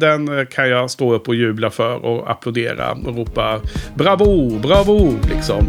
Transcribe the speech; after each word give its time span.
Den 0.00 0.38
eh, 0.38 0.44
kan 0.44 0.68
jag 0.68 0.90
stå 0.90 1.14
upp 1.14 1.28
och 1.28 1.34
jubla 1.34 1.70
för 1.70 2.04
och 2.04 2.30
applådera 2.30 2.92
och 2.92 3.16
ropa 3.16 3.60
bravo, 3.94 4.58
bravo 4.58 5.14
liksom. 5.34 5.66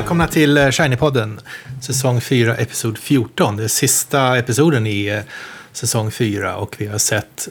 Välkomna 0.00 0.26
till 0.26 0.56
eh, 0.56 0.66
Shiny-podden, 0.66 1.40
säsong 1.80 2.20
4, 2.20 2.56
episod 2.56 2.98
14. 2.98 3.56
Det 3.56 3.64
är 3.64 3.68
sista 3.68 4.38
episoden 4.38 4.86
i 4.86 5.06
eh, 5.06 5.20
säsong 5.72 6.10
4 6.10 6.56
och 6.56 6.76
vi 6.78 6.86
har 6.86 6.98
sett 6.98 7.48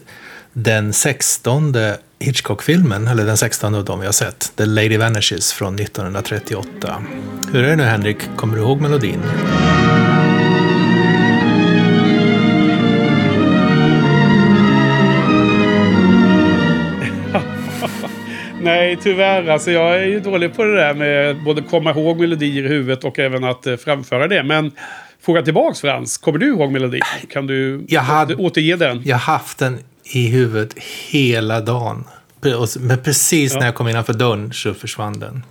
den 0.53 0.93
16 0.93 1.75
Hitchcock-filmen, 2.19 3.07
eller 3.07 3.25
den 3.25 3.37
16 3.37 3.75
av 3.75 3.85
dem 3.85 3.99
vi 3.99 4.05
har 4.05 4.13
sett, 4.13 4.51
The 4.55 4.65
Lady 4.65 4.97
Vanishes 4.97 5.53
från 5.53 5.79
1938. 5.79 7.03
Hur 7.51 7.63
är 7.63 7.69
det 7.69 7.75
nu 7.75 7.83
Henrik, 7.83 8.17
kommer 8.35 8.55
du 8.55 8.61
ihåg 8.61 8.81
melodin? 8.81 9.21
Nej, 18.61 18.97
tyvärr. 19.03 19.47
Alltså, 19.47 19.71
jag 19.71 19.95
är 19.95 20.05
ju 20.05 20.19
dålig 20.19 20.55
på 20.55 20.63
det 20.63 20.75
där 20.75 20.93
med 20.93 21.43
både 21.43 21.61
komma 21.61 21.91
ihåg 21.91 22.19
melodier 22.19 22.63
i 22.65 22.67
huvudet 22.67 23.03
och 23.03 23.19
även 23.19 23.43
att 23.43 23.67
eh, 23.67 23.75
framföra 23.75 24.27
det. 24.27 24.43
Men 24.43 24.71
fråga 25.21 25.41
tillbaks 25.41 25.81
Frans. 25.81 26.17
Kommer 26.17 26.39
du 26.39 26.47
ihåg 26.47 26.71
melodin? 26.71 27.01
Kan 27.29 27.47
du 27.47 27.85
Jag 27.87 28.01
hade- 28.01 28.35
återge 28.35 28.75
den? 28.75 29.01
Jag 29.05 29.15
har 29.17 29.33
haft 29.33 29.57
den 29.57 29.77
i 30.03 30.27
huvudet 30.27 30.75
hela 31.09 31.61
dagen. 31.61 32.03
Men 32.79 32.97
precis 33.03 33.53
Ja. 33.53 33.59
när 33.59 33.65
jag 33.65 33.75
kom 33.75 33.87
innanför 33.87 34.13
dörren 34.13 34.53
så 34.53 34.73
försvann 34.73 35.19
den. 35.19 35.43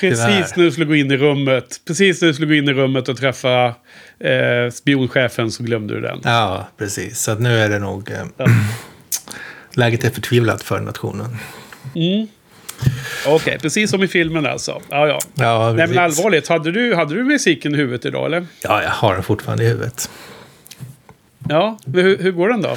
Precis 0.00 0.24
tyvärr. 0.26 0.52
när 0.56 0.64
du 0.64 0.70
skulle 0.72 0.86
gå 0.86 0.94
in 0.94 1.10
i 1.10 1.16
rummet. 1.16 1.80
Precis 1.86 2.20
när 2.22 2.28
du 2.28 2.34
skulle 2.34 2.48
gå 2.48 2.54
in 2.54 2.68
i 2.68 2.72
rummet 2.72 3.08
och 3.08 3.16
träffa 3.16 3.64
eh, 4.20 4.70
spionchefen 4.72 5.50
så 5.50 5.62
glömde 5.62 5.94
du 5.94 6.00
den. 6.00 6.20
Ja, 6.24 6.68
precis. 6.78 7.18
Så 7.20 7.34
nu 7.34 7.58
är 7.58 7.68
det 7.68 7.78
nog... 7.78 8.10
Eh, 8.10 8.46
läget 9.72 10.04
är 10.04 10.10
förtvivlat 10.10 10.62
för 10.62 10.80
nationen. 10.80 11.36
Mm. 11.94 12.26
Okej, 13.26 13.34
okay, 13.34 13.58
precis 13.58 13.90
som 13.90 14.02
i 14.02 14.08
filmen 14.08 14.46
alltså. 14.46 14.80
Ja, 14.88 15.08
ja. 15.08 15.20
ja 15.34 15.72
Nej, 15.72 15.86
men 15.86 15.98
allvarligt, 15.98 16.48
hade 16.48 16.72
du, 16.72 16.94
hade 16.94 17.14
du 17.14 17.24
musiken 17.24 17.74
i 17.74 17.76
huvudet 17.76 18.04
idag 18.04 18.26
eller? 18.26 18.46
Ja, 18.62 18.82
jag 18.82 18.90
har 18.90 19.14
den 19.14 19.22
fortfarande 19.22 19.64
i 19.64 19.68
huvudet. 19.68 20.10
Ja, 21.48 21.78
hur, 21.94 22.18
hur 22.18 22.32
går 22.32 22.48
den 22.48 22.62
då? 22.62 22.76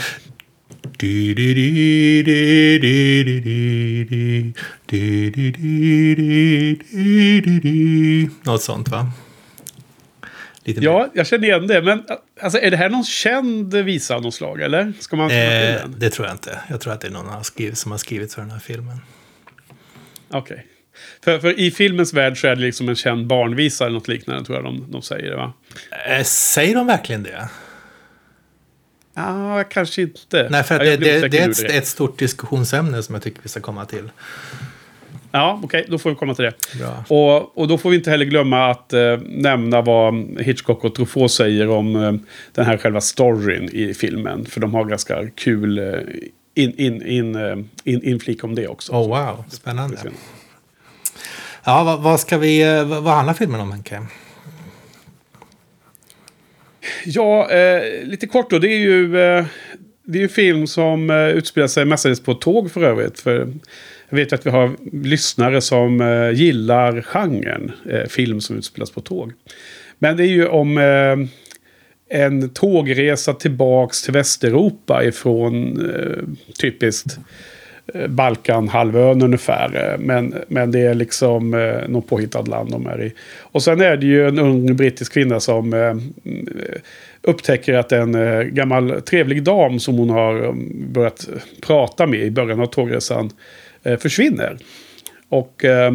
Något 8.44 8.62
sånt 8.62 8.90
va? 8.90 9.12
Lite 10.64 10.80
mer. 10.80 10.88
Ja, 10.88 11.10
jag 11.14 11.28
känner 11.28 11.48
igen 11.48 11.68
det. 11.68 11.82
Men 11.82 12.04
alltså, 12.42 12.60
är 12.60 12.72
det 12.72 12.78
här 12.78 12.90
någon 12.90 13.04
känd 13.04 13.74
visa 13.76 14.16
av 14.16 14.22
något 14.22 14.34
slag, 14.34 14.62
eller? 14.62 14.94
Ska 15.00 15.16
man 15.16 15.32
Eh, 15.32 15.38
den? 15.38 15.96
det 15.98 16.10
tror 16.10 16.28
jag 16.28 16.34
inte. 16.34 16.60
Jag 16.70 16.82
tror 16.82 16.94
att 16.94 17.02
det 17.02 17.08
är 17.08 17.12
någon 17.12 17.44
skrivit, 17.44 17.78
som 17.78 17.92
har 17.92 17.98
skrivit 17.98 18.34
för 18.34 18.42
den 18.42 18.52
här 18.52 18.60
filmen. 18.60 18.98
Okej. 20.30 20.68
För, 21.24 21.40
för 21.40 21.60
i 21.60 21.72
filmens 21.72 22.14
värld 22.14 22.42
så 22.42 22.48
är 22.48 22.56
det 22.56 22.62
liksom 22.62 22.90
en 22.90 22.96
känd 22.96 23.28
barnvisa 23.28 23.86
eller 23.86 23.94
något 23.94 24.08
liknande, 24.08 24.46
tror 24.46 24.58
jag 24.58 24.66
de, 24.66 24.92
de 24.92 25.02
säger 25.02 25.30
det, 25.32 25.36
va? 25.38 25.54
Eh, 26.08 26.24
säger 26.24 26.76
de 26.76 26.88
verkligen 26.88 27.24
det? 27.24 27.50
Ja, 29.16 29.64
kanske 29.70 30.02
inte. 30.02 30.48
Nej, 30.52 30.64
för 30.64 30.76
Ja, 30.76 30.84
det, 30.84 30.98
det, 30.98 31.28
det 31.28 31.40
är 31.40 31.50
ett, 31.50 31.58
direkt. 31.58 31.74
ett 31.76 31.88
stort 31.88 32.20
diskussionsämne 32.20 33.04
som 33.04 33.16
jag 33.16 33.22
tycker 33.24 33.40
vi 33.44 33.50
ska 33.50 33.60
komma 33.62 33.86
till. 33.86 34.10
Ja, 35.36 35.60
okej, 35.64 35.86
då 35.90 35.98
får 35.98 36.10
vi 36.10 36.16
komma 36.16 36.36
till 36.36 36.46
det. 36.46 36.54
Bra. 36.80 37.04
Och, 37.08 37.58
och 37.58 37.68
då 37.68 37.78
får 37.78 37.90
vi 37.90 37.96
inte 37.96 38.10
heller 38.10 38.26
glömma 38.26 38.72
att 38.72 38.94
eh, 38.94 39.18
nämna 39.26 39.82
vad 39.82 40.14
Hitchcock 40.40 40.84
och 40.84 40.96
Truffaut 40.96 41.32
säger 41.32 41.70
om 41.70 41.96
eh, 41.96 42.14
den 42.52 42.66
här 42.66 42.78
själva 42.78 43.02
storyn 43.02 43.70
i 43.74 43.94
filmen. 43.94 44.46
För 44.46 44.62
de 44.62 44.74
har 44.74 44.86
ganska 44.86 45.30
kul 45.36 45.78
eh, 45.80 45.86
in, 46.56 46.74
in, 46.80 47.02
in, 47.08 47.36
eh, 47.36 47.58
in, 47.84 48.04
inflik 48.04 48.44
om 48.44 48.56
det 48.56 48.68
också. 48.68 48.92
Oh, 48.94 49.08
wow, 49.08 49.44
spännande. 49.50 49.98
Ja, 51.64 51.84
vad, 51.84 52.02
vad 52.02 52.20
ska 52.20 52.38
vi... 52.38 52.62
eh, 52.64 52.84
Vad, 52.86 53.04
vad 53.04 53.14
handlar 53.14 53.34
filmen 53.34 53.62
om, 53.62 53.72
Henke? 53.72 54.02
Ja, 57.06 57.50
eh, 57.52 58.04
lite 58.04 58.28
kort 58.28 58.50
då. 58.50 58.60
Det 58.60 58.68
är 58.68 58.78
ju 58.80 59.22
eh, 59.22 59.46
det 60.06 60.18
är 60.18 60.20
ju 60.20 60.24
en 60.24 60.30
film 60.30 60.68
som 60.68 61.10
eh, 61.10 61.28
utspelar 61.28 61.68
sig 61.68 61.86
mestadels 61.86 62.24
på 62.24 62.34
tåg 62.34 62.72
för 62.72 62.84
övrigt. 62.84 63.20
För 63.20 63.48
jag 64.10 64.18
vet 64.18 64.34
att 64.34 64.46
vi 64.46 64.50
har 64.50 64.72
lyssnare 64.92 65.62
som 65.62 66.02
eh, 66.02 66.32
gillar 66.32 67.02
genren 67.02 67.72
eh, 67.90 68.08
film 68.08 68.42
som 68.42 68.58
utspelas 68.58 68.92
på 68.92 69.02
tåg. 69.02 69.32
Men 70.00 70.18
det 70.18 70.24
är 70.24 70.28
ju 70.28 70.48
om 70.48 70.78
eh, 70.78 71.16
en 72.20 72.50
tågresa 72.50 73.34
tillbaks 73.34 74.04
till 74.04 74.14
Västeuropa 74.14 75.04
ifrån 75.04 75.86
eh, 75.96 76.24
typiskt 76.62 77.18
eh, 77.94 78.08
Balkanhalvön 78.08 79.22
ungefär. 79.22 79.92
Eh, 79.94 80.00
men, 80.00 80.36
men 80.48 80.72
det 80.72 80.80
är 80.80 80.94
liksom 80.94 81.54
eh, 81.54 81.90
något 81.90 82.08
påhittat 82.08 82.48
land 82.48 82.72
de 82.72 82.88
är 82.88 83.04
i. 83.04 83.14
Och 83.40 83.64
sen 83.64 83.82
är 83.82 83.98
det 83.98 84.06
ju 84.06 84.28
en 84.28 84.40
ung 84.40 84.76
brittisk 84.76 85.14
kvinna 85.14 85.40
som 85.40 85.74
eh, 85.74 85.96
upptäcker 87.24 87.74
att 87.74 87.92
en 87.92 88.16
eh, 88.16 88.42
gammal 88.42 89.02
trevlig 89.02 89.44
dam 89.44 89.80
som 89.80 89.98
hon 89.98 90.10
har 90.10 90.44
eh, 90.44 90.54
börjat 90.74 91.28
eh, 91.34 91.42
prata 91.62 92.08
med 92.08 92.20
i 92.20 92.32
början 92.32 92.60
av 92.60 92.66
tågresan 92.66 93.30
eh, 93.84 93.98
försvinner. 93.98 94.58
Och 95.30 95.66
eh, 95.66 95.94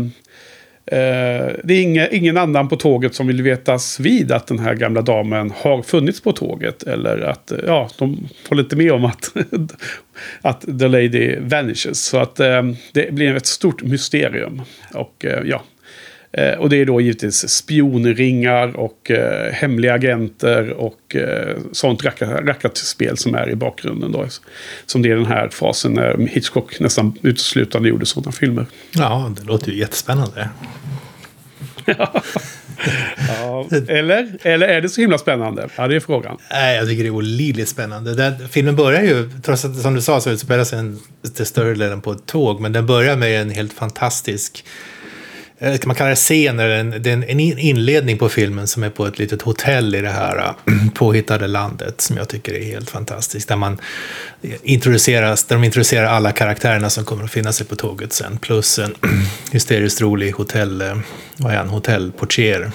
eh, 0.87 1.47
det 1.65 1.75
är 1.75 1.83
inga, 1.83 2.09
ingen 2.09 2.37
annan 2.37 2.69
på 2.69 2.77
tåget 2.77 3.15
som 3.15 3.27
vill 3.27 3.43
vetas 3.43 4.01
vid 4.01 4.33
att 4.33 4.47
den 4.47 4.59
här 4.59 4.75
gamla 4.75 5.03
damen 5.03 5.53
har 5.57 5.83
funnits 5.83 6.21
på 6.21 6.33
tåget. 6.33 6.83
Eller 6.83 7.21
att, 7.21 7.53
eh, 7.53 7.59
ja, 7.67 7.91
de 7.99 8.29
håller 8.49 8.63
inte 8.63 8.77
med 8.77 8.93
om 8.93 9.05
att, 9.05 9.35
att 10.41 10.61
the 10.61 10.89
lady 10.89 11.37
vanishes. 11.41 12.05
Så 12.05 12.19
att 12.19 12.41
eh, 12.41 12.63
det 12.93 13.15
blir 13.15 13.35
ett 13.35 13.47
stort 13.47 13.83
mysterium. 13.83 14.63
Och 14.95 15.25
eh, 15.25 15.43
ja. 15.45 15.63
Eh, 16.33 16.59
och 16.59 16.71
det 16.71 16.77
är 16.77 16.85
då 16.85 17.01
givetvis 17.01 17.49
spionringar 17.49 18.77
och 18.77 19.11
eh, 19.11 19.53
hemliga 19.53 19.95
agenter 19.95 20.71
och 20.71 21.17
eh, 21.17 21.57
sånt 21.73 22.03
racka- 22.05 22.47
rackarspel 22.47 23.17
som 23.17 23.35
är 23.35 23.51
i 23.51 23.55
bakgrunden. 23.55 24.13
Då. 24.13 24.27
Som 24.87 25.03
det 25.03 25.11
är 25.11 25.17
den 25.17 25.27
här 25.27 25.49
fasen 25.49 25.93
när 25.93 26.17
Hitchcock 26.27 26.81
nästan 26.81 27.19
uteslutande 27.23 27.89
gjorde 27.89 28.07
sådana 28.07 28.33
filmer. 28.33 28.67
Ja, 28.93 29.33
det 29.41 29.45
låter 29.47 29.73
ju 29.73 29.79
jättespännande. 29.79 30.49
Ja, 33.29 33.67
eller? 33.89 34.39
Eller 34.43 34.69
är 34.69 34.81
det 34.81 34.89
så 34.89 35.01
himla 35.01 35.19
spännande? 35.19 35.69
Ja, 35.77 35.89
det 35.89 35.97
är 35.97 36.01
frågan. 36.01 36.39
Nej, 36.51 36.77
jag 36.77 36.89
tycker 36.89 37.03
det 37.03 37.09
är 37.09 37.15
olidligt 37.15 37.69
spännande. 37.69 38.15
Den, 38.15 38.49
filmen 38.49 38.77
börjar 38.77 39.03
ju, 39.03 39.31
trots 39.43 39.65
att 39.65 39.77
som 39.77 39.95
du 39.95 40.01
sa 40.01 40.21
så 40.21 40.31
utspelar 40.31 40.65
sig 40.65 40.79
till 41.37 41.47
större 41.47 41.75
delen 41.75 42.01
på 42.01 42.13
ett 42.13 42.27
tåg, 42.27 42.61
men 42.61 42.73
den 42.73 42.87
börjar 42.87 43.17
med 43.17 43.41
en 43.41 43.51
helt 43.51 43.73
fantastisk 43.73 44.65
man 45.87 45.97
kalla 45.97 46.11
det 46.11 46.17
scen, 46.17 46.61
en, 46.61 46.91
det 47.03 47.11
är 47.11 47.31
en 47.31 47.41
inledning 47.41 48.19
på 48.19 48.29
filmen 48.29 48.67
som 48.67 48.83
är 48.83 48.91
på 48.91 49.07
ett 49.07 49.19
litet 49.19 49.43
hotell 49.43 49.95
i 49.95 50.01
det 50.01 50.11
här 50.11 50.39
äh, 50.39 50.75
påhittade 50.95 51.47
landet 51.47 52.01
som 52.01 52.17
jag 52.17 52.29
tycker 52.29 52.55
är 52.55 52.65
helt 52.65 52.91
fantastiskt. 52.91 53.49
Där 53.49 53.57
man 53.57 53.81
introduceras, 54.63 55.45
där 55.45 55.57
de 55.57 55.65
introducerar 55.65 56.07
alla 56.07 56.33
karaktärerna 56.33 56.91
som 56.91 57.05
kommer 57.05 57.25
att 57.25 57.31
finnas 57.31 57.57
sig 57.57 57.67
på 57.67 57.77
tåget 57.77 58.13
sen. 58.13 58.39
Plus 58.39 58.79
en 58.79 58.95
hysteriskt 59.53 60.01
rolig 60.01 60.33
hotell, 60.33 60.81
eh, 60.81 60.99
vad 61.37 61.53
är 61.53 61.57
han, 61.57 61.69
hotellportier. 61.69 62.71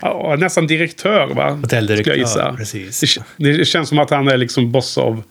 Ja, 0.00 0.36
nästan 0.38 0.66
direktör, 0.66 1.26
va? 1.34 1.50
Hotelldirektör, 1.50 2.54
precis. 2.56 3.18
Det 3.36 3.64
känns 3.64 3.88
som 3.88 3.98
att 3.98 4.10
han 4.10 4.28
är 4.28 4.36
liksom 4.36 4.72
boss 4.72 4.98
av, 4.98 5.22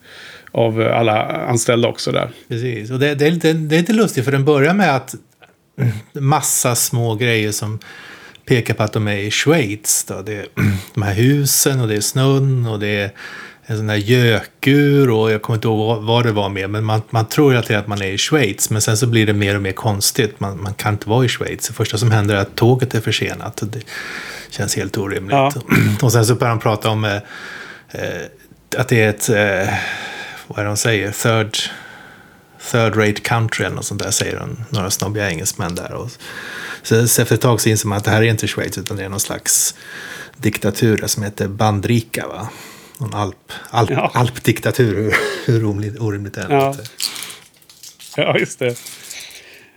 av 0.50 0.80
alla 0.80 1.22
anställda 1.24 1.88
också 1.88 2.12
där. 2.12 2.30
Precis, 2.48 2.90
och 2.90 2.98
det, 2.98 3.14
det, 3.14 3.26
är 3.26 3.30
lite, 3.30 3.52
det 3.52 3.76
är 3.76 3.80
lite 3.80 3.92
lustigt 3.92 4.24
för 4.24 4.32
den 4.32 4.44
börjar 4.44 4.74
med 4.74 4.96
att 4.96 5.14
massa 6.12 6.74
små 6.74 7.14
grejer 7.14 7.52
som 7.52 7.78
pekar 8.46 8.74
på 8.74 8.82
att 8.82 8.92
de 8.92 9.08
är 9.08 9.16
i 9.16 9.30
Schweiz. 9.30 10.04
Då. 10.04 10.22
Det 10.22 10.32
är 10.32 10.46
de 10.94 11.02
här 11.02 11.14
husen 11.14 11.80
och 11.80 11.88
det 11.88 11.96
är 11.96 12.00
snön 12.00 12.66
och 12.66 12.80
det 12.80 12.88
är 12.88 13.10
en 13.66 13.76
sån 13.76 13.86
där 13.86 13.94
gökur 13.94 15.10
och 15.10 15.32
jag 15.32 15.42
kommer 15.42 15.56
inte 15.56 15.68
ihåg 15.68 16.02
vad, 16.02 16.24
det 16.24 16.32
var 16.32 16.48
mer. 16.48 16.66
Men 16.66 16.84
man, 16.84 17.02
man 17.10 17.26
tror 17.26 17.52
ju 17.52 17.58
alltid 17.58 17.76
att 17.76 17.86
man 17.86 18.02
är 18.02 18.12
i 18.12 18.18
Schweiz. 18.18 18.70
Men 18.70 18.82
sen 18.82 18.96
så 18.96 19.06
blir 19.06 19.26
det 19.26 19.32
mer 19.32 19.56
och 19.56 19.62
mer 19.62 19.72
konstigt. 19.72 20.40
Man, 20.40 20.62
man 20.62 20.74
kan 20.74 20.92
inte 20.92 21.08
vara 21.08 21.24
i 21.24 21.28
Schweiz. 21.28 21.68
Det 21.68 21.74
första 21.74 21.98
som 21.98 22.10
händer 22.10 22.34
är 22.34 22.38
att 22.38 22.54
tåget 22.54 22.94
är 22.94 23.00
försenat. 23.00 23.62
Det 23.62 23.80
känns 24.50 24.76
helt 24.76 24.98
orimligt. 24.98 25.32
Ja. 25.32 25.52
Och 26.02 26.12
sen 26.12 26.26
så 26.26 26.34
börjar 26.34 26.50
han 26.50 26.60
prata 26.60 26.90
om 26.90 27.04
eh, 27.04 27.14
eh, 27.90 28.22
att 28.76 28.88
det 28.88 29.02
är 29.02 29.08
ett, 29.08 29.28
eh, 29.28 29.74
vad 30.46 30.58
är 30.58 30.62
det 30.62 30.68
de 30.68 30.76
säger, 30.76 31.12
third, 31.12 31.56
third 32.70 32.96
rate 32.96 33.20
country 33.20 33.64
eller 33.66 33.76
något 33.76 33.84
sånt 33.84 34.02
där, 34.02 34.10
säger 34.10 34.36
de, 34.36 34.64
några 34.70 34.90
snobbiga 34.90 35.30
engelsmän 35.30 35.74
där. 35.74 35.92
Och 35.92 36.10
så, 36.82 37.08
så 37.08 37.22
efter 37.22 37.34
ett 37.34 37.40
tag 37.40 37.60
så 37.60 37.68
inser 37.68 37.88
man 37.88 37.98
att 37.98 38.04
det 38.04 38.10
här 38.10 38.22
är 38.22 38.26
inte 38.30 38.46
Schweiz, 38.48 38.78
utan 38.78 38.96
det 38.96 39.04
är 39.04 39.08
någon 39.08 39.20
slags 39.20 39.74
diktatur 40.36 41.06
som 41.06 41.22
heter 41.22 41.48
Bandrika, 41.48 42.26
va? 42.28 42.48
Någon 42.98 43.14
alp, 43.14 43.52
alp, 43.70 43.90
Ja. 43.90 44.10
alpdiktatur, 44.14 44.96
hur, 44.96 45.14
hur 45.46 45.64
orimligt, 45.64 45.98
orimligt 46.00 46.34
det 46.34 46.40
än 46.42 46.50
Ja. 46.50 46.74
Ja, 48.16 48.38
just 48.38 48.58
det. 48.58 48.74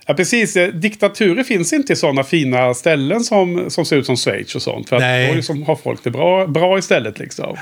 Ja, 0.06 0.14
precis. 0.14 0.56
Eh, 0.56 0.68
Diktaturer 0.72 1.44
finns 1.44 1.72
inte 1.72 1.92
i 1.92 1.96
sådana 1.96 2.24
fina 2.24 2.74
ställen 2.74 3.24
som, 3.24 3.70
som 3.70 3.84
ser 3.84 3.96
ut 3.96 4.06
som 4.06 4.16
Schweiz 4.16 4.54
och 4.54 4.62
sånt. 4.62 4.88
För 4.88 4.96
att 4.96 5.02
Nej. 5.02 5.28
då 5.28 5.34
liksom 5.34 5.62
har 5.62 5.76
folk 5.76 6.00
det 6.04 6.10
bra, 6.10 6.46
bra 6.46 6.78
istället 6.78 7.18
liksom. 7.18 7.56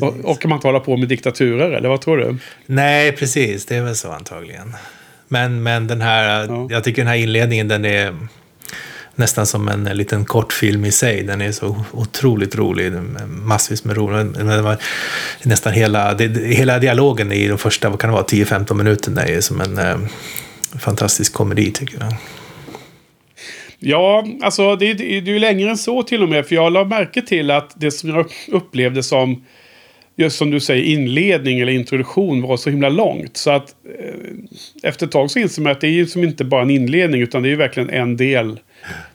Och, 0.00 0.40
kan 0.40 0.48
man 0.48 0.56
inte 0.56 0.68
hålla 0.68 0.80
på 0.80 0.96
med 0.96 1.08
diktaturer, 1.08 1.70
eller 1.70 1.88
vad 1.88 2.00
tror 2.00 2.16
du? 2.16 2.36
Nej, 2.66 3.12
precis. 3.12 3.66
Det 3.66 3.76
är 3.76 3.82
väl 3.82 3.96
så 3.96 4.12
antagligen. 4.12 4.74
Men, 5.28 5.62
men 5.62 5.86
den 5.86 6.00
här, 6.00 6.46
Ja. 6.48 6.66
jag 6.70 6.84
tycker 6.84 7.02
den 7.02 7.08
här 7.08 7.16
inledningen, 7.16 7.68
den 7.68 7.84
är 7.84 8.16
nästan 9.14 9.46
som 9.46 9.68
en 9.68 9.84
liten 9.84 10.24
kortfilm 10.24 10.84
i 10.84 10.92
sig. 10.92 11.22
Den 11.22 11.40
är 11.40 11.52
så 11.52 11.84
otroligt 11.92 12.54
rolig, 12.56 12.92
massvis 13.28 13.84
med 13.84 13.96
rolig. 13.96 14.26
Nästan 15.42 15.72
hela, 15.72 16.14
det- 16.14 16.46
hela 16.54 16.78
dialogen 16.78 17.32
i 17.32 17.48
de 17.48 17.58
första, 17.58 17.88
vad 17.90 18.00
kan 18.00 18.10
det 18.10 18.14
vara, 18.14 18.24
10-15 18.24 18.74
minuterna 18.74 19.22
är 19.24 19.40
som 19.40 19.60
en 19.60 19.78
eh, 19.78 19.98
fantastisk 20.78 21.32
komedi 21.32 21.70
tycker 21.70 21.98
jag. 22.00 22.14
Ja, 23.78 24.26
alltså 24.42 24.76
det, 24.76 24.94
det, 24.94 25.20
det 25.20 25.30
är 25.30 25.34
ju 25.34 25.38
längre 25.38 25.70
än 25.70 25.78
så 25.78 26.02
till 26.02 26.22
och 26.22 26.28
med. 26.28 26.46
För 26.46 26.54
jag 26.54 26.72
la 26.72 26.84
märke 26.84 27.22
till 27.22 27.50
att 27.50 27.72
det 27.76 27.90
som 27.90 28.10
jag 28.10 28.26
upplevde 28.48 29.02
som, 29.02 29.44
just 30.16 30.36
som 30.38 30.50
du 30.50 30.60
säger, 30.60 30.82
inledning 30.84 31.60
eller 31.60 31.72
introduktion 31.72 32.42
var 32.42 32.56
så 32.56 32.70
himla 32.70 32.88
långt. 32.88 33.36
Så 33.36 33.50
att 33.50 33.74
eh, 33.98 34.14
efter 34.90 35.06
ett 35.06 35.12
tag 35.12 35.30
så 35.30 35.38
inser 35.38 35.62
man 35.62 35.72
att 35.72 35.80
det 35.80 35.86
är 35.86 35.90
ju 35.90 36.06
som 36.06 36.24
inte 36.24 36.44
bara 36.44 36.62
en 36.62 36.70
inledning 36.70 37.20
utan 37.22 37.42
det 37.42 37.48
är 37.48 37.50
ju 37.50 37.56
verkligen 37.56 37.90
en 37.90 38.16
del. 38.16 38.60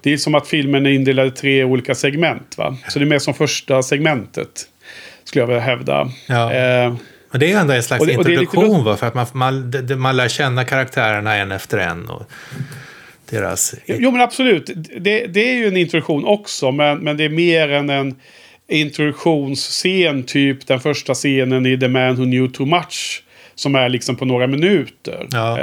Det 0.02 0.14
är 0.14 0.18
som 0.18 0.36
att 0.36 0.48
filmen 0.48 0.86
är 0.86 0.90
indelad 0.90 1.28
i 1.28 1.32
tre 1.32 1.64
olika 1.64 1.96
segment. 1.96 2.58
Va? 2.58 2.78
Så 2.90 3.00
det 3.00 3.06
är 3.06 3.08
mer 3.08 3.20
som 3.20 3.34
första 3.34 3.84
segmentet. 3.84 4.50
Skulle 5.24 5.42
jag 5.42 5.48
vilja 5.48 5.62
hävda. 5.62 6.12
Ja. 6.28 6.54
Eh, 6.54 6.96
Och 7.34 7.40
det 7.40 7.52
är 7.52 7.60
ändå 7.60 7.74
en 7.74 7.84
slags 7.84 8.02
Och 8.02 8.08
det- 8.08 8.18
och 8.18 8.26
är 8.26 8.30
lite 8.30 8.42
introduktion, 8.42 8.84
va? 8.84 8.98
för 8.98 9.08
att 9.08 9.14
man, 9.14 9.26
man, 9.34 9.72
man 10.00 10.18
lär 10.18 10.28
känna 10.28 10.66
karaktärerna 10.66 11.36
en 11.36 11.52
efter 11.52 11.78
en. 11.78 12.10
Och 12.10 12.24
deras... 13.30 13.76
Jo 13.86 14.12
men 14.12 14.22
absolut. 14.22 14.70
Det, 15.00 15.26
det 15.28 15.50
är 15.52 15.56
ju 15.56 15.68
en 15.68 15.78
introduktion 15.78 16.26
också. 16.26 16.72
Men, 16.72 16.98
men 17.00 17.18
det 17.18 17.24
är 17.26 17.30
mer 17.30 17.70
än 17.72 17.90
en 17.90 18.16
introduktionsscen. 18.70 20.24
Typ 20.24 20.68
den 20.68 20.80
första 20.80 21.14
scenen 21.14 21.66
i 21.66 21.80
The 21.80 21.88
Man 21.88 22.16
Who 22.16 22.24
Knew 22.24 22.48
Too 22.54 22.66
Much. 22.66 23.24
Som 23.56 23.76
är 23.76 23.90
liksom 23.90 24.16
på 24.16 24.26
några 24.26 24.48
minuter. 24.48 25.28
Ja. 25.32 25.58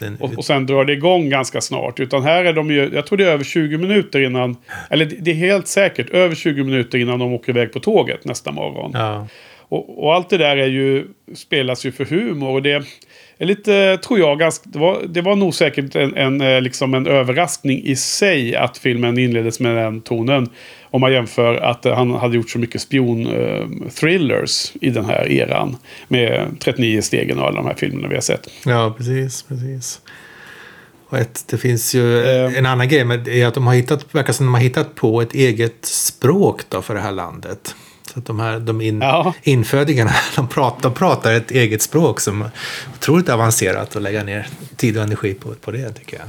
Den- 0.00 0.16
och, 0.20 0.34
och 0.38 0.44
sen 0.44 0.66
drar 0.66 0.84
det 0.84 0.92
igång 0.92 1.28
ganska 1.28 1.60
snart. 1.60 2.00
Utan 2.00 2.22
här 2.22 2.44
är 2.44 2.52
de 2.52 2.70
ju, 2.70 2.90
jag 2.94 3.06
tror 3.06 3.16
det 3.16 3.24
är 3.24 3.28
över 3.32 3.44
20 3.44 3.78
minuter 3.78 4.20
innan, 4.20 4.56
eller 4.90 5.04
det 5.04 5.16
det 5.20 5.30
är 5.30 5.34
helt 5.34 5.68
säkert 5.68 6.10
över 6.10 6.34
20 6.34 6.64
minuter 6.64 6.98
innan 6.98 7.18
de 7.18 7.32
åker 7.32 7.52
iväg 7.52 7.72
på 7.72 7.80
tåget 7.80 8.24
nästa 8.24 8.50
morgon. 8.50 8.90
Ja. 8.94 9.26
Och, 9.70 10.04
och 10.04 10.14
allt 10.14 10.30
det 10.30 10.38
där 10.38 10.56
är 10.56 10.66
ju, 10.66 11.04
spelas 11.34 11.86
ju 11.86 11.92
för 11.92 12.04
humor. 12.04 12.48
Och 12.48 12.62
det 12.62 12.84
är 13.38 13.46
lite, 13.46 13.98
tror 13.98 14.18
jag, 14.18 14.38
ganska, 14.38 14.70
det, 14.70 14.78
var, 14.78 15.02
det 15.08 15.20
var 15.20 15.36
nog 15.36 15.54
säkert 15.54 15.96
en, 15.96 16.16
en, 16.16 16.40
eh, 16.40 16.60
liksom 16.60 16.94
en 16.94 17.06
överraskning 17.06 17.82
i 17.84 17.96
sig 17.96 18.56
att 18.56 18.78
filmen 18.78 19.18
inleddes 19.18 19.60
med 19.60 19.76
den 19.76 20.00
tonen. 20.00 20.48
Om 20.90 21.00
man 21.00 21.12
jämför 21.12 21.54
att 21.54 21.86
eh, 21.86 21.94
han 21.96 22.10
hade 22.10 22.36
gjort 22.36 22.50
så 22.50 22.58
mycket 22.58 22.80
spion-thrillers 22.80 24.72
i 24.80 24.90
den 24.90 25.04
här 25.04 25.28
eran. 25.32 25.76
Med 26.08 26.46
39 26.60 27.02
stegen 27.02 27.38
och 27.38 27.46
alla 27.46 27.56
de 27.56 27.66
här 27.66 27.74
filmerna 27.74 28.08
vi 28.08 28.14
har 28.14 28.22
sett. 28.22 28.48
Ja, 28.66 28.94
precis, 28.98 29.42
precis. 29.42 30.00
Och 31.08 31.18
ett, 31.18 31.44
det 31.46 31.58
finns 31.58 31.94
ju 31.94 32.18
Eh. 32.24 32.58
en 32.58 32.66
annan 32.66 32.88
grej 32.88 33.04
med 33.04 33.28
är 33.28 33.46
att 33.46 33.54
de 33.54 33.66
har 33.66 33.74
hittat, 33.74 34.14
verkar 34.14 34.32
som 34.32 34.46
de 34.46 34.54
har 34.54 34.60
hittat 34.60 34.94
på 34.94 35.20
ett 35.22 35.34
eget 35.34 35.84
språk 35.84 36.60
då 36.68 36.82
för 36.82 36.94
det 36.94 37.00
här 37.00 37.12
landet. 37.12 37.74
Så 38.12 38.18
att 38.18 38.26
de 38.26 38.40
här 38.40 38.60
de 38.60 38.80
in, 38.80 39.00
Ja. 39.00 39.34
infödingarna, 39.42 40.12
de 40.36 40.48
pratar, 40.48 40.82
de 40.82 40.94
pratar 40.94 41.32
ett 41.32 41.50
eget 41.50 41.82
språk 41.82 42.20
som 42.20 42.42
är 42.42 42.50
otroligt 42.96 43.28
avancerat 43.28 43.96
att 43.96 44.02
lägga 44.02 44.24
ner 44.24 44.46
tid 44.76 44.96
och 44.96 45.02
energi 45.02 45.34
på, 45.34 45.54
på 45.54 45.70
det 45.70 45.92
tycker 45.92 46.16
jag. 46.18 46.26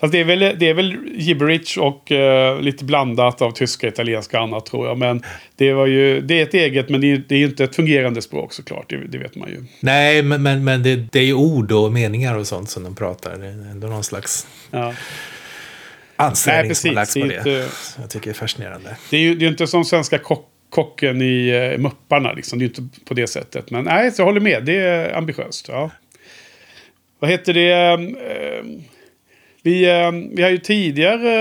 Fast 0.00 0.12
det 0.12 0.20
är 0.20 0.24
väl, 0.24 0.38
det 0.58 0.68
är 0.68 0.74
väl 0.74 0.96
gibberish 1.16 1.78
och 1.78 2.12
eh, 2.12 2.60
lite 2.60 2.84
blandat 2.84 3.42
av 3.42 3.50
tyska, 3.50 3.88
italienska 3.88 4.36
och 4.38 4.42
annat 4.44 4.66
tror 4.66 4.86
jag. 4.88 4.98
Men 4.98 5.22
det, 5.56 5.72
var 5.72 5.86
ju, 5.86 6.20
det 6.20 6.38
är 6.38 6.42
ett 6.42 6.54
eget, 6.54 6.88
men 6.88 7.00
det 7.00 7.12
är, 7.12 7.22
det 7.28 7.34
är 7.34 7.44
inte 7.44 7.64
ett 7.64 7.76
fungerande 7.76 8.22
språk 8.22 8.52
såklart. 8.52 8.90
Det, 8.90 8.96
det 8.96 9.18
vet 9.18 9.34
man 9.36 9.48
ju. 9.48 9.64
Nej, 9.80 10.22
men, 10.22 10.42
men, 10.42 10.64
men 10.64 10.82
det, 10.82 10.96
det 10.96 11.18
är 11.18 11.24
ju 11.24 11.34
ord 11.34 11.72
och 11.72 11.92
meningar 11.92 12.34
och 12.36 12.46
sånt 12.46 12.70
som 12.70 12.82
de 12.84 12.94
pratar. 12.96 13.36
Det 13.36 13.46
är 13.46 13.50
ändå 13.50 13.86
någon 13.86 14.04
slags 14.04 14.46
Ja. 14.70 14.94
ansträngning 16.16 16.66
Nej, 16.68 16.74
som 16.74 16.88
har 16.90 16.94
lagts 16.94 17.14
precis. 17.14 17.22
på 17.22 17.44
Det 17.44 17.50
det. 17.50 17.62
inte- 17.64 17.74
jag 18.00 18.10
tycker 18.10 18.30
är 18.30 18.34
fascinerande. 18.34 18.96
Det 19.10 19.16
är 19.16 19.20
ju 19.20 19.34
det 19.34 19.44
är 19.44 19.48
inte 19.48 19.66
som 19.66 19.84
svenska 19.84 20.18
kock, 20.18 20.48
kocken 20.70 21.22
i 21.22 21.52
uh, 21.74 21.78
Mupparna. 21.78 22.32
Liksom. 22.32 22.58
Det 22.58 22.62
är 22.64 22.68
ju 22.68 22.74
inte 22.84 23.04
på 23.04 23.14
det 23.14 23.26
sättet. 23.26 23.70
Men 23.70 23.84
nej, 23.84 24.12
så 24.12 24.20
jag 24.20 24.26
håller 24.26 24.40
med. 24.40 24.64
Det 24.64 24.76
är 24.76 25.16
ambitiöst. 25.16 25.68
Ja. 25.68 25.90
Vad 27.18 27.30
heter 27.30 27.54
det? 27.54 27.72
eh, 27.72 27.98
vi, 29.62 29.90
eh, 29.90 30.10
vi 30.32 30.42
har 30.42 30.50
ju 30.50 30.58
tidigare 30.58 31.32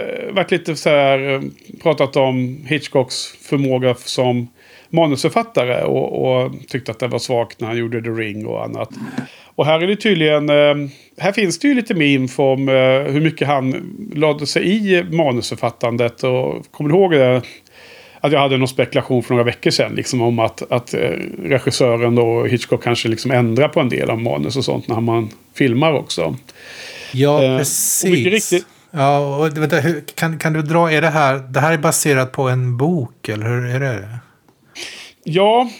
eh, 0.00 0.34
varit 0.34 0.50
lite 0.50 0.76
så 0.76 0.90
här, 0.90 1.34
eh, 1.34 1.40
pratat 1.82 2.16
om 2.16 2.64
Hitchcocks 2.66 3.26
förmåga 3.26 3.94
som 3.94 4.48
manusförfattare 4.90 5.84
och, 5.84 6.42
och 6.44 6.52
tyckte 6.68 6.90
att 6.90 6.98
det 6.98 7.08
var 7.08 7.18
svagt 7.18 7.60
när 7.60 7.68
han 7.68 7.76
gjorde 7.76 8.02
The 8.02 8.08
Ring 8.08 8.46
och 8.46 8.64
annat. 8.64 8.90
Och 9.44 9.66
här 9.66 9.80
är 9.80 9.86
det 9.86 9.96
tydligen, 9.96 10.48
här 11.18 11.32
finns 11.32 11.58
det 11.58 11.68
ju 11.68 11.74
lite 11.74 11.94
mer 11.94 12.06
info 12.06 12.42
om 12.42 12.68
hur 13.08 13.20
mycket 13.20 13.48
han 13.48 13.74
lade 14.14 14.46
sig 14.46 14.62
i 14.66 15.04
manusförfattandet. 15.04 16.24
Och 16.24 16.70
kommer 16.70 16.90
du 16.90 16.96
ihåg 16.96 17.12
det? 17.12 17.42
Att 18.20 18.32
jag 18.32 18.40
hade 18.40 18.56
någon 18.56 18.68
spekulation 18.68 19.22
för 19.22 19.34
några 19.34 19.44
veckor 19.44 19.70
sedan 19.70 19.94
liksom 19.94 20.22
om 20.22 20.38
att, 20.38 20.72
att 20.72 20.94
regissören 21.42 22.14
då, 22.14 22.44
Hitchcock 22.44 22.82
kanske 22.82 23.08
liksom 23.08 23.30
ändrar 23.30 23.68
på 23.68 23.80
en 23.80 23.88
del 23.88 24.10
av 24.10 24.20
manus 24.20 24.56
och 24.56 24.64
sånt 24.64 24.88
när 24.88 25.00
man 25.00 25.28
filmar 25.54 25.92
också. 25.92 26.36
Ja, 27.12 27.42
Eh, 27.44 27.58
precis. 27.58 28.26
riktigt- 28.26 28.66
Ja, 28.90 29.36
och 29.36 29.58
vänta, 29.58 29.76
hur, 29.76 30.04
kan, 30.14 30.38
kan 30.38 30.52
du 30.52 30.62
dra, 30.62 30.92
är 30.92 31.00
det 31.00 31.08
här, 31.08 31.38
det 31.38 31.60
här 31.60 31.72
är 31.72 31.78
baserat 31.78 32.32
på 32.32 32.48
en 32.48 32.76
bok, 32.76 33.28
eller 33.28 33.44
hur 33.46 33.66
är 33.74 33.80
det? 33.80 34.08
Ja, 35.24 35.70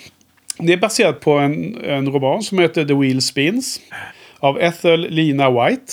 det 0.58 0.72
är 0.72 0.76
baserat 0.76 1.20
på 1.20 1.32
en, 1.38 1.84
en 1.84 2.12
roman 2.12 2.42
som 2.42 2.58
heter 2.58 2.84
The 2.84 2.94
Wheel 2.94 3.22
Spins. 3.22 3.80
Av 4.38 4.60
Ethel 4.60 5.00
Lina 5.10 5.50
White. 5.50 5.92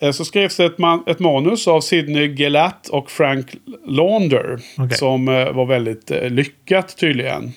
Eh, 0.00 0.10
Så 0.12 0.24
skrevs 0.24 0.56
det 0.56 0.64
ett, 0.64 0.78
man, 0.78 1.02
ett 1.06 1.18
manus 1.18 1.68
av 1.68 1.80
Sidney 1.80 2.26
Gelatt 2.34 2.88
och 2.88 3.10
Frank 3.10 3.46
Launder. 3.86 4.58
Okej. 4.78 4.98
Som 4.98 5.28
eh, 5.28 5.52
var 5.52 5.66
väldigt 5.66 6.10
eh, 6.10 6.30
lyckat 6.30 6.96
tydligen. 6.96 7.52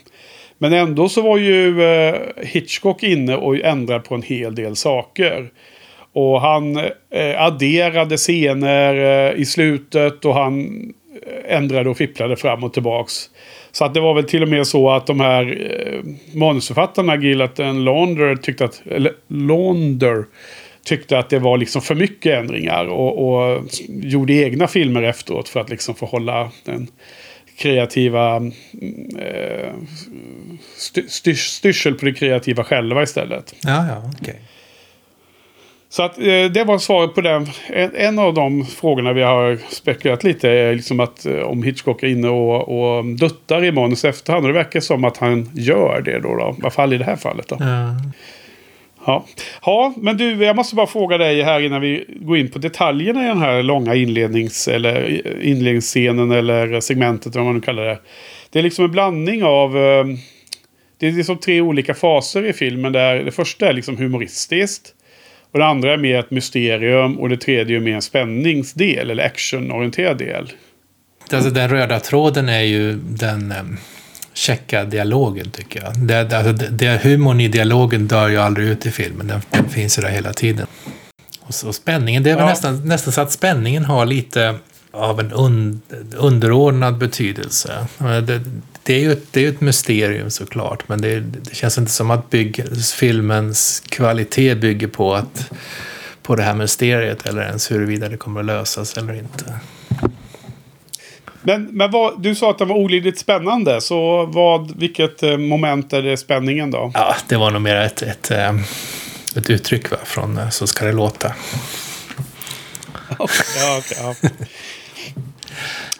Men 0.57 0.73
ändå 0.73 1.09
så 1.09 1.21
var 1.21 1.37
ju 1.37 1.83
eh, 1.83 2.15
Hitchcock 2.37 3.03
inne 3.03 3.35
och 3.35 3.55
ändrade 3.55 3.99
på 3.99 4.15
en 4.15 4.21
hel 4.21 4.55
del 4.55 4.75
saker. 4.75 5.49
Och 6.13 6.41
han 6.41 6.77
eh, 7.09 7.41
adderade 7.41 8.17
scener 8.17 8.95
eh, 8.95 9.41
i 9.41 9.45
slutet 9.45 10.25
och 10.25 10.33
han 10.33 10.59
eh, 11.27 11.55
ändrade 11.55 11.89
och 11.89 11.97
fipplade 11.97 12.35
fram 12.35 12.63
och 12.63 12.73
tillbaks. 12.73 13.29
Så 13.71 13.85
att 13.85 13.93
det 13.93 13.99
var 13.99 14.13
väl 14.13 14.23
till 14.23 14.43
och 14.43 14.49
med 14.49 14.67
så 14.67 14.89
att 14.89 15.07
de 15.07 15.19
här 15.19 15.71
eh, 15.85 15.99
manusförfattarna, 16.37 17.15
Gillett 17.15 17.57
Launder, 17.57 18.35
tyckte 18.35 18.65
att, 18.65 18.81
eller 18.91 19.13
Launder, 19.27 20.25
tyckte 20.85 21.19
att 21.19 21.29
det 21.29 21.39
var 21.39 21.57
liksom 21.57 21.81
för 21.81 21.95
mycket 21.95 22.39
ändringar. 22.39 22.85
Och, 22.85 23.29
och 23.29 23.63
gjorde 23.89 24.33
egna 24.33 24.67
filmer 24.67 25.01
efteråt 25.01 25.49
för 25.49 25.59
att 25.59 25.69
liksom 25.69 25.95
få 25.95 26.05
hålla 26.05 26.51
den 26.65 26.87
kreativa 27.57 28.35
mm, 28.35 28.53
eh, 29.19 29.73
styr, 31.07 31.33
styrsel 31.33 31.95
på 31.95 32.05
det 32.05 32.13
kreativa 32.13 32.63
själva 32.63 33.03
istället. 33.03 33.55
Ja, 33.63 33.87
ja, 33.87 34.11
okej. 34.21 34.39
Så 35.91 36.03
att, 36.03 36.17
eh, 36.17 36.23
det 36.53 36.63
var 36.67 36.77
svaret 36.77 37.15
på 37.15 37.21
den. 37.21 37.47
En, 37.67 37.95
en 37.95 38.19
av 38.19 38.33
de 38.33 38.65
frågorna 38.65 39.13
vi 39.13 39.21
har 39.21 39.57
spekulerat 39.69 40.23
lite 40.23 40.49
är 40.49 40.75
liksom 40.75 40.99
att 40.99 41.25
eh, 41.25 41.39
om 41.39 41.63
Hitchcock 41.63 42.03
är 42.03 42.07
inne 42.07 42.29
och, 42.29 42.97
och 42.97 43.05
duttar 43.05 43.63
i 43.63 43.71
manus 43.71 44.05
efterhand. 44.05 44.45
Och 44.45 44.51
det 44.51 44.57
verkar 44.57 44.79
som 44.79 45.03
att 45.03 45.17
han 45.17 45.49
gör 45.53 46.01
det 46.01 46.19
då. 46.19 46.35
då. 46.35 46.55
I 46.57 46.61
alla 46.61 46.69
fall 46.69 46.93
i 46.93 46.97
det 46.97 47.03
här 47.05 47.15
fallet. 47.15 47.47
Då. 47.47 47.57
Ja. 47.59 47.95
Ja. 49.05 49.25
ja, 49.65 49.93
men 49.97 50.17
du, 50.17 50.43
jag 50.45 50.55
måste 50.55 50.75
bara 50.75 50.87
fråga 50.87 51.17
dig 51.17 51.41
här 51.41 51.59
innan 51.59 51.81
vi 51.81 52.05
går 52.21 52.37
in 52.37 52.51
på 52.51 52.59
detaljerna 52.59 53.23
i 53.23 53.27
den 53.27 53.37
här 53.37 53.63
långa 53.63 53.95
inlednings, 53.95 54.67
eller 54.67 55.21
inledningsscenen 55.45 56.31
eller 56.31 56.79
segmentet, 56.79 57.35
vad 57.35 57.45
man 57.45 57.55
nu 57.55 57.61
kallar 57.61 57.83
det. 57.85 57.99
Det 58.49 58.59
är 58.59 58.63
liksom 58.63 58.85
en 58.85 58.91
blandning 58.91 59.43
av... 59.43 59.77
eh, 59.77 60.05
Det 60.97 61.07
är 61.07 61.11
liksom 61.11 61.37
tre 61.37 61.61
olika 61.61 61.93
faser 61.93 62.45
i 62.45 62.53
filmen. 62.53 62.91
Där 62.91 63.15
det 63.23 63.31
första 63.31 63.69
är 63.69 63.73
liksom 63.73 63.97
humoristiskt. 63.97 64.93
Och 65.51 65.59
det 65.59 65.65
andra 65.65 65.93
är 65.93 65.97
mer 65.97 66.19
ett 66.19 66.31
mysterium. 66.31 67.19
Och 67.19 67.29
det 67.29 67.37
tredje 67.37 67.77
är 67.77 67.81
mer 67.81 67.95
en 67.95 68.01
spänningsdel, 68.01 69.09
eller 69.09 69.23
actionorienterad 69.23 70.17
del. 70.17 70.51
Alltså 71.31 71.49
den 71.49 71.69
röda 71.69 71.99
tråden 71.99 72.49
är 72.49 72.61
ju 72.61 72.93
den 72.93 73.51
em, 73.51 73.77
checka 74.33 74.83
dialogen 74.83 75.51
tycker 75.51 75.83
jag. 75.83 75.97
Det, 75.97 76.23
det, 76.23 76.37
alltså, 76.37 76.53
det, 76.53 76.67
det, 76.69 77.03
humorn 77.03 77.39
i 77.39 77.47
dialogen 77.47 78.07
dör 78.07 78.29
ju 78.29 78.37
aldrig 78.37 78.67
ut 78.67 78.85
i 78.85 78.91
filmen. 78.91 79.27
Den, 79.27 79.41
den 79.49 79.69
finns 79.69 79.97
ju 79.97 80.01
där 80.01 80.09
hela 80.09 80.33
tiden. 80.33 80.67
Och, 81.41 81.53
så, 81.53 81.73
spänningen, 81.73 82.23
det 82.23 82.31
är 82.31 82.35
väl 82.35 82.43
ja. 82.43 82.49
nästan, 82.49 82.87
nästan 82.87 83.13
så 83.13 83.21
att 83.21 83.31
spänningen 83.31 83.85
har 83.85 84.05
lite 84.05 84.55
av 84.91 85.19
en 85.19 85.31
un, 85.33 85.81
underordnad 86.17 86.97
betydelse. 86.97 87.87
Det, 88.27 88.41
det, 88.89 88.95
är 88.95 88.99
ju 88.99 89.11
ett, 89.11 89.33
det 89.33 89.45
är 89.45 89.49
ett 89.49 89.61
mysterium 89.61 90.29
såklart, 90.29 90.87
men 90.87 91.01
det, 91.01 91.19
det 91.19 91.55
känns 91.55 91.77
inte 91.77 91.91
som 91.91 92.11
att 92.11 92.29
bygg, 92.29 92.63
filmens 92.93 93.83
kvalitet 93.89 94.55
bygger 94.55 94.87
på, 94.87 95.13
att, 95.13 95.51
på 96.21 96.35
det 96.35 96.43
här 96.43 96.53
mysteriet 96.53 97.25
eller 97.25 97.41
ens 97.41 97.71
huruvida 97.71 98.09
det 98.09 98.17
kommer 98.17 98.39
att 98.39 98.45
lösas 98.45 98.97
eller 98.97 99.13
inte. 99.13 99.59
Men, 101.41 101.63
men 101.65 101.91
vad, 101.91 102.21
du 102.21 102.35
sa 102.35 102.51
att 102.51 102.57
den 102.57 102.67
var 102.67 102.75
olidligt 102.75 103.19
spännande. 103.19 103.81
Så 103.81 104.25
vad, 104.25 104.77
vilket 104.79 105.23
eh, 105.23 105.37
moment 105.37 105.93
är 105.93 106.01
det 106.01 106.17
spänningen 106.17 106.71
då? 106.71 106.91
Ja, 106.93 107.15
det 107.27 107.37
var 107.37 107.51
nog 107.51 107.61
mer 107.61 107.75
ett, 107.75 108.01
ett, 108.01 108.31
eh, 108.31 108.55
ett 109.35 109.49
uttryck 109.49 109.91
va, 109.91 109.97
från 110.05 110.37
eh, 110.37 110.49
Så 110.49 110.67
ska 110.67 110.85
det 110.85 110.91
låta. 110.91 111.35
ja, 113.19 113.23
okay, 113.23 113.97
ja. 113.97 114.15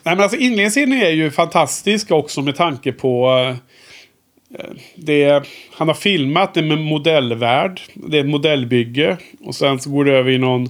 Nej, 0.03 0.15
men 0.15 0.19
alltså 0.19 0.37
inledningsscenen 0.37 1.01
är 1.01 1.09
ju 1.09 1.31
fantastisk 1.31 2.11
också 2.11 2.41
med 2.41 2.55
tanke 2.55 2.91
på 2.91 3.29
eh, 4.59 4.65
det, 4.95 5.43
han 5.71 5.87
har 5.87 5.95
filmat 5.95 6.53
det 6.53 6.61
med 6.61 6.77
modellvärld. 6.77 7.81
Det 7.93 8.17
är 8.17 8.21
ett 8.21 8.29
modellbygge. 8.29 9.17
Och 9.43 9.55
sen 9.55 9.79
så 9.79 9.89
går 9.89 10.05
det 10.05 10.11
över 10.11 10.31
i 10.31 10.37
någon 10.37 10.69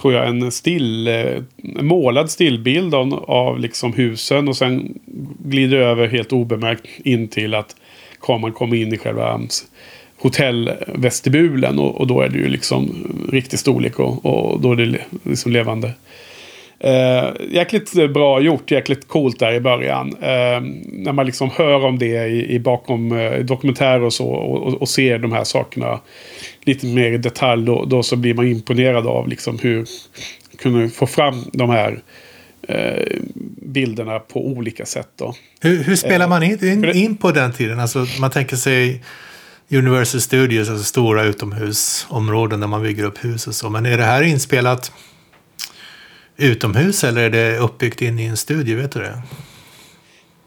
tror 0.00 0.14
jag, 0.14 0.28
en 0.28 0.50
still, 0.52 1.08
en 1.08 1.46
målad 1.80 2.30
stillbild 2.30 2.94
av, 2.94 3.24
av 3.28 3.58
liksom 3.58 3.92
husen. 3.92 4.48
Och 4.48 4.56
sen 4.56 4.98
glider 5.38 5.78
det 5.78 5.84
över 5.84 6.08
helt 6.08 6.32
obemärkt 6.32 6.86
in 7.04 7.28
till 7.28 7.54
att 7.54 7.76
kameran 8.20 8.52
kommer 8.52 8.76
in 8.76 8.94
i 8.94 8.98
själva 8.98 9.40
hotellvestibulen. 10.16 11.78
Och, 11.78 12.00
och 12.00 12.06
då 12.06 12.20
är 12.20 12.28
det 12.28 12.38
ju 12.38 12.48
liksom 12.48 13.06
riktig 13.32 13.58
storlek 13.58 13.98
och, 13.98 14.26
och 14.26 14.60
då 14.60 14.72
är 14.72 14.76
det 14.76 14.98
liksom 15.22 15.52
levande. 15.52 15.92
Eh, 16.80 17.32
jäkligt 17.50 17.92
bra 17.92 18.40
gjort, 18.40 18.70
jäkligt 18.70 19.08
coolt 19.08 19.38
där 19.38 19.52
i 19.52 19.60
början. 19.60 20.08
Eh, 20.20 20.60
när 20.92 21.12
man 21.12 21.26
liksom 21.26 21.50
hör 21.50 21.84
om 21.84 21.98
det 21.98 22.26
i, 22.26 22.54
i 22.54 22.58
bakom 22.58 23.12
eh, 23.12 23.38
dokumentärer 23.38 24.02
och 24.02 24.12
så 24.12 24.26
och, 24.26 24.82
och, 24.82 24.88
ser 24.88 25.18
de 25.18 25.32
här 25.32 25.44
sakerna 25.44 26.00
lite 26.64 26.86
mer 26.86 27.12
i 27.12 27.18
detalj. 27.18 27.66
Då, 27.66 27.84
då 27.84 28.02
så 28.02 28.16
blir 28.16 28.34
man 28.34 28.46
imponerad 28.46 29.06
av 29.06 29.28
liksom 29.28 29.58
hur 29.58 29.86
kunde 30.58 30.88
få 30.88 31.06
fram 31.06 31.44
de 31.52 31.70
här 31.70 32.02
eh, 32.68 33.18
bilderna 33.62 34.18
på 34.18 34.46
olika 34.46 34.86
sätt. 34.86 35.08
Då. 35.18 35.34
Hur, 35.60 35.84
hur 35.84 35.96
spelar 35.96 36.28
man 36.28 36.42
in, 36.42 36.64
in, 36.64 36.84
in, 36.84 37.16
på 37.16 37.30
den 37.30 37.52
tiden? 37.52 37.80
Alltså, 37.80 38.06
man 38.20 38.30
tänker 38.30 38.56
sig 38.56 39.02
Universal 39.70 40.20
Studios, 40.20 40.68
alltså 40.68 40.84
stora 40.84 41.24
utomhusområden 41.24 42.60
där 42.60 42.66
man 42.66 42.82
bygger 42.82 43.04
upp 43.04 43.24
hus 43.24 43.46
och 43.46 43.54
så. 43.54 43.70
Men 43.70 43.86
är 43.86 43.96
det 43.96 44.04
här 44.04 44.22
inspelat 44.22 44.92
utomhus 46.40 47.04
eller 47.04 47.22
är 47.22 47.30
det 47.30 47.58
uppbyggt 47.58 48.02
in 48.02 48.18
i 48.18 48.24
en 48.24 48.36
studio? 48.36 48.76
Vet 48.76 48.92
du 48.92 49.00
det? 49.00 49.22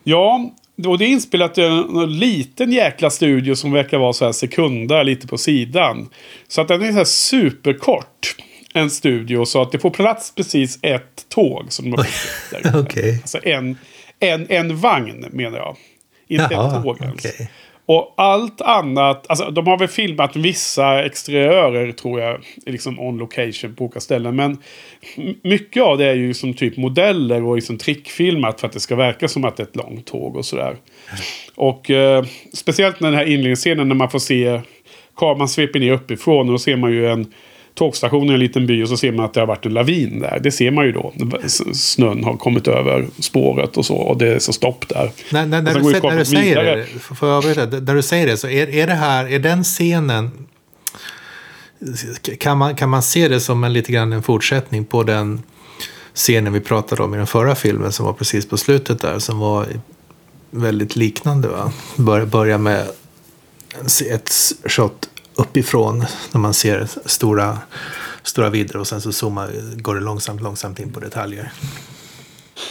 Ja, 0.03 0.51
och 0.87 0.97
det 0.97 1.05
är 1.05 1.09
inspelat 1.09 1.57
i 1.57 1.61
en 1.61 2.19
liten 2.19 2.71
jäkla 2.71 3.09
studio 3.09 3.55
som 3.55 3.71
verkar 3.71 3.97
vara 3.97 4.13
så 4.13 4.25
här 4.25 4.31
sekunda 4.31 5.03
lite 5.03 5.27
på 5.27 5.37
sidan. 5.37 6.09
Så 6.47 6.61
att 6.61 6.67
den 6.67 6.81
är 6.81 6.91
så 6.91 6.97
här 6.97 7.05
superkort. 7.05 8.35
En 8.73 8.89
studio 8.89 9.45
så 9.45 9.61
att 9.61 9.71
det 9.71 9.79
får 9.79 9.89
plats 9.89 10.35
precis 10.35 10.79
ett 10.81 11.29
tåg 11.29 11.65
som 11.69 11.91
de 11.91 11.97
har 11.97 12.81
okay. 12.81 13.17
Alltså 13.21 13.39
en, 13.43 13.77
en, 14.19 14.45
en 14.49 14.77
vagn 14.77 15.25
menar 15.31 15.57
jag. 15.57 15.77
Inte 16.27 16.47
Jaha, 16.51 16.77
ett 16.77 16.83
tåg 16.83 17.01
ens. 17.01 17.25
Okay. 17.25 17.47
Och 17.85 18.13
allt 18.17 18.61
annat, 18.61 19.25
alltså 19.29 19.51
de 19.51 19.67
har 19.67 19.77
väl 19.77 19.87
filmat 19.87 20.35
vissa 20.35 21.05
exteriörer 21.05 21.91
tror 21.91 22.19
jag, 22.19 22.41
liksom 22.65 22.99
on 22.99 23.17
location 23.17 23.75
på 23.75 23.83
olika 23.83 23.99
ställen. 23.99 24.35
Men 24.35 24.57
mycket 25.43 25.83
av 25.83 25.97
det 25.97 26.05
är 26.05 26.13
ju 26.13 26.33
som 26.33 26.53
typ 26.53 26.77
modeller 26.77 27.43
och 27.43 27.55
liksom 27.55 27.77
trickfilmat 27.77 28.59
för 28.59 28.67
att 28.67 28.73
det 28.73 28.79
ska 28.79 28.95
verka 28.95 29.27
som 29.27 29.45
att 29.45 29.57
det 29.57 29.63
är 29.63 29.67
ett 29.67 29.75
långt 29.75 30.05
tåg 30.05 30.35
och 30.35 30.45
sådär. 30.45 30.75
Och 31.55 31.91
eh, 31.91 32.25
speciellt 32.53 32.99
när 32.99 33.09
den 33.09 33.19
här 33.19 33.25
inledningsscenen 33.25 33.87
när 33.87 33.95
man 33.95 34.09
får 34.09 34.19
se 34.19 34.61
kameran 35.15 35.49
sveper 35.49 35.79
ner 35.79 35.91
uppifrån 35.91 36.47
och 36.47 36.53
då 36.53 36.59
ser 36.59 36.75
man 36.75 36.91
ju 36.91 37.07
en 37.07 37.33
tågstationen 37.73 38.29
i 38.29 38.33
en 38.33 38.39
liten 38.39 38.67
by 38.67 38.83
och 38.83 38.89
så 38.89 38.97
ser 38.97 39.11
man 39.11 39.25
att 39.25 39.33
det 39.33 39.39
har 39.39 39.47
varit 39.47 39.65
en 39.65 39.73
lavin 39.73 40.19
där. 40.19 40.39
Det 40.43 40.51
ser 40.51 40.71
man 40.71 40.85
ju 40.85 40.91
då. 40.91 41.13
Snön 41.73 42.23
har 42.23 42.37
kommit 42.37 42.67
över 42.67 43.07
spåret 43.19 43.77
och 43.77 43.85
så. 43.85 43.95
Och 43.95 44.17
det 44.17 44.27
är 44.27 44.39
så 44.39 44.53
stopp 44.53 44.89
där. 44.89 45.11
När, 45.31 45.45
när, 45.45 45.61
när, 45.61 45.73
du, 45.73 45.81
när 45.81 46.17
du, 46.17 46.25
säger 46.25 46.63
det, 46.63 46.85
får 46.99 47.29
jag 47.29 47.37
avbryta? 47.37 47.65
När 47.65 47.95
du 47.95 48.01
säger 48.01 48.27
det 48.27 48.37
så 48.37 48.47
är, 48.47 48.69
är 48.69 48.87
det 48.87 48.93
här, 48.93 49.31
är 49.31 49.39
den 49.39 49.63
scenen 49.63 50.31
kan 52.39 52.57
man, 52.57 52.75
kan 52.75 52.89
man 52.89 53.03
se 53.03 53.27
det 53.27 53.39
som 53.39 53.63
en 53.63 53.73
lite 53.73 53.91
grann 53.91 54.13
en 54.13 54.23
fortsättning 54.23 54.85
på 54.85 55.03
den 55.03 55.43
scenen 56.13 56.53
vi 56.53 56.59
pratade 56.59 57.03
om 57.03 57.13
i 57.13 57.17
den 57.17 57.27
förra 57.27 57.55
filmen 57.55 57.91
som 57.91 58.05
var 58.05 58.13
precis 58.13 58.45
på 58.45 58.57
slutet 58.57 59.01
där 59.01 59.19
som 59.19 59.39
var 59.39 59.67
väldigt 60.51 60.95
liknande 60.95 61.47
va? 61.47 61.71
Bör, 61.95 62.25
börja 62.25 62.57
med 62.57 62.87
ett 64.11 64.31
shot 64.65 65.09
uppifrån 65.35 66.05
när 66.33 66.39
man 66.39 66.53
ser 66.53 66.87
stora, 67.05 67.57
stora 68.23 68.49
vidder 68.49 68.77
och 68.77 68.87
sen 68.87 69.01
så 69.01 69.11
zoomar, 69.11 69.49
går 69.81 69.95
det 69.95 70.01
långsamt, 70.01 70.41
långsamt 70.41 70.79
in 70.79 70.93
på 70.93 70.99
detaljer. 70.99 71.51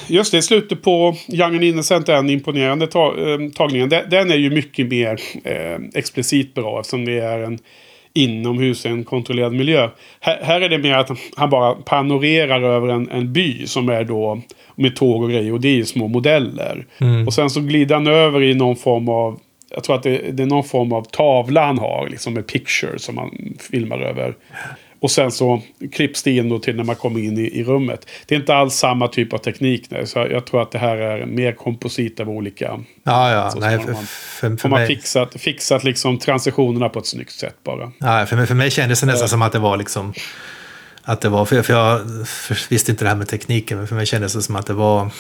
Just 0.06 0.32
det, 0.32 0.42
slutet 0.42 0.82
på 0.82 1.16
Young 1.28 1.54
and 1.54 1.64
Innocent 1.64 2.08
är 2.08 2.16
en 2.16 2.30
imponerande 2.30 2.84
eh, 2.84 3.50
tagningen. 3.54 3.88
Den 3.88 4.30
är 4.30 4.36
ju 4.36 4.50
mycket 4.50 4.88
mer 4.88 5.20
eh, 5.44 5.78
explicit 5.94 6.54
bra 6.54 6.80
eftersom 6.80 7.04
det 7.04 7.18
är 7.18 7.38
en 7.38 7.58
inomhus, 8.14 8.86
en 8.86 9.04
kontrollerad 9.04 9.52
miljö. 9.52 9.90
Här, 10.20 10.38
här, 10.42 10.60
är 10.60 10.68
det 10.68 10.78
mer 10.78 10.94
att 10.94 11.10
han 11.36 11.50
bara 11.50 11.74
panorerar 11.74 12.62
över 12.62 12.88
en, 12.88 13.10
en 13.10 13.32
by 13.32 13.66
som 13.66 13.88
är 13.88 14.04
då 14.04 14.40
med 14.74 14.96
tåg 14.96 15.22
och 15.22 15.30
grejer 15.30 15.52
och 15.52 15.60
det 15.60 15.68
är 15.68 15.74
ju 15.74 15.84
små 15.84 16.08
modeller. 16.08 16.86
Mm. 16.98 17.26
Och 17.26 17.34
sen 17.34 17.50
så 17.50 17.60
glider 17.60 17.94
han 17.94 18.06
över 18.06 18.42
i 18.42 18.54
någon 18.54 18.76
form 18.76 19.08
av 19.08 19.40
jag 19.74 19.84
tror 19.84 19.96
att 19.96 20.02
det, 20.02 20.18
det, 20.32 20.42
är 20.42 20.46
någon 20.46 20.64
form 20.64 20.92
av 20.92 21.02
tavla 21.02 21.66
han 21.66 21.78
har, 21.78 22.08
liksom 22.08 22.34
med 22.34 22.46
picture 22.46 22.98
som 22.98 23.14
man 23.14 23.30
filmar 23.70 23.98
över. 23.98 24.34
Och 25.00 25.10
sen 25.10 25.32
så 25.32 25.62
klipps 25.92 26.22
det 26.22 26.30
in 26.30 26.48
då 26.48 26.58
till 26.58 26.76
när 26.76 26.84
man 26.84 26.96
kommer 26.96 27.20
in 27.20 27.38
i, 27.38 27.60
i 27.60 27.64
rummet. 27.64 28.06
Det 28.26 28.34
är 28.34 28.38
inte 28.38 28.54
alls 28.54 28.74
samma 28.74 29.08
typ 29.08 29.32
av 29.32 29.38
teknik. 29.38 29.86
Nej, 29.90 30.06
så 30.06 30.18
jag 30.18 30.46
tror 30.46 30.62
att 30.62 30.70
det 30.70 30.78
här 30.78 30.96
är 30.96 31.26
mer 31.26 31.52
komposit 31.52 32.20
av 32.20 32.30
olika... 32.30 32.80
Ja, 33.04 33.32
ja. 33.32 33.50
Så 33.50 33.58
nej, 33.58 33.78
för, 33.78 33.94
för, 33.94 34.56
för 34.56 34.68
man 34.68 34.80
mig... 34.80 34.86
fixat, 34.86 35.40
fixat 35.40 35.84
liksom 35.84 36.18
transitionerna 36.18 36.88
på 36.88 36.98
ett 36.98 37.06
snyggt 37.06 37.32
sätt 37.32 37.56
bara. 37.64 37.92
Ja, 37.98 38.26
för 38.26 38.36
mig, 38.36 38.46
för 38.46 38.54
mig 38.54 38.70
kändes 38.70 39.00
det 39.00 39.06
nästan 39.06 39.28
som 39.28 39.42
att 39.42 39.52
det 39.52 39.58
var 39.58 39.76
liksom... 39.76 40.14
Att 41.02 41.20
det 41.20 41.28
var, 41.28 41.44
för, 41.44 41.62
för 41.62 41.72
jag 41.72 42.00
för, 42.28 42.70
visste 42.70 42.90
inte 42.90 43.04
det 43.04 43.08
här 43.08 43.16
med 43.16 43.28
tekniken, 43.28 43.78
men 43.78 43.88
för 43.88 43.94
mig 43.94 44.06
kändes 44.06 44.32
det 44.34 44.42
som 44.42 44.56
att 44.56 44.66
det 44.66 44.72
var 44.72 45.10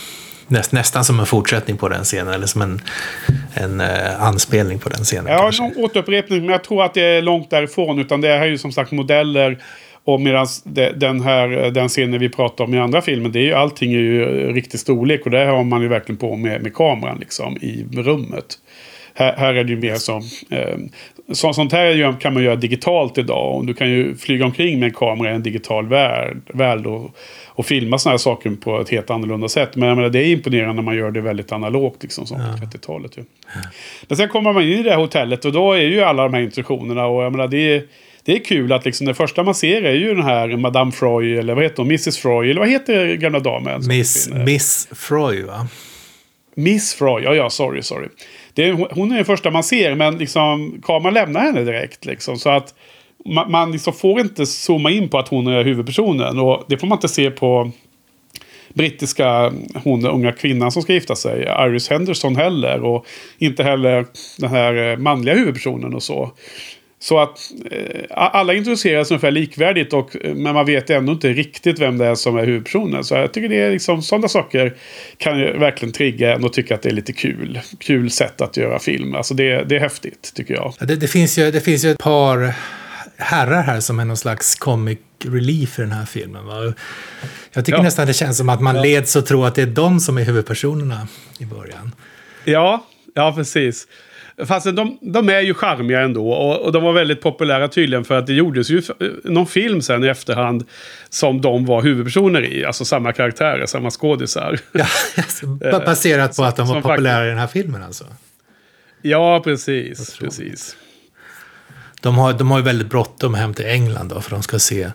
näst, 0.48 0.72
nästan 0.72 1.04
som 1.04 1.20
en 1.20 1.26
fortsättning 1.26 1.76
på 1.76 1.88
den 1.88 2.04
scenen. 2.04 2.34
Eller 2.34 2.46
som 2.46 2.62
en, 2.62 2.80
en 3.54 3.80
uh, 3.80 4.22
anspelning 4.22 4.78
på 4.78 4.88
den 4.88 5.04
scenen. 5.04 5.32
Ja, 5.32 5.50
en 5.60 5.76
återupprepning. 5.76 6.40
Men 6.40 6.48
jag 6.48 6.64
tror 6.64 6.84
att 6.84 6.94
det 6.94 7.02
är 7.02 7.22
långt 7.22 7.50
därifrån. 7.50 7.98
Utan 7.98 8.20
det 8.20 8.28
är 8.28 8.46
ju 8.46 8.58
som 8.58 8.72
sagt 8.72 8.92
modeller. 8.92 9.58
Och 10.04 10.20
medan 10.20 10.46
den 10.94 11.20
här 11.20 11.70
den 11.70 11.88
scenen 11.88 12.20
vi 12.20 12.28
pratar 12.28 12.64
om 12.64 12.74
i 12.74 12.78
andra 12.78 13.02
filmen. 13.02 13.32
Det 13.32 13.38
är 13.38 13.44
ju, 13.44 13.54
allting 13.54 13.92
är 13.92 13.98
ju 13.98 14.52
riktig 14.52 14.80
storlek. 14.80 15.24
Och 15.24 15.30
det 15.30 15.44
har 15.44 15.64
man 15.64 15.82
ju 15.82 15.88
verkligen 15.88 16.16
på 16.16 16.36
med, 16.36 16.62
med 16.62 16.74
kameran 16.74 17.18
liksom 17.18 17.56
i 17.56 17.86
rummet. 17.92 18.58
Här, 19.14 19.36
här 19.36 19.54
är 19.54 19.64
det 19.64 19.70
ju 19.70 19.78
mer 19.78 19.96
som... 19.96 20.22
Eh, 20.50 20.76
så, 21.32 21.52
sånt 21.52 21.72
här 21.72 22.20
kan 22.20 22.34
man 22.34 22.42
göra 22.42 22.56
digitalt 22.56 23.18
idag. 23.18 23.56
Och 23.56 23.66
du 23.66 23.74
kan 23.74 23.90
ju 23.90 24.16
flyga 24.16 24.44
omkring 24.44 24.80
med 24.80 24.86
en 24.86 24.94
kamera 24.94 25.32
i 25.32 25.34
en 25.34 25.42
digital 25.42 25.88
värld. 25.88 26.36
värld 26.46 26.86
och, 26.86 27.16
och 27.46 27.66
filma 27.66 27.98
sådana 27.98 28.12
här 28.12 28.18
saker 28.18 28.50
på 28.50 28.80
ett 28.80 28.88
helt 28.88 29.10
annorlunda 29.10 29.48
sätt. 29.48 29.76
Men 29.76 29.88
jag 29.88 29.96
menar, 29.96 30.10
det 30.10 30.18
är 30.18 30.26
imponerande 30.26 30.74
när 30.74 30.82
man 30.82 30.96
gör 30.96 31.10
det 31.10 31.20
väldigt 31.20 31.52
analogt, 31.52 32.02
liksom, 32.02 32.26
som 32.26 32.40
ja. 32.40 32.46
på 32.60 32.78
30-talet. 32.78 33.16
Ju. 33.16 33.24
Men 34.08 34.16
sen 34.16 34.28
kommer 34.28 34.52
man 34.52 34.62
in 34.62 34.68
i 34.68 34.82
det 34.82 34.90
här 34.90 34.98
hotellet 34.98 35.44
och 35.44 35.52
då 35.52 35.72
är 35.72 35.80
ju 35.80 36.00
alla 36.00 36.22
de 36.22 36.34
här 36.34 36.40
instruktionerna. 36.40 37.06
Och 37.06 37.22
jag 37.22 37.32
menar, 37.32 37.48
det 37.48 37.74
är, 37.74 37.82
det 38.24 38.32
är 38.32 38.44
kul 38.44 38.72
att 38.72 38.84
liksom 38.84 39.06
det 39.06 39.14
första 39.14 39.42
man 39.42 39.54
ser 39.54 39.82
är 39.82 39.94
ju 39.94 40.14
den 40.14 40.24
här 40.24 40.56
Madame 40.56 40.92
Froy, 40.92 41.36
eller 41.36 41.54
vad 41.54 41.64
heter 41.64 41.76
hon? 41.76 41.86
Mrs 41.86 42.18
Froy, 42.18 42.50
eller 42.50 42.60
vad 42.60 42.70
heter 42.70 43.14
gamla 43.14 43.40
damen? 43.40 43.82
Miss, 43.88 44.30
Miss 44.46 44.88
Froy, 44.92 45.42
va? 45.42 45.68
Miss 46.54 46.94
Froy, 46.94 47.22
ja, 47.22 47.34
ja, 47.34 47.50
sorry, 47.50 47.82
sorry. 47.82 48.08
Det 48.54 48.64
är, 48.64 48.94
hon 48.94 49.12
är 49.12 49.16
den 49.16 49.24
första 49.24 49.50
man 49.50 49.64
ser, 49.64 49.94
men 49.94 50.18
liksom, 50.18 50.80
kameran 50.82 51.14
lämnar 51.14 51.40
henne 51.40 51.64
direkt. 51.64 52.04
Liksom, 52.04 52.38
så 52.38 52.50
att 52.50 52.74
man, 53.24 53.50
man 53.50 53.72
liksom 53.72 53.92
får 53.92 54.20
inte 54.20 54.46
zooma 54.46 54.90
in 54.90 55.08
på 55.08 55.18
att 55.18 55.28
hon 55.28 55.46
är 55.46 55.64
huvudpersonen. 55.64 56.38
Och 56.38 56.64
det 56.68 56.78
får 56.78 56.86
man 56.86 56.96
inte 56.96 57.08
se 57.08 57.30
på 57.30 57.70
brittiska, 58.74 59.52
hon 59.84 60.06
unga 60.06 60.32
kvinnan 60.32 60.72
som 60.72 60.82
ska 60.82 60.92
gifta 60.92 61.16
sig, 61.16 61.42
Iris 61.42 61.90
Henderson 61.90 62.36
heller. 62.36 62.84
Och 62.84 63.06
inte 63.38 63.62
heller 63.62 64.06
den 64.38 64.50
här 64.50 64.90
eh, 64.90 64.96
manliga 64.96 65.34
huvudpersonen 65.34 65.94
och 65.94 66.02
så. 66.02 66.30
Så 67.02 67.18
att 67.18 67.52
eh, 67.70 68.04
alla 68.10 68.54
introduceras 68.54 69.10
ungefär 69.10 69.30
likvärdigt 69.30 69.92
och, 69.92 70.16
eh, 70.24 70.34
men 70.34 70.54
man 70.54 70.66
vet 70.66 70.90
ändå 70.90 71.12
inte 71.12 71.32
riktigt 71.32 71.78
vem 71.78 71.98
det 71.98 72.06
är 72.06 72.14
som 72.14 72.36
är 72.36 72.46
huvudpersonen. 72.46 73.04
Så 73.04 73.14
jag 73.14 73.32
tycker 73.32 73.48
det 73.48 73.60
är 73.60 73.70
liksom 73.70 74.02
sådana 74.02 74.28
saker 74.28 74.76
kan 75.18 75.38
ju 75.38 75.58
verkligen 75.58 75.92
trigga 75.92 76.34
en 76.34 76.44
och 76.44 76.52
tycka 76.52 76.74
att 76.74 76.82
det 76.82 76.88
är 76.88 76.94
lite 76.94 77.12
kul. 77.12 77.60
Kul 77.78 78.10
sätt 78.10 78.40
att 78.40 78.56
göra 78.56 78.78
film. 78.78 79.14
Alltså 79.14 79.34
det, 79.34 79.64
det 79.64 79.76
är 79.76 79.80
häftigt 79.80 80.32
tycker 80.34 80.54
jag. 80.54 80.74
Det, 80.80 80.96
det, 80.96 81.08
finns 81.08 81.38
ju, 81.38 81.50
det 81.50 81.60
finns 81.60 81.84
ju 81.84 81.90
ett 81.90 81.98
par 81.98 82.54
herrar 83.16 83.62
här 83.62 83.80
som 83.80 84.00
är 84.00 84.04
någon 84.04 84.16
slags 84.16 84.54
comic 84.54 84.98
relief 85.24 85.78
i 85.78 85.82
den 85.82 85.92
här 85.92 86.06
filmen. 86.06 86.46
Va? 86.46 86.74
Jag 87.52 87.64
tycker 87.64 87.78
ja. 87.78 87.82
nästan 87.82 88.06
det 88.06 88.14
känns 88.14 88.38
som 88.38 88.48
att 88.48 88.60
man 88.60 88.76
ja. 88.76 88.82
leds 88.82 89.16
att 89.16 89.26
tro 89.26 89.44
att 89.44 89.54
det 89.54 89.62
är 89.62 89.66
de 89.66 90.00
som 90.00 90.18
är 90.18 90.24
huvudpersonerna 90.24 91.08
i 91.38 91.44
början. 91.44 91.94
Ja, 92.44 92.86
ja 93.14 93.32
precis. 93.36 93.86
Fast 94.46 94.76
de, 94.76 94.98
de 95.00 95.28
är 95.28 95.40
ju 95.40 95.54
charmiga 95.54 96.00
ändå. 96.00 96.30
Och, 96.30 96.60
och, 96.60 96.72
de 96.72 96.82
var 96.82 96.92
väldigt 96.92 97.20
populära 97.20 97.68
tydligen 97.68 98.04
för 98.04 98.18
att 98.18 98.26
det 98.26 98.32
gjordes 98.32 98.70
ju 98.70 98.82
någon 99.24 99.46
film 99.46 99.82
sen 99.82 100.04
i 100.04 100.06
efterhand 100.06 100.64
som 101.10 101.40
de 101.40 101.66
var 101.66 101.82
huvudpersoner 101.82 102.44
i. 102.44 102.64
Alltså 102.64 102.84
samma 102.84 103.12
karaktärer, 103.12 103.66
samma 103.66 103.90
skådisar. 103.90 104.58
Ja, 104.72 104.86
alltså, 105.16 105.46
baserat 105.86 106.36
på 106.36 106.44
att 106.44 106.56
de 106.56 106.68
var 106.68 106.80
populära 106.80 107.26
i 107.26 107.28
den 107.28 107.38
här 107.38 107.46
filmen 107.46 107.82
alltså? 107.82 108.04
Ja, 109.02 109.40
precis. 109.40 110.18
precis. 110.18 110.76
De 112.00 112.18
har, 112.18 112.32
de 112.32 112.50
har 112.50 112.58
ju 112.58 112.64
väldigt 112.64 112.90
bråttom 112.90 113.34
hem 113.34 113.54
till 113.54 113.66
England 113.66 114.08
då, 114.08 114.20
för 114.20 114.30
de 114.30 114.42
ska 114.42 114.58
se, 114.58 114.90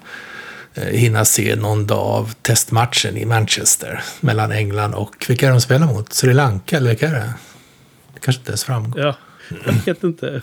eh, 0.74 0.84
hinna 0.84 1.26
se 1.26 1.56
någon 1.56 1.88
dag 1.88 2.00
av 2.00 2.34
testmatchen 2.42 3.18
i 3.18 3.26
Manchester 3.26 4.04
mellan 4.20 4.52
England 4.52 4.94
och, 4.94 5.26
vilka 5.28 5.48
är 5.48 5.52
de 5.52 5.62
spelar 5.62 5.88
mot? 5.88 6.14
Sri 6.14 6.34
Lanka, 6.34 6.78
eller 6.78 6.90
vilka 6.90 7.08
är 7.08 7.14
det? 7.14 7.34
Det 8.14 8.20
kanske 8.20 8.40
inte 8.40 8.52
ens 8.52 8.64
framgår. 8.64 9.02
Ja, 9.02 9.16
jag 9.66 9.74
vet 9.86 10.04
inte. 10.04 10.42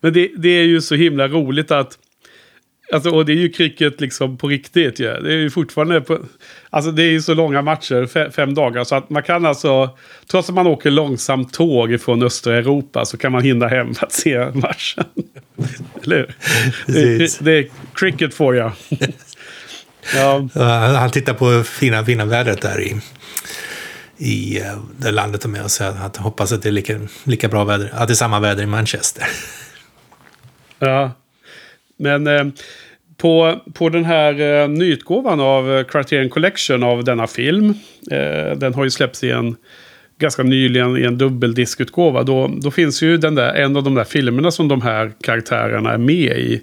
Men 0.00 0.12
det, 0.12 0.30
det 0.36 0.48
är 0.48 0.64
ju 0.64 0.80
så 0.80 0.94
himla 0.94 1.28
roligt 1.28 1.70
att 1.70 1.98
Alltså, 2.92 3.10
och 3.10 3.24
det 3.24 3.32
är 3.32 3.36
ju 3.36 3.48
cricket 3.48 4.00
liksom 4.00 4.36
på 4.38 4.48
riktigt 4.48 5.00
ju. 5.00 5.04
Ja. 5.04 5.20
Det 5.20 5.32
är 5.32 5.36
ju 5.36 5.50
fortfarande 5.50 6.00
på, 6.00 6.18
Alltså 6.70 6.90
det 6.90 7.02
är 7.02 7.10
ju 7.10 7.22
så 7.22 7.34
långa 7.34 7.62
matcher, 7.62 8.30
fem 8.30 8.54
dagar. 8.54 8.84
Så 8.84 8.94
att 8.94 9.10
man 9.10 9.22
kan 9.22 9.46
alltså, 9.46 9.90
trots 10.30 10.48
att 10.48 10.54
man 10.54 10.66
åker 10.66 10.90
långsamt 10.90 11.52
tåg 11.52 12.00
från 12.00 12.22
östra 12.22 12.56
Europa 12.56 13.04
så 13.04 13.16
kan 13.16 13.32
man 13.32 13.42
hinna 13.42 13.68
hem 13.68 13.94
för 13.94 14.06
att 14.06 14.12
se 14.12 14.38
matchen. 14.54 15.04
Eller 16.02 16.16
hur? 16.16 17.18
Det, 17.18 17.38
det, 17.40 17.52
är 17.52 17.68
cricket 17.94 18.34
får 18.34 18.56
jag. 18.56 18.72
ja. 20.14 20.48
Han 20.98 21.10
tittar 21.10 21.34
på 21.34 21.62
fina, 21.62 22.04
fina 22.04 22.24
vädret 22.24 22.60
där 22.60 22.80
i, 22.80 23.00
i 24.22 24.60
eh, 24.60 24.78
det 24.96 25.10
landet 25.10 25.40
de 25.40 25.54
är 25.54 25.64
och 25.64 25.70
säger 25.70 26.06
att 26.06 26.16
hoppas 26.16 26.52
att 26.52 26.62
det 26.62 26.68
är 26.68 26.72
lika, 26.72 27.00
lika 27.24 27.48
bra 27.48 27.64
väder, 27.64 27.90
att 27.92 28.08
det 28.08 28.12
är 28.12 28.16
samma 28.16 28.40
väder 28.40 28.62
i 28.62 28.66
Manchester. 28.66 29.24
Ja, 30.78 31.12
men 31.96 32.26
eh, 32.26 32.44
på, 33.16 33.60
på 33.74 33.88
den 33.88 34.04
här 34.04 34.40
eh, 34.40 34.68
nyutgåvan 34.68 35.40
av 35.40 35.84
Criterion 35.84 36.28
Collection 36.30 36.82
av 36.82 37.04
denna 37.04 37.26
film. 37.26 37.74
Eh, 38.10 38.56
den 38.56 38.74
har 38.74 38.84
ju 38.84 38.90
släppts 38.90 39.24
i 39.24 39.30
en 39.30 39.56
ganska 40.18 40.42
nyligen 40.42 40.96
i 40.96 41.02
en 41.02 41.18
dubbeldiskutgåva. 41.18 42.22
Då, 42.22 42.50
då 42.62 42.70
finns 42.70 43.02
ju 43.02 43.16
den 43.16 43.34
där, 43.34 43.54
en 43.54 43.76
av 43.76 43.82
de 43.82 43.94
där 43.94 44.04
filmerna 44.04 44.50
som 44.50 44.68
de 44.68 44.82
här 44.82 45.12
karaktärerna 45.20 45.92
är 45.92 45.98
med 45.98 46.38
i. 46.38 46.62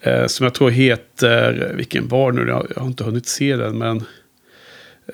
Eh, 0.00 0.26
som 0.26 0.44
jag 0.44 0.54
tror 0.54 0.70
heter, 0.70 1.72
vilken 1.74 2.08
var 2.08 2.32
nu, 2.32 2.48
jag, 2.48 2.66
jag 2.74 2.82
har 2.82 2.88
inte 2.88 3.04
hunnit 3.04 3.26
se 3.26 3.56
den 3.56 3.78
men. 3.78 4.04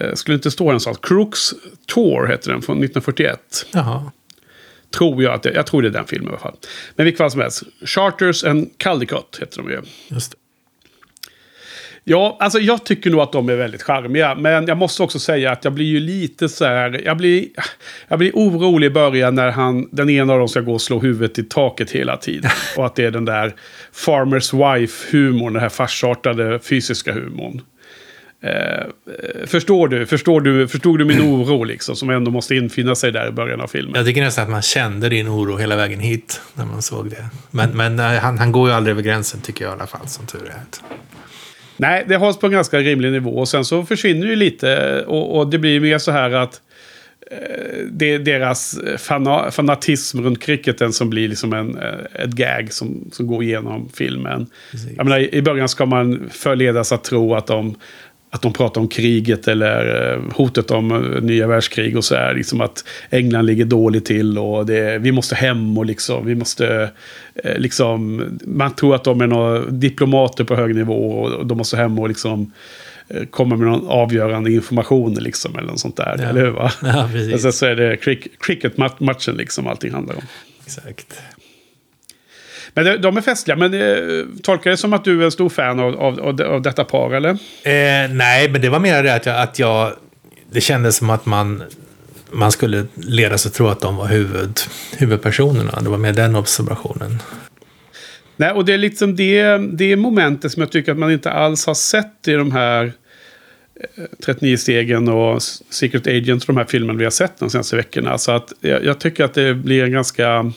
Eh, 0.01 0.15
skulle 0.15 0.35
inte 0.35 0.51
stå 0.51 0.71
en 0.71 0.81
sån. 0.81 0.95
Crooks 0.95 1.55
Tour 1.87 2.27
heter 2.27 2.51
den 2.53 2.63
från 2.63 2.77
1941. 2.77 3.67
Jaha. 3.73 4.11
Tror 4.91 5.23
jag 5.23 5.35
att 5.35 5.43
det, 5.43 5.53
jag 5.53 5.67
tror 5.67 5.83
det 5.83 5.89
är 5.89 5.93
den 5.93 6.07
filmen 6.07 6.29
i 6.29 6.31
alla 6.31 6.39
fall. 6.39 6.57
Men 6.97 7.05
vilket 7.05 7.19
fall 7.19 7.31
som 7.31 7.41
helst. 7.41 7.63
Charters 7.85 8.45
and 8.45 8.71
Caldicott 8.77 9.39
heter 9.41 9.63
de 9.63 9.71
ju. 9.71 9.83
Just 10.09 10.33
det. 10.33 10.37
Ja, 12.05 12.37
alltså 12.41 12.59
jag 12.59 12.85
tycker 12.85 13.11
nog 13.11 13.21
att 13.21 13.33
de 13.33 13.49
är 13.49 13.57
väldigt 13.57 13.83
charmiga. 13.83 14.35
Men 14.35 14.67
jag 14.67 14.79
måste 14.79 15.03
också 15.03 15.19
säga 15.19 15.53
att 15.53 15.65
jag 15.65 15.73
blir 15.73 15.87
ju 15.87 16.01
lite 16.01 16.49
så 16.49 16.65
här... 16.65 17.03
Jag 17.05 17.17
blir, 17.17 17.47
jag 18.09 18.19
blir 18.19 18.33
orolig 18.35 18.87
i 18.87 18.91
början 18.91 19.35
när 19.35 19.51
han, 19.51 19.89
den 19.91 20.11
ena 20.11 20.33
av 20.33 20.39
dem 20.39 20.49
ska 20.49 20.61
gå 20.61 20.73
och 20.73 20.83
slå 20.83 20.99
huvudet 20.99 21.39
i 21.39 21.43
taket 21.43 21.91
hela 21.91 22.17
tiden. 22.17 22.51
Och 22.77 22.87
att 22.87 22.95
det 22.95 23.05
är 23.05 23.11
den 23.11 23.25
där 23.25 23.55
Farmers 23.93 24.53
Wife-humorn, 24.53 25.53
den 25.53 25.63
här 25.63 25.69
farsartade 25.69 26.59
fysiska 26.59 27.13
humorn. 27.13 27.61
Eh, 28.43 28.87
förstår 29.47 29.89
du? 29.89 30.07
Förstår 30.07 30.41
du? 30.41 30.69
Förstod 30.69 30.99
du 30.99 31.05
min 31.05 31.21
oro 31.35 31.65
liksom? 31.65 31.97
Som 31.97 32.11
ändå 32.11 32.31
måste 32.31 32.55
infinna 32.55 32.95
sig 32.95 33.13
där 33.13 33.29
i 33.29 33.31
början 33.31 33.61
av 33.61 33.67
filmen. 33.67 33.95
Jag 33.95 34.07
tycker 34.07 34.23
nästan 34.23 34.45
att 34.45 34.51
man 34.51 34.63
kände 34.63 35.09
din 35.09 35.29
oro 35.29 35.57
hela 35.57 35.77
vägen 35.77 36.01
hit. 36.01 36.41
När 36.55 36.65
man 36.65 36.83
såg 36.83 37.11
det. 37.11 37.25
Men, 37.51 37.71
men 37.71 37.99
eh, 37.99 38.07
han, 38.07 38.39
han 38.39 38.53
går 38.53 38.69
ju 38.69 38.75
aldrig 38.75 38.93
över 38.93 39.03
gränsen 39.03 39.41
tycker 39.41 39.65
jag 39.65 39.73
i 39.73 39.75
alla 39.75 39.87
fall. 39.87 40.09
Som 40.09 40.27
tur 40.27 40.47
är. 40.47 40.61
Nej, 41.77 42.05
det 42.09 42.17
hålls 42.17 42.39
på 42.39 42.47
en 42.47 42.53
ganska 42.53 42.79
rimlig 42.79 43.13
nivå. 43.13 43.39
Och 43.39 43.49
sen 43.49 43.65
så 43.65 43.85
försvinner 43.85 44.27
det 44.27 44.37
lite. 44.37 45.03
Och, 45.07 45.39
och 45.39 45.51
det 45.51 45.59
blir 45.59 45.81
mer 45.81 45.99
så 45.99 46.11
här 46.13 46.31
att 46.31 46.61
eh, 47.31 47.85
det 47.91 48.15
är 48.15 48.19
deras 48.19 48.79
fana, 48.99 49.51
fanatism 49.51 50.21
runt 50.21 50.43
cricketen 50.43 50.93
som 50.93 51.11
blir 51.11 51.29
liksom 51.29 51.53
en, 51.53 51.79
eh, 51.79 52.23
ett 52.25 52.31
gag 52.31 52.73
som, 52.73 53.11
som 53.13 53.27
går 53.27 53.43
igenom 53.43 53.89
filmen. 53.95 54.47
Jag 54.97 55.05
menar, 55.05 55.35
I 55.35 55.43
början 55.43 55.69
ska 55.69 55.87
man 55.87 56.31
förledas 56.33 56.93
att 56.93 57.05
tro 57.05 57.35
att 57.35 57.47
de 57.47 57.77
att 58.35 58.43
de 58.43 58.53
pratar 58.53 58.81
om 58.81 58.89
kriget 58.89 59.49
eller 59.49 60.13
eh, 60.13 60.21
hotet 60.35 60.71
om 60.71 60.93
eh, 60.93 61.23
nya 61.23 61.47
världskrig 61.47 61.97
och 61.97 62.05
så 62.05 62.15
här. 62.15 62.35
Liksom 62.35 62.61
att 62.61 62.85
England 63.11 63.47
ligger 63.47 63.65
dåligt 63.65 64.05
till 64.05 64.39
och 64.39 64.67
det, 64.67 64.99
vi 64.99 65.13
måste 65.13 65.35
hem 65.35 65.79
och 65.79 65.87
liksom, 65.87 66.27
vi 66.27 66.35
måste, 66.35 66.91
eh, 67.35 67.59
liksom, 67.59 68.25
man 68.45 68.75
tror 68.75 68.95
att 68.95 69.05
de 69.05 69.21
är 69.21 69.27
några 69.27 69.59
diplomater 69.59 70.45
på 70.45 70.57
hög 70.57 70.75
nivå 70.75 71.11
och 71.11 71.47
de 71.47 71.59
måste 71.59 71.77
hem 71.77 71.99
och 71.99 72.09
liksom 72.09 72.53
komma 73.31 73.57
med 73.57 73.69
någon 73.69 73.89
avgörande 73.89 74.53
information 74.53 75.15
liksom 75.15 75.59
eller 75.59 75.69
något 75.69 75.81
sånt 75.81 75.97
där. 75.97 76.17
Ja. 76.19 76.25
Eller 76.25 76.41
hur? 76.41 76.51
Va? 76.51 76.73
Ja, 76.83 77.09
precis. 77.13 77.35
Och 77.35 77.41
sen 77.41 77.53
så 77.53 77.67
är 77.67 77.77
det 77.77 77.97
cricketmatchen 78.41 79.35
liksom 79.35 79.67
allting 79.67 79.93
handlar 79.93 80.15
om. 80.15 80.23
Exakt. 80.65 81.21
Men 82.75 83.01
de 83.01 83.17
är 83.17 83.21
festliga. 83.21 83.57
Men 83.57 83.75
eh, 83.75 84.25
tolkar 84.43 84.71
det 84.71 84.77
som 84.77 84.93
att 84.93 85.05
du 85.05 85.21
är 85.21 85.25
en 85.25 85.33
stor 85.33 85.49
fan 85.49 85.81
av, 85.81 86.01
av, 86.01 86.43
av 86.43 86.63
detta 86.63 86.85
par, 86.85 87.11
eller? 87.15 87.31
Eh, 87.31 88.11
nej, 88.11 88.49
men 88.51 88.61
det 88.61 88.69
var 88.69 88.79
mer 88.79 89.03
det 89.03 89.15
att 89.15 89.27
jag, 89.27 89.41
att 89.41 89.59
jag... 89.59 89.93
Det 90.51 90.61
kändes 90.61 90.97
som 90.97 91.11
att 91.11 91.27
man, 91.27 91.63
man 92.31 92.53
skulle 92.53 92.87
ledas 92.95 93.47
att 93.47 93.55
tro 93.55 93.69
att 93.69 93.81
de 93.81 93.97
var 93.97 94.07
huvud, 94.07 94.61
huvudpersonerna. 94.99 95.81
Det 95.81 95.89
var 95.89 95.99
mer 95.99 96.13
den 96.13 96.37
observationen. 96.37 97.19
Nej, 98.37 98.51
och 98.51 98.65
det 98.65 98.75
är 98.75 98.79
liksom 98.79 99.17
det, 99.17 99.59
det 99.59 99.97
momentet 99.97 100.53
som 100.53 100.61
jag 100.61 100.73
tycker 100.73 100.93
att 100.93 100.99
man 100.99 101.13
inte 101.13 101.31
alls 101.31 101.67
har 101.67 101.75
sett 101.75 102.29
i 102.29 102.33
de 102.33 102.53
här 102.53 102.93
39 104.25 104.53
eh, 104.53 104.57
stegen 104.57 105.09
och 105.09 105.43
Secret 105.71 106.07
Agent 106.07 106.47
de 106.47 106.57
här 106.57 106.65
filmerna 106.65 106.99
vi 106.99 107.05
har 107.05 107.11
sett 107.11 107.39
de 107.39 107.51
senaste 107.51 107.77
veckorna. 107.77 108.19
Så 108.19 108.33
att 108.33 108.53
jag, 108.61 108.85
jag 108.85 109.01
tycker 109.01 109.25
att 109.25 109.35
det 109.35 109.55
blir 109.55 109.85
en 109.85 109.93
ganska 109.93 110.53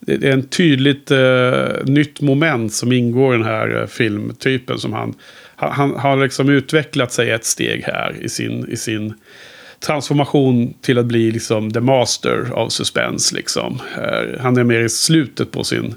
det 0.00 0.28
är 0.28 0.32
en 0.32 0.48
tydligt 0.48 1.10
eh, 1.10 1.84
nytt 1.84 2.20
moment 2.20 2.72
som 2.72 2.92
ingår 2.92 3.34
i 3.34 3.38
den 3.38 3.46
här 3.46 3.80
eh, 3.80 3.86
filmtypen. 3.86 4.78
Som 4.78 4.92
han, 4.92 5.14
han, 5.56 5.70
han 5.72 5.94
har 5.94 6.16
liksom 6.16 6.48
utvecklat 6.48 7.12
sig 7.12 7.30
ett 7.30 7.44
steg 7.44 7.82
här 7.82 8.16
i 8.20 8.28
sin, 8.28 8.68
i 8.68 8.76
sin 8.76 9.14
transformation 9.80 10.74
till 10.80 10.98
att 10.98 11.06
bli 11.06 11.30
liksom 11.30 11.70
the 11.70 11.80
master 11.80 12.50
av 12.52 12.68
suspense. 12.68 13.34
Liksom. 13.34 13.80
Eh, 13.96 14.40
han 14.40 14.56
är 14.56 14.64
mer 14.64 14.80
i 14.80 14.88
slutet 14.88 15.50
på 15.50 15.64
sin 15.64 15.94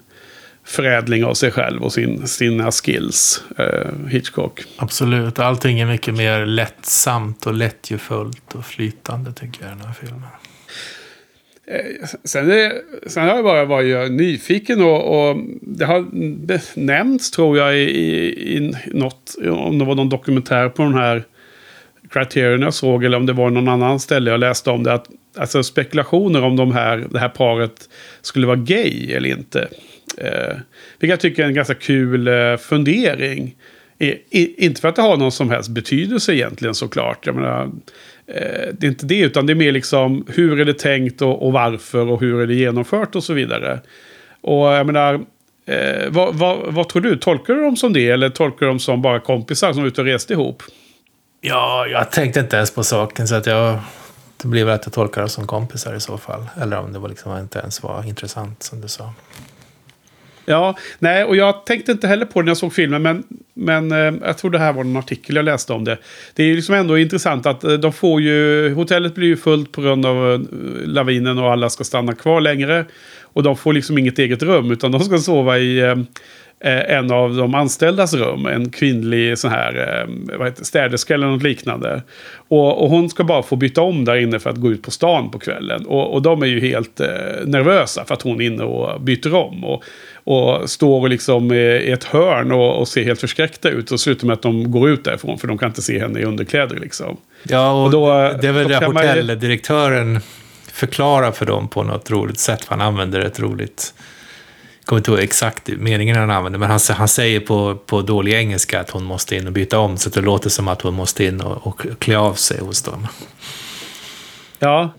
förädling 0.64 1.26
av 1.26 1.34
sig 1.34 1.52
själv 1.52 1.84
och 1.84 1.94
sin, 1.94 2.28
sina 2.28 2.72
skills, 2.72 3.44
eh, 3.58 4.08
Hitchcock. 4.08 4.64
Absolut, 4.78 5.40
allting 5.40 5.80
är 5.80 5.86
mycket 5.86 6.16
mer 6.16 6.46
lättsamt 6.46 7.46
och 7.48 7.54
lättjefullt 7.54 8.56
och 8.56 8.66
flytande 8.66 9.34
tycker 9.34 9.62
jag 9.62 9.72
i 9.72 9.76
den 9.76 9.86
här 9.86 9.94
filmen. 9.94 10.24
Eh, 11.70 12.08
sen, 12.24 12.52
är, 12.52 12.74
sen 13.08 13.24
har 13.24 13.36
jag 13.36 13.44
bara 13.44 13.66
varit 13.66 14.12
nyfiken 14.12 14.82
och, 14.82 15.30
och 15.30 15.38
det 15.62 15.86
har 15.86 16.06
nämnts 16.80 17.32
tror 17.32 17.58
jag 17.58 17.78
i, 17.78 17.82
i, 17.82 18.58
i 18.58 18.74
något, 18.88 19.36
om 19.50 19.80
det 19.80 19.86
var 19.86 19.96
någon 19.96 20.10
dokumentär 20.10 20.70
på 20.70 20.84
den 20.84 20.94
här 20.94 21.24
Criterion 22.10 22.62
jag 22.62 22.74
såg 22.74 23.04
eller 23.04 23.18
om 23.18 23.26
det 23.26 23.34
var 23.34 23.50
någon 23.50 23.68
annan 23.68 24.00
ställe 24.00 24.32
jag 24.32 24.40
läste 24.40 24.70
om 24.70 24.84
det. 24.84 24.94
Att, 24.94 25.10
alltså 25.38 25.64
spekulationer 25.64 26.44
om 26.44 26.56
de 26.56 26.72
här, 26.72 27.08
det 27.12 27.20
här 27.20 27.30
paret 27.30 27.90
skulle 28.22 28.48
vara 28.48 28.58
gay 28.58 29.12
eller 29.14 29.30
inte. 29.30 29.68
Eh, 30.18 30.56
vilket 31.00 31.10
jag 31.10 31.20
tycker 31.20 31.44
är 31.44 31.48
en 31.48 31.54
ganska 31.54 31.74
kul 31.74 32.28
eh, 32.28 32.58
fundering. 32.58 33.56
I, 33.98 34.08
i, 34.08 34.66
inte 34.66 34.82
för 34.82 34.88
att 34.88 34.96
det 34.96 35.02
har 35.02 35.18
någon 35.18 35.32
som 35.32 35.50
helst 35.50 35.70
betydelse 35.70 36.34
egentligen 36.34 36.76
såklart. 36.76 37.26
Jag 37.26 37.36
menar, 37.36 37.70
Eh, 38.36 38.74
det 38.74 38.88
är 38.88 38.90
inte 38.90 39.06
det, 39.06 39.20
utan 39.20 39.46
det 39.46 39.54
är 39.54 39.56
mer 39.56 39.72
liksom 39.72 40.26
hur 40.28 40.60
är 40.60 40.66
det 40.66 40.80
tänkt 40.80 41.22
och, 41.22 41.46
och, 41.46 41.54
varför 41.54 42.08
och 42.08 42.22
hur 42.22 42.42
är 42.42 42.48
det 42.48 42.54
genomfört 42.54 43.16
och 43.16 43.24
så 43.24 43.34
vidare. 43.34 43.80
Och 44.42 44.68
jag 44.68 44.86
menar, 44.86 45.14
eh, 45.66 46.10
vad, 46.10 46.36
vad, 46.36 46.74
vad, 46.74 46.90
tror 46.90 47.02
du? 47.02 47.18
Tolkar 47.18 47.54
du 47.54 47.62
dem 47.62 47.76
som 47.76 47.94
det 47.94 48.10
eller 48.10 48.30
tolkar 48.30 48.60
du 48.60 48.66
dem 48.66 48.80
som 48.80 49.02
bara 49.02 49.20
kompisar 49.20 49.74
som 49.74 49.84
är 49.84 49.88
ute 49.88 50.02
och 50.02 50.08
reste 50.08 50.34
ihop? 50.34 50.64
Ja, 51.42 51.88
jag 51.88 52.12
tänkte 52.12 52.40
inte 52.40 52.56
ens 52.56 52.72
på 52.72 52.84
saken 52.84 53.28
så 53.28 53.36
att 53.36 53.46
jag... 53.46 53.80
Det 54.42 54.48
blir 54.48 54.66
väl 54.66 54.76
att 54.76 54.86
jag 54.86 54.94
tolkar 54.94 55.22
dem 55.22 55.30
som 55.30 55.48
kompisar 55.48 55.96
i 55.96 56.00
så 56.00 56.18
fall. 56.18 56.46
Eller 56.62 56.80
om 56.80 56.94
det 56.94 57.00
var 57.00 57.10
liksom 57.10 57.38
inte 57.38 57.60
ens 57.60 57.84
var 57.84 58.08
intressant 58.08 58.64
som 58.64 58.82
du 58.82 58.88
sa. 58.88 59.14
Ja, 60.50 60.78
nej, 61.00 61.24
och 61.24 61.36
jag 61.36 61.66
tänkte 61.66 61.92
inte 61.92 62.08
heller 62.08 62.26
på 62.26 62.42
det 62.42 62.46
när 62.46 62.50
jag 62.50 62.58
såg 62.58 62.74
filmen, 62.74 63.02
men, 63.02 63.24
men 63.54 63.92
eh, 63.92 64.14
jag 64.26 64.38
tror 64.38 64.52
det 64.52 64.60
här 64.60 64.74
var 64.74 64.82
en 64.82 64.98
artikel 64.98 65.36
jag 65.36 65.46
läste 65.46 65.74
om 65.74 65.84
det. 65.84 65.98
Det 66.34 66.44
är 66.44 66.48
ju 66.48 66.56
liksom 66.56 66.76
ändå 66.76 66.98
intressant 66.98 67.46
att 67.46 67.64
eh, 67.64 67.74
de 67.74 67.94
får 67.94 68.22
ju, 68.22 68.74
hotellet 68.74 69.16
blir 69.16 69.28
ju 69.28 69.38
fullt 69.38 69.72
på 69.72 69.82
grund 69.82 70.06
av 70.06 70.34
eh, 70.34 70.40
lavinen 70.86 71.38
och 71.38 71.52
alla 71.52 71.70
ska 71.70 71.84
stanna 71.84 72.14
kvar 72.14 72.42
längre. 72.42 72.86
Och 73.34 73.44
de 73.44 73.58
får 73.58 73.74
liksom 73.74 73.98
inget 73.98 74.20
eget 74.20 74.44
rum, 74.44 74.72
utan 74.72 74.92
de 74.92 75.00
ska 75.00 75.18
sova 75.18 75.58
i 75.58 75.80
eh, 75.80 75.92
eh 76.60 76.98
en 76.98 77.12
av 77.12 77.36
de 77.36 77.56
anställdas 77.56 78.14
rum. 78.14 78.46
En 78.46 78.70
kvinnlig 78.70 79.38
sån 79.38 79.52
här, 79.52 79.76
eh, 79.76 80.38
vad 80.38 80.48
heter, 80.48 80.64
städerska 80.64 81.14
eller 81.14 81.28
något 81.28 81.44
liknande. 81.44 82.02
Och, 82.48 82.84
och 82.84 82.90
hon 82.90 83.10
ska 83.10 83.24
bara 83.24 83.44
få 83.44 83.56
byta 83.56 83.82
om 83.82 84.06
där 84.06 84.16
inne 84.16 84.40
för 84.40 84.50
att 84.50 84.58
gå 84.58 84.72
ut 84.72 84.82
på 84.82 84.92
stan 84.92 85.32
på 85.32 85.40
kvällen. 85.40 85.86
Och, 85.86 86.14
och 86.14 86.22
de 86.22 86.42
är 86.42 86.48
ju 86.48 86.60
helt 86.60 87.00
eh, 87.00 87.08
nervösa 87.46 88.06
för 88.06 88.14
att 88.14 88.22
hon 88.22 88.42
är 88.42 88.46
inne 88.46 88.64
och 88.64 89.02
byter 89.02 89.36
om. 89.36 89.64
Och, 89.64 89.84
och 90.30 90.70
står 90.70 91.10
liksom 91.10 91.52
i 91.54 91.92
ett 91.92 92.04
hörn 92.04 92.52
och, 92.52 92.80
och 92.80 92.88
ser 92.88 93.04
helt 93.04 93.20
förskräckta 93.20 93.70
ut. 93.70 93.92
Och 93.92 94.00
slutar 94.00 94.28
med 94.28 94.34
att 94.34 94.42
de 94.42 94.72
går 94.72 94.90
ut 94.90 95.04
därifrån 95.04 95.40
för 95.40 95.48
de 95.48 95.58
kan 95.58 95.70
inte 95.70 95.82
se 95.82 96.00
henne 96.00 96.20
i 96.20 96.24
underkläder 96.24 96.76
liksom. 96.76 97.18
Ja, 97.44 97.72
och, 97.72 97.86
Och 97.86 97.92
då, 97.92 98.08
det 98.42 98.48
är 98.48 98.52
väl 98.52 98.68
det 98.68 98.86
hotelldirektören 98.86 100.20
förklarar 100.72 101.32
för 101.32 101.46
dem 101.46 101.68
på 101.68 101.84
något 101.84 102.12
roligt 102.12 102.40
sätt. 102.40 102.66
Han 102.68 102.82
använder 102.82 103.20
ett 103.20 103.40
roligt... 103.40 103.94
Jag 104.80 104.86
kommer 104.86 105.00
inte 105.00 105.12
ihåg 105.12 105.20
exakt 105.20 105.68
meningen 105.68 106.16
han 106.16 106.32
använder, 106.32 106.60
men 106.60 106.70
han, 106.70 106.80
han 106.90 107.08
säger 107.08 107.40
på, 107.40 107.76
på 107.76 108.02
dålig 108.02 108.34
engelska 108.34 108.80
att 108.80 108.90
hon 108.90 109.04
måste 109.04 109.36
in 109.36 109.48
och 109.48 109.54
byta 109.54 109.80
om, 109.80 109.98
så 109.98 110.10
det 110.10 110.22
låter 110.22 110.50
som 110.50 110.68
att 110.68 110.82
hon 110.82 110.94
måste 110.94 111.24
in 111.26 111.42
och, 111.42 111.68
och 111.68 111.82
klä 112.00 112.18
av 112.18 112.34
sig 112.34 112.60
hos 112.60 112.82
dem. 112.82 113.08
Ja, 114.60 114.94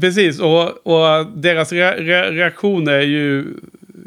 precis. 0.00 0.40
Och, 0.40 0.86
och 0.86 1.26
deras 1.26 1.72
re 1.72 1.94
re 1.96 2.30
reaktion 2.30 2.88
är 2.88 3.00
ju 3.00 3.46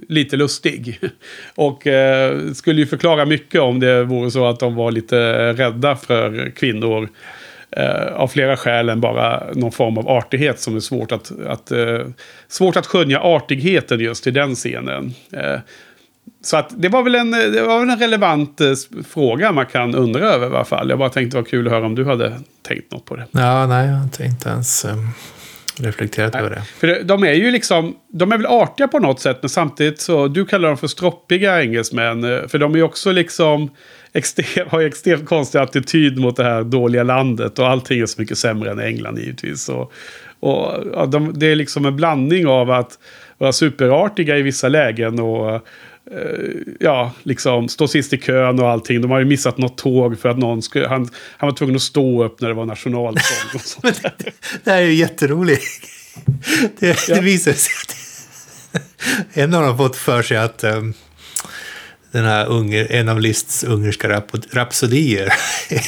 lite 0.10 0.38
lustig. 0.38 1.00
Och 1.56 1.88
eh, 1.88 2.52
skulle 2.54 2.82
ju 2.82 2.88
förklara 2.88 3.26
mycket 3.26 3.62
om 3.62 3.80
det 3.80 4.04
vore 4.04 4.32
så 4.32 4.46
att 4.46 4.60
de 4.60 4.76
var 4.76 4.92
lite 4.92 5.54
rädda 5.54 5.96
för 5.96 6.50
kvinnor. 6.56 7.10
Eh, 7.78 8.14
av 8.14 8.28
flera 8.28 8.58
skäl 8.58 8.90
än 8.90 9.02
bara 9.02 9.44
någon 9.54 9.72
form 9.72 9.98
av 9.98 10.10
artighet 10.10 10.60
som 10.60 10.76
är 10.76 10.80
svårt 10.80 11.12
att, 11.12 11.32
att, 11.48 11.72
eh, 11.72 12.00
svårt 12.48 12.76
att 12.76 12.86
skönja 12.88 13.20
artigheten 13.20 14.00
just 14.00 14.28
i 14.28 14.32
den 14.32 14.56
scenen. 14.56 15.14
Eh, 15.32 15.60
så 16.44 16.58
att 16.58 16.74
det 16.82 16.90
var 16.90 17.04
väl 17.04 17.16
en, 17.16 17.34
eh, 17.34 17.40
det 17.40 17.62
var 17.62 17.80
väl 17.80 17.90
en 17.90 18.00
relevant 18.00 18.62
eh, 18.62 18.74
fråga 19.10 19.52
man 19.52 19.66
kan 19.66 19.96
undra 19.96 20.20
över 20.30 20.48
i 20.48 20.50
alla 20.50 20.66
fall. 20.66 20.90
Jag 20.90 21.00
bara 21.00 21.10
tänkte 21.10 21.38
det 21.38 21.42
var 21.42 21.50
kul 21.50 21.68
att 21.68 21.74
höra 21.74 21.86
om 21.86 21.96
du 21.96 22.06
hade 22.06 22.40
tänkt 22.62 22.92
något 22.92 23.06
på 23.06 23.16
det. 23.16 23.28
Ja, 23.32 23.68
nej, 23.68 23.88
jag 23.88 23.94
har 23.96 24.04
inte- 24.04 24.50
ens 24.50 24.86
eh, 24.86 24.96
reflekterat 25.82 26.36
över 26.36 26.50
det. 26.50 26.62
För 26.62 26.88
det- 26.88 27.04
de 27.04 27.24
är 27.24 27.34
ju 27.34 27.52
liksom, 27.52 27.96
de 28.14 28.32
är 28.32 28.38
väl 28.38 28.46
artiga 28.46 28.88
på 28.88 29.00
något 29.00 29.20
sätt, 29.20 29.38
men 29.42 29.50
samtidigt 29.50 30.00
så, 30.02 30.28
du 30.28 30.46
kallar 30.46 30.68
dem 30.68 30.78
för 30.78 30.88
stroppiga 30.88 31.62
engelsmän. 31.62 32.24
eh, 32.24 32.48
För 32.48 32.58
de 32.58 32.74
är 32.74 32.78
ju 32.78 32.84
också 32.84 33.12
liksom, 33.12 33.70
extrem, 34.14 34.68
har 34.70 34.80
ju 34.80 34.88
extremt 34.88 35.26
konstig 35.26 35.60
attityd 35.60 36.18
mot 36.20 36.36
det 36.36 36.44
här 36.44 36.64
dåliga 36.64 37.04
landet. 37.04 37.60
Och 37.60 37.68
allting 37.68 38.00
är 38.02 38.06
så 38.06 38.22
mycket 38.22 38.38
sämre 38.38 38.72
än 38.72 38.80
England 38.80 39.18
givetvis. 39.20 39.70
Och, 39.70 39.94
och 40.40 40.74
ja, 40.94 41.06
de, 41.06 41.34
det 41.40 41.46
är 41.52 41.56
liksom 41.56 41.86
en 41.86 41.96
blandning 41.96 42.48
av 42.48 42.72
att 42.72 43.00
vara 43.38 43.52
superartiga 43.52 44.38
i 44.38 44.42
vissa 44.42 44.68
lägen 44.70 45.20
och 45.20 45.66
ja, 46.80 47.12
liksom 47.24 47.70
stå 47.70 47.88
sist 47.88 48.14
i 48.14 48.18
kön 48.18 48.60
och 48.60 48.70
allting. 48.70 49.02
De 49.02 49.12
har 49.12 49.20
ju 49.20 49.26
missat 49.26 49.58
något 49.58 49.78
tåg 49.78 50.20
för 50.20 50.30
att 50.30 50.38
någon 50.38 50.62
skulle, 50.62 50.88
han, 50.88 51.10
han 51.38 51.50
var 51.50 51.56
tvungen 51.56 51.76
att 51.76 51.82
stå 51.82 52.24
upp 52.24 52.42
när 52.42 52.48
det 52.48 52.54
var 52.56 52.66
nationalsång. 52.66 53.56
Och 53.56 53.62
sånt. 53.62 54.02
Det 54.64 54.72
här 54.72 54.82
är 54.82 54.86
ju 54.86 54.94
jätteroligt. 54.94 55.64
Det, 56.80 57.08
Ja. 57.08 57.16
det 57.16 57.22
visar 57.22 57.54
sig 57.54 57.74
att 57.84 57.96
en 59.34 59.54
av 59.54 59.64
dem 59.64 59.78
fått 59.78 59.96
för 59.96 60.22
sig 60.22 60.38
att 60.38 60.64
um, 60.64 60.94
den 62.12 62.26
här 62.26 62.48
unger, 62.48 62.92
en 62.92 63.10
av 63.10 63.20
Liszts 63.20 63.64
ungerska 63.64 64.10
rap, 64.10 64.32
rapsodier 64.52 65.34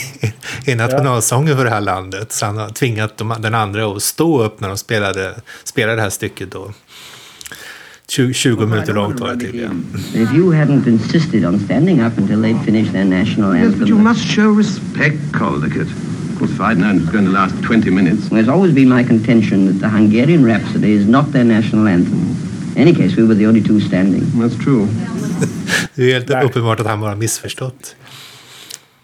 är 0.66 0.76
nationalsången 0.76 1.58
för 1.58 1.64
det 1.64 1.70
här 1.70 1.82
landet. 1.82 2.32
Så 2.32 2.46
han 2.46 2.58
har 2.58 2.70
tvingat 2.70 3.18
de, 3.18 3.36
den 3.40 3.56
andra 3.56 3.86
att 3.86 4.04
stå 4.04 4.44
upp 4.44 4.60
när 4.60 4.68
de 4.68 4.78
spelade, 4.78 5.36
spelade 5.64 5.96
det 5.96 6.02
här 6.02 6.10
stycket 6.10 6.52
då. 6.52 6.74
20, 8.08 8.34
20 8.34 8.66
minuter 8.66 8.94
långt 8.94 9.20
var 9.20 9.34
det 9.34 9.40
tydligen. 9.40 9.86
If 10.16 10.34
you 10.34 10.54
hadn't 10.54 10.88
insisted 10.88 11.46
on 11.46 11.60
standing 11.60 12.02
up 12.06 12.18
until 12.18 12.42
they'd 12.42 12.66
finished 12.66 12.92
their 12.94 13.06
national 13.06 13.56
Yes, 13.56 13.76
but 13.76 13.88
you 13.90 13.98
anthem, 13.98 14.04
must 14.04 14.26
show 14.26 14.58
respect, 14.58 15.18
Caldicott. 15.34 15.88
Of 16.34 16.40
course, 16.40 16.52
if 16.54 16.60
I'd 16.60 16.78
known 16.78 16.96
it 16.98 17.02
was 17.02 17.12
going 17.12 17.26
to 17.26 17.32
last 17.32 17.56
20 17.64 17.90
minutes. 17.92 18.32
it's 18.32 18.50
always 18.50 18.74
been 18.76 18.90
my 18.90 19.04
contention 19.08 19.68
that 19.68 19.80
the 19.80 19.88
Hungarian 19.98 20.46
Rhapsody 20.46 20.92
is 20.92 21.08
not 21.08 21.32
their 21.32 21.44
national 21.46 21.88
anthem. 21.88 22.20
In 22.76 22.82
any 22.82 22.96
case, 22.96 23.16
we 23.22 23.24
were 23.28 23.36
the 23.36 23.48
only 23.48 23.62
two 23.62 23.80
standing. 23.80 24.22
That's 24.22 24.64
true. 24.64 24.88
Det 25.96 26.04
är 26.10 26.14
helt 26.14 26.30
Nej. 26.30 26.46
uppenbart 26.46 26.80
att 26.80 26.88
han 26.88 27.00
bara 27.02 27.16
missförstått. 27.16 27.96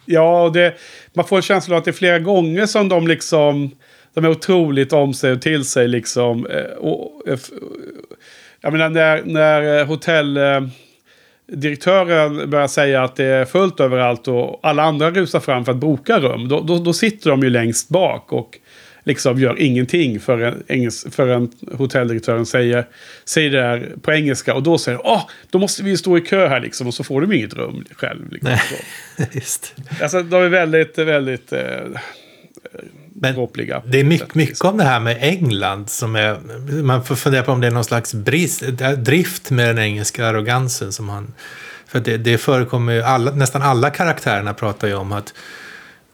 Ja, 0.06 0.44
och 0.44 0.54
det, 0.54 0.74
man 1.16 1.26
får 1.26 1.36
en 1.36 1.42
känsla 1.42 1.76
av 1.76 1.80
att 1.80 1.86
det 1.86 1.92
är 1.92 1.94
flera 1.94 2.20
gånger 2.20 2.66
som 2.66 2.90
de 2.90 3.08
liksom... 3.08 3.72
De 4.14 4.26
är 4.26 4.30
otroligt 4.30 4.94
om 4.94 5.14
sig 5.14 5.32
och 5.32 5.42
till 5.42 5.66
sig 5.66 5.88
liksom. 5.88 6.46
eh, 6.46 6.78
Och, 6.78 7.28
eh, 7.28 7.34
f- 7.34 7.50
jag 8.62 8.74
menar 8.74 8.90
när, 8.90 9.24
när 9.26 9.80
eh, 9.80 9.86
hotelldirektören 9.86 12.50
börjar 12.50 12.68
säga 12.68 13.04
att 13.04 13.16
det 13.16 13.26
är 13.26 13.46
fullt 13.46 13.80
överallt 13.80 14.28
och 14.28 14.60
alla 14.64 14.84
andra 14.84 15.12
rusar 15.12 15.40
fram 15.40 15.66
för 15.66 15.72
att 15.72 15.78
boka 15.78 16.20
rum. 16.20 16.48
Då, 16.48 16.62
då, 16.62 16.78
då 16.78 16.94
sitter 16.94 17.30
de 17.30 17.40
ju 17.40 17.50
längst 17.50 17.90
bak 17.90 18.34
och 18.34 18.60
liksom 19.04 19.40
gör 19.40 19.60
ingenting 19.60 20.20
förrän, 20.20 20.64
förrän 21.12 21.52
hotelldirektören 21.72 22.46
säger, 22.46 22.88
säger 23.26 23.50
det 23.50 23.58
där 23.58 23.90
på 24.02 24.14
engelska. 24.14 24.54
Och 24.54 24.64
då 24.64 24.78
säger 24.78 24.98
de, 24.98 25.04
åh, 25.06 25.30
då 25.50 25.60
måste 25.60 25.84
vi 25.84 25.98
stå 25.98 26.18
i 26.18 26.22
kö 26.22 26.48
här 26.48 26.60
liksom. 26.60 26.88
Och 26.88 26.94
så 26.94 27.04
får 27.04 27.22
de 27.22 27.34
inget 27.34 27.54
rum 27.54 27.86
själv. 27.96 28.32
Liksom, 28.32 28.58
så. 28.58 28.76
Just. 29.32 29.76
Alltså 30.02 30.24
de 30.24 30.44
är 30.44 30.50
väldigt, 30.50 30.98
väldigt 30.98 31.54
eh, 31.54 31.62
Men 33.22 33.34
dråpliga. 33.34 33.82
Det 33.86 34.00
är 34.00 34.04
mycket, 34.04 34.36
mycket 34.36 34.62
om 34.62 34.78
det 34.78 34.84
här 34.84 35.00
med 35.00 35.18
England 35.22 35.90
som 35.90 36.16
är... 36.16 36.38
Man 36.84 37.04
får 37.04 37.16
fundera 37.16 37.44
på 37.44 37.52
om 37.52 37.62
det 37.62 37.68
är 37.68 37.72
någon 37.72 37.84
slags 37.84 38.14
brist, 38.14 38.64
drift 38.98 39.52
med 39.52 39.68
den 39.68 39.80
engelska 39.80 40.26
arrogansen 40.28 40.92
som 40.92 41.10
han... 41.10 41.34
För 41.88 42.00
det, 42.00 42.18
det 42.18 42.38
förekommer 42.38 42.94
ju, 42.94 43.02
alla, 43.02 43.32
nästan 43.32 43.62
alla 43.62 43.90
karaktärerna 43.90 44.54
pratar 44.54 44.88
ju 44.88 44.94
om 44.94 45.12
att, 45.12 45.34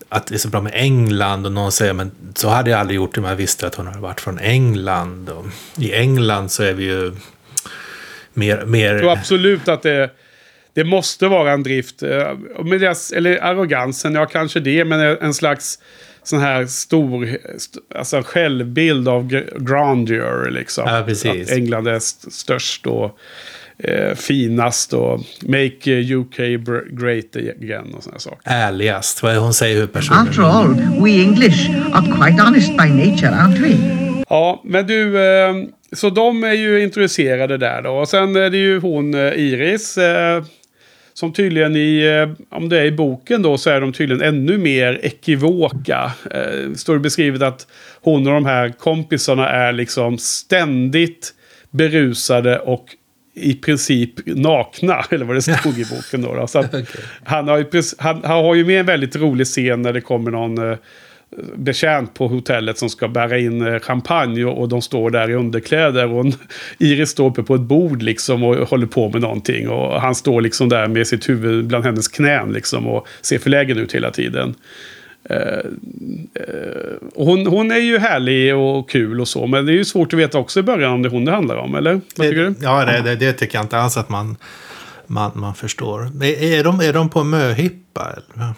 att 0.10 0.28
det 0.28 0.36
är 0.36 0.40
så 0.40 0.48
bra 0.50 0.62
med 0.62 0.72
England 0.76 1.46
och 1.46 1.52
någon 1.52 1.72
säger 1.72 1.94
men 1.94 2.12
så 2.36 2.50
hade 2.50 2.70
jag 2.70 2.80
aldrig 2.80 2.96
gjort 2.96 3.18
om 3.18 3.24
jag 3.24 3.36
visste 3.36 3.68
att 3.68 3.76
hon 3.76 3.88
hade 3.88 4.00
varit 4.00 4.22
från 4.22 4.40
England. 4.40 5.30
Och 5.30 5.46
I 5.78 5.94
England 5.94 6.50
så 6.50 6.64
är 6.64 6.74
vi 6.74 6.84
ju 6.84 7.16
mer... 8.34 8.66
mer 8.66 8.92
Jag 8.94 9.00
tror 9.00 9.12
absolut 9.12 9.68
att 9.68 9.84
det, 9.84 10.10
det 10.74 10.84
måste 10.84 11.28
vara 11.28 11.52
en 11.52 11.64
drift. 11.64 12.04
eh, 12.04 12.34
Med 12.64 12.82
deras, 12.82 13.12
eller 13.12 13.44
arrogansen, 13.44 14.16
ja 14.16 14.26
kanske 14.26 14.60
det, 14.60 14.86
men 14.86 15.00
en 15.00 15.34
slags 15.34 15.80
sån 16.26 16.40
här 16.40 16.66
stor 16.66 17.26
st- 17.56 17.80
alltså 17.96 18.22
självbild 18.26 19.08
av 19.08 19.28
gr- 19.28 19.64
grandeur. 19.66 20.50
Liksom. 20.52 20.84
Ja, 20.88 21.04
precis. 21.08 21.52
Att 21.52 21.58
England 21.58 21.88
är 21.88 21.96
st- 21.96 22.32
störst 22.32 22.88
och 22.88 23.18
eh, 23.78 24.16
finast 24.16 24.94
och 24.94 25.20
make 25.42 25.92
eh, 25.92 26.20
UK 26.20 26.38
great 26.92 27.36
again 27.36 27.94
och 27.98 28.04
sådana 28.04 28.20
saker. 28.20 28.40
ärligast. 28.44 29.24
Vad 29.24 29.36
hon 29.36 29.54
säger 29.54 29.80
hur 29.80 29.88
personen... 29.88 30.20
After 30.28 30.42
all, 30.42 30.74
we 31.04 31.12
English 31.22 31.70
are 31.94 32.06
quite 32.26 32.42
honest 32.44 32.70
by 32.70 32.90
nature, 32.90 33.30
aren't 33.32 33.60
we? 33.62 33.76
Ja, 34.30 34.62
men 34.66 34.88
du, 34.88 35.20
eh, 35.20 35.54
så 35.94 36.10
de 36.10 36.44
är 36.44 36.54
ju 36.54 36.84
intresserade 36.84 37.58
där 37.58 37.82
då. 37.82 37.90
Och 37.92 38.08
sen 38.10 38.36
är 38.36 38.50
det 38.50 38.58
ju 38.58 38.80
hon 38.80 39.14
eh, 39.14 39.20
Iris. 39.34 39.98
Eh, 39.98 40.44
som 41.16 41.34
tydligen 41.34 41.76
i, 41.76 42.00
eh, 42.00 42.58
om 42.58 42.70
det 42.70 42.80
är 42.80 42.86
i 42.86 42.92
boken 42.92 43.42
då, 43.42 43.58
så 43.58 43.70
är 43.70 43.82
de 43.82 43.94
tydligen 43.94 44.24
ännu 44.24 44.58
mer 44.58 45.00
ekivoka. 45.04 46.12
Eh, 46.32 46.74
står 46.76 46.94
det 46.94 47.00
beskrivet 47.00 47.42
att 47.42 47.68
hon 48.02 48.28
och 48.28 48.34
de 48.34 48.46
här 48.46 48.70
kompisarna 48.70 49.50
är 49.50 49.72
liksom 49.72 50.18
ständigt 50.18 51.34
berusade 51.72 52.60
och 52.60 52.86
i 53.34 53.54
princip 53.54 54.12
nakna, 54.26 55.06
eller 55.10 55.26
vad 55.26 55.36
det 55.36 55.42
stod 55.42 55.80
i 55.80 55.86
boken 55.86 56.22
då. 56.22 56.34
då. 56.34 56.48
Så 56.48 56.60
att 56.60 56.76
han, 57.24 57.48
har 57.48 57.58
ju, 57.58 57.66
han, 57.98 58.22
han 58.24 58.46
har 58.46 58.56
ju 58.56 58.66
med 58.66 58.80
en 58.80 58.86
väldigt 58.86 59.16
rolig 59.16 59.48
scen 59.48 59.82
när 59.82 59.94
det 59.94 60.02
kommer 60.02 60.32
någon 60.32 60.72
eh, 60.72 60.78
betjänt 61.56 62.14
på 62.14 62.28
hotellet 62.28 62.78
som 62.78 62.90
ska 62.90 63.08
bära 63.08 63.38
in 63.40 63.68
eh, 63.68 63.80
champagne 63.80 64.46
och, 64.46 64.62
och 64.62 64.70
de 64.70 64.82
står 64.82 65.10
där 65.10 65.30
i 65.30 65.34
underkläder. 65.34 66.12
Och 66.12 66.26
en- 66.26 66.34
Iris 66.80 67.10
står 67.10 67.30
uppe 67.30 67.44
på 67.44 67.56
ett 67.56 67.62
bord 67.62 68.02
liksom 68.02 68.44
och 68.44 68.56
håller 68.70 68.88
på 68.88 69.10
med 69.10 69.22
någonting. 69.22 69.70
Och 69.70 70.02
han 70.02 70.16
står 70.16 70.42
liksom 70.42 70.70
där 70.70 70.88
med 70.88 71.08
sitt 71.08 71.30
huvud 71.30 71.66
bland 71.68 71.86
hennes 71.86 72.08
knän 72.08 72.54
liksom 72.54 72.88
och 72.88 73.08
ser 73.22 73.38
förlägen 73.40 73.78
ut 73.78 73.96
hela 73.96 74.12
tiden. 74.12 74.56
Eh, 75.30 75.70
och 77.16 77.26
hon, 77.26 77.48
hon 77.48 77.72
är 77.72 77.78
ju 77.80 77.98
härlig 77.98 78.56
och 78.56 78.90
kul 78.90 79.22
och 79.22 79.28
så, 79.28 79.48
men 79.48 79.66
det 79.66 79.72
är 79.72 79.76
ju 79.76 79.86
svårt 79.86 80.14
att 80.14 80.20
veta 80.20 80.38
också 80.38 80.60
i 80.60 80.64
början 80.64 80.92
om 80.94 81.02
det 81.02 81.08
är 81.08 81.12
hon 81.12 81.26
det 81.26 81.32
handlar 81.32 81.56
om, 81.56 81.76
eller? 81.76 81.94
Vad 82.16 82.28
tycker 82.28 82.44
du? 82.44 82.54
Ja, 82.62 82.86
det, 82.86 83.02
det, 83.02 83.16
det 83.16 83.34
tycker 83.34 83.58
jag 83.58 83.66
inte 83.66 83.78
alls 83.78 83.98
att 83.98 84.10
man, 84.10 84.38
man, 85.08 85.32
man 85.34 85.56
förstår. 85.56 86.02
Är, 86.24 86.44
är, 86.60 86.64
de, 86.64 86.80
är 86.80 86.94
de 86.94 87.10
på 87.10 87.24
möhippa? 87.24 88.16
Eller? 88.36 88.54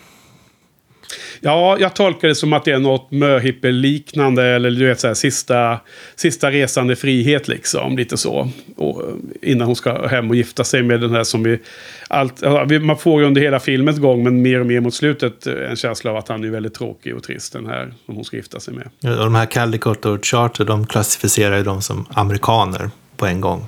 Ja, 1.39 1.77
jag 1.79 1.95
tolkar 1.95 2.27
det 2.27 2.35
som 2.35 2.53
att 2.53 2.65
det 2.65 2.71
är 2.71 2.79
något 2.79 3.11
möhippel-liknande. 3.11 4.43
Eller 4.43 4.71
du 4.71 4.87
vet, 4.87 4.99
så 4.99 5.07
här, 5.07 5.13
sista, 5.13 5.79
sista 6.15 6.51
resan 6.51 6.91
i 6.91 6.95
frihet 6.95 7.47
liksom. 7.47 7.97
Lite 7.97 8.17
så. 8.17 8.49
Och, 8.75 9.01
eh, 9.01 9.09
innan 9.41 9.67
hon 9.67 9.75
ska 9.75 10.07
hem 10.07 10.29
och 10.29 10.35
gifta 10.35 10.63
sig 10.63 10.83
med 10.83 11.01
den 11.01 11.11
här 11.11 11.23
som 11.23 11.43
vi... 11.43 11.59
Allt, 12.07 12.41
ja, 12.41 12.65
man 12.81 12.97
får 12.97 13.21
ju 13.21 13.27
under 13.27 13.41
hela 13.41 13.59
filmens 13.59 13.99
gång, 13.99 14.23
men 14.23 14.41
mer 14.41 14.59
och 14.59 14.65
mer 14.65 14.79
mot 14.79 14.93
slutet, 14.93 15.47
eh, 15.47 15.69
en 15.69 15.75
känsla 15.75 16.11
av 16.11 16.17
att 16.17 16.27
han 16.27 16.43
är 16.43 16.49
väldigt 16.49 16.73
tråkig 16.73 17.15
och 17.15 17.23
trist, 17.23 17.53
den 17.53 17.65
här 17.65 17.93
som 18.05 18.15
hon 18.15 18.25
ska 18.25 18.37
gifta 18.37 18.59
sig 18.59 18.73
med. 18.73 19.17
Och 19.17 19.23
de 19.23 19.35
här 19.35 19.45
Caldecott 19.45 20.05
och 20.05 20.25
Charter, 20.25 20.65
de 20.65 20.87
klassificerar 20.87 21.57
ju 21.57 21.63
dem 21.63 21.81
som 21.81 22.05
amerikaner 22.09 22.89
på 23.17 23.25
en 23.25 23.41
gång. 23.41 23.67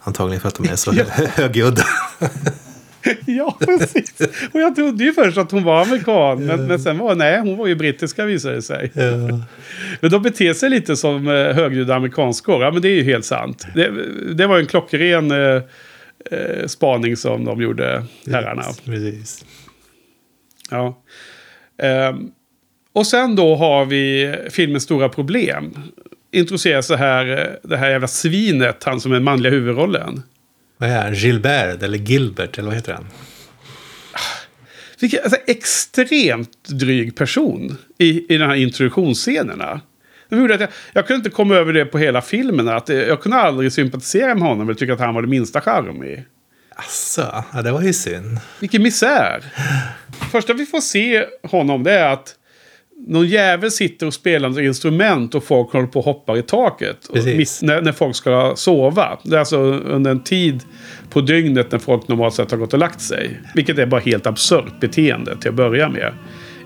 Antagligen 0.00 0.40
för 0.40 0.48
att 0.48 0.54
de 0.54 0.68
är 0.68 0.76
så 0.76 0.92
högljudda. 1.34 1.84
ja, 3.26 3.56
precis. 3.60 4.20
Och 4.52 4.60
jag 4.60 4.76
trodde 4.76 5.04
ju 5.04 5.12
först 5.12 5.38
att 5.38 5.50
hon 5.50 5.64
var 5.64 5.82
amerikan, 5.82 6.46
men, 6.46 6.66
men 6.66 6.80
sen 6.80 6.98
var 6.98 7.14
nej, 7.14 7.40
hon 7.40 7.56
var 7.56 7.66
ju 7.66 7.74
brittiska 7.74 8.24
visade 8.24 8.54
det 8.54 8.62
sig. 8.62 8.92
Men 10.00 10.10
de 10.10 10.22
beter 10.22 10.54
sig 10.54 10.70
lite 10.70 10.96
som 10.96 11.28
eh, 11.28 11.34
högljudda 11.34 11.94
amerikanskor. 11.94 12.62
Ja, 12.62 12.70
men 12.70 12.82
det 12.82 12.88
är 12.88 12.94
ju 12.94 13.02
helt 13.02 13.24
sant. 13.24 13.66
Det, 13.74 13.90
det 14.34 14.46
var 14.46 14.58
en 14.58 14.66
klockren 14.66 15.30
eh, 15.30 15.62
eh, 16.30 16.66
spaning 16.66 17.16
som 17.16 17.44
de 17.44 17.62
gjorde, 17.62 18.04
herrarna. 18.26 18.62
Precis. 18.84 19.44
Ja. 20.70 21.02
Ehm, 21.78 22.30
och 22.92 23.06
sen 23.06 23.36
då 23.36 23.54
har 23.56 23.84
vi 23.84 24.34
filmens 24.50 24.82
stora 24.82 25.08
problem. 25.08 25.74
Introducerar 26.32 26.82
så 26.82 26.94
här, 26.94 27.26
eh, 27.26 27.68
det 27.68 27.76
här 27.76 27.90
jävla 27.90 28.08
svinet, 28.08 28.84
han 28.84 29.00
som 29.00 29.12
är 29.12 29.20
manliga 29.20 29.52
huvudrollen. 29.52 30.22
Vad 30.82 30.90
är 30.90 31.02
han? 31.02 31.14
Gilbert 31.14 31.82
eller 31.82 31.98
Gilbert 31.98 32.58
eller 32.58 32.68
vad 32.68 32.76
heter 32.76 32.92
han? 32.92 33.06
Vilken 35.00 35.20
alltså, 35.22 35.38
extremt 35.46 36.68
dryg 36.68 37.16
person 37.16 37.76
i, 37.98 38.34
i 38.34 38.38
den 38.38 38.48
här 38.48 38.56
introduktionsscenerna. 38.56 39.80
Det 40.28 40.36
gjorde 40.36 40.54
att 40.54 40.60
jag, 40.60 40.70
jag 40.92 41.06
kunde 41.06 41.18
inte 41.18 41.30
komma 41.30 41.54
över 41.54 41.72
det 41.72 41.84
på 41.84 41.98
hela 41.98 42.22
filmen. 42.22 42.68
Att 42.68 42.88
jag 42.88 43.22
kunde 43.22 43.38
aldrig 43.38 43.72
sympatisera 43.72 44.34
med 44.34 44.48
honom 44.48 44.68
eller 44.68 44.74
tycka 44.74 44.92
att 44.92 45.00
han 45.00 45.14
var 45.14 45.22
det 45.22 45.28
minsta 45.28 45.60
charmig. 45.60 46.24
Asså, 46.76 47.44
ja, 47.52 47.62
det 47.62 47.72
var 47.72 47.82
ju 47.82 47.92
synd. 47.92 48.38
Vilken 48.60 48.82
misär. 48.82 49.44
Första 50.32 50.52
vi 50.52 50.66
får 50.66 50.80
se 50.80 51.26
honom 51.42 51.82
det 51.82 51.92
är 51.92 52.12
att 52.12 52.34
någon 53.06 53.26
jävel 53.26 53.70
sitter 53.70 54.06
och 54.06 54.14
spelar 54.14 54.50
ett 54.50 54.58
instrument 54.58 55.34
och 55.34 55.44
folk 55.44 55.72
håller 55.72 55.86
på 55.86 55.98
och 55.98 56.04
hoppar 56.04 56.38
i 56.38 56.42
taket. 56.42 56.96
Mitt, 57.14 57.58
när, 57.62 57.82
när 57.82 57.92
folk 57.92 58.16
ska 58.16 58.52
sova. 58.56 59.18
Det 59.22 59.34
är 59.34 59.38
alltså 59.38 59.58
under 59.58 60.10
en 60.10 60.22
tid 60.22 60.62
på 61.10 61.20
dygnet 61.20 61.72
när 61.72 61.78
folk 61.78 62.08
normalt 62.08 62.34
sett 62.34 62.50
har 62.50 62.58
gått 62.58 62.72
och 62.72 62.78
lagt 62.78 63.00
sig. 63.00 63.40
Vilket 63.54 63.78
är 63.78 63.86
bara 63.86 64.00
helt 64.00 64.26
absurt 64.26 64.80
beteende 64.80 65.36
till 65.36 65.48
att 65.48 65.54
börja 65.54 65.88
med. 65.88 66.12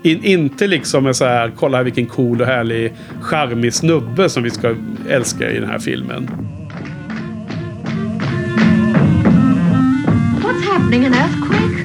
In, 0.03 0.23
inte 0.23 0.67
liksom 0.67 1.07
en 1.07 1.13
så 1.13 1.25
här, 1.25 1.51
kolla 1.55 1.77
här 1.77 1.83
vilken 1.83 2.05
cool 2.05 2.41
och 2.41 2.47
härlig 2.47 2.93
charmig 3.21 3.73
snubbe 3.73 4.29
som 4.29 4.43
vi 4.43 4.49
ska 4.49 4.75
älska 5.09 5.51
i 5.51 5.59
den 5.59 5.69
här 5.69 5.79
filmen. 5.79 6.29
What's 10.43 10.63
happening? 10.73 11.05
An 11.05 11.13
earthquake? 11.13 11.83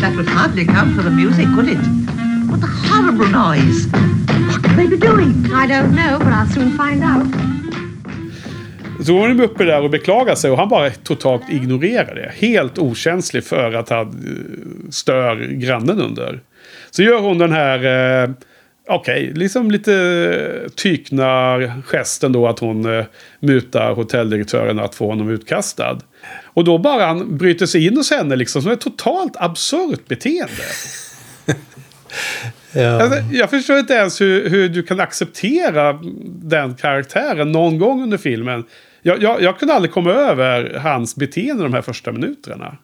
That 0.00 0.16
would 0.16 0.28
hardly 0.28 0.64
count 0.64 0.96
for 0.96 1.02
the 1.02 1.10
music, 1.10 1.46
would 1.56 1.68
it? 1.68 2.09
What 2.50 2.64
a 2.64 2.66
horrible 2.66 3.28
noise. 3.28 3.86
What 4.48 4.62
can 4.64 4.76
they 4.76 4.88
be 4.88 4.96
doing? 4.96 5.46
I 5.52 5.66
don't 5.66 5.94
know, 5.94 6.18
but 6.18 6.32
I'll 6.32 6.48
soon 6.54 6.70
find 6.70 7.04
out. 7.04 7.26
Så 9.06 9.18
var 9.18 9.28
de 9.28 9.40
uppe 9.40 9.64
där 9.64 9.82
och 9.82 9.90
beklagade 9.90 10.36
sig 10.36 10.50
och 10.50 10.58
han 10.58 10.68
bara 10.68 10.90
totalt 10.90 11.42
ignorerar 11.50 12.14
det. 12.14 12.46
Helt 12.46 12.78
okänslig 12.78 13.44
för 13.44 13.72
att 13.72 13.88
han 13.88 14.06
eh, 14.06 14.90
stör 14.90 15.36
grannen 15.36 16.00
under. 16.00 16.40
Så 16.90 17.02
gör 17.02 17.20
hon 17.20 17.38
den 17.38 17.52
här, 17.52 17.84
eh, 18.22 18.30
okej, 18.88 19.32
liksom 19.34 19.70
lite 19.70 20.68
tykna 20.76 21.58
gesten 21.84 22.32
då 22.32 22.48
att 22.48 22.58
hon 22.58 22.98
eh, 22.98 23.04
mutar 23.40 23.94
hotelldirektören 23.94 24.78
att 24.78 24.94
få 24.94 25.06
honom 25.06 25.28
utkastad. 25.28 25.98
Och 26.44 26.64
då 26.64 26.78
bara 26.78 27.06
han 27.06 27.38
bryter 27.38 27.66
sig 27.66 27.86
in 27.86 27.96
hos 27.96 28.10
henne 28.10 28.36
liksom 28.36 28.62
som 28.62 28.72
ett 28.72 28.80
totalt 28.80 29.36
absurt 29.36 30.08
beteende. 30.08 30.62
Alltså, 32.74 33.18
jag 33.32 33.50
förstår 33.50 33.78
inte 33.78 33.94
ens 33.94 34.20
hur, 34.20 34.50
hur 34.50 34.68
du 34.68 34.82
kan 34.82 35.00
acceptera 35.00 35.98
den 36.26 36.74
karaktären 36.74 37.52
någon 37.52 37.78
gång 37.78 38.02
under 38.02 38.18
filmen. 38.18 38.64
Jag, 39.02 39.22
jag, 39.22 39.42
jag 39.42 39.58
kunde 39.58 39.74
aldrig 39.74 39.92
komma 39.92 40.10
över 40.10 40.78
hans 40.82 41.16
beteende 41.16 41.62
de 41.62 41.74
här 41.74 41.82
första 41.82 42.12
minuterna. 42.12 42.76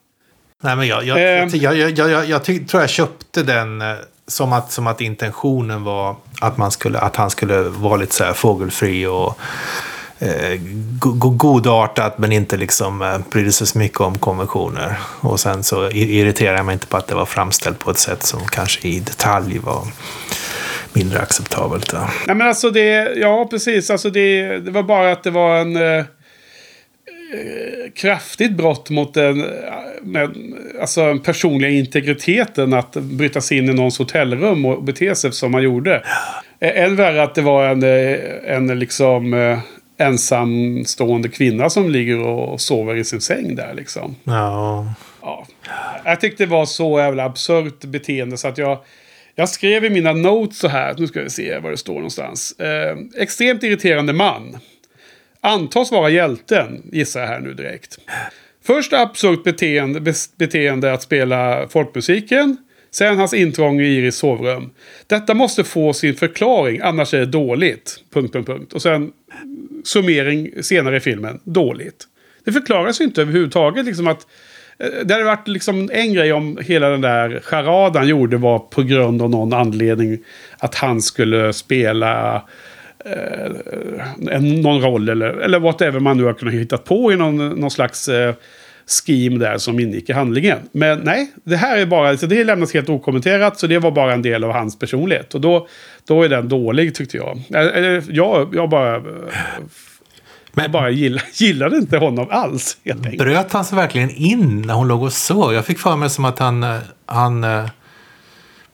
Nej, 0.62 0.76
men 0.76 0.86
jag, 0.86 1.04
jag, 1.04 1.48
jag, 1.54 1.90
jag, 1.98 2.26
jag, 2.26 2.44
tror 2.44 2.82
jag 2.82 2.90
köpte 2.90 3.42
den 3.42 3.80
eh, 3.80 3.96
som 4.26 4.52
att, 4.52 4.72
som 4.72 4.86
att 4.86 5.00
intentionen 5.00 5.84
var 5.84 6.16
att, 6.40 6.56
man 6.56 6.70
skulle, 6.70 6.98
att 6.98 7.16
han 7.16 7.30
skulle 7.30 7.62
vara 7.62 7.96
lite 7.96 8.14
så 8.14 8.24
här 8.24 8.32
fågelfri 8.32 9.06
och 9.06 9.38
eh, 10.18 10.60
go, 10.98 11.12
go, 11.12 11.30
godartat 11.30 12.18
men 12.18 12.32
inte 12.32 12.56
liksom 12.56 13.02
eh, 13.02 13.18
brydde 13.30 13.52
sig 13.52 13.66
så 13.66 13.78
mycket 13.78 14.00
om 14.00 14.18
konventioner. 14.18 14.96
Och 15.20 15.40
sen 15.40 15.62
så 15.62 15.90
irriterade 15.90 16.56
jag 16.56 16.66
mig 16.66 16.72
inte 16.72 16.86
på 16.86 16.96
att 16.96 17.08
det 17.08 17.14
var 17.14 17.26
framställt 17.26 17.78
på 17.78 17.90
ett 17.90 17.98
sätt 17.98 18.22
som 18.22 18.40
kanske 18.46 18.88
i 18.88 19.00
detalj 19.00 19.58
var 19.58 19.86
mindre 20.96 21.20
acceptabelt. 21.20 21.90
Ja. 21.92 22.10
Nej 22.26 22.36
men 22.36 22.48
alltså 22.48 22.70
det, 22.70 23.12
ja 23.16 23.46
precis. 23.50 23.90
Alltså 23.90 24.10
det, 24.10 24.58
det 24.58 24.70
var 24.70 24.82
bara 24.82 25.12
att 25.12 25.22
det 25.22 25.30
var 25.30 25.56
en 25.56 25.76
eh, 25.76 25.82
eh, 25.82 26.04
kraftigt 27.94 28.52
brott 28.52 28.90
mot 28.90 29.14
den, 29.14 29.40
eh, 29.40 29.46
med, 30.02 30.36
alltså 30.80 31.06
den 31.06 31.20
personliga 31.20 31.70
integriteten 31.70 32.74
att 32.74 32.92
bryta 32.92 33.40
sig 33.40 33.58
in 33.58 33.70
i 33.70 33.74
någons 33.74 33.98
hotellrum 33.98 34.64
och 34.64 34.82
bete 34.82 35.14
sig 35.14 35.32
som 35.32 35.52
man 35.52 35.62
gjorde. 35.62 36.02
Eh, 36.60 36.82
Än 36.82 36.96
värre 36.96 37.22
att 37.22 37.34
det 37.34 37.42
var 37.42 37.68
en, 37.68 37.82
en 38.44 38.78
liksom 38.78 39.34
ensamstående 39.98 41.28
kvinna 41.28 41.70
som 41.70 41.90
ligger 41.90 42.20
och 42.20 42.60
sover 42.60 42.96
i 42.96 43.04
sin 43.04 43.20
säng 43.20 43.54
där 43.54 43.74
liksom. 43.74 44.16
Ja. 44.24 44.94
Ja. 45.22 45.46
Jag 46.04 46.20
tyckte 46.20 46.44
det 46.44 46.50
var 46.50 46.66
så 46.66 46.98
jävla 46.98 47.24
absurt 47.24 47.84
beteende 47.84 48.36
så 48.36 48.48
att 48.48 48.58
jag... 48.58 48.78
Jag 49.38 49.48
skrev 49.48 49.84
i 49.84 49.90
mina 49.90 50.12
notes 50.12 50.58
så 50.58 50.68
här, 50.68 50.94
nu 50.98 51.06
ska 51.06 51.22
vi 51.22 51.30
se 51.30 51.58
var 51.58 51.70
det 51.70 51.76
står 51.76 51.94
någonstans. 51.94 52.60
Eh, 52.60 52.96
extremt 53.16 53.62
irriterande 53.62 54.12
man. 54.12 54.58
Antas 55.40 55.92
vara 55.92 56.10
hjälten, 56.10 56.82
gissar 56.92 57.20
jag 57.20 57.28
här 57.28 57.40
nu 57.40 57.54
direkt. 57.54 57.98
Först 58.64 58.92
absurt 58.92 59.44
beteende, 59.44 60.12
beteende 60.36 60.92
att 60.92 61.02
spela 61.02 61.68
folkmusiken. 61.68 62.56
Sen 62.90 63.18
hans 63.18 63.34
intrång 63.34 63.80
i 63.80 63.84
Iris 63.84 64.16
sovrum. 64.16 64.70
Detta 65.06 65.34
måste 65.34 65.64
få 65.64 65.92
sin 65.92 66.14
förklaring, 66.14 66.80
annars 66.82 67.14
är 67.14 67.18
det 67.18 67.26
dåligt. 67.26 68.00
Punkt, 68.12 68.32
punkt, 68.32 68.46
punkt. 68.46 68.72
Och 68.72 68.82
sen 68.82 69.12
summering 69.84 70.62
senare 70.62 70.96
i 70.96 71.00
filmen. 71.00 71.40
Dåligt. 71.44 72.04
Det 72.44 72.52
förklaras 72.52 73.00
ju 73.00 73.04
inte 73.04 73.22
överhuvudtaget 73.22 73.86
liksom 73.86 74.06
att 74.06 74.26
eh, 74.78 74.88
det 75.04 75.14
hade 75.14 75.26
varit 75.26 75.48
liksom 75.48 75.90
en 75.92 76.12
grej 76.12 76.32
om 76.32 76.58
hela 76.62 76.88
den 76.88 77.00
där 77.00 77.40
charaden 77.42 78.08
gjorde 78.08 78.36
var 78.36 78.58
på 78.58 78.82
grund 78.82 79.22
av 79.22 79.30
någon 79.30 79.52
anledning 79.52 80.18
att 80.58 80.74
han 80.74 81.02
skulle 81.02 81.52
spela 81.52 82.34
eh, 83.04 83.50
en, 84.30 84.60
någon 84.60 84.80
roll 84.80 85.08
eller, 85.08 85.28
eller 85.28 85.58
whatever 85.58 86.00
man 86.00 86.16
nu 86.16 86.24
har 86.24 86.34
kunnat 86.34 86.54
hitta 86.54 86.78
på 86.78 87.12
i 87.12 87.16
någon, 87.16 87.48
någon 87.48 87.70
slags 87.70 88.08
eh, 88.08 88.34
scheme 88.86 89.38
där 89.38 89.58
som 89.58 89.80
ingick 89.80 90.10
i 90.10 90.12
handlingen. 90.12 90.58
Men 90.72 90.98
nej, 90.98 91.32
det 91.44 91.56
här 91.56 91.78
är 91.78 91.86
bara, 91.86 92.16
så 92.16 92.26
det 92.26 92.44
lämnas 92.44 92.74
helt 92.74 92.88
okommenterat 92.88 93.58
så 93.58 93.66
det 93.66 93.78
var 93.78 93.90
bara 93.90 94.14
en 94.14 94.22
del 94.22 94.44
av 94.44 94.52
hans 94.52 94.78
personlighet. 94.78 95.34
Och 95.34 95.40
då, 95.40 95.68
då 96.08 96.22
är 96.22 96.28
den 96.28 96.48
dålig 96.48 96.94
tyckte 96.94 97.16
jag. 97.16 97.42
Eller, 97.54 98.04
jag, 98.08 98.54
jag 98.54 98.68
bara... 98.70 99.02
Jag 100.58 100.70
bara 100.70 100.90
gilla, 100.90 101.20
gillade 101.32 101.76
inte 101.76 101.98
honom 101.98 102.26
alls 102.30 102.78
helt 102.84 103.06
enkelt. 103.06 103.22
Bröt 103.22 103.52
han 103.52 103.64
sig 103.64 103.76
verkligen 103.76 104.10
in 104.10 104.62
när 104.62 104.74
hon 104.74 104.88
låg 104.88 105.02
och 105.02 105.12
sov? 105.12 105.54
Jag 105.54 105.64
fick 105.64 105.78
för 105.78 105.96
mig 105.96 106.10
som 106.10 106.24
att 106.24 106.38
han, 106.38 106.78
han 107.06 107.44
eh, 107.44 107.68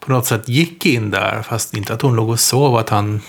på 0.01 0.13
något 0.13 0.27
sätt 0.27 0.49
gick 0.49 0.87
in 0.87 1.11
där, 1.11 1.43
fast 1.43 1.77
inte 1.77 1.93
att 1.93 2.03
hon 2.03 2.17
låg 2.17 2.29
och 2.29 2.41
sov, 2.41 2.77
att 2.77 2.89
han 2.89 3.21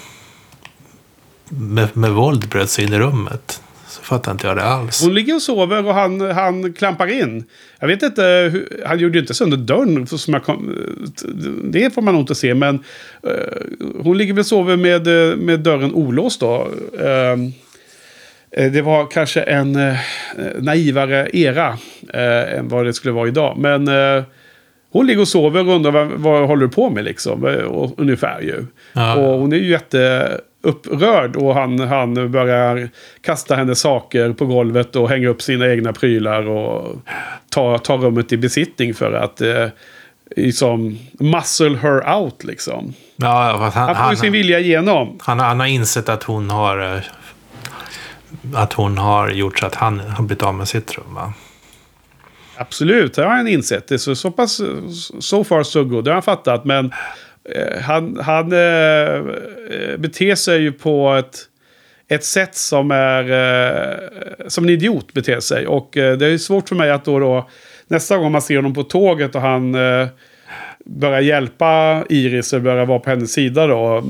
med, 1.50 1.98
med 1.98 2.12
våld 2.12 2.50
bröt 2.50 2.69
sig 2.69 2.86
in 2.86 2.93
i 2.93 3.00
rummet. 3.00 3.62
Fattar 4.04 4.32
inte 4.32 4.48
jag 4.48 4.58
det 4.58 4.63
alls. 4.63 5.04
Hon 5.04 5.13
ligger 5.13 5.36
och 5.36 5.42
sover 5.42 5.86
och 5.86 5.94
han, 5.94 6.22
han 6.22 6.74
klampar 6.74 7.08
in. 7.08 7.44
Jag 7.80 7.88
vet 7.88 8.04
inte, 8.04 8.50
hur, 8.52 8.84
han 8.86 9.00
gjorde 9.00 9.18
ju 9.18 9.22
inte 9.22 9.34
sönder 9.34 9.58
dörren. 9.58 10.08
Som 10.08 10.34
jag 10.34 10.44
kom, 10.44 10.76
det 11.63 11.94
får 11.94 12.02
man 12.02 12.13
nog 12.13 12.24
inte 12.24 12.36
se. 12.36 12.54
Men 12.54 12.76
eh, 13.24 13.32
hon 14.04 14.18
ligger 14.18 14.34
väl 14.34 14.39
och 14.39 14.46
sover 14.46 14.78
med, 14.78 15.08
eh, 15.08 15.38
med 15.38 15.60
dörren 15.60 15.94
olåst 15.94 16.39
då. 16.39 16.68
Eh, 17.00 17.38
det 18.72 18.82
var 18.82 19.12
kanske 19.12 19.42
en 19.42 19.76
eh, 19.76 19.96
naivare 20.60 21.30
era 21.34 21.78
eh, 22.13 22.58
än 22.58 22.68
vad 22.68 22.86
det 22.86 22.94
skulle 22.94 23.12
vara 23.12 23.28
idag. 23.28 23.58
Men 23.58 23.88
eh, 23.88 24.24
hon 24.92 25.08
ligger 25.08 25.22
och 25.22 25.28
sover 25.28 25.68
och 25.68 25.76
undrar 25.76 25.92
vad, 25.92 26.08
vad 26.08 26.48
håller 26.48 26.62
du 26.62 26.72
på 26.72 26.89
med 26.89 27.04
liksom. 27.04 27.44
Och, 27.68 28.00
ungefär 28.00 28.42
ju. 28.42 28.66
Ja. 28.94 29.16
Och 29.16 29.39
hon 29.39 29.54
är 29.54 29.58
ju 29.58 29.76
jätteupprörd 30.63 31.36
och 31.36 31.54
han, 31.54 31.80
han 31.80 32.32
börjar 32.32 32.89
kasta 33.21 33.56
hennes 33.56 33.80
saker 33.80 34.34
på 34.34 34.45
golvet 34.45 34.95
och 34.95 35.10
hänga 35.10 35.28
upp 35.30 35.41
sina 35.41 35.67
egna 35.67 35.93
prylar 35.93 36.47
och 36.49 36.95
ta, 37.49 37.78
ta 37.78 37.97
rummet 37.97 38.32
i 38.32 38.38
besittning 38.38 38.93
för 38.93 39.13
att 39.13 39.41
eh, 39.41 39.67
liksom 40.36 40.99
muscle 41.19 41.78
her 41.82 42.15
out 42.15 42.43
liksom. 42.43 42.93
Ja, 43.15 43.71
han, 43.73 43.95
Han 43.95 43.95
får 44.06 44.12
ju 44.12 44.15
sin 44.17 44.32
vilja 44.32 44.60
igenom. 44.60 45.17
han, 45.21 45.39
han 45.39 45.60
har 45.60 45.67
insett 45.67 46.10
att 46.10 46.23
hon 46.23 46.49
har... 46.49 46.95
eh, 46.95 47.02
Att 48.54 48.73
hon 48.73 48.97
har 48.97 49.30
gjort 49.30 49.60
så 49.60 49.65
att 49.65 49.76
han 49.76 49.99
har 49.99 50.23
blivit 50.23 50.43
av 50.43 50.54
med 50.56 50.67
sitt 50.67 50.97
rum, 50.97 51.13
va? 51.15 51.34
Absolut, 52.58 53.13
det 53.13 53.23
har 53.23 53.30
han 53.30 53.47
insett. 53.47 53.88
Det 53.88 53.93
är 53.95 53.97
så, 53.97 54.15
så 54.15 54.32
pass, 54.32 54.62
so 55.19 55.43
far 55.43 55.63
so 55.63 55.84
good, 55.84 56.04
det 56.06 56.10
har 56.12 56.13
han 56.15 56.23
fattat. 56.23 56.65
Men 56.65 56.91
Eh, 57.50 57.82
han, 57.82 58.20
han 58.20 58.52
eh, 58.52 58.60
eh, 58.60 59.98
beter 59.98 60.36
sig 60.36 60.62
ju 60.62 60.72
på 60.72 61.14
ett, 61.14 61.40
ett 62.08 62.24
sätt 62.24 62.56
som 62.56 62.92
är 62.92 64.50
som 64.50 64.64
en 64.64 64.70
idiot 64.70 65.14
beter 65.14 65.40
sig. 65.40 65.68
Och 65.68 65.90
det 65.94 66.26
är 66.26 66.38
svårt 66.38 66.70
för 66.70 66.76
mig 66.76 66.92
att 66.92 67.06
då, 67.06 67.20
då 67.20 67.50
nästa 67.88 68.18
gång 68.18 68.32
man 68.32 68.42
ser 68.42 68.56
honom 68.56 68.74
på 68.74 68.84
tåget 68.84 69.36
och 69.36 69.42
han 69.42 69.72
börjar 70.86 71.20
hjälpa 71.20 72.04
Iris 72.10 72.54
och 72.54 72.62
börjar 72.62 72.86
vara 72.86 73.00
på 73.00 73.10
hennes 73.10 73.34
sida 73.34 73.68
då. 73.68 74.04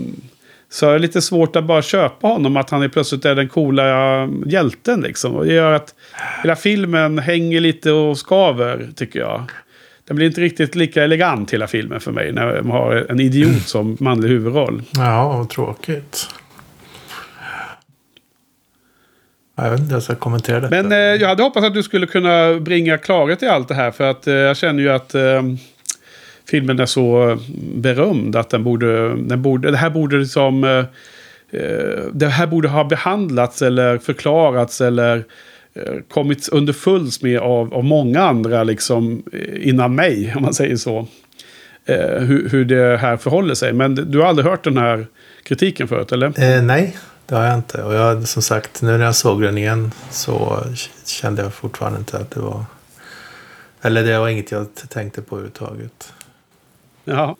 Så 0.70 0.90
är 0.90 0.94
det 0.94 1.00
lite 1.00 1.22
svårt 1.22 1.56
att 1.56 1.64
bara 1.64 1.82
köpa 1.82 2.28
honom, 2.28 2.58
att 2.58 2.70
han 2.70 2.84
är 2.84 2.88
plötsligt 2.88 3.26
är 3.26 3.36
den 3.36 3.50
coola 3.50 4.30
hjälten 4.46 5.02
liksom. 5.02 5.36
Och 5.36 5.46
det 5.46 5.54
gör 5.54 5.72
att 5.72 5.96
hela 6.44 6.56
filmen 6.56 7.20
hänger 7.20 7.60
lite 7.60 7.92
och 7.92 8.18
skaver, 8.18 8.90
tycker 8.96 9.20
jag. 9.20 9.44
Den 10.08 10.16
blir 10.16 10.28
inte 10.28 10.42
riktigt 10.42 10.76
lika 10.76 11.04
elegant 11.04 11.54
hela 11.54 11.68
filmen 11.68 12.00
för 12.00 12.12
mig 12.12 12.32
när 12.32 12.62
man 12.62 12.72
har 12.72 13.06
en 13.10 13.20
idiot 13.20 13.68
som 13.68 13.98
manlig 14.00 14.30
huvudroll. 14.30 14.82
Ja, 14.92 15.38
vad 15.38 15.50
tråkigt. 15.50 16.28
Jag 19.56 19.72
vet 19.72 19.80
inte 19.80 19.90
hur 19.90 19.96
jag 19.96 20.04
ska 20.04 20.16
kommentera 20.16 20.60
detta. 20.60 20.84
Men 20.84 20.92
eh, 20.92 20.98
jag 20.98 21.28
hade 21.28 21.44
hoppats 21.44 21.66
att 21.66 21.74
du 21.74 21.84
skulle 21.84 22.08
kunna 22.08 22.60
bringa 22.60 22.98
klarhet 22.98 23.44
i 23.44 23.48
allt 23.48 23.68
det 23.68 23.76
här. 23.76 23.92
För 23.92 24.04
att 24.04 24.28
eh, 24.28 24.34
jag 24.34 24.58
känner 24.58 24.84
ju 24.84 24.90
att 24.90 25.16
eh, 25.16 25.44
filmen 26.50 26.80
är 26.80 26.86
så 26.86 27.38
berömd 27.76 28.36
att 28.36 28.50
den 28.50 28.64
borde, 28.64 29.16
den 29.16 29.42
borde, 29.42 29.72
det 29.72 29.78
här 29.78 29.90
borde 29.90 30.18
liksom... 30.18 30.64
Eh, 30.64 30.86
eh, 31.62 32.00
det 32.14 32.28
här 32.28 32.48
borde 32.48 32.68
ha 32.68 32.84
behandlats 32.84 33.62
eller 33.62 33.98
förklarats 33.98 34.82
eller 34.82 35.24
Eh, 35.76 35.96
kommit 36.10 36.50
underfulls 36.50 37.22
med 37.22 37.40
av, 37.40 37.74
av 37.74 37.84
många 37.84 38.24
andra 38.24 38.64
liksom 38.64 39.24
eh, 39.34 39.68
innan 39.68 39.96
mig, 39.96 40.34
om 40.36 40.42
man 40.42 40.54
säger 40.54 40.76
så. 40.76 41.08
Eh, 41.86 42.20
hur, 42.20 42.50
hur 42.50 42.66
det 42.66 42.98
här 42.98 43.18
förhåller 43.18 43.56
sig. 43.56 43.74
Men 43.74 43.96
du 43.96 44.20
har 44.20 44.26
aldrig 44.26 44.48
hört 44.48 44.64
den 44.64 44.78
här 44.78 45.08
kritiken 45.44 45.88
förut, 45.88 46.12
eller? 46.12 46.56
Eh, 46.56 46.64
nej, 46.64 46.98
det 47.26 47.36
har 47.36 47.44
jag 47.44 47.56
inte. 47.56 47.84
Och 47.84 47.94
jag, 47.94 48.28
som 48.28 48.42
sagt, 48.42 48.82
nu 48.82 48.98
när 48.98 49.06
jag 49.06 49.16
såg 49.16 49.42
den 49.42 49.58
igen 49.58 49.92
så 50.10 50.64
kände 51.06 51.42
jag 51.42 51.54
fortfarande 51.54 52.00
inte 52.00 52.18
att 52.18 52.32
det 52.32 52.40
var... 52.40 52.66
Eller 53.82 54.04
det 54.04 54.20
var 54.20 54.30
inget 54.30 54.52
jag 54.52 54.68
tänkte 54.90 55.22
på 55.22 55.36
överhuvudtaget. 55.36 56.14
Ja. 57.06 57.38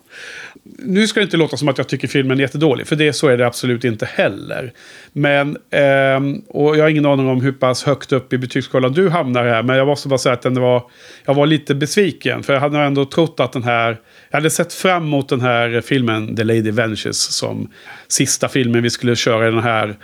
Nu 0.78 1.06
ska 1.06 1.20
det 1.20 1.24
inte 1.24 1.36
låta 1.36 1.56
som 1.56 1.68
att 1.68 1.78
jag 1.78 1.88
tycker 1.88 2.08
filmen 2.08 2.38
är 2.38 2.42
jättedålig, 2.42 2.86
för 2.86 2.96
det, 2.96 3.12
så 3.12 3.28
är 3.28 3.36
det 3.36 3.46
absolut 3.46 3.84
inte 3.84 4.06
heller. 4.06 4.72
Men, 5.12 5.56
eh, 5.70 6.20
och 6.48 6.76
jag 6.76 6.84
har 6.84 6.88
ingen 6.88 7.06
aning 7.06 7.28
om 7.28 7.40
hur 7.40 7.52
pass 7.52 7.84
högt 7.84 8.12
upp 8.12 8.32
i 8.32 8.38
betygsskalan 8.38 8.92
du 8.92 9.08
hamnar 9.08 9.44
här, 9.44 9.62
men 9.62 9.76
jag 9.76 9.86
måste 9.86 10.08
bara 10.08 10.18
säga 10.18 10.32
att 10.32 10.42
den 10.42 10.60
var, 10.60 10.82
jag 11.24 11.34
var 11.34 11.46
lite 11.46 11.74
besviken. 11.74 12.42
För 12.42 12.52
jag 12.52 12.60
hade 12.60 12.78
ändå 12.78 13.04
trott 13.04 13.40
att 13.40 13.52
den 13.52 13.62
här, 13.62 14.00
jag 14.30 14.38
hade 14.38 14.50
sett 14.50 14.72
fram 14.72 15.02
emot 15.02 15.28
den 15.28 15.40
här 15.40 15.80
filmen 15.80 16.36
The 16.36 16.44
Lady 16.44 16.70
Ventures, 16.70 17.16
som 17.16 17.70
sista 18.08 18.48
filmen 18.48 18.82
vi 18.82 18.90
skulle 18.90 19.16
köra 19.16 19.48
i 19.48 19.50
den 19.50 19.62
här 19.62 19.96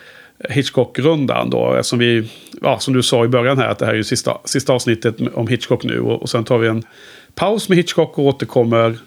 Hitchcock-rundan 0.48 1.50
då. 1.50 1.72
Eftersom 1.72 1.98
vi, 1.98 2.30
ja, 2.62 2.78
som 2.78 2.94
du 2.94 3.02
sa 3.02 3.24
i 3.24 3.28
början 3.28 3.58
här, 3.58 3.68
att 3.68 3.78
det 3.78 3.86
här 3.86 3.92
är 3.92 3.96
ju 3.96 4.04
sista, 4.04 4.38
sista 4.44 4.72
avsnittet 4.72 5.16
om 5.34 5.48
Hitchcock 5.48 5.84
nu. 5.84 6.00
Och, 6.00 6.22
och 6.22 6.30
sen 6.30 6.44
tar 6.44 6.58
vi 6.58 6.68
en 6.68 6.82
paus 7.34 7.68
med 7.68 7.78
Hitchcock 7.78 8.18
och 8.18 8.24
återkommer 8.24 8.98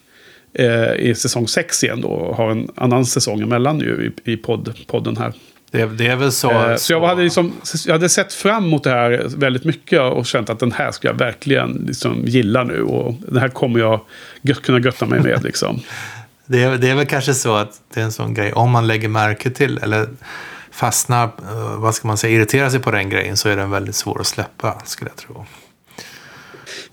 eh, 0.54 0.94
i 0.94 1.16
säsong 1.16 1.48
6 1.48 1.84
igen 1.84 2.02
då. 2.02 2.08
Och 2.08 2.36
har 2.36 2.52
en 2.52 2.70
annan 2.76 3.06
säsong 3.06 3.42
emellan 3.42 3.78
nu 3.78 4.14
i, 4.26 4.32
i 4.34 4.38
podd, 4.38 4.74
podden 4.88 5.18
här. 5.18 5.34
Det, 5.72 5.86
det 5.86 6.08
är 6.08 6.16
väl 6.16 6.32
så... 6.32 6.52
Eh, 6.52 6.76
så 6.76 6.94
jag 6.94 7.08
hade, 7.08 7.24
liksom, 7.24 7.54
jag 7.86 7.94
hade 7.94 8.10
sett 8.10 8.34
fram 8.34 8.66
emot 8.66 8.84
det 8.84 8.90
här 8.90 9.26
väldigt 9.38 9.64
mycket 9.64 10.02
och 10.02 10.26
känt 10.26 10.50
att 10.50 10.60
den 10.60 10.72
här 10.72 10.92
ska 10.92 11.08
jag 11.08 11.16
verkligen 11.16 11.84
liksom 11.88 12.26
gilla 12.26 12.64
nu. 12.64 12.84
Och 12.84 13.16
den 13.20 13.38
här 13.38 13.50
kommer 13.50 13.80
jag 13.80 14.02
gött, 14.42 14.62
kunna 14.62 14.80
götta 14.80 15.06
mig 15.06 15.20
med 15.20 15.44
liksom. 15.44 15.80
Det 16.46 16.64
är, 16.64 16.78
det 16.78 16.90
är 16.90 16.96
väl 16.96 17.06
kanske 17.06 17.34
så 17.34 17.56
att 17.56 17.82
det 17.94 18.00
är 18.00 18.04
en 18.04 18.12
sån 18.12 18.34
grej, 18.34 18.54
om 18.54 18.72
man 18.72 18.88
lägger 18.88 19.08
märke 19.08 19.50
till 19.50 19.78
eller 19.78 20.08
fastnar, 20.72 21.24
eh, 21.24 21.78
vad 21.78 21.96
ska 21.96 22.08
man 22.08 22.18
säga, 22.18 22.36
irriterar 22.36 22.70
sig 22.70 22.80
på 22.80 22.92
den 22.92 23.10
grejen 23.10 23.38
så 23.38 23.50
är 23.50 23.56
den 23.56 23.72
väldigt 23.72 23.96
svår 23.96 24.22
att 24.22 24.28
släppa, 24.28 24.82
skulle 24.86 25.12
jag 25.12 25.18
tro. 25.18 25.46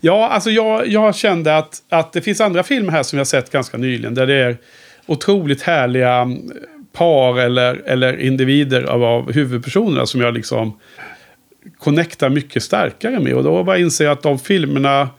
Ja, 0.01 0.27
alltså 0.27 0.49
jag, 0.49 0.87
jag 0.87 1.15
kände 1.15 1.57
att, 1.57 1.81
att 1.89 2.13
det 2.13 2.21
finns 2.21 2.41
andra 2.41 2.63
filmer 2.63 2.91
här 2.91 3.03
som 3.03 3.17
jag 3.17 3.27
sett 3.27 3.51
ganska 3.51 3.77
nyligen. 3.77 4.13
Där 4.13 4.27
det 4.27 4.35
är 4.35 4.57
otroligt 5.05 5.61
härliga 5.61 6.15
mm, 6.15 6.51
par 6.93 7.39
eller, 7.39 7.81
eller 7.85 8.19
individer 8.19 8.83
av, 8.83 9.03
av 9.03 9.31
huvudpersonerna 9.31 10.05
som 10.05 10.21
jag 10.21 10.33
liksom 10.33 10.79
connectar 11.77 12.29
mycket 12.29 12.63
starkare 12.63 13.19
med. 13.19 13.33
Och 13.33 13.43
då 13.43 13.63
bara 13.63 13.77
inser 13.77 14.05
jag 14.05 14.11
att 14.11 14.23
de 14.23 14.39
filmerna 14.39 15.09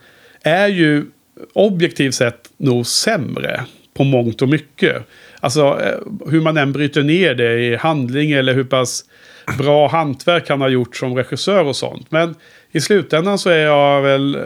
är 0.42 0.68
ju 0.68 1.04
objektivt 1.52 2.14
sett 2.14 2.50
nog 2.56 2.86
sämre 2.86 3.64
på 3.94 4.04
mångt 4.04 4.42
och 4.42 4.48
mycket. 4.48 5.06
Alltså 5.40 5.80
eh, 5.80 6.30
hur 6.30 6.40
man 6.40 6.56
än 6.56 6.72
bryter 6.72 7.02
ner 7.02 7.34
det 7.34 7.60
i 7.60 7.76
handling 7.76 8.30
eller 8.30 8.54
hur 8.54 8.64
pass 8.64 9.04
bra 9.58 9.88
hantverk 9.88 10.48
han 10.48 10.60
har 10.60 10.68
gjort 10.68 10.96
som 10.96 11.16
regissör 11.16 11.64
och 11.64 11.76
sånt. 11.76 12.10
Men 12.10 12.34
i 12.72 12.80
slutändan 12.80 13.38
så 13.38 13.50
är 13.50 13.64
jag 13.64 14.02
väl 14.02 14.34
eh, 14.34 14.40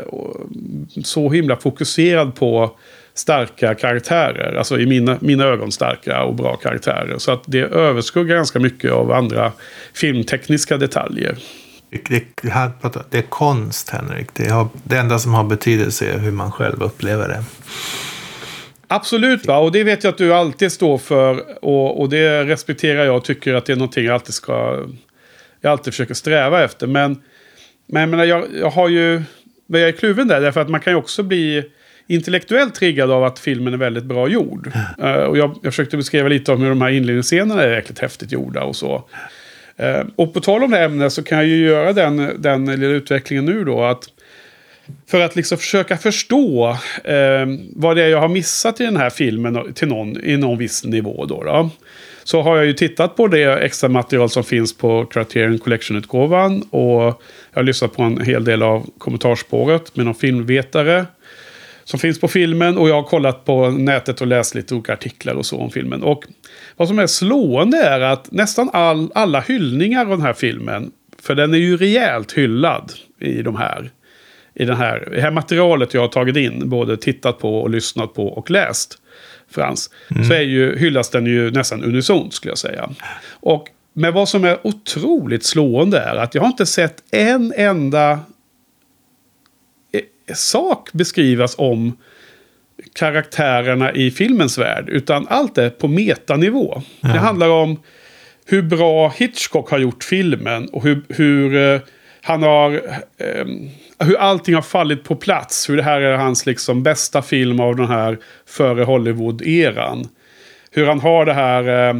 så 1.04 1.30
himla 1.30 1.56
fokuserad 1.56 2.34
på 2.34 2.76
starka 3.14 3.74
karaktärer. 3.74 4.54
Alltså 4.54 4.80
i 4.80 4.86
mina, 4.86 5.18
mina 5.20 5.44
ögon 5.44 5.72
starka 5.72 6.22
och 6.22 6.34
bra 6.34 6.56
karaktärer. 6.56 7.18
Så 7.18 7.32
att 7.32 7.42
det 7.46 7.60
överskuggar 7.60 8.36
ganska 8.36 8.58
mycket 8.58 8.92
av 8.92 9.12
andra 9.12 9.52
filmtekniska 9.94 10.76
detaljer. 10.76 11.38
Det, 11.90 12.24
det, 12.42 12.48
här, 12.48 12.70
pratar- 12.80 13.04
det 13.10 13.18
är 13.18 13.22
konst, 13.22 13.90
Henrik. 13.90 14.26
Det, 14.32 14.48
har, 14.48 14.68
det 14.84 14.96
enda 14.96 15.18
som 15.18 15.34
har 15.34 15.44
betydelse 15.44 16.06
är 16.06 16.18
hur 16.18 16.32
man 16.32 16.52
själv 16.52 16.82
upplever 16.82 17.28
det. 17.28 17.44
Absolut, 18.88 19.46
va? 19.46 19.58
och 19.58 19.72
det 19.72 19.84
vet 19.84 20.04
jag 20.04 20.10
att 20.10 20.18
du 20.18 20.34
alltid 20.34 20.72
står 20.72 20.98
för. 20.98 21.64
Och, 21.64 22.00
och 22.00 22.08
det 22.08 22.44
respekterar 22.44 23.04
jag 23.04 23.16
och 23.16 23.24
tycker 23.24 23.54
att 23.54 23.66
det 23.66 23.72
är 23.72 23.76
någonting 23.76 24.04
jag 24.04 24.14
alltid 24.14 24.34
ska... 24.34 24.84
Jag 25.60 25.72
alltid 25.72 25.92
försöker 25.92 26.14
sträva 26.14 26.64
efter. 26.64 26.86
Men, 26.86 27.22
men 27.86 28.00
jag, 28.00 28.08
menar, 28.08 28.24
jag, 28.24 28.44
jag 28.60 28.70
har 28.70 28.88
ju... 28.88 29.22
Jag 29.66 29.80
är 29.80 29.92
kluven 29.92 30.28
där, 30.28 30.40
därför 30.40 30.60
att 30.60 30.68
man 30.68 30.80
kan 30.80 30.92
ju 30.92 30.96
också 30.96 31.22
bli 31.22 31.64
intellektuellt 32.06 32.74
triggad 32.74 33.10
av 33.10 33.24
att 33.24 33.38
filmen 33.38 33.74
är 33.74 33.78
väldigt 33.78 34.04
bra 34.04 34.28
gjord. 34.28 34.70
Eh, 34.98 35.12
och 35.12 35.38
jag, 35.38 35.58
jag 35.62 35.72
försökte 35.72 35.96
beskriva 35.96 36.28
lite 36.28 36.52
om 36.52 36.62
hur 36.62 36.68
de 36.68 36.82
här 36.82 36.90
inledningsscenerna 36.90 37.62
är 37.62 37.74
jäkligt 37.74 37.98
häftigt 37.98 38.32
gjorda 38.32 38.62
och 38.62 38.76
så. 38.76 39.04
Eh, 39.76 40.04
och 40.16 40.34
på 40.34 40.40
tal 40.40 40.62
om 40.62 40.70
det 40.70 40.84
ämnet 40.84 41.12
så 41.12 41.22
kan 41.22 41.38
jag 41.38 41.46
ju 41.46 41.66
göra 41.66 41.92
den, 41.92 42.42
den 42.42 42.80
lilla 42.80 42.92
utvecklingen 42.92 43.44
nu 43.44 43.64
då. 43.64 43.84
att 43.84 44.04
för 45.06 45.20
att 45.20 45.36
liksom 45.36 45.58
försöka 45.58 45.96
förstå 45.96 46.68
eh, 47.04 47.46
vad 47.76 47.96
det 47.96 48.02
är 48.02 48.08
jag 48.08 48.20
har 48.20 48.28
missat 48.28 48.80
i 48.80 48.84
den 48.84 48.96
här 48.96 49.10
filmen 49.10 49.74
till 49.74 49.88
någon, 49.88 50.24
i 50.24 50.36
någon 50.36 50.58
viss 50.58 50.84
nivå. 50.84 51.24
Då, 51.24 51.42
då. 51.42 51.70
Så 52.26 52.42
har 52.42 52.56
jag 52.56 52.66
ju 52.66 52.72
tittat 52.72 53.16
på 53.16 53.28
det 53.28 53.44
extra 53.44 53.88
material 53.88 54.30
som 54.30 54.44
finns 54.44 54.76
på 54.76 55.06
Criterion 55.06 55.58
Collection-utgåvan. 55.58 56.62
Och 56.62 57.02
jag 57.02 57.14
har 57.52 57.62
lyssnat 57.62 57.96
på 57.96 58.02
en 58.02 58.20
hel 58.20 58.44
del 58.44 58.62
av 58.62 58.90
kommentarspåret 58.98 59.96
med 59.96 60.06
någon 60.06 60.14
filmvetare. 60.14 61.06
Som 61.84 62.00
finns 62.00 62.20
på 62.20 62.28
filmen. 62.28 62.78
Och 62.78 62.88
jag 62.88 62.94
har 62.94 63.02
kollat 63.02 63.44
på 63.44 63.70
nätet 63.70 64.20
och 64.20 64.26
läst 64.26 64.54
lite 64.54 64.74
olika 64.74 64.92
artiklar 64.92 65.34
och 65.34 65.46
så 65.46 65.56
om 65.56 65.70
filmen. 65.70 66.02
Och 66.02 66.24
vad 66.76 66.88
som 66.88 66.98
är 66.98 67.06
slående 67.06 67.78
är 67.78 68.00
att 68.00 68.32
nästan 68.32 68.70
all, 68.72 69.10
alla 69.14 69.40
hyllningar 69.40 70.00
av 70.00 70.08
den 70.08 70.22
här 70.22 70.32
filmen. 70.32 70.90
För 71.22 71.34
den 71.34 71.54
är 71.54 71.58
ju 71.58 71.76
rejält 71.76 72.32
hyllad 72.32 72.92
i 73.20 73.42
de 73.42 73.56
här 73.56 73.90
i 74.54 74.64
den 74.64 74.76
här, 74.76 75.08
det 75.12 75.20
här 75.20 75.30
materialet 75.30 75.94
jag 75.94 76.00
har 76.00 76.08
tagit 76.08 76.36
in, 76.36 76.68
både 76.68 76.96
tittat 76.96 77.38
på 77.38 77.60
och 77.60 77.70
lyssnat 77.70 78.14
på 78.14 78.26
och 78.28 78.50
läst, 78.50 78.98
Frans, 79.56 79.90
så 80.28 80.32
är 80.32 80.40
ju, 80.40 80.78
hyllas 80.78 81.10
den 81.10 81.26
ju 81.26 81.50
nästan 81.50 81.84
unisont 81.84 82.34
skulle 82.34 82.50
jag 82.50 82.58
säga. 82.58 82.90
Och, 83.30 83.68
men 83.92 84.14
vad 84.14 84.28
som 84.28 84.44
är 84.44 84.66
otroligt 84.66 85.44
slående 85.44 85.98
är 85.98 86.16
att 86.16 86.34
jag 86.34 86.42
har 86.42 86.48
inte 86.48 86.66
sett 86.66 87.02
en 87.10 87.52
enda 87.56 88.10
eh, 89.92 90.34
sak 90.34 90.92
beskrivas 90.92 91.54
om 91.58 91.96
karaktärerna 92.92 93.92
i 93.92 94.10
filmens 94.10 94.58
värld. 94.58 94.88
Utan 94.88 95.26
allt 95.28 95.58
är 95.58 95.70
på 95.70 95.88
metanivå. 95.88 96.82
Det 97.00 97.08
handlar 97.08 97.48
om 97.48 97.80
hur 98.46 98.62
bra 98.62 99.08
Hitchcock 99.08 99.70
har 99.70 99.78
gjort 99.78 100.04
filmen 100.04 100.68
och 100.68 100.82
hur, 100.82 101.02
hur 101.08 101.56
eh, 101.56 101.80
han 102.22 102.42
har... 102.42 102.74
Eh, 103.16 103.46
hur 103.98 104.16
allting 104.16 104.54
har 104.54 104.62
fallit 104.62 105.04
på 105.04 105.16
plats. 105.16 105.70
Hur 105.70 105.76
det 105.76 105.82
här 105.82 106.00
är 106.00 106.16
hans 106.16 106.46
liksom 106.46 106.82
bästa 106.82 107.22
film 107.22 107.60
av 107.60 107.76
den 107.76 107.86
här 107.86 108.18
före 108.46 108.84
Hollywood-eran. 108.84 110.08
Hur 110.70 110.86
han 110.86 111.00
har 111.00 111.26
det 111.26 111.34
här... 111.34 111.68
Eh, 111.68 111.96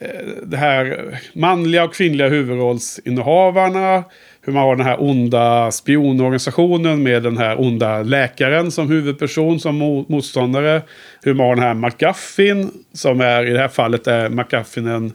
eh 0.00 0.26
det 0.42 0.56
här 0.56 1.04
manliga 1.32 1.84
och 1.84 1.94
kvinnliga 1.94 2.28
huvudrollsinnehavarna. 2.28 4.04
hur 4.40 4.52
man 4.52 4.62
har 4.62 4.76
den 4.76 4.86
här 4.86 5.02
onda 5.02 5.70
spionorganisationen 5.70 7.02
med 7.02 7.22
den 7.22 7.38
här 7.38 7.60
onda 7.60 8.02
läkaren 8.02 8.70
som 8.70 8.88
huvudperson, 8.88 9.60
som 9.60 10.04
motståndare. 10.08 10.82
Hur 11.22 11.34
man 11.34 11.46
har 11.46 11.56
den 11.56 11.64
här 11.64 11.74
McGuffin, 11.74 12.70
som 12.92 13.20
är 13.20 13.46
i 13.46 13.50
det 13.50 13.58
här 13.58 13.68
fallet 13.68 14.06
är 14.06 14.28
McGuffin 14.28 14.86
en 14.86 15.12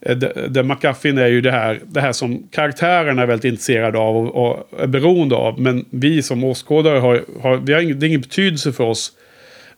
eh, 0.00 0.18
The, 0.18 0.52
the 0.54 0.62
McGuffin 0.62 1.18
är 1.18 1.26
ju 1.26 1.40
det 1.40 1.50
här, 1.50 1.80
det 1.86 2.00
här 2.00 2.12
som 2.12 2.48
karaktärerna 2.50 3.22
är 3.22 3.26
väldigt 3.26 3.44
intresserade 3.44 3.98
av 3.98 4.16
och, 4.16 4.44
och 4.44 4.82
är 4.82 4.86
beroende 4.86 5.34
av. 5.34 5.60
Men 5.60 5.84
vi 5.90 6.22
som 6.22 6.44
åskådare 6.44 6.98
har, 6.98 7.24
har, 7.42 7.56
vi 7.56 7.72
har 7.72 7.80
ingen, 7.80 8.00
det 8.00 8.06
är 8.06 8.08
ingen 8.08 8.20
betydelse 8.20 8.72
för 8.72 8.84
oss. 8.84 9.12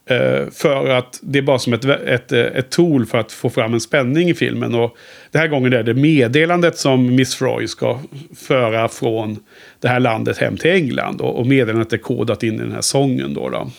Eh, 0.06 0.50
för 0.52 0.88
att 0.88 1.20
det 1.22 1.38
är 1.38 1.42
bara 1.42 1.58
som 1.58 1.72
ett, 1.72 1.84
ett, 1.84 2.32
eh, 2.32 2.40
ett 2.40 2.70
tool 2.70 3.06
för 3.06 3.18
att 3.18 3.32
få 3.32 3.50
fram 3.50 3.74
en 3.74 3.80
spänning 3.80 4.30
i 4.30 4.34
filmen. 4.34 4.74
Och 4.74 4.96
den 5.30 5.40
här 5.40 5.48
gången 5.48 5.72
är 5.72 5.82
det 5.82 5.94
meddelandet 5.94 6.78
som 6.78 7.14
Miss 7.14 7.42
Roy 7.42 7.68
ska 7.68 8.00
föra 8.36 8.88
från 8.88 9.38
det 9.80 9.88
här 9.88 10.00
landet 10.00 10.38
hem 10.38 10.56
till 10.56 10.70
England. 10.70 11.20
Och, 11.20 11.38
och 11.38 11.46
meddelandet 11.46 11.92
är 11.92 11.98
kodat 11.98 12.42
in 12.42 12.54
i 12.54 12.58
den 12.58 12.72
här 12.72 12.80
sången. 12.80 13.34
Då, 13.34 13.48
då. 13.48 13.70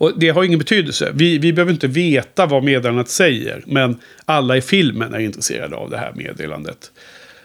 Och 0.00 0.12
det 0.16 0.28
har 0.28 0.44
ingen 0.44 0.58
betydelse. 0.58 1.12
Vi, 1.14 1.38
vi 1.38 1.52
behöver 1.52 1.72
inte 1.72 1.86
veta 1.86 2.46
vad 2.46 2.64
meddelandet 2.64 3.08
säger. 3.08 3.62
Men 3.66 3.96
alla 4.24 4.56
i 4.56 4.60
filmen 4.60 5.14
är 5.14 5.18
intresserade 5.18 5.76
av 5.76 5.90
det 5.90 5.96
här 5.96 6.12
meddelandet. 6.14 6.92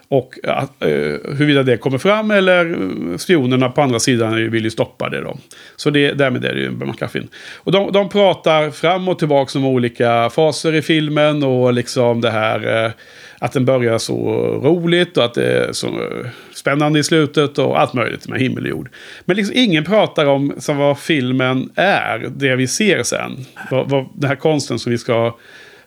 Och 0.07 0.39
att, 0.43 0.83
eh, 0.83 0.89
huruvida 1.37 1.63
det 1.63 1.77
kommer 1.77 1.97
fram 1.97 2.31
eller 2.31 2.71
eh, 2.71 3.17
spionerna 3.17 3.69
på 3.69 3.81
andra 3.81 3.99
sidan 3.99 4.51
vill 4.51 4.63
ju 4.63 4.69
stoppa 4.69 5.09
det 5.09 5.21
då. 5.21 5.37
Så 5.75 5.89
det, 5.89 6.11
därmed 6.11 6.45
är 6.45 6.53
det 6.53 6.59
ju 6.59 6.67
en 6.67 6.87
McCuffin. 6.87 7.27
Och 7.55 7.71
de, 7.71 7.91
de 7.91 8.09
pratar 8.09 8.71
fram 8.71 9.07
och 9.07 9.19
tillbaka 9.19 9.59
om 9.59 9.65
olika 9.65 10.29
faser 10.29 10.73
i 10.73 10.81
filmen 10.81 11.43
och 11.43 11.73
liksom 11.73 12.21
det 12.21 12.31
här 12.31 12.85
eh, 12.85 12.91
att 13.39 13.51
den 13.51 13.65
börjar 13.65 13.97
så 13.97 14.15
roligt 14.63 15.17
och 15.17 15.25
att 15.25 15.33
det 15.33 15.45
är 15.45 15.73
så 15.73 15.87
eh, 15.87 16.27
spännande 16.53 16.99
i 16.99 17.03
slutet 17.03 17.57
och 17.57 17.79
allt 17.79 17.93
möjligt 17.93 18.27
med 18.27 18.39
himmel 18.39 18.63
och 18.63 18.69
jord. 18.69 18.89
Men 19.25 19.37
liksom 19.37 19.55
ingen 19.57 19.83
pratar 19.83 20.25
om 20.25 20.53
som 20.57 20.77
vad 20.77 20.99
filmen 20.99 21.69
är, 21.75 22.29
det 22.35 22.55
vi 22.55 22.67
ser 22.67 23.03
sen. 23.03 23.45
Vad, 23.71 23.89
vad, 23.89 24.05
den 24.15 24.29
här 24.29 24.35
konsten 24.35 24.79
som 24.79 24.91
vi 24.91 24.97
ska 24.97 25.35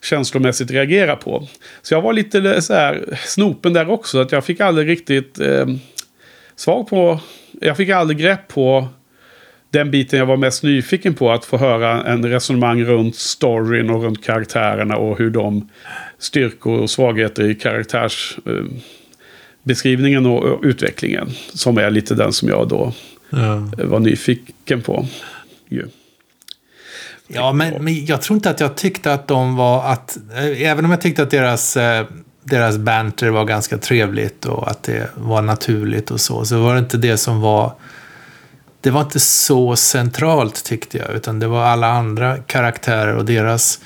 känslomässigt 0.03 0.71
reagera 0.71 1.17
på. 1.17 1.49
Så 1.83 1.95
jag 1.95 2.03
var 2.03 2.13
lite 2.13 2.63
så 2.63 2.75
här 2.75 3.19
snopen 3.25 3.73
där 3.73 3.91
också. 3.91 4.21
Att 4.21 4.33
jag 4.33 4.45
fick 4.45 4.61
aldrig 4.61 4.89
riktigt 4.89 5.41
eh, 5.41 5.67
svar 6.57 6.85
på... 6.85 7.21
Jag 7.61 7.77
fick 7.77 7.89
aldrig 7.89 8.19
grepp 8.19 8.49
på 8.49 8.89
den 9.71 9.91
biten 9.91 10.19
jag 10.19 10.27
var 10.27 10.37
mest 10.37 10.63
nyfiken 10.63 11.15
på. 11.15 11.31
Att 11.33 11.45
få 11.45 11.57
höra 11.57 12.05
en 12.05 12.27
resonemang 12.27 12.85
runt 12.85 13.17
storyn 13.17 13.91
och 13.91 14.03
runt 14.03 14.25
karaktärerna 14.25 14.97
och 14.97 15.19
hur 15.19 15.31
de 15.31 15.69
styrkor 16.19 16.79
och 16.81 16.91
svagheter 16.91 17.51
i 17.51 17.55
karaktärsbeskrivningen 17.55 20.27
eh, 20.27 20.33
och, 20.33 20.61
utvecklingen. 20.65 21.29
Som 21.55 21.79
är 21.79 21.91
lite 21.91 22.15
den 22.15 22.33
som 22.33 22.49
jag 22.49 22.69
då 22.69 22.93
Ja. 23.31 23.55
eh, 23.79 23.85
var 23.85 24.01
nyfiken 24.01 24.83
på. 24.83 25.07
Ju. 25.69 25.85
Ja, 27.29 27.53
men, 27.53 27.85
men 27.85 28.05
jag 28.05 28.23
tror 28.23 28.37
inte 28.37 28.51
att 28.51 28.61
jag 28.61 28.77
tyckte 28.77 29.13
att 29.13 29.29
de 29.29 29.57
var 29.57 29.85
att... 29.85 30.19
Eh, 30.37 30.63
även 30.63 30.85
om 30.85 30.91
jag 30.91 31.01
tyckte 31.01 31.23
att 31.23 31.31
deras, 31.31 31.77
eh, 31.77 32.07
deras 32.45 32.79
banter 32.79 33.29
var 33.29 33.45
ganska 33.45 33.79
trevligt 33.79 34.45
och 34.45 34.71
att 34.71 34.83
det 34.83 35.11
var 35.15 35.43
naturligt 35.43 36.11
och 36.11 36.21
så, 36.21 36.45
så 36.45 36.59
var 36.59 36.75
det 36.75 36.79
inte 36.79 36.97
det 36.97 37.17
som 37.17 37.41
var... 37.41 37.73
Det 38.81 38.91
var 38.91 39.01
inte 39.01 39.21
så 39.21 39.77
centralt 39.77 40.65
tyckte 40.65 40.99
jag, 40.99 41.11
utan 41.11 41.39
det 41.39 41.47
var 41.47 41.65
alla 41.65 41.87
andra 41.87 42.37
karaktärer 42.37 43.15
och 43.15 43.25
deras 43.25 43.81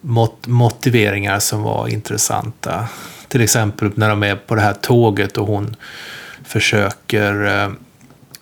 mot 0.00 0.46
motiveringar 0.46 1.38
som 1.38 1.62
var 1.62 1.88
intressanta. 1.88 2.88
Till 3.28 3.40
exempel 3.40 3.90
när 3.94 4.08
de 4.08 4.22
är 4.22 4.36
på 4.36 4.54
det 4.54 4.60
här 4.60 4.72
tåget 4.72 5.38
och 5.38 5.46
hon 5.46 5.76
försöker 6.44 7.62
eh, 7.62 7.70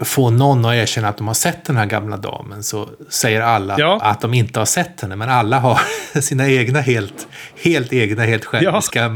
få 0.00 0.30
någon 0.30 0.64
att 0.64 0.74
erkänna 0.74 1.08
att 1.08 1.16
de 1.16 1.26
har 1.26 1.34
sett 1.34 1.64
den 1.64 1.76
här 1.76 1.86
gamla 1.86 2.16
damen 2.16 2.62
så 2.62 2.88
säger 3.08 3.40
alla 3.40 3.74
Ja. 3.78 4.00
att 4.02 4.20
de 4.20 4.34
inte 4.34 4.58
har 4.58 4.66
sett 4.66 5.00
henne. 5.00 5.16
Men 5.16 5.28
alla 5.28 5.58
har 5.58 5.80
sina 6.20 6.48
egna 6.48 6.80
helt, 6.80 7.26
helt 7.62 7.92
egna, 7.92 8.22
helt 8.24 8.44
själviska 8.44 9.10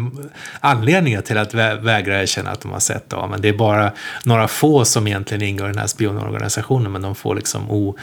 anledningar 0.61 1.20
till 1.20 1.39
att 1.39 1.55
vä 1.55 1.74
vägra 1.74 2.22
erkänna 2.22 2.51
att 2.51 2.61
de 2.61 2.72
har 2.72 2.81
sett 2.81 3.11
damen. 3.11 3.41
Det 3.41 3.49
är 3.49 3.53
bara 3.53 3.93
några 4.24 4.49
få 4.49 4.85
som 4.85 5.07
egentligen 5.07 5.43
ingår 5.43 5.66
i 5.68 5.72
den 5.72 5.78
här 5.81 5.87
spionorganisationen 5.87 6.93
men 6.93 7.03
de 7.03 7.14
får 7.14 7.35
liksom 7.35 7.70
o, 7.70 7.97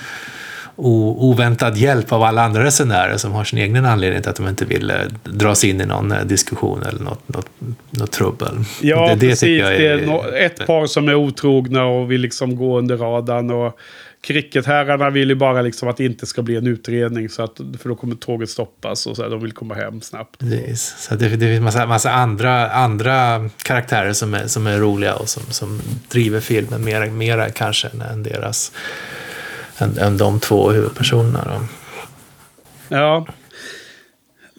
oväntad 0.77 1.77
hjälp 1.77 2.11
av 2.11 2.23
alla 2.23 2.43
andra 2.43 2.63
resenärer 2.63 3.17
som 3.17 3.31
har 3.31 3.43
sin 3.43 3.59
egen 3.59 3.85
anledning 3.85 4.21
till 4.21 4.29
att 4.29 4.35
de 4.35 4.47
inte 4.47 4.65
vill 4.65 4.89
eh, 4.89 4.95
dras 5.23 5.63
in 5.63 5.81
i 5.81 5.85
någon 5.85 6.11
eh, 6.11 6.23
diskussion 6.23 6.83
eller 6.83 6.99
något, 6.99 7.29
något, 7.29 7.49
något 7.89 8.11
trubbel. 8.11 8.57
Ja, 8.81 9.07
det, 9.07 9.15
det 9.15 9.29
precis. 9.29 9.59
jag 9.59 9.71
Det 9.71 9.87
är 9.87 10.45
ett 10.45 10.67
par 10.67 10.87
som 10.87 11.07
är 11.07 11.15
otrogna 11.15 11.85
och 11.85 12.11
vill 12.11 12.21
liksom 12.21 12.55
gå 12.55 12.77
under 12.77 12.97
radarn. 12.97 13.51
Och 13.51 13.79
cricketherrarna 14.21 15.09
vill 15.09 15.29
ju 15.29 15.35
bara 15.35 15.61
liksom 15.61 15.89
att 15.89 15.97
det 15.97 16.05
inte 16.05 16.25
ska 16.25 16.41
bli 16.41 16.55
en 16.55 16.67
utredning. 16.67 17.29
Så 17.29 17.43
att, 17.43 17.57
för 17.79 17.89
då 17.89 17.95
kommer 17.95 18.15
tåget 18.15 18.49
stoppas 18.49 19.07
och 19.07 19.15
så 19.15 19.23
här, 19.23 19.29
de 19.29 19.41
vill 19.41 19.51
komma 19.51 19.73
hem 19.73 20.01
snabbt. 20.01 20.39
Precis. 20.39 20.95
Så 20.97 21.15
det, 21.15 21.29
det 21.29 21.45
finns 21.45 21.61
massa, 21.61 21.85
massa 21.85 22.11
andra, 22.11 22.69
andra 22.69 23.49
karaktärer 23.63 24.13
som 24.13 24.33
är, 24.33 24.47
som 24.47 24.67
är 24.67 24.77
roliga 24.77 25.15
och 25.15 25.29
som, 25.29 25.43
som 25.43 25.81
driver 26.11 26.39
filmen 26.39 26.83
mera, 26.83 27.05
mera 27.05 27.49
kanske 27.49 27.87
än 28.11 28.23
deras 28.23 28.71
än, 29.77 29.97
än 29.97 30.17
de 30.17 30.39
två 30.39 30.71
huvudpersonerna. 30.71 31.45
Då. 31.45 31.65
Ja. 32.95 33.25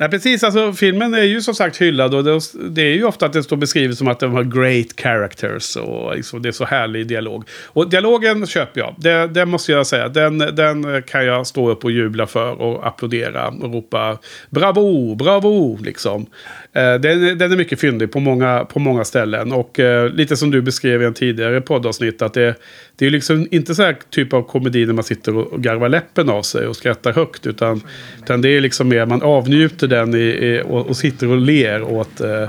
Nej, 0.01 0.09
precis. 0.09 0.44
Alltså, 0.44 0.72
filmen 0.72 1.14
är 1.14 1.22
ju 1.22 1.40
som 1.40 1.55
sagt 1.55 1.76
hyllad 1.76 2.14
och 2.14 2.24
det, 2.24 2.40
det 2.70 2.82
är 2.82 2.94
ju 2.94 3.05
ofta 3.05 3.26
att 3.26 3.32
det 3.32 3.42
står 3.42 3.57
beskrivet 3.57 3.99
som 3.99 4.09
att 4.09 4.20
de 4.20 4.32
har 4.32 4.44
great 4.44 5.01
characters 5.01 5.76
och 5.76 6.16
liksom, 6.16 6.42
det 6.42 6.49
är 6.49 6.53
så 6.53 6.64
härlig 6.64 7.07
dialog. 7.07 7.44
Och 7.66 7.90
dialogen 7.90 8.46
köper 8.46 8.80
jag. 8.80 8.94
Det, 8.99 9.26
det 9.26 9.46
måste 9.46 9.72
jag 9.72 9.86
säga. 9.86 10.09
Den, 10.09 10.38
den 10.38 11.03
kan 11.03 11.26
jag 11.26 11.46
stå 11.46 11.70
upp 11.70 11.84
och 11.84 11.90
jubla 11.90 12.26
för 12.26 12.61
och 12.61 12.86
applådera 12.86 13.49
och 13.49 13.74
ropa 13.74 14.18
bravo, 14.51 15.14
bravo 15.14 15.78
liksom. 15.82 16.26
Eh, 16.72 16.94
den, 16.94 17.38
den 17.38 17.53
är 17.53 17.57
mycket 17.57 17.80
fyndig 17.80 18.12
på 18.12 18.20
många, 18.20 18.64
på 18.64 18.78
många 18.78 19.05
ställen. 19.05 19.53
Och 19.53 19.80
eh, 19.80 20.11
lite 20.11 20.36
som 20.36 20.51
du 20.51 20.62
beskrev 20.62 21.03
i 21.03 21.05
en 21.05 21.14
tidigare 21.14 21.61
poddavsnitt 21.61 22.22
att 22.22 22.34
det, 22.34 22.55
det 22.96 23.07
är 23.07 23.11
liksom 23.11 23.49
inte 23.51 23.74
så 23.74 23.82
här 23.82 23.96
typ 24.11 24.32
av 24.32 24.42
komedi 24.42 24.86
när 24.86 24.94
man 24.94 25.05
sitter 25.05 25.36
och 25.36 25.62
garvar 25.62 25.88
läppen 25.88 26.28
av 26.28 26.42
sig 26.42 26.66
och 26.66 26.76
skrattar 26.76 27.12
högt. 27.12 27.46
Utan, 27.46 27.82
utan 28.22 28.42
det 28.42 28.49
är 28.49 28.61
liksom 28.61 28.88
mer 28.88 29.07
man 29.07 29.22
avnjuter 29.22 29.88
den 29.89 30.14
i, 30.14 30.18
i, 30.18 30.62
och, 30.64 30.86
och 30.86 30.97
sitter 30.97 31.28
och 31.30 31.39
ler 31.39 31.82
åt 31.82 32.20
eh, 32.20 32.43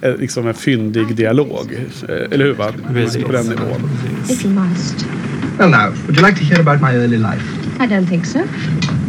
eh, 0.00 0.16
liksom 0.16 0.48
en 0.48 0.54
fyndig 0.54 1.16
dialog. 1.16 1.72
Eh, 2.08 2.14
eller 2.30 2.44
hur? 2.44 2.52
Va? 2.54 2.72
Precis. 2.92 3.24
På 3.24 3.32
den 3.32 3.46
nivån. 3.46 3.90
If 4.28 4.44
you 4.44 4.54
must. 4.54 5.06
Well, 5.58 5.70
now, 5.70 5.92
would 6.06 6.16
you 6.16 6.26
like 6.26 6.38
to 6.38 6.44
hear 6.44 6.60
about 6.60 6.80
my 6.80 6.96
early 6.96 7.18
life? 7.18 7.44
I 7.80 7.86
don't 7.86 8.06
think 8.06 8.26
so. 8.26 8.38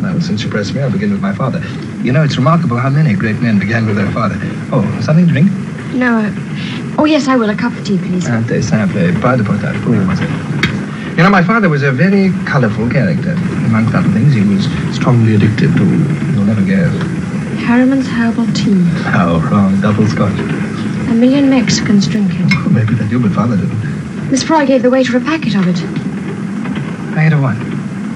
Well, 0.02 0.22
since 0.22 0.44
you 0.44 0.52
press 0.52 0.74
me, 0.74 0.82
I'll 0.82 0.92
begin 0.92 1.12
with 1.12 1.22
my 1.22 1.34
father. 1.34 1.62
You 2.04 2.12
know, 2.12 2.24
it's 2.24 2.38
remarkable 2.38 2.78
how 2.78 2.90
many 2.90 3.14
great 3.14 3.42
men 3.42 3.60
began 3.60 3.86
with 3.86 3.96
their 3.96 4.12
father. 4.12 4.36
Oh, 4.72 4.84
something 5.02 5.28
to 5.28 5.32
drink? 5.32 5.52
No. 5.94 6.18
Uh, 6.18 6.32
oh, 6.98 7.06
yes, 7.06 7.28
I 7.28 7.38
will. 7.38 7.50
A 7.50 7.56
cup 7.56 7.72
of 7.72 7.86
tea, 7.86 7.98
please. 7.98 8.28
Très 8.28 8.62
simple. 8.62 9.14
Pas 9.22 9.38
de 9.38 9.44
potage. 9.44 9.78
Oui. 9.86 9.98
You 11.16 11.22
know, 11.24 11.30
my 11.30 11.44
father 11.44 11.70
was 11.70 11.84
a 11.84 11.92
very 11.92 12.32
colorful 12.46 12.90
character. 12.90 13.34
Amongst 13.68 13.94
other 13.94 14.10
things, 14.10 14.34
he 14.34 14.42
was 14.42 14.66
strongly 14.96 15.36
addicted 15.36 15.76
to, 15.78 15.86
you'll 16.34 16.46
never 16.46 16.62
guess. 16.62 16.92
Harriman's 17.64 18.08
herbal 18.08 18.46
tea. 18.54 18.82
How 19.18 19.40
wrong. 19.50 19.80
Double 19.82 20.08
scotch. 20.08 20.38
A 21.10 21.14
million 21.14 21.50
Mexicans 21.50 22.08
drink 22.08 22.32
it. 22.34 22.46
Oh, 22.52 22.70
maybe 22.70 22.94
they 22.94 23.08
do, 23.08 23.20
but 23.20 23.32
father 23.32 23.58
didn't. 23.58 24.32
Miss 24.32 24.44
Fry 24.44 24.66
gave 24.66 24.82
the 24.82 24.90
waiter 24.90 25.18
a 25.18 25.22
packet 25.22 25.56
of 25.56 25.68
it. 25.68 25.80
Had 27.16 27.34
a 27.34 27.38
what? 27.38 27.56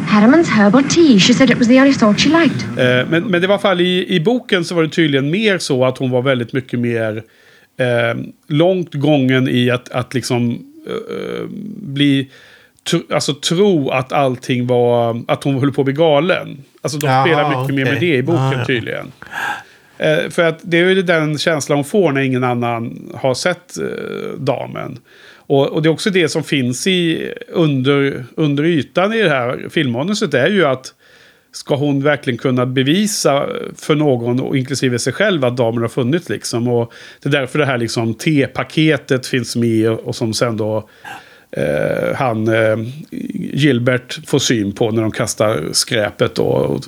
Harriman's 0.08 0.50
herbal 0.50 0.84
tea. 0.84 1.20
She 1.20 1.34
said 1.34 1.50
it 1.50 1.58
was 1.58 1.68
the 1.68 1.80
only 1.80 1.94
sort 1.94 2.20
she 2.20 2.30
liked. 2.30 2.62
Eh, 2.78 3.06
men, 3.10 3.24
men 3.24 3.42
det 3.42 3.48
var 3.48 3.54
i 3.54 3.58
alla 3.58 3.60
fall 3.60 3.82
i, 3.82 4.16
i 4.16 4.20
boken 4.20 4.66
så 4.66 4.76
var 4.76 4.84
det 4.84 4.90
tydligen 4.90 5.30
mer 5.32 5.58
så 5.58 5.86
att 5.86 5.98
hon 5.98 6.12
var 6.12 6.22
väldigt 6.22 6.54
mycket 6.54 6.80
mer 6.80 7.24
eh, 7.78 8.22
långt 8.48 8.94
gången 8.94 9.48
i 9.50 9.70
att, 9.70 9.90
att 9.90 10.14
liksom 10.14 10.52
eh, 10.88 11.48
bli... 11.82 12.30
Alltså 13.10 13.34
tro 13.34 13.90
att 13.90 14.14
allting 14.14 14.68
var... 14.68 15.24
Att 15.28 15.44
hon 15.44 15.60
höll 15.60 15.72
på 15.72 15.82
att 15.82 15.86
bli 15.86 15.94
galen. 15.94 16.64
Alltså 16.82 16.98
de 16.98 17.08
Ja, 17.08 17.24
spelar 17.26 17.62
mycket 17.62 17.76
mer 17.76 17.86
med 17.86 18.00
det 18.00 18.16
i 18.16 18.24
boken 18.24 18.60
ja. 18.60 18.66
tydligen. 18.66 19.12
Eh, 19.98 20.30
för 20.30 20.44
att 20.44 20.60
det 20.62 20.80
är 20.80 20.86
ju 20.86 21.02
den 21.02 21.38
känslan 21.38 21.78
hon 21.78 21.86
får 21.86 22.12
när 22.12 22.22
ingen 22.22 22.44
annan 22.44 23.12
har 23.16 23.34
sett 23.34 23.78
eh, 23.78 23.86
damen. 24.38 25.00
Och, 25.36 25.68
och 25.68 25.82
det 25.82 25.90
är 25.90 25.94
också 25.94 26.10
det 26.10 26.30
som 26.30 26.44
finns 26.44 26.88
i 26.88 27.32
under, 27.48 28.26
under 28.36 28.64
ytan 28.64 29.14
i 29.14 29.22
det 29.22 29.30
här 29.30 29.70
filmmanuset. 29.70 30.34
är 30.34 30.48
ju 30.48 30.66
att 30.66 30.94
ska 31.52 31.76
hon 31.76 32.04
verkligen 32.04 32.38
kunna 32.38 32.66
bevisa 32.66 33.46
för 33.76 33.96
någon, 33.96 34.40
och 34.40 34.58
inklusive 34.58 35.00
sig 35.00 35.14
själv, 35.14 35.46
att 35.46 35.58
damen 35.58 35.82
har 35.82 35.90
funnits. 35.90 36.30
Liksom. 36.30 36.68
Och 36.68 36.94
det 37.22 37.30
är 37.30 37.34
därför 37.34 37.60
det 37.60 37.66
här 37.66 37.78
liksom, 37.78 38.14
T-paketet 38.14 39.28
finns 39.28 39.56
med 39.56 39.90
och 39.90 40.16
som 40.16 40.34
sen 40.34 40.58
då 40.58 40.90
eh, 41.52 42.16
han 42.16 42.48
eh, 42.48 42.78
Gilbert 43.54 44.30
får 44.30 44.40
syn 44.40 44.72
på 44.72 44.92
när 44.92 45.02
de 45.02 45.12
kastar 45.12 45.64
skräpet 45.72 46.36
då, 46.36 46.44
och, 46.44 46.86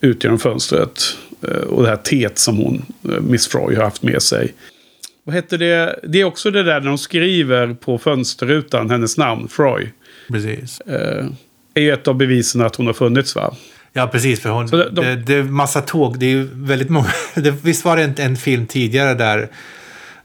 ut 0.00 0.24
genom 0.24 0.38
fönstret. 0.38 1.16
Eh, 1.48 1.56
och 1.56 1.82
det 1.82 1.88
här 1.88 1.96
teet 1.96 2.38
som 2.38 2.56
hon, 2.56 2.84
eh, 3.08 3.20
Miss 3.20 3.48
Froy, 3.48 3.74
har 3.74 3.84
haft 3.84 4.02
med 4.02 4.22
sig. 4.22 4.54
vad 5.24 5.34
heter 5.34 5.58
det? 5.58 6.00
Det 6.02 6.20
är 6.20 6.24
också 6.24 6.50
det 6.50 6.62
där 6.62 6.80
när 6.80 6.88
de 6.88 6.98
skriver 6.98 7.74
på 7.74 7.98
fönsterrutan 7.98 8.90
hennes 8.90 9.16
namn, 9.16 9.48
Froy. 9.48 9.92
Precis. 10.28 10.80
Eh, 10.80 11.26
är 11.74 11.82
ju 11.82 11.92
ett 11.92 12.08
av 12.08 12.14
bevisen 12.14 12.60
att 12.60 12.76
hon 12.76 12.86
har 12.86 12.92
funnits 12.92 13.36
va? 13.36 13.54
Ja, 13.92 14.06
precis. 14.06 14.40
För 14.40 14.50
hon, 14.50 14.66
de- 14.66 14.88
de- 14.92 15.00
det, 15.00 15.16
det 15.16 15.34
är 15.34 15.42
massa 15.42 15.80
tåg. 15.80 16.18
Det 16.18 16.26
är 16.26 16.30
ju 16.30 16.48
väldigt 16.52 16.88
många. 16.90 17.08
Det, 17.34 17.50
visst 17.50 17.84
var 17.84 17.96
det 17.96 18.02
en, 18.02 18.14
en 18.18 18.36
film 18.36 18.66
tidigare 18.66 19.14
där, 19.14 19.48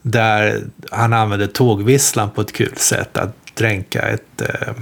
där 0.02 0.62
han 0.92 1.14
använde 1.14 1.48
tågvisslan 1.48 2.30
på 2.30 2.42
ett 2.42 2.54
kul 2.54 2.76
sätt 2.76 3.18
att 3.18 3.36
dränka 3.58 4.02
ett, 4.02 4.42
eh, 4.42 4.74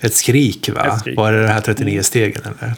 ett 0.00 0.14
skrik, 0.14 0.70
va? 0.74 0.86
Ett 0.86 1.00
skrik. 1.00 1.16
Var 1.16 1.32
det 1.32 1.42
det 1.42 1.48
här 1.48 1.60
39 1.60 2.02
stegen 2.02 2.42
eller? 2.42 2.74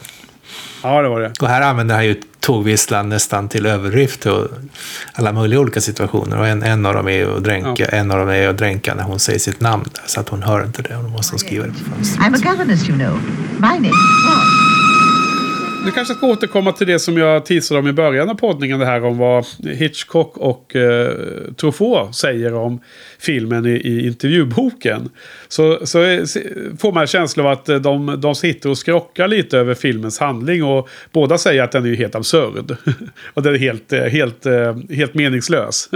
Ja, 0.83 1.01
det 1.01 1.09
var 1.09 1.21
det. 1.21 1.33
Och 1.41 1.47
här 1.47 1.61
använder 1.61 1.95
han 1.95 2.05
ju 2.05 2.15
tågvisslan 2.39 3.09
nästan 3.09 3.49
till 3.49 3.65
överdrift 3.65 4.25
och 4.25 4.47
alla 5.13 5.33
möjliga 5.33 5.59
olika 5.59 5.81
situationer. 5.81 6.37
Och 6.37 6.47
en, 6.47 6.63
en 6.63 6.85
av 6.85 6.93
dem 6.93 7.07
är 7.07 7.37
att 7.37 7.43
dränka, 7.43 7.85
en 7.85 8.11
av 8.11 8.17
dem 8.17 8.29
är 8.29 8.47
att 8.47 8.57
dränka 8.57 8.95
när 8.95 9.03
hon 9.03 9.19
säger 9.19 9.39
sitt 9.39 9.59
namn. 9.61 9.85
Där, 9.93 10.03
så 10.07 10.19
att 10.19 10.29
hon 10.29 10.43
hör 10.43 10.65
inte 10.65 10.81
det 10.81 10.93
då 10.93 11.09
måste 11.09 11.33
hon 11.33 11.39
skriva 11.39 11.65
det 11.65 11.71
på 11.71 11.95
fönstret. 11.95 12.27
I'm 12.27 12.35
a 12.35 12.51
governess, 12.51 12.89
you 12.89 12.97
know. 12.97 13.19
My 13.59 13.67
name 13.67 13.87
is 13.87 13.93
Roy. 13.93 14.68
Nu 15.85 15.91
kanske 15.91 16.11
jag 16.11 16.17
ska 16.17 16.27
återkomma 16.27 16.71
till 16.71 16.87
det 16.87 16.99
som 16.99 17.17
jag 17.17 17.45
teasade 17.45 17.79
om 17.79 17.87
i 17.87 17.93
början 17.93 18.29
av 18.29 18.33
poddningen. 18.33 18.79
Det 18.79 18.85
här 18.85 19.03
om 19.03 19.17
vad 19.17 19.45
Hitchcock 19.63 20.37
och 20.37 20.75
eh, 20.75 21.13
Truffaut 21.55 22.15
säger 22.15 22.53
om 22.53 22.81
filmen 23.19 23.65
i, 23.65 23.69
i 23.69 24.07
intervjuboken. 24.07 25.09
Så, 25.47 25.85
så 25.85 26.03
eh, 26.03 26.23
får 26.79 26.91
man 26.91 27.01
en 27.01 27.07
känsla 27.07 27.43
av 27.43 27.49
att 27.49 27.69
eh, 27.69 27.75
de, 27.75 28.21
de 28.21 28.35
sitter 28.35 28.69
och 28.69 28.77
skrockar 28.77 29.27
lite 29.27 29.57
över 29.57 29.73
filmens 29.73 30.19
handling. 30.19 30.63
Och 30.63 30.89
båda 31.11 31.37
säger 31.37 31.63
att 31.63 31.71
den 31.71 31.85
är 31.85 31.95
helt 31.95 32.15
absurd. 32.15 32.75
och 33.33 33.43
den 33.43 33.53
är 33.53 33.59
helt, 33.59 33.93
eh, 33.93 34.03
helt, 34.03 34.45
helt 34.89 35.13
meningslös. 35.13 35.89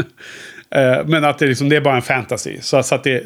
Eh, 0.76 1.07
Men 1.07 1.24
att 1.24 1.39
det, 1.39 1.47
liksom, 1.47 1.69
det 1.69 1.76
är 1.76 1.82
bara 1.82 1.95
en 1.95 2.01
fantasy. 2.01 2.57
Så, 2.61 2.84
så 2.84 2.95
att 2.95 3.03
det, 3.03 3.24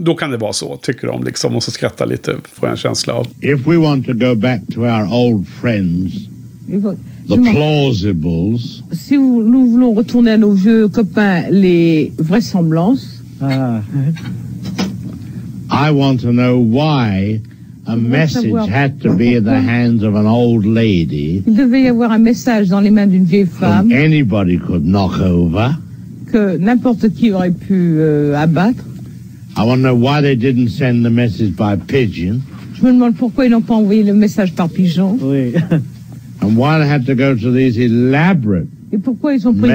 då 0.00 0.14
kan 0.14 0.30
det 0.30 0.36
vara 0.36 0.52
så, 0.52 0.76
tycker 0.76 1.06
de. 1.06 1.24
Liksom, 1.24 1.56
och 1.56 1.62
så 1.62 1.70
skrattar 1.70 2.06
lite, 2.06 2.32
får 2.32 2.68
jag 2.68 2.70
en 2.70 2.76
känsla 2.76 3.14
av. 3.14 3.26
If 3.40 3.66
we 3.66 3.76
want 3.76 4.06
to 4.06 4.12
go 4.12 4.34
back 4.34 4.60
to 4.74 4.80
our 4.80 5.12
old 5.12 5.48
friends, 5.48 6.14
the 7.28 7.36
plausibles, 7.52 8.82
Si 8.92 9.16
nous 9.18 9.66
voulons 9.70 9.98
retourner 9.98 10.32
à 10.32 10.36
nos 10.36 10.54
vieux 10.54 10.88
copains, 10.88 11.42
les 11.50 12.12
vraisemblances, 12.18 13.20
I 15.72 15.90
want 15.90 16.20
to 16.20 16.32
know 16.32 16.58
why 16.58 17.40
a 17.86 17.96
message 17.96 18.68
had 18.68 19.00
to 19.02 19.12
be 19.14 19.36
in 19.36 19.44
the 19.44 19.60
hands 19.60 20.02
of 20.02 20.14
an 20.14 20.26
old 20.26 20.64
lady 20.66 21.42
il 21.46 21.54
devait 21.54 21.82
y 21.82 21.88
avoir 21.88 22.12
un 22.12 22.18
message 22.18 22.68
dans 22.68 22.80
les 22.80 22.90
mains 22.90 23.06
d'une 23.06 23.24
vieille 23.24 23.46
femme 23.46 23.90
anybody 23.92 24.58
could 24.58 24.84
knock 24.84 25.18
over. 25.20 25.70
Que 26.30 26.56
n'importe 26.56 27.10
qui 27.10 27.32
aurait 27.32 27.50
pu 27.50 27.96
euh, 27.98 28.34
abattre. 28.36 28.84
I 29.56 29.64
want 29.64 29.76
to 29.76 29.82
know 29.82 29.94
why 29.94 30.22
they 30.22 30.36
didn't 30.36 30.70
send 30.70 31.04
the 31.04 31.10
message 31.10 31.56
by 31.56 31.76
pigeon. 31.76 32.40
Je 32.74 32.84
me 32.84 32.92
demande 32.92 33.16
pourquoi 33.16 33.46
ils 33.46 33.50
n'ont 33.50 33.60
pas 33.60 33.74
envoyé 33.74 34.02
le 34.02 34.14
message 34.14 34.54
par 34.54 34.68
pigeon. 34.68 35.18
And 36.42 36.56
why 36.56 36.78
they 36.78 36.88
had 36.88 37.04
to 37.06 37.14
go 37.14 37.34
to 37.34 37.52
these 37.52 37.76
elaborate 37.76 38.68
et 38.92 38.98
pourquoi 38.98 39.34
ils 39.34 39.46
ont 39.46 39.54
pris 39.54 39.70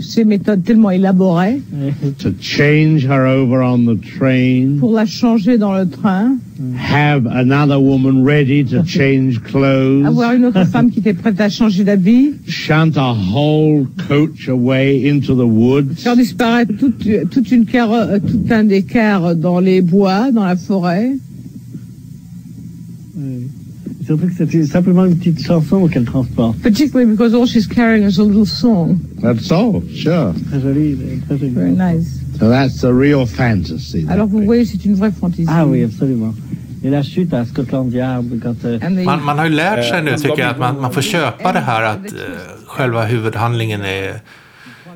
ces 0.00 0.24
méthodes 0.24 0.62
tellement 0.64 0.90
élaborées 0.90 1.60
to 2.18 2.30
change 2.40 3.04
her 3.04 3.26
over 3.26 3.62
on 3.62 3.80
the 3.84 3.98
train, 4.00 4.78
pour 4.80 4.92
la 4.94 5.04
changer 5.04 5.58
dans 5.58 5.74
le 5.76 5.86
train, 5.86 6.36
have 6.78 7.26
another 7.26 7.78
woman 7.80 8.24
ready 8.24 8.64
to 8.64 8.82
change 8.86 9.40
clothes, 9.42 10.06
avoir 10.06 10.32
une 10.32 10.46
autre 10.46 10.64
femme 10.64 10.90
qui 10.90 11.00
était 11.00 11.12
prête 11.12 11.38
à 11.40 11.50
changer 11.50 11.84
d'habit, 11.84 12.32
shunt 12.46 12.92
a 12.96 13.12
whole 13.12 13.86
coach 14.08 14.48
away 14.48 15.10
into 15.10 15.34
the 15.34 15.46
woods. 15.46 15.96
faire 15.96 16.16
disparaître 16.16 16.72
toute, 16.78 17.06
toute 17.30 17.52
une 17.52 17.66
caro- 17.66 17.94
euh, 17.94 18.18
tout 18.18 18.40
un 18.50 18.64
des 18.64 18.82
cars 18.82 19.36
dans 19.36 19.60
les 19.60 19.82
bois, 19.82 20.30
dans 20.32 20.44
la 20.44 20.56
forêt. 20.56 21.12
C'est 24.06 24.64
simplement 24.66 25.04
une 25.04 25.16
petite 25.16 25.44
chanson 25.44 25.88
qu'elle 25.88 26.04
transporte. 26.04 26.56
Particularly 26.62 27.10
because 27.10 27.34
all 27.34 27.46
she's 27.46 27.66
carrying 27.66 28.04
is 28.08 28.18
a 28.18 28.22
little 28.24 28.46
song. 28.46 28.98
That's 29.22 29.50
all, 29.50 29.82
sure. 29.94 30.32
Très 30.50 30.60
jolie, 30.60 30.96
très 31.26 31.38
jolie. 31.38 31.50
Very 31.54 31.70
nice. 31.72 32.20
So 32.38 32.48
that's 32.48 32.80
the 32.80 32.92
real 32.92 33.26
fantasy. 33.26 34.06
Alors 34.08 34.26
vous 34.28 34.42
voyez, 34.44 34.64
c'est 34.64 34.84
une 34.84 34.94
vraie 34.94 35.12
fantaisie. 35.12 35.48
Ah 35.48 35.66
oui, 35.66 35.84
absolument. 35.84 36.34
Et 36.82 36.90
la 36.90 37.02
chute 37.02 37.32
à 37.32 37.44
Scotland 37.46 37.90
Yard, 37.92 38.24
quand... 38.42 38.56
euh, 38.64 38.78
Man, 39.04 39.22
man 39.24 39.38
har 39.38 39.46
ju 39.46 39.54
lärt 39.54 39.84
sig 39.88 40.02
nu 40.02 40.10
men 40.10 40.20
tycker 40.20 40.38
jag 40.42 40.50
att 40.50 40.58
man, 40.58 40.80
man 40.80 40.92
får 40.92 41.02
köpa 41.02 41.52
det 41.52 41.60
här 41.60 41.82
att 41.82 42.06
eh, 42.06 42.18
själva 42.66 43.04
huvudhandlingen 43.04 43.80
är 43.82 44.20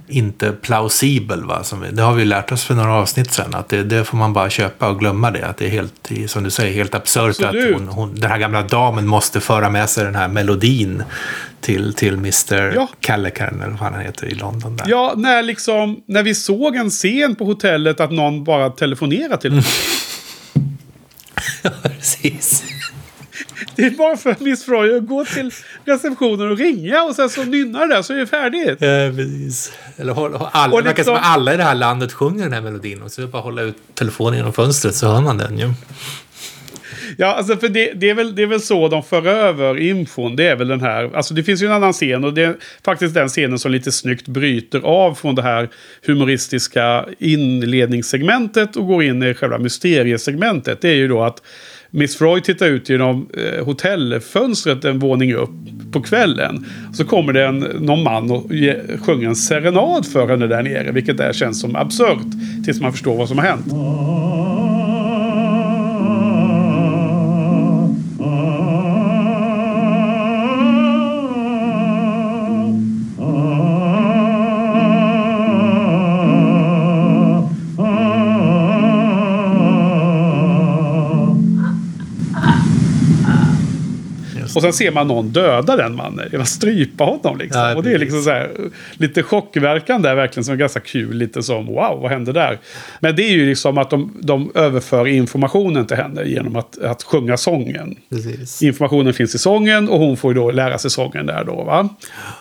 inte 0.09 0.53
plausibel. 0.53 1.45
Va? 1.45 1.65
Som, 1.65 1.81
vi- 1.81 1.91
det 1.91 2.03
har 2.03 2.15
vi 2.15 2.25
lärt 2.25 2.53
oss 2.53 2.65
för 2.65 2.75
några 2.75 2.95
avsnitt 2.95 3.33
sedan. 3.33 3.55
Att 3.55 3.69
det, 3.69 3.83
det 3.83 4.05
får 4.05 4.17
man 4.17 4.33
bara 4.33 4.51
köpa 4.51 4.89
och 4.89 4.99
glömma 4.99 5.31
det. 5.31 5.47
Att 5.47 5.57
det 5.57 5.67
är 5.67 5.71
helt, 5.71 6.11
som 6.27 6.45
du 6.45 6.51
säger, 6.51 6.75
helt 6.75 6.95
absurt 6.95 7.29
Absolut. 7.29 7.75
att 7.75 7.81
hon, 7.81 7.89
hon, 7.89 8.15
den 8.15 8.31
här 8.31 8.39
gamla 8.39 8.63
damen 8.63 9.07
måste 9.07 9.41
föra 9.41 9.71
med 9.71 9.91
sig 9.91 10.05
den 10.05 10.15
här 10.15 10.29
melodin 10.29 11.03
till, 11.61 11.95
till 11.95 12.15
Mr. 12.15 12.73
Ja. 12.75 12.89
Callaghan, 13.01 13.61
eller 13.61 13.71
vad 13.81 13.93
han 13.93 14.01
heter, 14.01 14.27
i 14.27 14.35
London. 14.35 14.77
Där. 14.77 14.85
Ja, 14.89 15.13
när, 15.17 15.43
liksom, 15.43 16.01
när 16.07 16.23
vi 16.23 16.35
såg 16.35 16.77
en 16.77 16.91
scen 16.91 17.35
på 17.35 17.45
hotellet 17.45 18.01
att 18.01 18.11
någon 18.13 18.45
bara 18.45 18.71
telefonerar 18.71 19.37
till 19.37 19.59
oss. 19.59 19.67
Precis. 21.83 22.65
Det 23.79 23.85
är 23.87 23.91
bara 23.91 24.17
för 24.17 24.37
Miss 24.39 24.65
Froy 24.65 24.97
att 24.97 25.07
gå 25.07 25.25
till 25.25 25.51
receptionen 25.85 26.51
och 26.51 26.59
ringa 26.59 27.03
och 27.03 27.15
sen 27.15 27.31
så 27.31 27.45
nynnar 27.45 27.87
det 27.87 28.03
så 28.03 28.13
är 28.13 28.19
det 28.19 28.27
färdigt. 28.27 28.77
Ja, 28.81 29.13
precis. 29.17 29.73
Eller 29.97 30.13
håll, 30.13 30.39
alla, 30.53 30.75
Och 30.75 30.85
liksom- 30.85 31.05
som 31.05 31.15
att 31.15 31.25
alla 31.25 31.55
i 31.55 31.57
det 31.57 31.63
här 31.63 31.75
landet 31.75 32.13
sjunger 32.13 32.45
den 32.45 32.53
här 32.53 32.61
melodin. 32.61 33.03
Och 33.03 33.13
så 33.13 33.21
är 33.21 33.27
det 33.27 33.33
bara 33.33 33.43
hålla 33.43 33.63
ut 33.63 33.77
telefonen 33.95 34.37
genom 34.39 34.53
fönstret 34.53 34.95
så 34.95 35.07
hör 35.07 35.21
man 35.21 35.39
den 35.39 35.59
ju. 35.59 35.73
Ja, 37.17 37.27
alltså 37.35 37.57
för 37.57 37.69
det, 37.69 37.93
det, 37.95 38.11
är 38.11 38.15
väl, 38.15 38.35
det 38.35 38.43
är 38.43 38.47
väl 38.47 38.61
så 38.61 38.89
de 38.89 39.03
för 39.03 39.27
över 39.27 39.79
infon. 39.79 40.37
Det 40.37 40.47
är 40.47 40.57
väl 40.57 40.69
den 40.69 40.81
här. 40.81 41.11
Alltså 41.17 41.35
det 41.35 41.43
finns 41.43 41.63
ju 41.63 41.67
en 41.67 41.73
annan 41.73 41.93
scen 41.93 42.25
och 42.25 42.35
det 42.35 42.43
är 42.43 42.57
faktiskt 42.85 43.15
den 43.15 43.29
scenen 43.29 43.59
som 43.59 43.73
lite 43.73 43.93
snyggt 43.93 44.29
bryter 44.29 44.81
av 44.81 45.15
från 45.15 45.35
det 45.35 45.43
här 45.43 45.69
humoristiska 46.07 47.07
inledningssegmentet 47.19 48.77
och 48.77 48.87
går 48.87 49.03
in 49.03 49.23
i 49.23 49.35
själva 49.35 49.59
mysteriesegmentet. 49.59 50.81
Det 50.81 50.89
är 50.89 50.95
ju 50.95 51.09
då 51.09 51.23
att 51.23 51.43
Miss 51.91 52.17
Freud 52.17 52.45
tittar 52.45 52.67
ut 52.67 52.89
genom 52.89 53.29
eh, 53.35 53.65
hotellfönstret 53.65 54.85
en 54.85 54.99
våning 54.99 55.35
upp 55.35 55.51
på 55.93 56.01
kvällen. 56.01 56.67
Så 56.93 57.05
kommer 57.05 57.33
det 57.33 57.47
en, 57.47 57.59
någon 57.59 58.03
man 58.03 58.31
och 58.31 58.55
ge, 58.55 58.77
sjunger 59.01 59.29
en 59.29 59.37
serenad 59.37 60.07
för 60.07 60.29
henne 60.29 60.47
där 60.47 60.63
nere. 60.63 60.93
Vilket 60.93 61.17
där 61.17 61.33
känns 61.33 61.61
som 61.61 61.77
absurt. 61.77 62.27
Tills 62.65 62.81
man 62.81 62.93
förstår 62.93 63.17
vad 63.17 63.29
som 63.29 63.39
har 63.39 63.45
hänt. 63.45 63.67
Och 84.59 84.63
sen 84.63 84.73
ser 84.73 84.91
man 84.91 85.09
någon 85.09 85.29
döda 85.29 85.77
den 85.77 85.97
mannen. 85.97 86.29
Man 86.33 86.47
strypa 86.47 87.05
honom 87.05 87.39
liksom. 87.39 87.61
Ja, 87.61 87.77
och 87.77 87.83
det 87.83 87.93
är 87.93 87.99
liksom 87.99 88.23
så 88.23 88.31
här, 88.31 88.51
lite 88.93 89.23
chockverkan 89.23 90.03
där 90.03 90.15
verkligen 90.15 90.45
som 90.45 90.55
är 90.55 90.59
ganska 90.59 90.81
kul. 90.81 91.17
Lite 91.17 91.43
som 91.43 91.67
wow, 91.67 91.99
vad 92.03 92.11
hände 92.11 92.33
där? 92.33 92.59
Men 93.01 93.17
det 93.17 93.23
är 93.23 93.33
ju 93.33 93.47
liksom 93.47 93.79
att 93.79 93.91
de, 93.91 94.13
de 94.21 94.53
överför 94.55 95.07
informationen 95.07 95.87
till 95.87 95.97
henne 95.97 96.25
genom 96.25 96.57
att, 96.57 96.79
att 96.79 97.03
sjunga 97.03 97.37
sången. 97.37 97.97
Precis. 98.11 98.63
Informationen 98.63 99.15
finns 99.15 99.35
i 99.35 99.39
sången 99.39 99.89
och 99.89 99.99
hon 99.99 100.17
får 100.17 100.33
ju 100.35 100.41
då 100.41 100.51
lära 100.51 100.79
sig 100.79 100.91
sången 100.91 101.27
där 101.27 101.45
då. 101.45 101.63
Va? 101.63 101.89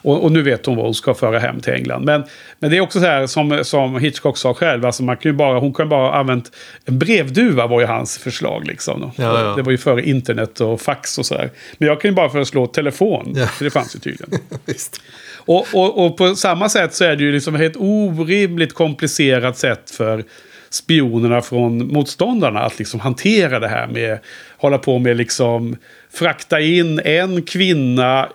Och, 0.02 0.24
och 0.24 0.32
nu 0.32 0.42
vet 0.42 0.66
hon 0.66 0.76
vad 0.76 0.86
hon 0.86 0.94
ska 0.94 1.14
föra 1.14 1.40
hem 1.40 1.60
till 1.60 1.74
England. 1.74 2.06
Men, 2.06 2.24
men 2.60 2.72
det 2.72 2.78
är 2.78 2.82
också 2.82 3.00
så 3.00 3.06
här 3.06 3.28
som, 3.28 3.60
som 3.64 4.00
Hitchcock 4.00 4.38
sa 4.38 4.54
själv. 4.54 4.86
Alltså 4.86 5.04
man 5.04 5.18
kan 5.18 5.38
bara, 5.38 5.60
hon 5.60 5.74
kan 5.74 5.90
bara 5.90 6.10
ha 6.10 6.20
använt 6.20 6.52
en 6.86 7.00
brevduva 7.00 7.68
var 7.68 7.80
ju 7.80 7.86
hans 7.86 8.18
förslag. 8.18 8.68
Liksom. 8.68 9.12
Ja, 9.16 9.42
ja. 9.42 9.56
Det 9.56 9.62
var 9.62 9.72
ju 9.72 9.78
före 9.78 10.10
internet 10.10 10.60
och 10.60 10.82
fax 10.82 11.18
och 11.18 11.26
så 11.26 11.36
här. 11.36 11.50
Men 11.78 11.88
jag 11.88 12.02
kan 12.02 12.07
ju 12.12 12.16
bara 12.16 12.30
föreslå 12.30 12.68
telefon. 12.68 13.34
Ja. 13.36 13.48
För 13.48 13.66
det 13.66 13.72
fanns 13.72 13.96
ju 13.96 14.00
tydligen. 14.00 14.40
Visst. 14.66 15.02
Och, 15.36 15.68
och, 15.74 16.06
och 16.06 16.18
på 16.18 16.36
samma 16.36 16.70
sätt 16.70 16.94
så 16.94 17.04
är 17.04 17.16
det 17.16 17.24
ju 17.24 17.32
liksom 17.32 17.56
ett 17.56 17.76
orimligt 17.76 18.74
komplicerat 18.74 19.58
sätt 19.58 19.92
för 19.92 20.24
spionerna 20.70 21.42
från 21.42 21.88
motståndarna 21.94 22.60
att 22.60 22.80
liksom 22.80 23.00
hantera 23.00 23.60
det 23.60 23.68
här 23.68 23.88
med 23.88 24.20
hålla 24.58 24.78
på 24.78 25.00
med 25.00 25.18
liksom 25.18 25.78
frakta 26.14 26.60
in 26.60 27.00
en 27.00 27.42
kvinna 27.42 28.30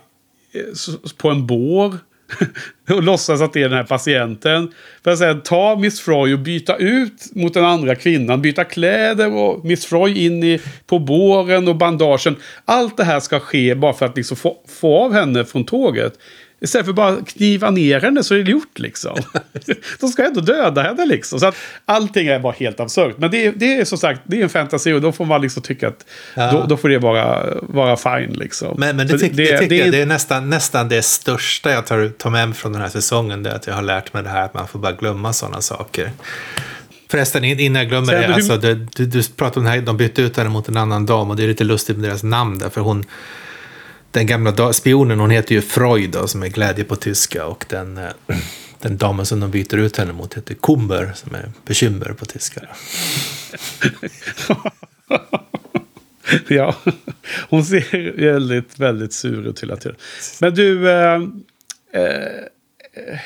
eh, 0.54 1.10
på 1.16 1.30
en 1.30 1.46
bår 1.46 1.98
och 2.90 3.02
låtsas 3.02 3.40
att 3.40 3.52
det 3.52 3.62
är 3.62 3.68
den 3.68 3.78
här 3.78 3.84
patienten. 3.84 4.72
För 5.04 5.10
att 5.10 5.18
sen 5.18 5.40
ta 5.40 5.76
Miss 5.76 6.00
Froy 6.00 6.34
och 6.34 6.38
byta 6.38 6.76
ut 6.76 7.34
mot 7.34 7.54
den 7.54 7.64
andra 7.64 7.94
kvinnan. 7.94 8.42
Byta 8.42 8.64
kläder 8.64 9.34
och 9.34 9.64
Miss 9.64 9.86
Froy 9.86 10.26
in 10.26 10.44
i, 10.44 10.60
på 10.86 10.98
båren 10.98 11.68
och 11.68 11.76
bandagen. 11.76 12.36
Allt 12.64 12.96
det 12.96 13.04
här 13.04 13.20
ska 13.20 13.40
ske 13.40 13.74
bara 13.74 13.92
för 13.92 14.06
att 14.06 14.16
liksom 14.16 14.36
få, 14.36 14.56
få 14.68 14.98
av 14.98 15.12
henne 15.12 15.44
från 15.44 15.64
tåget. 15.64 16.18
Istället 16.62 16.86
för 16.86 16.92
bara 16.92 17.16
kniva 17.26 17.70
ner 17.70 18.00
henne 18.00 18.22
så 18.22 18.34
är 18.34 18.38
det 18.42 18.50
gjort 18.50 18.78
liksom. 18.78 19.16
De 20.00 20.08
ska 20.08 20.24
ändå 20.26 20.40
döda 20.40 20.82
henne 20.82 21.06
liksom. 21.06 21.40
Så 21.40 21.46
att 21.46 21.54
allting 21.84 22.26
är 22.28 22.38
bara 22.38 22.52
helt 22.52 22.80
absurt. 22.80 23.14
Men 23.18 23.30
det 23.30 23.46
är, 23.46 23.52
det 23.56 23.74
är 23.76 23.84
som 23.84 23.98
sagt, 23.98 24.20
det 24.24 24.38
är 24.38 24.42
en 24.42 24.48
fantasy 24.48 24.92
och 24.92 25.00
då 25.00 25.12
får 25.12 25.24
man 25.24 25.42
liksom 25.42 25.62
tycka 25.62 25.88
att 25.88 26.06
Ja. 26.34 26.52
då, 26.52 26.66
då 26.66 26.76
får 26.76 26.88
det 26.88 26.98
vara, 26.98 27.54
vara 27.62 27.96
fine 27.96 28.32
liksom. 28.32 28.74
Men, 28.78 28.96
men 28.96 29.06
det, 29.06 29.18
tyck, 29.18 29.32
det, 29.36 29.58
tycker 29.58 29.74
jag 29.76 29.86
är- 29.88 29.92
det 29.92 30.00
är 30.02 30.06
nästan, 30.06 30.50
nästan 30.50 30.88
det 30.88 31.02
största 31.02 31.70
jag 31.70 31.86
tar, 31.86 32.08
tar 32.18 32.30
med 32.30 32.48
mig 32.48 32.56
från 32.56 32.72
den 32.72 32.82
här 32.82 32.88
säsongen. 32.88 33.42
Det 33.42 33.50
är 33.50 33.54
att 33.54 33.66
jag 33.66 33.74
har 33.74 33.82
lärt 33.82 34.12
mig 34.14 34.22
det 34.22 34.28
här 34.28 34.42
att 34.44 34.54
man 34.54 34.68
får 34.68 34.78
bara 34.78 34.92
glömma 34.92 35.32
sådana 35.32 35.60
saker. 35.60 36.10
Förresten, 37.08 37.44
in- 37.44 37.60
innan 37.60 37.82
jag 37.82 37.88
glömmer 37.88 38.12
det. 38.12 38.34
Alltså, 38.34 38.56
du, 38.56 38.74
du, 38.74 39.06
du 39.06 39.22
pratade 39.36 39.60
om 39.60 39.64
det 39.64 39.70
här, 39.70 39.80
de 39.80 39.96
bytte 39.96 40.22
ut 40.22 40.36
henne 40.36 40.50
mot 40.50 40.68
en 40.68 40.76
annan 40.76 41.06
dam 41.06 41.30
och 41.30 41.36
det 41.36 41.42
är 41.44 41.48
lite 41.48 41.64
lustigt 41.64 41.96
med 41.96 42.10
deras 42.10 42.22
namn 42.22 42.58
där. 42.58 42.68
För 42.70 42.80
hon, 42.80 43.04
den 44.12 44.26
gamla 44.26 44.72
spionen, 44.72 45.20
hon 45.20 45.30
heter 45.30 45.54
ju 45.54 45.60
Freud 45.60 46.10
då, 46.10 46.26
som 46.26 46.42
är 46.42 46.48
glädje 46.48 46.84
på 46.84 46.96
tyska. 46.96 47.46
Och 47.46 47.64
den, 47.68 47.98
eh, 47.98 48.10
den 48.80 48.96
damen 48.96 49.26
som 49.26 49.40
de 49.40 49.50
byter 49.50 49.76
ut 49.76 49.96
henne 49.96 50.12
mot 50.12 50.36
heter 50.36 50.54
Kumber, 50.54 51.12
som 51.14 51.34
är 51.34 51.50
bekymmer 51.66 52.12
på 52.12 52.24
tyska. 52.24 52.60
ja, 56.48 56.76
hon 57.48 57.64
ser 57.64 58.12
väldigt, 58.32 58.78
väldigt 58.78 59.12
sur 59.12 59.48
ut 59.48 59.62
hela 59.62 59.76
tiden. 59.76 59.96
Men 60.40 60.54
du... 60.54 60.90
Eh, 60.90 61.14
eh, 61.92 62.02
eh, 62.94 63.18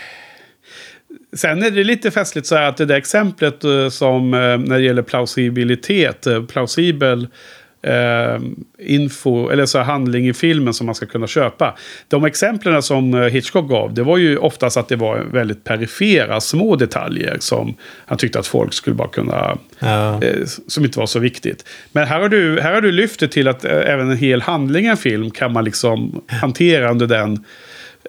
sen 1.33 1.63
är 1.63 1.71
det 1.71 1.85
lite 1.85 2.11
festligt 2.11 2.47
så 2.47 2.57
här 2.57 2.69
att 2.69 2.77
det 2.77 2.85
där 2.85 2.97
exemplet 2.97 3.65
eh, 3.65 3.89
som 3.89 4.35
eh, 4.35 4.41
när 4.41 4.79
det 4.79 4.85
gäller 4.85 5.03
plausibilitet, 5.03 6.27
eh, 6.27 6.45
plausibel 6.45 7.29
eh, 7.87 8.41
info, 8.79 9.49
eller 9.51 9.67
så 9.67 9.79
handling 9.79 10.29
i 10.29 10.33
filmen 10.35 10.75
som 10.75 10.87
man 10.87 10.95
ska 10.95 11.07
kunna 11.07 11.27
köpa. 11.27 11.77
De 12.09 12.25
exemplen 12.25 12.83
som 12.83 13.15
eh, 13.15 13.21
Hitchcock 13.21 13.69
gav, 13.69 13.95
det 13.95 14.03
var 14.03 14.17
ju 14.17 14.37
oftast 14.39 14.77
att 14.77 14.89
det 14.89 14.97
var 14.97 15.19
väldigt 15.19 15.65
perifera, 15.65 16.41
små 16.41 16.77
detaljer 16.77 17.37
som 17.41 17.75
han 18.07 18.19
tyckte 18.19 18.39
att 18.39 18.47
folk 18.47 18.73
skulle 18.73 18.97
bara 18.97 19.09
kunna 19.09 19.59
Ja. 19.79 20.23
eh, 20.23 20.45
som 20.69 20.85
inte 20.85 20.99
var 20.99 21.07
så 21.07 21.19
viktigt. 21.19 21.65
Men 21.93 22.07
här 22.07 22.21
har 22.21 22.29
du, 22.29 22.61
här 22.61 22.75
har 22.75 22.81
du 22.81 22.93
lyft 22.93 23.21
det 23.21 23.29
till 23.29 23.49
att 23.49 23.65
eh, 23.65 23.73
även 23.73 24.11
en 24.11 24.17
hel 24.17 24.43
handling 24.43 24.85
i 24.85 24.89
en 24.89 24.97
film 24.97 25.31
kan 25.31 25.53
man 25.53 25.65
liksom 25.65 26.21
hantera 26.27 26.91
under 26.91 27.07
den, 27.07 27.45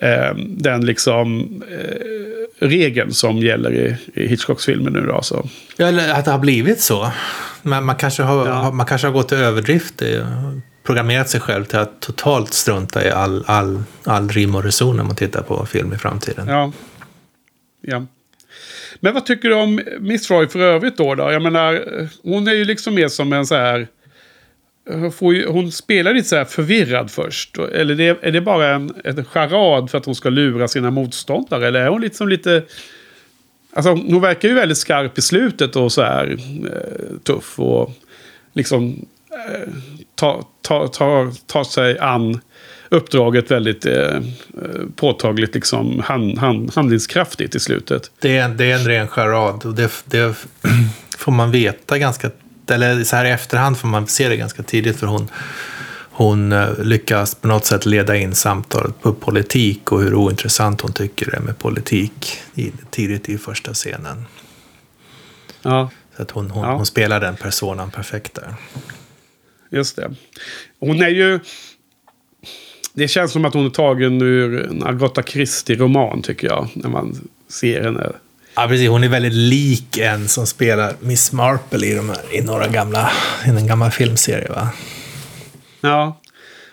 eh, 0.02 0.36
den 0.38 0.86
liksom, 0.86 1.42
eh, 1.72 2.68
regeln 2.68 3.14
som 3.14 3.38
gäller 3.38 3.72
i, 3.74 3.96
i 4.14 4.28
Hitchcocks 4.28 4.66
filmer 4.66 4.90
nu. 4.92 5.02
Då, 5.02 5.14
alltså. 5.16 5.48
Ja, 5.78 5.88
eller 5.88 6.14
att 6.14 6.26
det 6.26 6.32
har 6.32 6.40
blivit 6.40 6.82
så. 6.82 7.12
Men 7.62 7.86
man 7.86 7.96
kanske 7.96 8.24
har, 8.24 8.48
Ja. 8.48 8.72
man 8.72 8.86
kanske 8.86 9.08
har 9.08 9.14
gått 9.14 9.30
till 9.30 9.38
överdrift. 9.38 10.02
i- 10.02 10.24
Programmerat 10.84 11.30
sig 11.30 11.42
själv 11.42 11.66
till 11.66 11.78
att 11.80 12.00
totalt 12.00 12.54
strunta 12.54 13.06
i 13.06 13.10
all, 13.10 13.44
all, 13.48 13.84
all 14.04 14.30
rim 14.30 14.56
och 14.56 14.64
reson 14.64 14.98
när 14.98 15.04
man 15.04 15.16
tittar 15.16 15.42
på 15.42 15.66
film 15.66 15.94
i 15.94 15.98
framtiden. 15.98 16.48
Ja. 16.48 16.72
ja. 17.82 18.06
Men 19.00 19.14
vad 19.14 19.26
tycker 19.26 19.50
du 19.50 19.56
om 19.56 19.82
Miss 20.00 20.32
Roy 20.32 20.48
för 20.48 20.60
övrigt 20.60 20.98
då? 20.98 21.16
då? 21.16 21.32
Jag 21.32 21.42
menar, 21.42 21.84
hon 22.24 22.48
är 22.48 22.54
ju 22.54 22.66
liksom 22.66 22.96
mer 22.96 23.08
som 23.08 23.34
en 23.34 23.46
så 23.46 23.56
här... 23.56 23.88
Hon, 24.90 25.12
får 25.12 25.34
ju, 25.36 25.48
hon 25.48 25.72
spelar 25.72 26.14
lite 26.14 26.30
så 26.30 26.36
här 26.36 26.46
förvirrad 26.46 27.12
först. 27.12 27.58
Eller 27.58 27.96
det, 27.96 28.24
är 28.24 28.32
det 28.32 28.42
bara 28.42 28.76
en, 28.76 28.94
en 29.04 29.26
charad 29.26 29.92
för 29.92 29.98
att 29.98 30.06
hon 30.06 30.16
ska 30.16 30.30
lura 30.30 30.68
sina 30.68 30.92
motståndare? 30.92 31.68
Eller 31.68 31.80
är 31.80 31.88
hon 31.90 32.02
liksom 32.02 32.30
lite... 32.30 32.64
Alltså 33.74 33.92
hon 33.92 34.22
verkar 34.22 34.50
ju 34.50 34.56
väldigt 34.56 34.78
skarp 34.78 35.18
i 35.18 35.22
slutet 35.22 35.76
och 35.76 35.92
så 35.92 36.02
här 36.02 36.38
eh, 36.66 37.18
tuff. 37.24 37.60
Och 37.60 37.92
liksom 38.54 39.06
eh, 39.32 39.70
tar 40.16 40.44
ta, 40.62 40.88
ta, 40.88 41.32
ta 41.46 41.66
sig 41.66 42.00
an 42.00 42.40
uppdraget 42.90 43.52
väldigt 43.52 43.86
eh, 43.86 43.94
eh, 43.94 44.22
påtagligt 44.96 45.56
liksom 45.56 46.00
hand, 46.00 46.38
hand, 46.38 46.72
handlingskraftigt 46.76 47.56
i 47.56 47.60
slutet. 47.60 48.12
Det, 48.20 48.38
är, 48.38 48.46
en- 48.46 48.58
det 48.58 48.72
är 48.72 48.76
en 48.76 48.86
ren 48.86 49.08
charad. 49.08 49.66
Och 49.66 49.74
det, 49.74 49.92
det 50.06 50.36
får 51.18 51.32
man 51.32 51.52
veta 51.52 51.98
ganska... 51.98 52.30
Eller 52.72 53.04
så 53.04 53.16
här 53.16 53.26
i 53.26 53.30
efterhand 53.30 53.78
får 53.78 53.88
man 53.88 54.08
se 54.08 54.30
det 54.30 54.38
ganska 54.38 54.64
tidigt. 54.64 55.00
För 55.00 55.08
hon, 55.08 55.30
hon 56.12 56.52
eh, 56.52 56.80
lyckas 56.80 57.36
på 57.36 57.48
något 57.48 57.66
sätt 57.66 57.86
leda 57.86 58.16
in 58.18 58.36
samtalet 58.36 59.02
på 59.02 59.14
politik 59.14 59.92
och 59.92 60.02
hur 60.02 60.14
ointressant 60.16 60.82
hon 60.82 60.94
tycker 60.94 61.32
det 61.32 61.38
är 61.38 61.42
med 61.42 61.60
politik 61.60 62.38
i, 62.56 62.72
tidigt 62.90 63.30
i 63.30 63.38
första 63.38 63.74
scenen. 63.74 64.26
Ja, 65.62 65.90
Så 66.16 66.22
att 66.22 66.32
hon, 66.32 66.52
hon, 66.52 66.64
Ja. 66.64 66.76
hon 66.76 66.86
spelar 66.86 67.20
den 67.20 67.36
personen 67.36 67.92
perfekt 67.92 68.34
där. 68.36 68.54
just 69.70 69.96
det. 69.96 70.14
Hon 70.80 71.02
är 71.02 71.10
ju... 71.10 71.40
Det 72.94 73.08
känns 73.08 73.32
som 73.32 73.46
att 73.46 73.54
hon 73.54 73.66
är 73.66 73.70
tagen 73.70 74.22
ur 74.22 74.66
en 74.70 74.84
Agatha 74.84 75.22
Christie-roman 75.24 76.22
tycker 76.22 76.48
jag. 76.48 76.68
När 76.74 76.90
man 76.90 77.30
ser 77.48 77.84
henne. 77.84 78.12
Ja, 78.60 78.68
precis. 78.68 78.90
Hon 78.90 79.04
är 79.04 79.08
väldigt 79.10 79.34
lik 79.34 79.98
en 79.98 80.28
som 80.28 80.48
spelar 80.48 80.94
Miss 81.00 81.32
Marple 81.32 81.88
i, 81.88 81.96
de 81.96 82.10
här, 82.10 82.36
i 82.36 82.42
några 82.42 82.68
gamla, 82.68 83.12
i 83.46 83.50
en 83.50 83.68
gammal 83.68 83.92
filmserie. 83.92 84.50
Va? 84.50 84.70
Ja. 85.82 86.22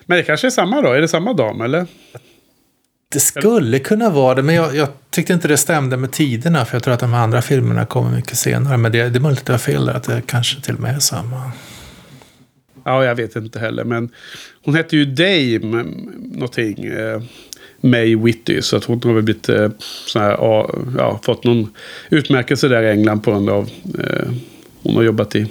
Men 0.07 0.19
det 0.19 0.23
kanske 0.23 0.47
är 0.47 0.51
samma 0.51 0.83
då? 0.83 0.93
Är 0.93 1.01
det 1.01 1.09
samma 1.09 1.33
dam 1.33 1.61
eller? 1.61 1.87
Det 3.13 3.21
skulle 3.21 3.79
kunna 3.79 4.11
vara 4.11 4.35
det, 4.35 4.43
men 4.43 4.55
jag, 4.55 4.77
jag 4.77 4.89
tyckte 5.11 5.33
inte 5.33 5.49
det 5.49 5.57
stämde 5.57 5.97
med 5.97 6.13
tiderna. 6.13 6.65
För 6.65 6.77
jag 6.77 6.83
tror 6.83 6.95
att 6.95 7.01
de 7.01 7.15
andra 7.15 7.43
filmerna 7.43 7.87
kommer 7.87 8.11
mycket 8.11 8.39
senare. 8.39 8.77
Men 8.77 8.93
det, 8.93 9.09
det 9.09 9.19
är 9.19 9.21
möjligt 9.21 9.43
att 9.43 9.49
jag 9.49 9.55
har 9.55 9.59
fel 9.59 9.87
där, 9.87 9.95
att 9.95 10.05
det 10.05 10.23
kanske 10.27 10.61
till 10.61 10.75
och 10.75 10.81
med 10.81 10.97
är 10.97 11.01
samma. 11.01 11.53
Ja, 12.85 13.05
jag 13.05 13.15
vet 13.15 13.37
inte 13.37 13.59
heller. 13.59 13.85
Men 13.85 14.11
hon 14.65 14.75
hette 14.75 14.97
ju 14.97 15.05
Dame 15.05 15.85
någonting. 16.17 16.85
May 17.85 18.17
Whitty. 18.17 18.63
Så 18.63 18.77
att 18.77 18.85
hon 18.85 19.01
har 19.05 19.13
väl 19.13 19.23
blivit 19.23 19.49
eh, 19.49 19.69
här, 20.15 20.31
ja, 20.99 21.21
fått 21.23 21.45
någon 21.45 21.73
utmärkelse 22.11 22.69
där 22.69 22.83
i 22.83 22.91
England 22.91 23.21
på 23.21 23.31
grund 23.31 23.51
av... 23.51 23.71
Eh, 23.99 24.33
hon 24.83 24.97
har 24.97 25.03
jobbat 25.03 25.37
i 25.37 25.47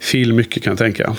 film 0.00 0.36
mycket 0.36 0.62
kan 0.62 0.70
jag 0.70 0.78
tänka. 0.78 1.16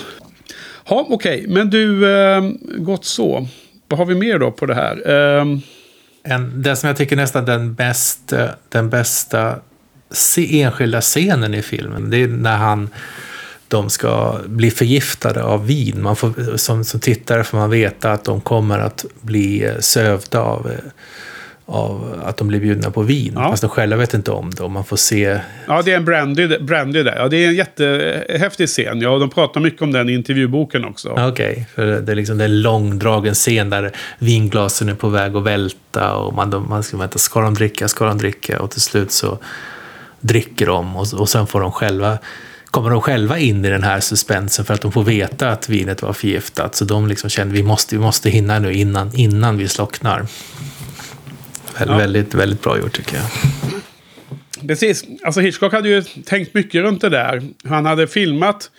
Ja, 0.88 1.06
okej. 1.10 1.44
Men 1.48 1.70
du, 1.70 2.10
eh, 2.10 2.42
gott 2.76 3.04
så. 3.04 3.46
Vad 3.88 3.98
har 3.98 4.06
vi 4.06 4.14
mer 4.14 4.38
då 4.38 4.50
på 4.50 4.66
det 4.66 4.74
här? 4.74 5.10
Eh, 5.10 5.46
En, 6.24 6.62
den 6.62 6.76
som 6.76 6.86
jag 6.86 6.96
tycker 6.96 7.16
nästan 7.16 7.44
den, 7.44 7.74
bäst, 7.74 8.32
eh, 8.32 8.48
den 8.68 8.90
bästa 8.90 9.56
se, 10.10 10.62
enskilda 10.62 11.00
scenen 11.00 11.54
i 11.54 11.62
filmen, 11.62 12.10
det 12.10 12.16
är 12.16 12.28
när 12.28 12.56
han 12.56 12.90
de 13.72 13.90
ska 13.90 14.38
bli 14.46 14.70
förgiftade 14.70 15.42
av 15.42 15.66
vin. 15.66 16.02
Man 16.02 16.16
får, 16.16 16.56
som, 16.56 16.84
som 16.84 17.00
tittare 17.00 17.44
får 17.44 17.58
man 17.58 17.70
veta 17.70 18.12
att 18.12 18.24
de 18.24 18.40
kommer 18.40 18.78
att 18.78 19.04
bli 19.20 19.64
eh, 19.64 19.78
sövda 19.80 20.40
av, 20.40 20.70
eh, 20.70 20.76
av 21.66 22.20
att 22.24 22.36
de 22.36 22.48
blir 22.48 22.60
bjudna 22.60 22.90
på 22.90 23.02
vin. 23.02 23.32
Ja. 23.34 23.50
Fast 23.50 23.60
de 23.60 23.70
själva 23.70 23.96
vet 23.96 24.14
inte 24.14 24.30
om 24.30 24.50
det. 24.50 24.62
Och 24.62 24.70
man 24.70 24.84
får 24.84 24.96
se... 24.96 25.40
ja, 25.66 25.82
det 25.82 25.92
är 25.92 25.96
en 25.96 26.04
brandy, 26.04 26.58
brandy 26.58 27.02
där. 27.02 27.16
Ja, 27.16 27.28
det 27.28 27.36
är 27.36 27.48
en 27.48 27.54
jättehäftig 27.54 28.68
scen. 28.68 29.00
Ja, 29.00 29.18
de 29.18 29.30
pratar 29.30 29.60
mycket 29.60 29.82
om 29.82 29.92
den 29.92 30.08
i 30.08 30.12
intervjuboken 30.12 30.84
också. 30.84 31.08
Okej, 31.08 31.66
för 31.74 31.86
det 32.00 32.12
är 32.12 32.16
liksom 32.16 32.38
det 32.38 32.44
är 32.44 32.48
en 32.48 32.62
långdragen 32.62 33.34
scen 33.34 33.70
där 33.70 33.92
vinglasen 34.18 34.88
är 34.88 34.94
på 34.94 35.08
väg 35.08 35.36
att 35.36 35.42
välta 35.42 36.14
och 36.14 36.34
man, 36.34 36.66
man 36.68 36.82
ska 36.82 36.96
vänta, 36.96 37.18
ska 37.18 37.40
de 37.40 37.54
dricka, 37.54 37.88
ska 37.88 38.04
de 38.04 38.18
dricka? 38.18 38.60
Och 38.60 38.70
till 38.70 38.80
slut 38.80 39.12
så 39.12 39.38
dricker 40.20 40.66
de 40.66 40.96
och, 40.96 41.06
och 41.14 41.28
sen 41.28 41.46
får 41.46 41.60
de 41.60 41.72
själva 41.72 42.18
kommer 42.72 42.90
de 42.90 43.00
själva 43.00 43.38
in 43.38 43.64
i 43.64 43.70
den 43.70 43.82
här 43.82 44.00
suspensen 44.00 44.64
för 44.64 44.74
att 44.74 44.80
de 44.80 44.92
får 44.92 45.04
veta 45.04 45.50
att 45.50 45.68
vinet 45.68 46.02
var 46.02 46.12
förgiftat. 46.12 46.74
Så 46.74 46.84
de 46.84 47.06
liksom 47.06 47.30
känner 47.30 47.52
vi 47.52 47.62
måste, 47.62 47.96
vi 47.96 48.02
måste 48.02 48.30
hinna 48.30 48.58
nu 48.58 48.72
innan, 48.72 49.14
innan 49.14 49.58
vi 49.58 49.68
slocknar. 49.68 50.26
Väl, 51.78 51.88
Ja. 51.88 51.96
Väldigt, 51.96 52.34
väldigt 52.34 52.62
bra 52.62 52.78
gjort 52.78 52.92
tycker 52.92 53.16
jag. 53.16 53.24
Precis. 54.68 55.04
Alltså 55.24 55.40
Hitchcock 55.40 55.72
hade 55.72 55.88
ju 55.88 56.02
tänkt 56.02 56.54
mycket 56.54 56.82
runt 56.82 57.00
det 57.00 57.08
där. 57.08 57.42
Han 57.64 57.86
hade 57.86 58.06
filmat. 58.06 58.70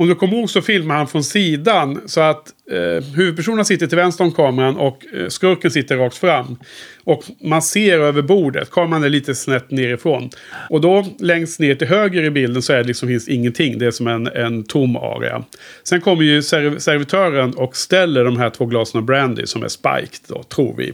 Om 0.00 0.08
du 0.08 0.14
kommer 0.14 0.36
ihåg 0.36 0.50
så 0.50 0.62
filmar 0.62 0.94
han 0.94 1.08
från 1.08 1.24
sidan. 1.24 2.00
Så 2.06 2.20
att 2.20 2.52
eh, 2.70 3.04
huvudpersonen 3.16 3.64
sitter 3.64 3.86
till 3.86 3.96
vänster 3.98 4.24
om 4.24 4.32
kameran 4.32 4.76
och 4.76 5.06
eh, 5.14 5.28
skurken 5.28 5.70
sitter 5.70 5.96
rakt 5.96 6.16
fram. 6.16 6.58
Och 7.04 7.24
man 7.40 7.62
ser 7.62 7.98
över 7.98 8.22
bordet. 8.22 8.70
Kameran 8.70 9.04
är 9.04 9.08
lite 9.08 9.34
snett 9.34 9.70
nerifrån. 9.70 10.30
Och 10.70 10.80
då 10.80 11.06
längst 11.18 11.60
ner 11.60 11.74
till 11.74 11.86
höger 11.86 12.22
i 12.22 12.30
bilden 12.30 12.62
så 12.62 12.72
är 12.72 12.76
det 12.76 12.84
liksom, 12.84 13.08
finns 13.08 13.28
ingenting. 13.28 13.78
Det 13.78 13.86
är 13.86 13.90
som 13.90 14.06
en, 14.06 14.26
en 14.26 14.64
tom 14.64 14.96
area. 14.96 15.44
Sen 15.82 16.00
kommer 16.00 16.22
ju 16.22 16.42
serv 16.42 16.78
servitören 16.78 17.54
och 17.54 17.76
ställer 17.76 18.24
de 18.24 18.36
här 18.36 18.50
två 18.50 18.66
glasen 18.66 18.98
av 18.98 19.04
brandy 19.04 19.46
som 19.46 19.62
är 19.62 19.68
spiked 19.68 20.20
då, 20.26 20.42
tror 20.42 20.74
vi. 20.76 20.92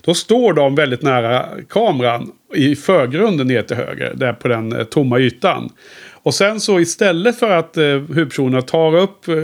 Då 0.00 0.14
står 0.14 0.52
de 0.52 0.74
väldigt 0.74 1.02
nära 1.02 1.46
kameran 1.68 2.32
i 2.54 2.76
förgrunden 2.76 3.46
ner 3.46 3.62
till 3.62 3.76
höger, 3.76 4.12
där 4.14 4.32
på 4.32 4.48
den 4.48 4.72
eh, 4.72 4.84
tomma 4.84 5.18
ytan. 5.18 5.72
Och 6.22 6.34
sen 6.34 6.60
så 6.60 6.80
istället 6.80 7.38
för 7.38 7.50
att 7.50 7.76
eh, 7.76 7.84
huvudpersonerna 7.84 8.62
tar 8.62 8.96
upp 8.96 9.28
eh, 9.28 9.34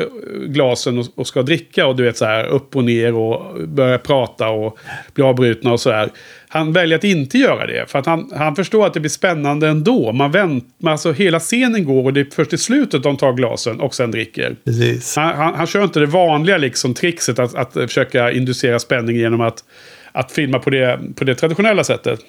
glasen 0.46 0.98
och, 0.98 1.06
och 1.14 1.26
ska 1.26 1.42
dricka 1.42 1.86
och 1.86 1.96
du 1.96 2.02
vet 2.02 2.16
så 2.16 2.24
här 2.24 2.46
upp 2.46 2.76
och 2.76 2.84
ner 2.84 3.14
och 3.14 3.68
börjar 3.68 3.98
prata 3.98 4.48
och 4.48 4.78
bli 5.14 5.24
avbrutna 5.24 5.72
och 5.72 5.80
så 5.80 5.90
här. 5.90 6.10
Han 6.48 6.72
väljer 6.72 6.98
att 6.98 7.04
inte 7.04 7.38
göra 7.38 7.66
det. 7.66 7.90
För 7.90 7.98
att 7.98 8.06
han, 8.06 8.30
han 8.36 8.56
förstår 8.56 8.86
att 8.86 8.94
det 8.94 9.00
blir 9.00 9.10
spännande 9.10 9.68
ändå. 9.68 10.12
Man 10.12 10.30
väntar, 10.30 10.90
alltså 10.90 11.12
hela 11.12 11.40
scenen 11.40 11.84
går 11.84 12.04
och 12.04 12.12
det 12.12 12.20
är 12.20 12.28
först 12.34 12.52
i 12.52 12.58
slutet 12.58 13.02
de 13.02 13.16
tar 13.16 13.32
glasen 13.32 13.80
och 13.80 13.94
sen 13.94 14.10
dricker. 14.10 14.56
Precis. 14.64 15.16
Han, 15.16 15.36
han, 15.36 15.54
han 15.54 15.66
kör 15.66 15.84
inte 15.84 16.00
det 16.00 16.06
vanliga 16.06 16.56
liksom, 16.56 16.94
trixet 16.94 17.38
att, 17.38 17.54
att 17.54 17.72
försöka 17.72 18.32
inducera 18.32 18.78
spänning 18.78 19.16
genom 19.16 19.40
att, 19.40 19.64
att 20.12 20.32
filma 20.32 20.58
på 20.58 20.70
det, 20.70 21.00
på 21.16 21.24
det 21.24 21.34
traditionella 21.34 21.84
sättet. 21.84 22.20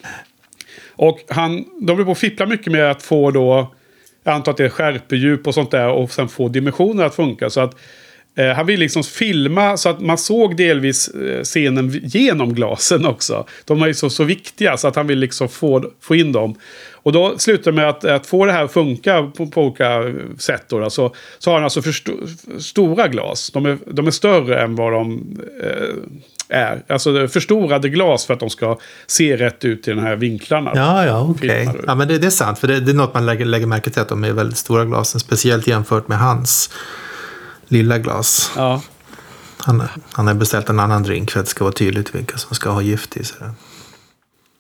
Och 0.98 1.20
han, 1.30 1.66
de 1.82 1.92
håller 1.92 2.06
på 2.06 2.12
att 2.12 2.18
fippla 2.18 2.46
mycket 2.46 2.72
med 2.74 2.92
att 2.92 3.04
få 3.04 3.32
då, 3.32 3.74
jag 4.28 4.36
antar 4.36 4.52
att 4.52 4.58
det 4.58 4.66
är 4.66 4.70
skärpedjup 4.70 5.48
och 5.48 5.54
sånt 5.54 5.72
där, 5.72 5.90
och 5.90 6.12
sen 6.12 6.28
få 6.28 6.48
dimensioner 6.48 7.04
att 7.04 7.16
funka. 7.16 7.50
Så 7.50 7.62
att 7.62 7.76
eh, 8.36 8.48
han 8.48 8.66
vill 8.66 8.80
liksom 8.80 9.04
filma 9.04 9.78
så 9.78 9.90
att 9.90 10.00
man 10.00 10.18
såg 10.18 10.58
delvis 10.58 11.08
eh, 11.08 11.44
scenen 11.44 12.02
genom 12.04 12.54
glasen 12.54 13.06
också. 13.06 13.46
De 13.66 13.82
är 13.82 13.88
ju 13.88 13.94
så, 13.94 14.10
så 14.10 14.24
viktiga 14.24 14.78
så 14.78 14.88
att 14.88 14.96
han 14.96 15.08
vill 15.08 15.20
liksom 15.20 15.50
få, 15.50 15.92
få 16.02 16.16
in 16.16 16.32
dem. 16.32 16.56
Och 16.92 17.12
då 17.12 17.38
slutar 17.38 17.72
det 17.72 17.76
med 17.76 17.90
att, 17.90 18.06
att 18.06 18.28
få 18.28 18.46
det 18.46 18.52
här 18.52 18.64
att 18.64 18.74
funka 18.74 19.32
på, 19.38 19.48
på 19.48 19.64
olika 19.64 20.04
sätt. 20.38 20.64
Då, 20.70 20.90
så, 20.90 21.16
så 21.40 21.50
har 21.50 21.56
han 21.56 21.64
alltså 21.64 21.82
för 21.82 21.90
st 21.90 22.12
stora 22.60 23.08
glas. 23.08 23.52
De 23.54 23.66
är, 23.66 23.78
de 23.86 24.08
är 24.08 24.12
större 24.12 24.62
än 24.62 24.76
vad 24.76 24.94
de 24.94 25.38
eh, 25.64 25.96
är. 26.50 26.84
Alltså 26.88 27.28
förstorade 27.28 27.90
glas 27.90 28.26
för 28.26 28.34
att 28.34 28.40
de 28.40 28.50
ska 28.50 28.78
se 29.08 29.38
rätt 29.38 29.66
ut 29.66 29.88
i 29.88 29.92
de 29.92 30.00
här 30.00 30.16
vinklarna. 30.16 30.72
Ja, 30.76 31.06
ja, 31.06 31.28
okej. 31.30 31.70
Du. 31.74 31.84
Ja, 31.88 31.96
men 31.96 32.08
det, 32.08 32.18
det 32.18 32.28
är 32.28 32.32
sant. 32.32 32.60
För 32.60 32.68
det, 32.68 32.80
det 32.80 32.92
är 32.92 32.96
något 32.96 33.14
man 33.14 33.26
lägger, 33.26 33.46
lägger 33.46 33.68
märke 33.68 33.90
till 33.90 34.02
att 34.02 34.10
de 34.10 34.24
är 34.24 34.32
väldigt 34.32 34.58
stora 34.58 34.86
glasen. 34.86 35.20
Speciellt 35.20 35.68
jämfört 35.68 36.08
med 36.08 36.20
hans 36.20 36.70
lilla 37.68 37.98
glas. 37.98 38.52
Ja. 38.56 38.82
Han, 39.58 39.84
han 40.12 40.28
har 40.28 40.34
beställt 40.34 40.70
en 40.70 40.80
annan 40.80 41.04
drink 41.04 41.32
för 41.32 41.40
att 41.40 41.46
det 41.46 41.50
ska 41.50 41.64
vara 41.64 41.74
tydligt 41.74 42.16
vilka 42.16 42.38
som 42.38 42.56
ska 42.56 42.70
ha 42.70 42.82
gift 42.82 43.18
i 43.18 43.24
sig. 43.24 43.38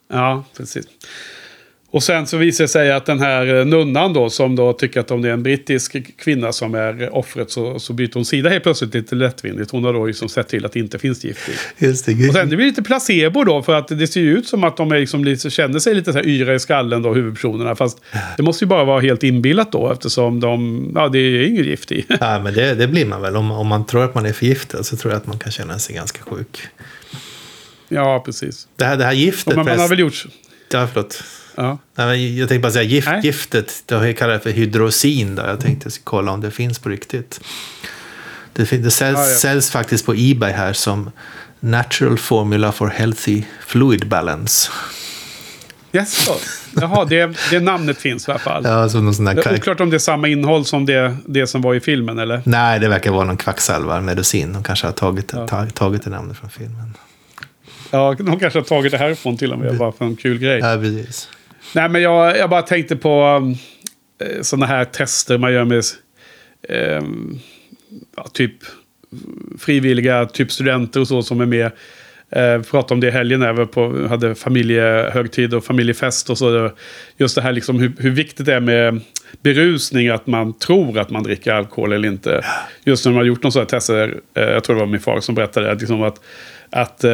Ja, 0.09 0.43
precis. 0.57 0.85
Och 1.91 2.03
sen 2.03 2.27
så 2.27 2.37
visar 2.37 2.63
det 2.63 2.67
sig 2.67 2.91
att 2.91 3.05
den 3.05 3.19
här 3.19 3.55
eh, 3.55 3.65
nunnan 3.65 4.13
då, 4.13 4.29
som 4.29 4.55
då 4.55 4.73
tycker 4.73 4.99
att 4.99 5.11
om 5.11 5.21
det 5.21 5.29
är 5.29 5.33
en 5.33 5.43
brittisk 5.43 6.17
kvinna 6.17 6.51
som 6.51 6.75
är 6.75 7.15
offret 7.15 7.51
så, 7.51 7.79
så 7.79 7.93
byter 7.93 8.13
hon 8.13 8.25
sida 8.25 8.49
helt 8.49 8.63
plötsligt 8.63 8.93
lite 8.93 9.15
lättvindigt. 9.15 9.71
Hon 9.71 9.83
har 9.83 9.93
då 9.93 10.05
liksom 10.05 10.29
sett 10.29 10.47
till 10.47 10.65
att 10.65 10.71
det 10.71 10.79
inte 10.79 10.99
finns 10.99 11.25
gift 11.25 11.49
i. 11.49 11.85
Just 11.85 12.05
det. 12.05 12.27
Och 12.27 12.33
sen 12.33 12.49
det 12.49 12.55
blir 12.55 12.65
lite 12.65 12.83
placebo 12.83 13.43
då, 13.43 13.63
för 13.63 13.73
att 13.73 13.87
det 13.87 14.07
ser 14.07 14.21
ju 14.21 14.37
ut 14.37 14.47
som 14.47 14.63
att 14.63 14.77
de 14.77 14.91
är 14.91 14.99
liksom 14.99 15.25
lite, 15.25 15.49
känner 15.49 15.79
sig 15.79 15.95
lite 15.95 16.11
så 16.13 16.17
här 16.17 16.27
yra 16.27 16.55
i 16.55 16.59
skallen 16.59 17.01
då, 17.01 17.13
huvudpersonerna. 17.13 17.75
Fast 17.75 18.01
det 18.37 18.43
måste 18.43 18.63
ju 18.63 18.67
bara 18.67 18.83
vara 18.83 19.01
helt 19.01 19.23
inbillat 19.23 19.71
då, 19.71 19.91
eftersom 19.91 20.39
de, 20.39 20.91
ja 20.95 21.09
det 21.09 21.19
är 21.19 21.47
inget 21.47 21.65
gift 21.65 21.91
i. 21.91 22.05
Ja, 22.19 22.39
men 22.39 22.53
det, 22.53 22.75
det 22.75 22.87
blir 22.87 23.05
man 23.05 23.21
väl. 23.21 23.35
Om, 23.35 23.51
om 23.51 23.67
man 23.67 23.85
tror 23.85 24.03
att 24.03 24.15
man 24.15 24.25
är 24.25 24.33
förgiftad 24.33 24.83
så 24.83 24.97
tror 24.97 25.13
jag 25.13 25.17
att 25.17 25.27
man 25.27 25.39
kan 25.39 25.51
känna 25.51 25.79
sig 25.79 25.95
ganska 25.95 26.23
sjuk. 26.23 26.59
Ja, 27.89 28.21
precis. 28.25 28.67
Det 28.75 28.85
här, 28.85 28.97
det 28.97 29.03
här 29.03 29.13
giftet... 29.13 29.47
Och 29.47 29.55
man, 29.55 29.65
man 29.65 29.79
har 29.79 29.87
väl 29.87 29.99
gjort... 29.99 30.25
Ja, 30.71 30.87
förlåt. 30.93 31.23
Ja. 31.55 31.77
Nej, 31.95 32.39
jag 32.39 32.49
tänkte 32.49 32.61
bara 32.61 32.71
säga 32.71 32.83
gift, 32.83 33.07
Nej. 33.07 33.19
giftet. 33.23 33.83
Det 33.85 33.95
har 33.95 34.05
jag 34.05 34.17
kallat 34.17 34.43
för 34.43 34.49
hydrosin. 34.49 35.35
Då. 35.35 35.43
Jag 35.43 35.59
tänkte 35.59 35.89
kolla 36.03 36.31
om 36.31 36.41
det 36.41 36.51
finns 36.51 36.79
på 36.79 36.89
riktigt. 36.89 37.39
Det, 38.53 38.63
det 38.83 38.91
säljs, 38.91 39.17
Ja, 39.19 39.27
ja. 39.29 39.37
säljs 39.37 39.71
faktiskt 39.71 40.05
på 40.05 40.13
Ebay 40.17 40.51
här 40.51 40.73
som 40.73 41.11
Natural 41.59 42.17
Formula 42.17 42.71
for 42.71 42.87
Healthy 42.87 43.43
Fluid 43.65 44.07
Balance. 44.07 44.71
Yes, 45.93 46.29
Jaha, 46.81 47.05
det, 47.05 47.37
det 47.51 47.59
namnet 47.59 47.97
finns 47.97 48.27
i 48.27 48.31
alla 48.31 48.39
fall. 48.39 48.63
Ja, 48.65 48.89
som 48.89 49.05
någon 49.05 49.15
sån 49.15 49.25
där 49.25 49.33
Det 49.35 49.45
är 49.45 49.53
oklart 49.55 49.79
om 49.79 49.89
det 49.89 49.97
är 49.97 49.99
samma 49.99 50.27
innehåll 50.27 50.65
som 50.65 50.85
det, 50.85 51.17
det 51.25 51.47
som 51.47 51.61
var 51.61 51.75
i 51.75 51.79
filmen, 51.79 52.19
eller? 52.19 52.41
Nej, 52.45 52.79
det 52.79 52.87
verkar 52.89 53.11
vara 53.11 53.23
någon 53.25 53.37
kvacksalvarmedicin. 53.37 54.53
De 54.53 54.63
kanske 54.63 54.87
har 54.87 54.91
tagit, 54.91 55.27
tag, 55.47 55.73
tagit 55.73 56.03
det 56.03 56.09
namnet 56.09 56.37
från 56.37 56.49
filmen. 56.49 56.93
Ja, 57.91 58.15
de 58.19 58.39
kanske 58.39 58.59
har 58.59 58.63
tagit 58.63 58.91
det 58.91 58.97
härifrån 58.97 59.37
till 59.37 59.53
och 59.53 59.59
med, 59.59 59.77
bara 59.77 59.91
för 59.91 60.05
en 60.05 60.15
kul 60.15 60.39
grej. 60.39 60.59
Ja, 60.59 60.77
precis. 60.81 61.29
Nej, 61.75 61.89
men 61.89 62.01
jag, 62.01 62.37
jag 62.37 62.49
bara 62.49 62.61
tänkte 62.61 62.95
på 62.95 63.41
eh, 64.21 64.41
sådana 64.41 64.65
här 64.65 64.85
tester 64.85 65.37
man 65.37 65.53
gör 65.53 65.65
med 65.65 65.83
eh, 66.69 67.03
ja, 68.15 68.27
typ 68.33 68.53
frivilliga, 69.59 70.25
typ 70.25 70.51
studenter 70.51 70.99
och 70.99 71.07
så 71.07 71.23
som 71.23 71.41
är 71.41 71.45
med. 71.45 71.71
Eh, 72.29 72.61
pratade 72.61 72.93
om 72.93 72.99
det 72.99 73.07
i 73.07 73.11
helgen 73.11 73.39
när 73.39 73.53
vi 73.53 73.65
på, 73.65 74.07
hade 74.07 74.35
familjehögtid 74.35 75.53
och 75.53 75.65
familjefest 75.65 76.29
och 76.29 76.37
så. 76.37 76.71
Just 77.17 77.35
det 77.35 77.41
här 77.41 77.51
liksom 77.51 77.79
hur, 77.79 77.93
hur 77.99 78.11
viktigt 78.11 78.45
det 78.45 78.53
är 78.53 78.59
med 78.59 79.01
berusning, 79.41 80.07
att 80.07 80.27
man 80.27 80.53
tror 80.53 80.99
att 80.99 81.09
man 81.09 81.23
dricker 81.23 81.53
alkohol 81.53 81.93
eller 81.93 82.07
inte. 82.07 82.45
Just 82.83 83.05
när 83.05 83.11
man 83.11 83.17
har 83.17 83.25
gjort 83.25 83.43
någon 83.43 83.51
sån 83.51 83.59
här 83.59 83.67
tester, 83.67 84.19
eh, 84.33 84.43
jag 84.43 84.63
tror 84.63 84.75
det 84.75 84.79
var 84.79 84.87
min 84.87 84.99
far 84.99 85.19
som 85.19 85.35
berättade, 85.35 85.71
att, 85.71 85.79
liksom 85.79 86.03
att 86.03 86.21
att 86.69 87.03
eh, 87.03 87.11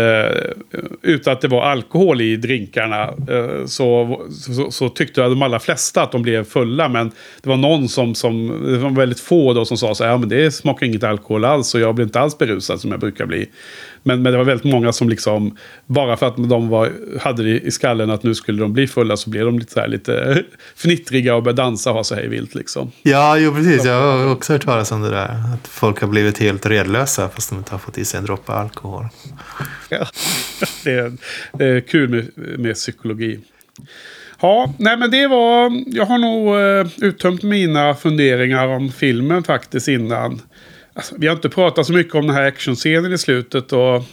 utan 1.01 1.33
att 1.33 1.41
det 1.41 1.47
var 1.47 1.61
alkohol 1.61 2.21
i 2.21 2.35
drinkarna 2.35 3.03
eh, 3.03 3.65
så, 3.65 4.21
så, 4.31 4.71
så 4.71 4.89
tyckte 4.89 5.21
de 5.21 5.41
allra 5.41 5.59
flesta 5.59 6.03
att 6.03 6.11
de 6.11 6.21
blev 6.21 6.43
fulla. 6.43 6.89
Men 6.89 7.11
det 7.41 7.49
var 7.49 7.57
någon 7.57 7.89
som, 7.89 8.15
som 8.15 8.47
det 8.65 8.77
var 8.77 8.89
väldigt 8.89 9.19
få 9.19 9.53
då 9.53 9.65
som 9.65 9.77
sa 9.77 9.95
så 9.95 10.03
här, 10.03 10.11
ja 10.11 10.17
men 10.17 10.29
det 10.29 10.51
smakar 10.51 10.85
inget 10.85 11.03
alkohol 11.03 11.45
alls 11.45 11.75
och 11.75 11.81
jag 11.81 11.95
blir 11.95 12.05
inte 12.05 12.19
alls 12.19 12.37
berusad 12.37 12.81
som 12.81 12.91
jag 12.91 12.99
brukar 12.99 13.25
bli. 13.25 13.49
Men, 14.03 14.21
men 14.21 14.31
det 14.31 14.37
var 14.37 14.45
väldigt 14.45 14.71
många 14.71 14.93
som 14.93 15.09
liksom, 15.09 15.57
bara 15.85 16.17
för 16.17 16.27
att 16.27 16.49
de 16.49 16.69
var, 16.69 16.91
hade 17.19 17.43
det 17.43 17.59
i 17.59 17.71
skallen 17.71 18.09
att 18.09 18.23
nu 18.23 18.35
skulle 18.35 18.61
de 18.61 18.73
bli 18.73 18.87
fulla 18.87 19.17
så 19.17 19.29
blev 19.29 19.45
de 19.45 19.59
lite, 19.59 19.73
så 19.73 19.79
här, 19.79 19.87
lite 19.87 20.43
fnittriga 20.75 21.35
och 21.35 21.43
började 21.43 21.61
dansa 21.61 21.89
och 21.89 21.95
ha 21.95 22.03
sig 22.03 22.27
vilt 22.27 22.55
liksom. 22.55 22.91
Ja, 23.01 23.37
jo, 23.37 23.53
precis. 23.53 23.85
Jag 23.85 24.01
har 24.01 24.31
också 24.31 24.53
hört 24.53 24.65
talas 24.65 24.91
om 24.91 25.01
det 25.01 25.09
där. 25.09 25.29
Att 25.53 25.67
folk 25.67 26.01
har 26.01 26.07
blivit 26.07 26.39
helt 26.39 26.65
redlösa 26.65 27.29
fast 27.29 27.49
de 27.49 27.57
inte 27.57 27.71
har 27.71 27.79
fått 27.79 27.97
i 27.97 28.05
sig 28.05 28.17
en 28.17 28.25
droppe 28.25 28.51
alkohol. 28.51 29.05
Ja, 29.89 30.07
det, 30.83 30.91
är, 30.91 31.13
det 31.53 31.65
är 31.65 31.81
kul 31.81 32.09
med, 32.09 32.59
med 32.59 32.75
psykologi. 32.75 33.39
Ja, 34.41 34.73
nej 34.77 34.97
men 34.97 35.11
det 35.11 35.27
var... 35.27 35.83
Jag 35.87 36.05
har 36.05 36.17
nog 36.17 36.55
eh, 36.55 37.07
uttömt 37.07 37.43
mina 37.43 37.95
funderingar 37.95 38.67
om 38.67 38.91
filmen 38.91 39.43
faktiskt 39.43 39.87
innan. 39.87 40.41
Alltså, 40.93 41.15
vi 41.17 41.27
har 41.27 41.35
inte 41.35 41.49
pratat 41.49 41.85
så 41.85 41.93
mycket 41.93 42.15
om 42.15 42.27
den 42.27 42.35
här 42.35 42.43
actionscenen 42.43 43.13
i 43.13 43.17
slutet. 43.17 43.73
Och 43.73 44.03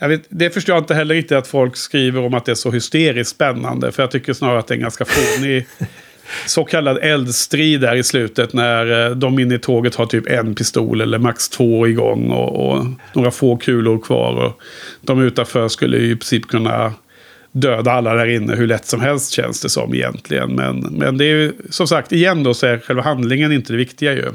vet, 0.00 0.22
det 0.28 0.50
förstår 0.50 0.74
jag 0.74 0.82
inte 0.82 0.94
heller 0.94 1.14
riktigt 1.14 1.38
att 1.38 1.46
folk 1.46 1.76
skriver 1.76 2.22
om 2.22 2.34
att 2.34 2.44
det 2.44 2.52
är 2.52 2.56
så 2.56 2.70
hysteriskt 2.70 3.30
spännande. 3.30 3.92
För 3.92 4.02
jag 4.02 4.10
tycker 4.10 4.32
snarare 4.32 4.58
att 4.58 4.66
det 4.66 4.74
är 4.74 4.76
en 4.76 4.82
ganska 4.82 5.04
fånig 5.04 5.66
så 6.46 6.64
kallad 6.64 6.98
eldstrid 7.02 7.80
där 7.80 7.96
i 7.96 8.02
slutet. 8.02 8.52
När 8.52 9.06
eh, 9.06 9.16
de 9.16 9.38
inne 9.38 9.54
i 9.54 9.58
tåget 9.58 9.94
har 9.94 10.06
typ 10.06 10.26
en 10.26 10.54
pistol 10.54 11.00
eller 11.00 11.18
max 11.18 11.48
två 11.48 11.88
igång. 11.88 12.30
Och, 12.30 12.68
och 12.68 12.86
några 13.14 13.30
få 13.30 13.56
kulor 13.56 13.98
kvar. 13.98 14.32
Och 14.32 14.60
de 15.00 15.22
utanför 15.22 15.68
skulle 15.68 15.96
i 15.96 16.16
princip 16.16 16.46
kunna 16.46 16.94
döda 17.52 17.92
alla 17.92 18.14
där 18.14 18.26
inne 18.26 18.56
hur 18.56 18.66
lätt 18.66 18.86
som 18.86 19.00
helst 19.00 19.32
känns 19.32 19.60
det 19.60 19.68
som 19.68 19.94
egentligen. 19.94 20.54
Men, 20.54 20.78
men 20.80 21.18
det 21.18 21.24
är 21.24 21.28
ju 21.28 21.52
som 21.70 21.86
sagt 21.86 22.12
igen 22.12 22.42
då 22.42 22.54
så 22.54 22.66
är 22.66 22.78
själva 22.78 23.02
handlingen 23.02 23.52
inte 23.52 23.72
det 23.72 23.76
viktiga 23.76 24.12
ju. 24.12 24.32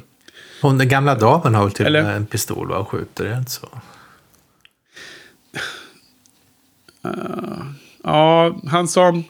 Hon, 0.61 0.77
den 0.77 0.87
gamla 0.87 1.15
damen 1.15 1.55
har 1.55 1.63
väl 1.63 1.71
till 1.73 1.85
Eller- 1.85 2.11
en 2.15 2.25
pistol 2.25 2.67
va, 2.67 2.77
och 2.77 2.87
skjuter, 2.89 3.25
är 3.25 3.29
det 3.29 3.37
inte 3.37 3.51
så? 3.51 3.67
Ja, 8.03 8.55
han 8.67 8.87
som... 8.87 9.23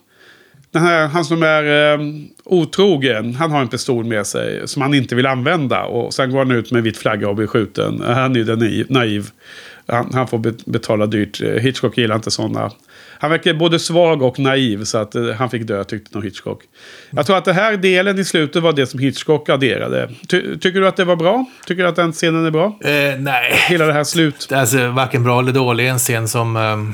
Den 0.72 0.82
här, 0.82 1.08
han 1.08 1.26
som 1.26 1.44
är 1.44 1.94
eh, 1.94 2.00
otrogen, 2.46 3.36
han 3.36 3.52
har 3.52 3.62
en 3.62 3.68
pistol 3.68 4.06
med 4.06 4.28
sig 4.28 4.68
som 4.68 4.82
han 4.82 4.94
inte 4.94 5.16
vill 5.16 5.26
använda. 5.26 5.84
Och 5.86 6.14
sen 6.14 6.32
går 6.32 6.38
han 6.38 6.52
ut 6.52 6.72
med 6.72 6.78
en 6.78 6.84
vit 6.84 6.98
flagga 6.98 7.30
och 7.30 7.36
blir 7.36 7.48
skjuten. 7.48 8.02
Han 8.06 8.32
är 8.36 8.36
ju 8.40 8.44
den 8.44 8.86
naiv. 8.90 9.30
Han, 9.88 10.10
han 10.14 10.28
får 10.28 10.38
bet- 10.38 10.66
betala 10.66 11.06
dyrt. 11.06 11.42
Hitchcock 11.42 11.98
gillar 11.98 12.16
inte 12.16 12.32
sådana. 12.32 12.72
Han 13.22 13.32
verkar 13.32 13.54
både 13.54 13.80
svag 13.80 14.22
och 14.22 14.40
naiv 14.40 14.84
så 14.84 14.98
att 14.98 15.16
eh, 15.16 15.30
han 15.30 15.50
fick 15.50 15.64
dö 15.64 15.84
tyckte 15.84 16.16
nog 16.18 16.26
Hitchcock. 16.26 16.62
Jag 17.10 17.26
tror 17.26 17.38
att 17.38 17.46
den 17.46 17.56
här 17.56 17.78
delen 17.78 18.20
i 18.20 18.26
slutet 18.26 18.64
var 18.64 18.74
det 18.74 18.88
som 18.88 19.00
Hitchcock 19.00 19.50
adderade. 19.50 20.10
Ty, 20.28 20.58
tycker 20.58 20.80
du 20.80 20.88
att 20.88 20.96
det 20.96 21.06
var 21.06 21.16
bra? 21.16 21.46
Tycker 21.68 21.84
du 21.84 21.90
att 21.90 21.96
den 21.96 22.12
scenen 22.12 22.46
är 22.46 22.52
bra? 22.52 22.66
Eh, 22.82 23.20
nej. 23.20 23.54
Hela 23.68 23.86
det 23.86 23.94
här 23.94 24.04
slut. 24.04 24.46
Det 24.50 24.56
är 24.56 24.60
Alltså, 24.60 24.88
varken 24.88 25.24
bra 25.24 25.40
eller 25.40 25.52
dålig. 25.52 25.88
En 25.88 26.00
scen 26.00 26.28
som... 26.28 26.56
ehm, 26.58 26.94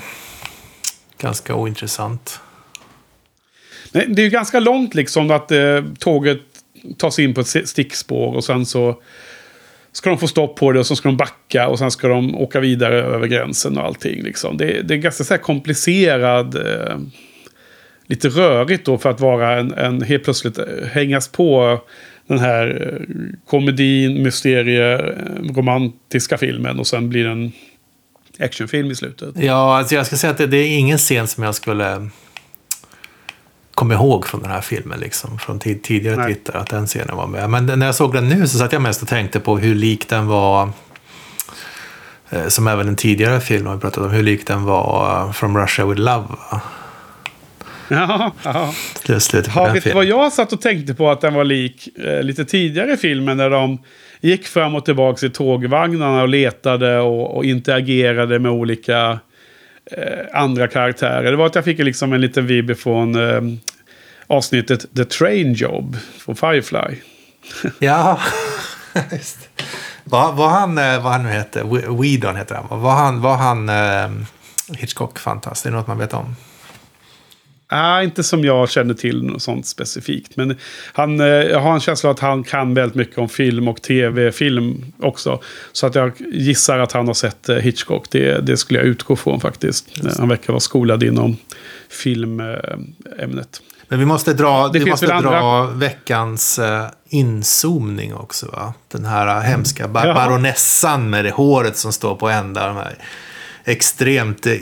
ganska 1.18 1.56
ointressant. 1.56 2.40
Nej, 3.92 4.06
det 4.08 4.22
är 4.22 4.24
ju 4.24 4.30
ganska 4.30 4.60
långt 4.60 4.96
liksom 4.96 5.32
att 5.32 5.52
eh, 5.52 5.84
tåget 6.00 6.42
tar 6.98 7.10
sig 7.10 7.26
in 7.26 7.34
på 7.34 7.42
ett 7.42 7.70
stickspår 7.70 8.36
och 8.36 8.44
sen 8.44 8.66
så 8.66 9.02
ska 9.96 10.10
de 10.10 10.20
få 10.20 10.28
stopp 10.28 10.56
på 10.56 10.72
det 10.72 10.80
och 10.80 10.86
så 10.86 10.96
ska 10.96 11.10
de 11.10 11.18
backa 11.18 11.68
och 11.68 11.80
sen 11.80 11.92
ska 11.92 12.08
de 12.08 12.36
åka 12.36 12.60
vidare 12.60 13.04
över 13.04 13.28
gränsen 13.28 13.78
och 13.78 13.84
allting. 13.84 14.24
Liksom. 14.24 14.58
Det, 14.58 14.82
det 14.82 14.94
är 14.94 14.98
ganska 14.98 15.24
så 15.24 15.34
här 15.34 15.42
komplicerad, 15.42 16.56
eh, 16.56 16.98
lite 18.08 18.30
rörigt 18.30 18.86
då 18.86 18.98
för 18.98 19.10
att 19.10 19.20
vara 19.20 19.60
en, 19.60 19.74
en 19.74 20.02
helt 20.02 20.24
plötsligt 20.24 20.58
eh, 20.58 20.66
hängas 20.92 21.28
på 21.28 21.80
den 22.28 22.40
här 22.40 22.94
eh, 22.94 23.38
komedin, 23.50 24.24
mysterie, 24.24 24.94
eh, 24.94 25.54
romantiska 25.56 26.38
filmen 26.38 26.80
och 26.80 26.88
sen 26.88 27.10
blir 27.10 27.24
det 27.24 27.32
en 27.32 27.52
actionfilm 28.40 28.92
i 28.92 28.96
slutet. 28.96 29.30
Ja, 29.36 29.78
alltså 29.78 29.96
jag 29.96 30.06
ska 30.06 30.16
säga 30.16 30.32
att 30.32 30.38
det, 30.38 30.48
det 30.48 30.58
är 30.58 30.78
ingen 30.78 30.98
scen 30.98 31.28
som 31.28 31.44
jag 31.44 31.56
skulle 31.56 32.10
komma 33.76 33.94
ihåg 33.94 34.28
från 34.28 34.42
den 34.42 34.52
här 34.52 34.62
filmen. 34.62 35.00
Liksom, 35.00 35.38
från 35.40 35.60
tid, 35.60 35.84
tidigare 35.84 36.16
Nej. 36.16 36.34
tittare, 36.34 36.58
att 36.62 36.70
den 36.70 36.86
scenen 36.88 37.16
var 37.18 37.28
med. 37.28 37.50
Men 37.50 37.66
när 37.66 37.86
jag 37.86 37.96
såg 37.96 38.14
den 38.14 38.30
nu 38.30 38.48
så 38.48 38.58
satt 38.58 38.74
jag 38.74 38.82
mest 38.82 39.02
och 39.02 39.08
tänkte 39.08 39.40
på 39.40 39.58
hur 39.58 39.76
lik 39.76 40.10
den 40.10 40.28
var 40.28 40.70
eh, 42.30 42.48
som 42.48 42.68
även 42.68 42.88
en 42.88 42.96
tidigare 42.96 43.40
film 43.42 43.66
har 43.66 43.76
vi 43.76 43.82
pratat 43.82 44.04
om, 44.04 44.10
hur 44.12 44.24
lik 44.24 44.48
den 44.48 44.64
var 44.64 45.22
eh, 45.28 45.32
From 45.32 45.58
Russia 45.58 45.86
With 45.86 46.02
Love. 46.02 46.26
Ja, 47.88 48.32
ja. 48.44 48.74
På 49.52 49.60
Ja, 49.60 49.66
den 49.66 49.74
vet 49.74 49.76
du 49.76 49.82
filmen. 49.82 49.96
vad 49.98 50.06
jag 50.06 50.34
satt 50.34 50.54
och 50.54 50.62
tänkte 50.62 50.94
på 50.94 51.12
att 51.12 51.22
den 51.22 51.34
var 51.34 51.44
lik 51.44 51.90
eh, 51.98 52.24
lite 52.24 52.46
tidigare 52.46 52.94
i 52.94 52.98
filmen 52.98 53.38
när 53.38 53.50
de 53.50 53.78
gick 54.22 54.48
fram 54.48 54.76
och 54.76 54.86
tillbaka 54.86 55.26
i 55.26 55.30
tågvagnarna 55.30 56.22
och 56.22 56.30
letade 56.30 57.00
och, 57.00 57.38
och 57.38 57.46
interagerade 57.46 58.40
med 58.40 58.52
olika 58.52 59.20
Eh, 59.92 60.42
andra 60.42 60.68
karaktärer. 60.68 61.32
Det 61.32 61.38
var 61.38 61.46
att 61.46 61.56
jag 61.56 61.66
fick 61.66 61.80
liksom 61.80 62.14
en 62.14 62.22
liten 62.22 62.48
vibb 62.48 62.78
från 62.78 63.16
eh, 63.16 63.42
avsnittet 64.28 64.96
The 64.96 65.06
Train 65.06 65.54
Job 65.54 65.98
från 66.18 66.36
Firefly. 66.36 66.96
Ja, 67.80 68.20
just 69.12 69.50
Vad 70.04 70.36
Var, 70.36 70.50
han, 70.50 70.78
eh, 70.78 71.04
vad 71.04 71.12
han 71.12 71.24
nu 71.24 71.30
heter, 71.30 71.64
Whedon 72.02 72.36
heter 72.36 72.56
han, 72.56 72.82
var 72.82 72.96
han, 72.96 73.22
var 73.22 73.36
han 73.36 73.70
eh, 73.70 74.26
Hitchcock 74.78 75.20
fantastisk? 75.20 75.66
Är 75.66 75.72
det 75.72 75.78
något 75.78 75.88
man 75.88 75.98
vet 75.98 76.14
om? 76.14 76.36
Ah, 77.68 78.02
inte 78.02 78.24
som 78.24 78.44
jag 78.44 78.70
känner 78.70 78.94
till 78.94 79.24
något 79.24 79.42
sånt 79.42 79.66
specifikt. 79.68 80.36
Men 80.36 80.58
han, 80.94 81.20
eh, 81.20 81.28
jag 81.28 81.60
har 81.60 81.74
en 81.74 81.80
känsla 81.80 82.10
att 82.10 82.20
han 82.20 82.44
kan 82.44 82.74
väldigt 82.74 82.96
mycket 82.96 83.18
om 83.18 83.30
film 83.30 83.68
och 83.68 83.82
tv-film 83.82 84.94
också. 85.00 85.42
Så 85.72 85.88
att 85.88 85.96
jag 85.96 86.12
gissar 86.32 86.80
att 86.80 86.92
han 86.92 87.08
har 87.08 87.14
sett 87.14 87.50
eh, 87.50 87.56
Hitchcock. 87.56 88.10
Det, 88.12 88.46
det 88.46 88.58
skulle 88.58 88.80
jag 88.80 88.88
utgå 88.88 89.16
från 89.16 89.40
faktiskt. 89.40 89.86
Han 90.18 90.30
verkar 90.30 90.54
vara 90.54 90.60
skolad 90.60 91.04
inom 91.04 91.38
filmämnet. 91.90 93.62
Men 93.88 94.00
vi 94.00 94.06
måste 94.06 94.34
dra, 94.34 94.68
Det 94.68 94.80
vi 94.80 94.90
måste 94.90 95.06
dra 95.06 95.64
veckans 95.66 96.60
uh, 96.60 96.86
inzoomning 97.10 98.16
också. 98.16 98.46
Va? 98.52 98.74
Den 98.92 99.06
här 99.06 99.38
uh, 99.38 99.44
hemska 99.44 99.88
bar- 99.88 100.14
baronessan 100.14 101.10
med 101.10 101.26
det 101.26 101.32
håret 101.32 101.78
som 101.78 101.94
står 101.94 102.16
på 102.16 102.30
ända. 102.30 102.68
De 102.68 102.76
här 102.76 102.96
extremt 103.66 104.46
eh, 104.46 104.54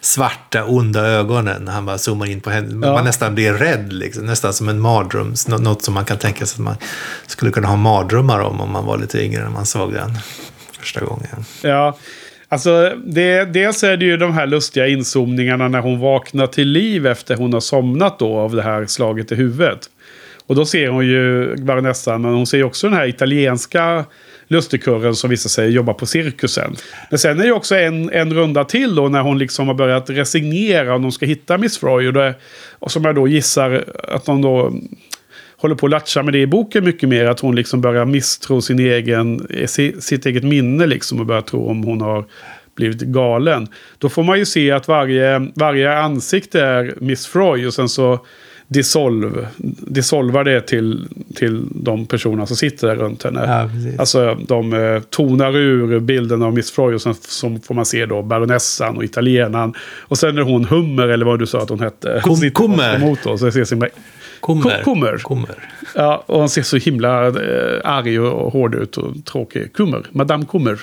svarta, 0.00 0.64
onda 0.64 1.00
ögonen. 1.06 1.68
Han 1.68 1.86
bara 1.86 1.98
zoomar 1.98 2.26
in 2.30 2.40
på 2.40 2.50
henne. 2.50 2.86
Ja. 2.86 2.92
Man 2.92 3.04
nästan 3.04 3.34
blir 3.34 3.52
rädd. 3.52 3.92
Liksom. 3.92 4.26
Nästan 4.26 4.52
som 4.52 4.68
en 4.68 4.80
mardröms. 4.80 5.48
Nå- 5.48 5.58
Något 5.58 5.82
som 5.82 5.94
man 5.94 6.04
kan 6.04 6.18
tänka 6.18 6.46
sig 6.46 6.54
att 6.56 6.64
man 6.64 6.76
skulle 7.26 7.50
kunna 7.50 7.68
ha 7.68 7.76
mardrömmar 7.76 8.40
om. 8.40 8.60
Om 8.60 8.70
man 8.72 8.84
var 8.86 8.98
lite 8.98 9.24
yngre 9.24 9.42
när 9.42 9.50
man 9.50 9.66
såg 9.66 9.92
den 9.92 10.10
första 10.80 11.00
gången. 11.04 11.44
Ja, 11.62 11.98
alltså 12.48 12.92
det, 13.06 13.44
dels 13.44 13.84
är 13.84 13.96
det 13.96 14.04
ju 14.04 14.16
de 14.16 14.32
här 14.34 14.46
lustiga 14.46 14.86
inzoomningarna 14.86 15.68
när 15.68 15.80
hon 15.80 16.00
vaknar 16.00 16.46
till 16.46 16.68
liv 16.68 17.06
efter 17.06 17.36
hon 17.36 17.52
har 17.52 17.60
somnat 17.60 18.18
då 18.18 18.38
av 18.38 18.54
det 18.56 18.62
här 18.62 18.86
slaget 18.86 19.32
i 19.32 19.34
huvudet. 19.34 19.78
Och 20.46 20.54
då 20.54 20.66
ser 20.66 20.88
hon 20.88 21.06
ju 21.06 21.56
baronessan, 21.56 22.22
men 22.22 22.32
hon 22.34 22.46
ser 22.46 22.58
ju 22.58 22.64
också 22.64 22.88
den 22.88 22.98
här 22.98 23.06
italienska 23.06 24.04
lustigkurren 24.48 25.14
som 25.14 25.30
visar 25.30 25.48
sig 25.50 25.70
jobba 25.70 25.94
på 25.94 26.06
cirkusen. 26.06 26.76
Men 27.10 27.18
sen 27.18 27.40
är 27.40 27.44
det 27.44 27.52
också 27.52 27.76
en, 27.76 28.10
en 28.10 28.34
runda 28.34 28.64
till 28.64 28.94
då 28.94 29.08
när 29.08 29.20
hon 29.20 29.38
liksom 29.38 29.68
har 29.68 29.74
börjat 29.74 30.10
resignera 30.10 30.94
om 30.94 31.02
de 31.02 31.12
ska 31.12 31.26
hitta 31.26 31.58
Miss 31.58 31.78
Froy. 31.78 32.06
Och, 32.06 32.12
det, 32.12 32.34
och 32.78 32.92
som 32.92 33.04
jag 33.04 33.14
då 33.14 33.28
gissar 33.28 33.84
att 34.08 34.24
de 34.24 34.42
då 34.42 34.72
håller 35.56 35.74
på 35.74 35.86
att 35.86 35.90
latcha 35.90 36.22
med 36.22 36.32
det 36.32 36.38
i 36.38 36.46
boken 36.46 36.84
mycket 36.84 37.08
mer. 37.08 37.24
Att 37.24 37.40
hon 37.40 37.56
liksom 37.56 37.80
börjar 37.80 38.04
misstro 38.04 38.60
sin 38.60 38.78
egen, 38.78 39.46
eh, 39.50 39.66
sitt 39.98 40.26
eget 40.26 40.44
minne 40.44 40.86
liksom 40.86 41.20
och 41.20 41.26
börjar 41.26 41.42
tro 41.42 41.68
om 41.68 41.84
hon 41.84 42.00
har 42.00 42.24
blivit 42.76 43.00
galen. 43.00 43.68
Då 43.98 44.08
får 44.08 44.22
man 44.22 44.38
ju 44.38 44.44
se 44.44 44.70
att 44.70 44.88
varje, 44.88 45.48
varje 45.54 45.98
ansikte 45.98 46.60
är 46.60 46.94
Miss 47.00 47.26
Froy 47.26 47.66
och 47.66 47.74
sen 47.74 47.88
så 47.88 48.26
dissolv, 48.68 49.46
dissolvar 49.80 50.44
det 50.44 50.60
till, 50.60 51.08
till 51.34 51.64
de 51.70 52.06
personerna 52.06 52.46
som 52.46 52.56
sitter 52.56 52.86
där 52.88 52.96
runt 52.96 53.22
henne. 53.22 53.44
Ja. 53.46 53.70
Alltså 53.98 54.34
de 54.48 54.72
eh, 54.72 55.00
tonar 55.00 55.56
ur 55.56 56.00
bilden 56.00 56.42
av 56.42 56.54
Miss 56.54 56.70
Froy 56.70 56.94
och 56.94 57.02
sen 57.02 57.14
så 57.14 57.58
får 57.64 57.74
man 57.74 57.86
se 57.86 58.06
då 58.06 58.22
baronessan 58.22 58.96
och 58.96 59.04
italienaren. 59.04 59.74
Och 60.00 60.18
sen 60.18 60.38
är 60.38 60.42
hon 60.42 60.64
Hummer 60.64 61.08
eller 61.08 61.26
vad 61.26 61.38
du 61.38 61.46
sa 61.46 61.62
att 61.62 61.68
hon 61.68 61.80
hette. 61.80 62.20
Kum- 62.24 62.34
Sitter 62.34 62.50
Kummer. 62.50 62.94
på 62.94 63.06
motor, 63.06 63.36
så 63.36 63.50
ser 63.50 63.64
sin 63.64 63.84
Kommer. 64.40 64.82
Kummer. 64.84 65.18
Kommer. 65.18 65.68
Ja, 65.94 66.24
och 66.26 66.40
han 66.40 66.48
ser 66.48 66.62
så 66.62 66.76
himla 66.76 67.26
eh, 67.26 67.80
arg 67.84 68.20
och 68.20 68.52
hård 68.52 68.74
ut 68.74 68.96
och 68.96 69.24
tråkig. 69.24 69.72
Kummer, 69.72 70.06
Madame 70.10 70.44
Kummer. 70.50 70.80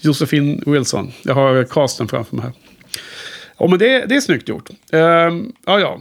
Josefin 0.00 0.62
Wilson. 0.66 1.12
Jag 1.22 1.34
har 1.34 1.64
casten 1.64 2.08
framför 2.08 2.36
mig 2.36 2.44
här. 2.44 2.52
Ja, 3.58 3.66
men 3.66 3.78
det, 3.78 4.04
det 4.06 4.14
är 4.16 4.20
snyggt 4.20 4.48
gjort. 4.48 4.68
Ehm, 4.92 5.52
ja, 5.66 5.80
ja. 5.80 6.00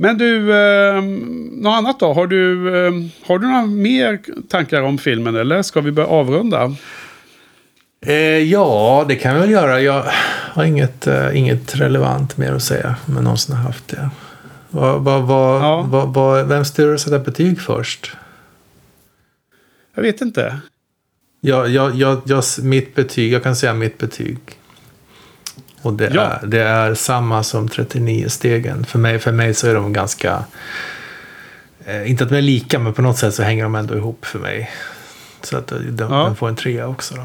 Men 0.00 0.18
du, 0.18 0.56
ehm, 0.56 1.18
något 1.52 1.72
annat 1.78 2.00
då? 2.00 2.12
Har 2.12 2.26
du, 2.26 2.76
ehm, 2.86 3.10
har 3.26 3.38
du 3.38 3.46
några 3.46 3.66
mer 3.66 4.20
tankar 4.48 4.82
om 4.82 4.98
filmen 4.98 5.36
eller 5.36 5.62
ska 5.62 5.80
vi 5.80 5.92
börja 5.92 6.08
avrunda? 6.08 6.74
Eh, 8.06 8.14
ja, 8.38 9.04
det 9.08 9.16
kan 9.16 9.34
vi 9.34 9.40
väl 9.40 9.50
göra. 9.50 9.80
Jag 9.80 10.04
har 10.52 10.64
inget, 10.64 11.06
eh, 11.06 11.38
inget 11.38 11.76
relevant 11.76 12.36
mer 12.36 12.52
att 12.52 12.62
säga, 12.62 12.96
om 13.06 13.14
jag 13.14 13.24
någonsin 13.24 13.54
har 13.54 13.62
haft 13.62 13.88
det. 13.88 14.10
Vad, 14.70 15.04
vad, 15.04 15.22
vad, 15.22 15.62
Ja. 15.62 15.86
vad, 15.88 16.14
vad, 16.14 16.48
vem 16.48 16.64
styr 16.64 16.94
att 16.94 17.00
sätta 17.00 17.18
betyg 17.18 17.60
först? 17.60 18.16
Jag 19.94 20.02
vet 20.02 20.20
inte. 20.20 20.56
Jag, 21.40 21.68
jag, 21.68 21.94
jag, 21.94 22.20
jag, 22.24 22.44
mitt 22.62 22.94
betyg, 22.94 23.32
jag 23.32 23.42
kan 23.42 23.56
säga 23.56 23.74
mitt 23.74 23.98
betyg. 23.98 24.38
Och 25.82 25.92
det, 25.92 26.10
Ja. 26.14 26.20
är, 26.22 26.46
det 26.46 26.62
är 26.62 26.94
samma 26.94 27.42
som 27.42 27.68
39 27.68 28.28
stegen. 28.28 28.84
För 28.84 28.98
mig, 28.98 29.18
för 29.18 29.32
mig 29.32 29.54
så 29.54 29.66
är 29.68 29.74
de 29.74 29.92
ganska... 29.92 30.44
Eh, 31.86 32.10
inte 32.10 32.24
att 32.24 32.30
de 32.30 32.36
är 32.36 32.42
lika, 32.42 32.78
men 32.78 32.92
på 32.94 33.02
något 33.02 33.18
sätt 33.18 33.34
så 33.34 33.42
hänger 33.42 33.62
de 33.62 33.74
ändå 33.74 33.94
ihop 33.96 34.24
för 34.26 34.38
mig. 34.38 34.70
Så 35.42 35.56
att 35.56 35.66
de, 35.66 35.96
de, 35.96 36.12
Ja. 36.12 36.24
den 36.24 36.36
får 36.36 36.48
en 36.48 36.56
trea 36.56 36.88
också. 36.88 37.14
Då. 37.14 37.22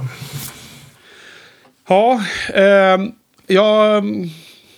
Ja, 1.88 2.22
ehm, 2.54 3.12
jag, 3.48 4.06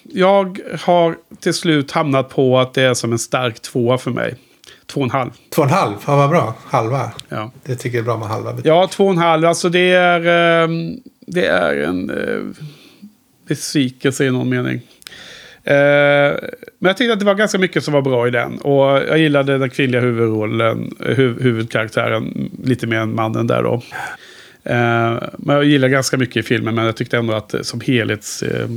jag 0.03 0.59
har 0.81 1.15
till 1.39 1.53
slut 1.53 1.91
hamnat 1.91 2.29
på 2.29 2.59
att 2.59 2.73
det 2.73 2.81
är 2.83 2.93
som 2.93 3.11
en 3.11 3.19
stark 3.19 3.61
tvåa 3.61 3.97
för 3.97 4.11
mig. 4.11 4.35
Två 4.85 4.99
och 4.99 5.05
en 5.05 5.11
halv. 5.11 5.31
Två 5.55 5.61
och 5.61 5.67
en 5.67 5.73
halv, 5.73 5.93
ja, 6.07 6.15
vad 6.15 6.29
bra. 6.29 6.53
Halva. 6.65 7.11
Ja. 7.29 7.51
Det 7.63 7.75
tycker 7.75 7.97
jag 7.97 8.01
är 8.01 8.05
bra 8.05 8.17
med 8.17 8.27
halva 8.27 8.53
betyg. 8.53 8.69
Ja, 8.71 8.87
två 8.91 9.05
och 9.05 9.11
en 9.11 9.17
halv. 9.17 9.45
Alltså 9.45 9.69
det 9.69 9.91
är, 9.93 10.25
ehm, 10.63 10.95
det 11.27 11.45
är 11.45 11.77
en 11.77 12.11
uh, 12.11 12.45
besvikelse 13.47 14.25
i 14.25 14.31
någon 14.31 14.49
mening. 14.49 14.81
Eh, 15.63 16.35
men 16.79 16.89
jag 16.89 16.97
tyckte 16.97 17.13
att 17.13 17.19
det 17.19 17.25
var 17.25 17.35
ganska 17.35 17.57
mycket 17.57 17.83
som 17.83 17.93
var 17.93 18.01
bra 18.01 18.27
i 18.27 18.31
den. 18.31 18.57
Och 18.57 18.85
jag 18.85 19.17
gillade 19.17 19.57
den 19.57 19.69
kvinnliga 19.69 20.01
huvudrollen, 20.01 20.95
huv, 20.99 21.41
huvudkaraktären, 21.41 22.51
lite 22.63 22.87
mer 22.87 22.97
än 22.97 23.15
mannen 23.15 23.47
där 23.47 23.63
då. 23.63 23.73
Eh, 24.63 25.17
men 25.37 25.55
jag 25.55 25.65
gillar 25.65 25.87
ganska 25.87 26.17
mycket 26.17 26.37
i 26.37 26.43
filmen, 26.43 26.75
men 26.75 26.85
jag 26.85 26.95
tyckte 26.95 27.17
ändå 27.17 27.33
att 27.33 27.55
som 27.61 27.81
helhets... 27.81 28.43
Eh, 28.43 28.67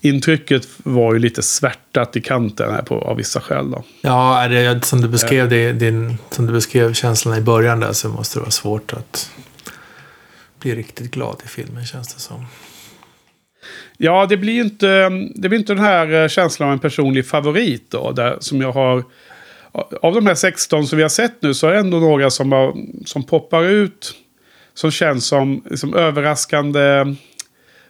intrycket 0.00 0.68
var 0.76 1.12
ju 1.12 1.18
lite 1.18 1.42
svärtat 1.42 2.16
i 2.16 2.20
kanten 2.20 2.72
här 2.72 2.82
på, 2.82 2.98
av 2.98 3.16
vissa 3.16 3.40
skäl 3.40 3.70
då. 3.70 3.84
Ja, 4.00 4.42
är 4.42 4.48
det, 4.48 4.84
som, 4.84 5.00
du 5.00 5.08
beskrev 5.08 5.48
det, 5.48 5.72
din, 5.72 6.18
som 6.30 6.46
du 6.46 6.52
beskrev 6.52 6.92
känslan 6.92 7.38
i 7.38 7.40
början 7.40 7.80
där 7.80 7.92
så 7.92 8.08
måste 8.08 8.38
det 8.38 8.40
vara 8.40 8.50
svårt 8.50 8.92
att 8.92 9.30
bli 10.60 10.74
riktigt 10.74 11.10
glad 11.10 11.36
i 11.44 11.48
filmen 11.48 11.86
känns 11.86 12.14
det 12.14 12.20
som. 12.20 12.46
Ja, 14.02 14.26
det 14.26 14.36
blir 14.36 14.60
inte, 14.60 15.08
det 15.34 15.48
blir 15.48 15.58
inte 15.58 15.74
den 15.74 15.84
här 15.84 16.22
eh, 16.22 16.28
känslan 16.28 16.68
av 16.68 16.72
en 16.72 16.78
personlig 16.78 17.26
favorit 17.26 17.90
då. 17.90 18.12
Där, 18.12 18.36
som 18.40 18.60
jag 18.60 18.72
har... 18.72 19.04
Av 20.02 20.14
de 20.14 20.26
här 20.26 20.34
16 20.34 20.86
som 20.86 20.96
vi 20.96 21.02
har 21.02 21.08
sett 21.08 21.42
nu 21.42 21.54
så 21.54 21.66
är 21.66 21.72
det 21.72 21.78
ändå 21.78 22.00
några 22.00 22.30
som, 22.30 22.52
har, 22.52 22.76
som 23.04 23.22
poppar 23.22 23.64
ut. 23.64 24.14
Som 24.74 24.90
känns 24.90 25.26
som 25.26 25.62
liksom, 25.70 25.94
överraskande 25.94 27.14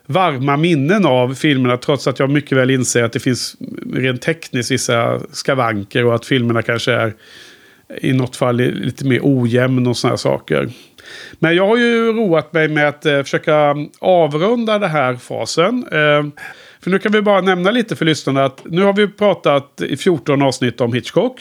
varma 0.07 0.57
minnen 0.57 1.07
av 1.07 1.35
filmerna. 1.35 1.77
Trots 1.77 2.07
att 2.07 2.19
jag 2.19 2.31
mycket 2.31 2.59
väl 2.59 2.71
inser 2.71 3.03
att 3.03 3.13
det 3.13 3.21
finns 3.21 3.57
rent 3.93 4.23
tekniskt 4.23 4.71
vissa 4.71 5.21
skavanker. 5.33 6.05
Och 6.05 6.15
att 6.15 6.27
filmerna 6.27 6.63
kanske 6.63 6.93
är 6.93 7.15
i 7.99 8.13
något 8.13 8.37
fall 8.37 8.57
lite 8.57 9.05
mer 9.07 9.21
ojämn 9.23 9.87
och 9.87 9.97
sådana 9.97 10.17
saker. 10.17 10.71
Men 11.39 11.57
jag 11.57 11.67
har 11.67 11.77
ju 11.77 12.13
roat 12.13 12.53
mig 12.53 12.69
med 12.69 12.89
att 12.89 13.07
eh, 13.07 13.23
försöka 13.23 13.57
mm, 13.57 13.89
avrunda 13.99 14.79
den 14.79 14.91
här 14.91 15.15
fasen. 15.15 15.85
Eh, 15.93 16.43
för 16.81 16.91
nu 16.91 16.99
kan 16.99 17.13
vi 17.13 17.23
bara 17.23 17.41
nämna 17.41 17.71
lite 17.71 17.97
för 17.97 18.05
lyssnarna 18.05 18.45
att 18.45 18.63
nu 18.65 18.83
har 18.83 18.93
vi 18.93 19.09
pratat 19.09 19.83
i 19.83 19.97
14 19.97 20.43
avsnitt 20.43 20.81
om 20.81 20.93
Hitchcock. 20.93 21.41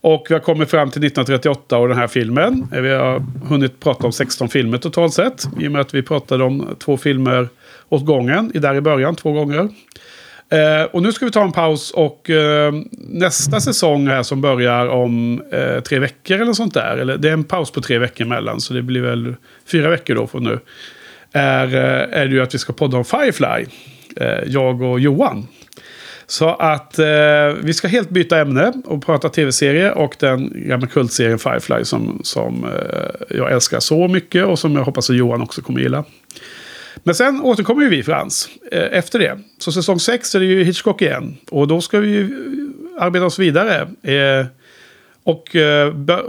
Och 0.00 0.26
vi 0.28 0.34
har 0.34 0.40
kommit 0.40 0.70
fram 0.70 0.90
till 0.90 1.04
1938 1.04 1.78
och 1.78 1.88
den 1.88 1.98
här 1.98 2.06
filmen. 2.06 2.68
Eh, 2.72 2.80
vi 2.80 2.90
har 2.90 3.22
hunnit 3.48 3.80
prata 3.80 4.06
om 4.06 4.12
16 4.12 4.48
filmer 4.48 4.78
totalt 4.78 5.14
sett. 5.14 5.48
I 5.60 5.68
och 5.68 5.72
med 5.72 5.80
att 5.80 5.94
vi 5.94 6.02
pratade 6.02 6.44
om 6.44 6.76
två 6.78 6.96
filmer 6.96 7.48
åt 7.88 8.06
gången. 8.06 8.50
I 8.54 8.58
där 8.58 8.74
i 8.74 8.80
början 8.80 9.16
två 9.16 9.32
gånger. 9.32 9.68
Eh, 10.50 10.82
och 10.82 11.02
nu 11.02 11.12
ska 11.12 11.24
vi 11.24 11.30
ta 11.30 11.42
en 11.42 11.52
paus 11.52 11.90
och 11.90 12.30
eh, 12.30 12.74
nästa 12.98 13.60
säsong 13.60 14.06
här 14.06 14.22
som 14.22 14.40
börjar 14.40 14.86
om 14.86 15.42
eh, 15.52 15.80
tre 15.80 15.98
veckor 15.98 16.40
eller 16.40 16.52
sånt 16.52 16.74
där. 16.74 16.96
Eller, 16.96 17.16
det 17.16 17.28
är 17.28 17.32
en 17.32 17.44
paus 17.44 17.70
på 17.70 17.80
tre 17.80 17.98
veckor 17.98 18.26
emellan 18.26 18.60
så 18.60 18.74
det 18.74 18.82
blir 18.82 19.00
väl 19.00 19.34
fyra 19.66 19.90
veckor 19.90 20.14
då 20.14 20.26
från 20.26 20.44
nu. 20.44 20.58
Är, 21.32 21.74
eh, 21.74 22.20
är 22.20 22.26
det 22.26 22.34
ju 22.34 22.42
att 22.42 22.54
vi 22.54 22.58
ska 22.58 22.72
podda 22.72 22.96
om 22.96 23.04
Firefly. 23.04 23.66
Eh, 24.16 24.44
jag 24.46 24.82
och 24.82 25.00
Johan. 25.00 25.46
Så 26.26 26.48
att 26.48 26.98
eh, 26.98 27.06
vi 27.62 27.74
ska 27.74 27.88
helt 27.88 28.10
byta 28.10 28.40
ämne 28.40 28.72
och 28.84 29.06
prata 29.06 29.28
tv-serie 29.28 29.92
och 29.92 30.16
den 30.18 30.52
gamla 30.54 30.86
kultserien 30.86 31.38
Firefly 31.38 31.84
som, 31.84 32.20
som 32.24 32.64
eh, 32.64 33.36
jag 33.36 33.52
älskar 33.52 33.80
så 33.80 34.08
mycket 34.08 34.44
och 34.44 34.58
som 34.58 34.76
jag 34.76 34.84
hoppas 34.84 35.10
att 35.10 35.16
Johan 35.16 35.42
också 35.42 35.62
kommer 35.62 35.80
gilla. 35.80 36.04
Men 37.06 37.14
sen 37.14 37.40
återkommer 37.40 37.82
ju 37.82 37.88
vi 37.88 38.02
Frans 38.02 38.48
eh, 38.72 38.98
efter 38.98 39.18
det. 39.18 39.38
Så 39.58 39.72
säsong 39.72 40.00
6 40.00 40.34
är 40.34 40.40
det 40.40 40.46
ju 40.46 40.64
Hitchcock 40.64 41.02
igen. 41.02 41.36
Och 41.50 41.68
då 41.68 41.80
ska 41.80 42.00
vi 42.00 42.08
ju 42.08 42.22
eh, 42.22 43.02
arbeta 43.02 43.26
oss 43.26 43.38
vidare. 43.38 43.88
Eh, 44.02 44.46
och, 45.22 45.56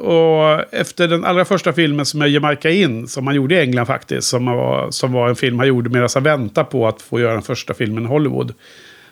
och 0.02 0.74
efter 0.74 1.08
den 1.08 1.26
allra 1.26 1.46
första 1.46 1.74
filmen 1.74 2.06
som 2.06 2.22
är 2.22 2.28
Jamaica 2.28 2.70
In, 2.70 3.08
som 3.08 3.28
han 3.28 3.36
gjorde 3.36 3.56
i 3.56 3.60
England 3.60 3.86
faktiskt, 3.86 4.28
som 4.28 4.46
var, 4.46 4.92
som 4.92 5.12
var 5.12 5.30
en 5.30 5.36
film 5.36 5.60
han 5.60 5.68
gjorde 5.68 5.90
medan 5.90 6.10
han 6.14 6.24
väntade 6.24 6.70
på 6.72 6.88
att 6.88 7.02
få 7.02 7.20
göra 7.20 7.34
den 7.34 7.42
första 7.42 7.74
filmen 7.74 8.04
i 8.04 8.08
Hollywood. 8.08 8.54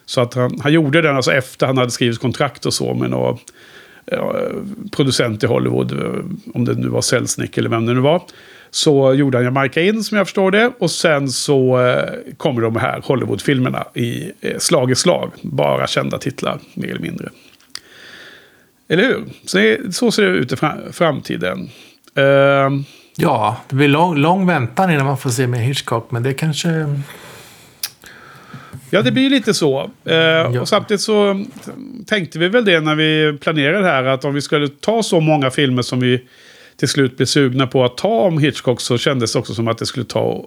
Så 0.05 0.21
att 0.21 0.33
han, 0.33 0.59
han 0.59 0.73
gjorde 0.73 1.01
den 1.01 1.15
alltså 1.15 1.31
efter 1.31 1.67
han 1.67 1.77
hade 1.77 1.91
skrivit 1.91 2.19
kontrakt 2.19 2.65
och 2.65 2.73
så 2.73 2.93
med 2.93 3.09
någon 3.09 3.37
ja, 4.05 4.35
producent 4.91 5.43
i 5.43 5.47
Hollywood, 5.47 5.91
om 6.53 6.65
det 6.65 6.73
nu 6.73 6.87
var 6.87 7.01
Selznick 7.01 7.57
eller 7.57 7.69
vem 7.69 7.85
det 7.85 7.93
nu 7.93 8.01
var. 8.01 8.21
Så 8.71 9.13
gjorde 9.13 9.37
han 9.37 9.45
Jamaica 9.45 9.81
In 9.81 10.03
som 10.03 10.17
jag 10.17 10.27
förstår 10.27 10.51
det. 10.51 10.71
Och 10.79 10.91
sen 10.91 11.29
så 11.29 11.85
eh, 11.87 12.09
kommer 12.37 12.61
de 12.61 12.75
här 12.75 13.01
Hollywood-filmerna 13.03 13.87
i 13.93 14.31
eh, 14.41 14.57
slag 14.59 14.91
i 14.91 14.95
slag. 14.95 15.31
Bara 15.41 15.87
kända 15.87 16.17
titlar, 16.17 16.59
mer 16.73 16.89
eller 16.89 16.99
mindre. 17.01 17.29
Eller 18.89 19.03
hur? 19.03 19.23
Så, 19.45 19.57
det- 19.57 19.95
så 19.95 20.11
ser 20.11 20.23
det 20.23 20.29
ut 20.29 20.51
i 20.51 20.55
fra- 20.55 20.91
framtiden. 20.91 21.69
Ehm, 22.15 22.83
Ja, 23.17 23.57
det 23.69 23.75
blir 23.75 23.87
lång, 23.87 24.15
lång 24.17 24.47
väntan 24.47 24.91
innan 24.91 25.05
man 25.05 25.17
får 25.17 25.29
se 25.29 25.47
med 25.47 25.59
Hitchcock, 25.59 26.11
men 26.11 26.23
det 26.23 26.33
kanske... 26.33 26.69
Ja, 28.89 29.01
det 29.01 29.11
blir 29.11 29.29
lite 29.29 29.53
så. 29.53 29.91
Eh, 30.05 30.61
Och 30.61 30.67
samtidigt 30.69 31.01
så 31.01 31.45
tänkte 32.07 32.39
vi 32.39 32.47
väl 32.47 32.65
det 32.65 32.79
när 32.79 32.95
vi 32.95 33.37
planerade 33.41 33.87
här. 33.87 34.03
Att 34.03 34.25
om 34.25 34.33
vi 34.33 34.41
skulle 34.41 34.67
ta 34.67 35.03
så 35.03 35.19
många 35.19 35.51
filmer 35.51 35.81
som 35.81 35.99
vi 35.99 36.21
till 36.77 36.87
slut 36.87 37.17
blev 37.17 37.25
sugna 37.25 37.67
på 37.67 37.85
att 37.85 37.97
ta 37.97 38.21
om 38.21 38.37
Hitchcock. 38.37 38.81
Så 38.81 38.97
kändes 38.97 39.33
det 39.33 39.39
också 39.39 39.53
som 39.53 39.67
att 39.67 39.77
det 39.77 39.85
skulle 39.85 40.05
ta... 40.05 40.45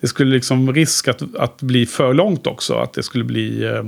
Det 0.00 0.06
skulle 0.06 0.34
liksom 0.34 0.72
risk 0.72 1.08
att, 1.08 1.36
att 1.36 1.62
bli 1.62 1.86
för 1.86 2.14
långt 2.14 2.46
också. 2.46 2.74
Att 2.74 2.92
det 2.92 3.02
skulle 3.02 3.24
bli 3.24 3.64
eh, 3.64 3.84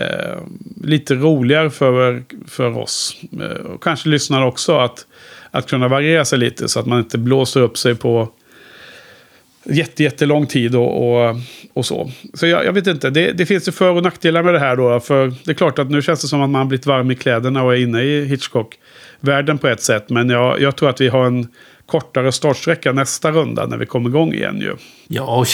eh, 0.00 0.38
lite 0.82 1.14
roligare 1.14 1.70
för, 1.70 2.24
för 2.46 2.78
oss. 2.78 3.16
Eh, 3.40 3.66
och 3.66 3.82
kanske 3.82 4.08
lyssnare 4.08 4.44
också. 4.44 4.76
Att, 4.76 5.06
att 5.50 5.70
kunna 5.70 5.88
variera 5.88 6.24
sig 6.24 6.38
lite 6.38 6.68
så 6.68 6.80
att 6.80 6.86
man 6.86 6.98
inte 6.98 7.18
blåser 7.18 7.60
upp 7.60 7.78
sig 7.78 7.94
på 7.94 8.32
jätte, 9.64 10.02
jättelång 10.02 10.46
tid 10.46 10.74
och, 10.74 11.26
och, 11.26 11.36
och 11.72 11.86
så. 11.86 12.10
Så 12.34 12.46
jag, 12.46 12.64
jag 12.64 12.72
vet 12.72 12.86
inte, 12.86 13.10
det, 13.10 13.32
det 13.32 13.46
finns 13.46 13.68
ju 13.68 13.72
för 13.72 13.90
och 13.90 14.02
nackdelar 14.02 14.42
med 14.42 14.54
det 14.54 14.60
här 14.60 14.76
då. 14.76 15.00
För 15.00 15.34
det 15.44 15.50
är 15.50 15.54
klart 15.54 15.78
att 15.78 15.90
nu 15.90 16.02
känns 16.02 16.20
det 16.20 16.28
som 16.28 16.42
att 16.42 16.50
man 16.50 16.58
har 16.58 16.66
blivit 16.66 16.86
varm 16.86 17.10
i 17.10 17.14
kläderna 17.14 17.62
och 17.62 17.74
är 17.74 17.78
inne 17.78 18.02
i 18.02 18.24
Hitchcock. 18.24 18.78
Hitchcock-världen 19.26 19.58
på 19.58 19.68
ett 19.68 19.82
sätt. 19.82 20.10
Men 20.10 20.28
jag, 20.28 20.60
jag 20.60 20.76
tror 20.76 20.90
att 20.90 21.00
vi 21.00 21.08
har 21.08 21.26
en 21.26 21.48
kortare 21.86 22.32
startsträcka 22.32 22.92
nästa 22.92 23.30
runda 23.30 23.66
när 23.66 23.76
vi 23.76 23.86
kommer 23.86 24.08
igång 24.08 24.32
igen 24.32 24.58
ju. 24.60 24.76
Ja, 25.08 25.22
och 25.22 25.46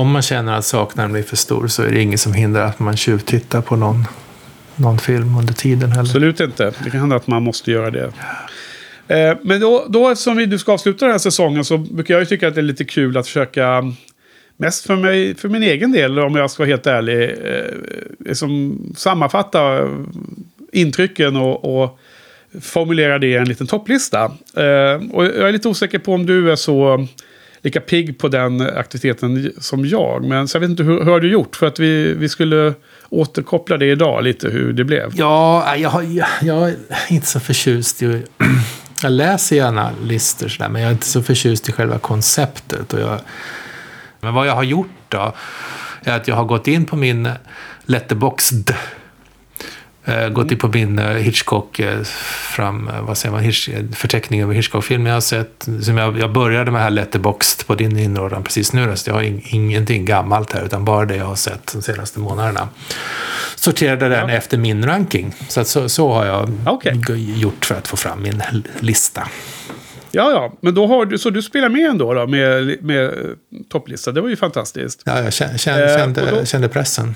om 0.00 0.10
man 0.10 0.22
känner 0.22 0.58
att 0.58 0.64
saknaden 0.64 1.12
blir 1.12 1.22
för 1.22 1.36
stor 1.36 1.68
så 1.68 1.82
är 1.82 1.90
det 1.90 2.00
inget 2.00 2.20
som 2.20 2.32
hindrar 2.32 2.66
att 2.66 2.78
man 2.78 2.96
tjuvtittar 2.96 3.60
på 3.60 3.76
någon, 3.76 4.04
någon 4.76 4.98
film 4.98 5.38
under 5.38 5.54
tiden 5.54 5.90
heller. 5.90 6.02
Absolut 6.02 6.40
inte. 6.40 6.72
Det 6.84 6.90
kan 6.90 7.00
hända 7.00 7.16
att 7.16 7.26
man 7.26 7.42
måste 7.42 7.70
göra 7.70 7.90
det. 7.90 8.12
Eh, 9.08 9.36
Men 9.42 9.60
då, 9.60 9.86
då 9.88 10.08
eftersom 10.10 10.36
vi 10.36 10.46
nu 10.46 10.58
ska 10.58 10.72
avsluta 10.72 11.04
den 11.04 11.12
här 11.12 11.18
säsongen 11.18 11.64
så 11.64 11.78
brukar 11.78 12.14
jag 12.14 12.20
ju 12.20 12.26
tycka 12.26 12.48
att 12.48 12.54
det 12.54 12.60
är 12.60 12.62
lite 12.62 12.84
kul 12.84 13.16
att 13.16 13.26
försöka 13.26 13.92
Mest 14.58 14.86
för, 14.86 14.96
mig, 14.96 15.34
för 15.34 15.48
min 15.48 15.62
egen 15.62 15.92
del, 15.92 16.18
om 16.18 16.36
jag 16.36 16.50
ska 16.50 16.62
vara 16.62 16.68
helt 16.68 16.86
ärlig, 16.86 17.22
eh, 17.22 17.74
liksom 18.18 18.78
sammanfatta 18.96 19.78
eh, 19.78 19.88
intrycken 20.72 21.36
och, 21.36 21.82
och 21.82 21.98
formulera 22.60 23.18
det 23.18 23.26
i 23.26 23.36
en 23.36 23.48
liten 23.48 23.66
topplista. 23.66 24.24
Eh, 24.56 25.10
och 25.12 25.24
jag 25.24 25.48
är 25.48 25.52
lite 25.52 25.68
osäker 25.68 25.98
på 25.98 26.14
om 26.14 26.26
du 26.26 26.52
är 26.52 26.56
så 26.56 27.06
lika 27.62 27.80
pigg 27.80 28.18
på 28.18 28.28
den 28.28 28.60
aktiviteten 28.60 29.52
som 29.58 29.86
jag. 29.86 30.24
Men 30.24 30.48
så 30.48 30.56
jag 30.56 30.60
vet 30.60 30.70
inte, 30.70 30.82
hur, 30.82 31.04
hur 31.04 31.12
har 31.12 31.20
du 31.20 31.30
gjort? 31.30 31.56
För 31.56 31.66
att 31.66 31.78
vi, 31.78 32.14
vi 32.14 32.28
skulle 32.28 32.74
återkoppla 33.08 33.76
det 33.76 33.86
idag 33.86 34.24
lite, 34.24 34.48
hur 34.48 34.72
det 34.72 34.84
blev. 34.84 35.12
Ja, 35.14 35.76
jag, 35.76 36.04
jag, 36.04 36.26
jag 36.42 36.68
är 36.68 36.76
inte 37.08 37.26
så 37.26 37.40
förtjust 37.40 38.02
i... 38.02 38.22
Jag 39.02 39.12
läser 39.12 39.56
gärna 39.56 39.90
listor 40.02 40.48
sådär, 40.48 40.68
men 40.68 40.82
jag 40.82 40.88
är 40.88 40.92
inte 40.92 41.06
så 41.06 41.22
förtjust 41.22 41.68
i 41.68 41.72
själva 41.72 41.98
konceptet. 41.98 42.92
Och 42.92 43.00
jag, 43.00 43.20
men 44.20 44.34
vad 44.34 44.46
jag 44.46 44.54
har 44.54 44.62
gjort 44.62 44.90
då, 45.08 45.34
är 46.02 46.16
att 46.16 46.28
jag 46.28 46.34
har 46.34 46.44
gått 46.44 46.66
in 46.66 46.84
på 46.84 46.96
min 46.96 47.28
Letterboxd. 47.84 48.70
Eh, 50.08 50.28
gått 50.28 50.50
in 50.52 50.58
på 50.58 50.68
min 50.68 50.98
eh, 50.98 51.06
Hitchcock, 51.06 51.78
eh, 51.78 52.02
fram, 52.56 52.90
vad 53.02 53.18
säger 53.18 53.32
man, 53.32 53.42
Hitch, 53.42 53.68
förteckning 53.94 54.42
över 54.42 54.54
Hitchcock-filmer 54.54 55.10
jag 55.10 55.16
har 55.16 55.20
sett. 55.20 55.68
Som 55.82 55.96
jag, 55.98 56.18
jag 56.18 56.32
började 56.32 56.70
med 56.70 56.82
här 56.82 56.90
Letterboxd 56.90 57.66
på 57.66 57.74
din 57.74 57.98
inrådan 57.98 58.42
precis 58.42 58.72
nu. 58.72 58.96
Så 58.96 59.10
jag 59.10 59.14
har 59.14 59.22
ing, 59.22 59.46
ingenting 59.50 60.04
gammalt 60.04 60.52
här, 60.52 60.64
utan 60.64 60.84
bara 60.84 61.06
det 61.06 61.16
jag 61.16 61.24
har 61.24 61.34
sett 61.36 61.72
de 61.72 61.82
senaste 61.82 62.18
månaderna. 62.20 62.68
Sorterade 63.56 64.08
den 64.08 64.30
efter 64.30 64.58
min 64.58 64.86
ranking. 64.86 65.34
Så, 65.48 65.60
att 65.60 65.68
så, 65.68 65.88
så 65.88 66.12
har 66.12 66.26
jag 66.26 66.48
g- 67.06 67.14
gjort 67.36 67.64
för 67.64 67.74
att 67.74 67.88
få 67.88 67.96
fram 67.96 68.22
min 68.22 68.42
lista. 68.80 69.28
Ja, 70.10 70.30
ja. 70.30 70.52
Men 70.60 70.74
då 70.74 70.86
har 70.86 71.06
du, 71.06 71.18
så 71.18 71.30
du 71.30 71.42
spelar 71.42 71.68
med 71.68 71.90
ändå 71.90 72.14
då 72.14 72.26
med, 72.26 72.82
med 72.84 73.10
topplista. 73.68 74.12
Det 74.12 74.20
var 74.20 74.28
ju 74.28 74.36
fantastiskt. 74.36 75.02
Ja, 75.04 75.22
jag 75.22 75.32
kände, 75.32 75.58
kände, 75.58 76.22
Eh, 76.28 76.34
då- 76.38 76.44
kände 76.44 76.68
pressen. 76.68 77.14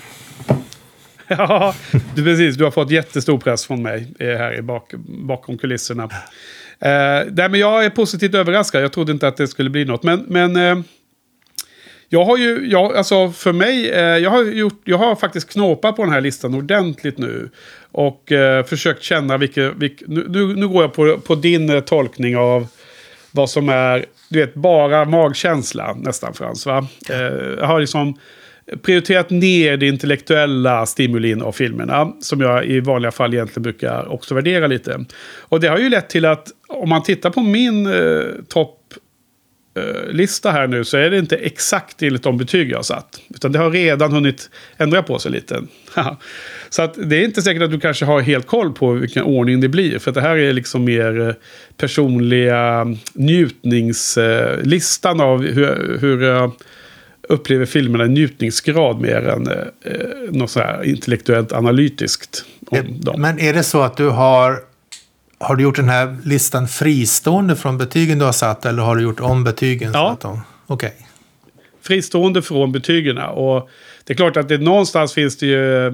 Ja, 1.39 1.74
du, 2.14 2.24
precis. 2.24 2.57
Du 2.57 2.64
har 2.64 2.70
fått 2.70 2.91
jättestor 2.91 3.39
press 3.39 3.66
från 3.66 3.83
mig 3.83 4.14
eh, 4.18 4.26
här 4.26 4.59
i 4.59 4.62
bak, 4.62 4.95
bakom 5.07 5.59
kulisserna. 5.59 6.05
Eh, 6.81 7.26
nej, 7.31 7.49
men 7.49 7.55
jag 7.55 7.85
är 7.85 7.91
positivt 7.91 8.35
överraskad. 8.35 8.83
Jag 8.83 8.93
trodde 8.93 9.12
inte 9.12 9.28
att 9.28 9.37
det 9.37 9.49
skulle 9.49 9.70
bli 9.70 9.85
något. 9.85 10.03
Men, 10.03 10.24
men 10.28 10.57
eh, 10.57 10.78
jag 12.09 12.24
har 12.24 12.37
ju, 12.37 12.68
jag, 12.70 12.97
alltså 12.97 13.31
för 13.31 13.53
mig, 13.53 13.91
eh, 13.91 14.01
jag, 14.01 14.31
har 14.31 14.45
gjort, 14.45 14.81
jag 14.85 14.99
har 14.99 15.16
faktiskt 15.16 15.53
knåpat 15.53 15.97
på 15.97 16.05
den 16.05 16.12
här 16.12 16.20
listan 16.20 16.55
ordentligt 16.55 17.18
nu. 17.18 17.51
Och 17.93 18.33
eh, 18.33 18.64
försökt 18.64 19.03
känna 19.03 19.37
vilket... 19.37 19.76
vilka 19.76 20.05
nu, 20.09 20.26
nu, 20.28 20.47
nu 20.47 20.68
går 20.68 20.83
jag 20.83 20.93
på, 20.93 21.18
på 21.18 21.35
din 21.35 21.70
eh, 21.70 21.81
tolkning 21.81 22.37
av 22.37 22.66
vad 23.31 23.51
som 23.51 23.68
är, 23.68 24.07
du 24.28 24.39
vet, 24.39 24.55
bara 24.55 25.05
magkänsla 25.05 25.95
nästan 25.95 26.35
Frans. 26.35 26.66
Va? 26.66 26.87
Eh, 27.11 27.16
jag 27.59 27.66
har 27.66 27.81
liksom 27.81 28.18
prioriterat 28.82 29.30
ner 29.30 29.76
det 29.76 29.86
intellektuella 29.86 30.86
stimulin 30.86 31.42
av 31.42 31.52
filmerna. 31.52 32.12
Som 32.20 32.40
jag 32.40 32.66
i 32.66 32.80
vanliga 32.80 33.12
fall 33.12 33.34
egentligen 33.34 33.62
brukar 33.62 34.12
också 34.12 34.34
värdera 34.34 34.66
lite. 34.66 35.04
Och 35.38 35.60
det 35.60 35.68
har 35.68 35.78
ju 35.78 35.88
lett 35.88 36.08
till 36.08 36.24
att 36.24 36.48
om 36.68 36.88
man 36.88 37.02
tittar 37.02 37.30
på 37.30 37.40
min 37.40 37.86
eh, 37.86 38.22
topp 38.48 38.78
eh, 39.76 40.12
lista 40.12 40.50
här 40.50 40.66
nu 40.66 40.84
så 40.84 40.96
är 40.96 41.10
det 41.10 41.18
inte 41.18 41.36
exakt 41.36 42.02
enligt 42.02 42.22
de 42.22 42.36
betyg 42.36 42.70
jag 42.70 42.78
har 42.78 42.82
satt. 42.82 43.20
Utan 43.34 43.52
det 43.52 43.58
har 43.58 43.70
redan 43.70 44.12
hunnit 44.12 44.50
ändra 44.76 45.02
på 45.02 45.18
sig 45.18 45.32
lite. 45.32 45.62
så 46.70 46.82
att 46.82 46.94
det 46.94 47.16
är 47.16 47.24
inte 47.24 47.42
säkert 47.42 47.62
att 47.62 47.70
du 47.70 47.80
kanske 47.80 48.04
har 48.04 48.20
helt 48.20 48.46
koll 48.46 48.72
på 48.72 48.92
vilken 48.92 49.22
ordning 49.22 49.60
det 49.60 49.68
blir. 49.68 49.98
För 49.98 50.10
att 50.10 50.14
det 50.14 50.20
här 50.20 50.36
är 50.36 50.52
liksom 50.52 50.84
mer 50.84 51.28
eh, 51.28 51.34
personliga 51.76 52.86
njutningslistan 53.12 55.20
av 55.20 55.42
hur, 55.42 55.98
hur 56.00 56.22
eh, 56.22 56.50
upplever 57.31 57.66
filmerna 57.66 58.05
i 58.05 58.09
njutningsgrad 58.09 59.01
mer 59.01 59.28
än 59.28 59.47
eh, 59.47 59.59
eh, 59.85 60.33
något 60.33 60.51
så 60.51 60.61
här 60.61 60.85
intellektuellt 60.85 61.53
analytiskt. 61.53 62.45
Om 62.66 63.01
dem. 63.01 63.20
Men 63.20 63.39
är 63.39 63.53
det 63.53 63.62
så 63.62 63.81
att 63.83 63.97
du 63.97 64.09
har... 64.09 64.61
Har 65.39 65.57
du 65.57 65.62
gjort 65.62 65.76
den 65.76 65.89
här 65.89 66.16
listan 66.24 66.68
fristående 66.68 67.57
från 67.57 67.78
betygen 67.78 68.18
du 68.18 68.24
har 68.24 68.33
satt 68.33 68.66
eller 68.66 68.83
har 68.83 68.97
du 68.97 69.03
gjort 69.03 69.20
om 69.20 69.45
betygen? 69.45 69.91
Ja. 69.95 70.16
Okej. 70.66 70.95
fristående 71.83 72.43
från 72.43 72.72
betygen. 72.72 73.18
Och 73.18 73.68
det 74.05 74.12
är 74.12 74.16
klart 74.16 74.37
att 74.37 74.49
det 74.49 74.59
någonstans 74.59 75.14
finns 75.14 75.37
det 75.37 75.47
ju 75.47 75.87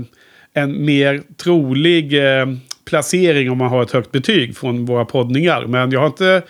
en 0.53 0.85
mer 0.85 1.23
trolig 1.37 2.39
eh, 2.39 2.47
placering 2.85 3.51
om 3.51 3.59
man 3.59 3.69
har 3.69 3.83
ett 3.83 3.91
högt 3.91 4.13
betyg 4.13 4.57
från 4.57 4.87
våra 4.87 5.05
poddningar. 5.05 5.67
Men 5.67 5.91
jag 5.91 6.01
har 6.01 6.07
inte 6.07 6.43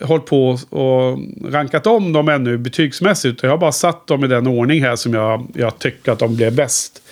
hållit 0.00 0.26
på 0.26 0.58
och 0.70 1.18
rankat 1.52 1.86
om 1.86 2.12
dem 2.12 2.28
ännu 2.28 2.58
betygsmässigt. 2.58 3.42
Jag 3.42 3.50
har 3.50 3.58
bara 3.58 3.72
satt 3.72 4.06
dem 4.06 4.24
i 4.24 4.28
den 4.28 4.46
ordning 4.46 4.82
här 4.82 4.96
som 4.96 5.14
jag, 5.14 5.46
jag 5.54 5.78
tycker 5.78 6.12
att 6.12 6.18
de 6.18 6.36
blev 6.36 6.54
bäst. 6.54 7.02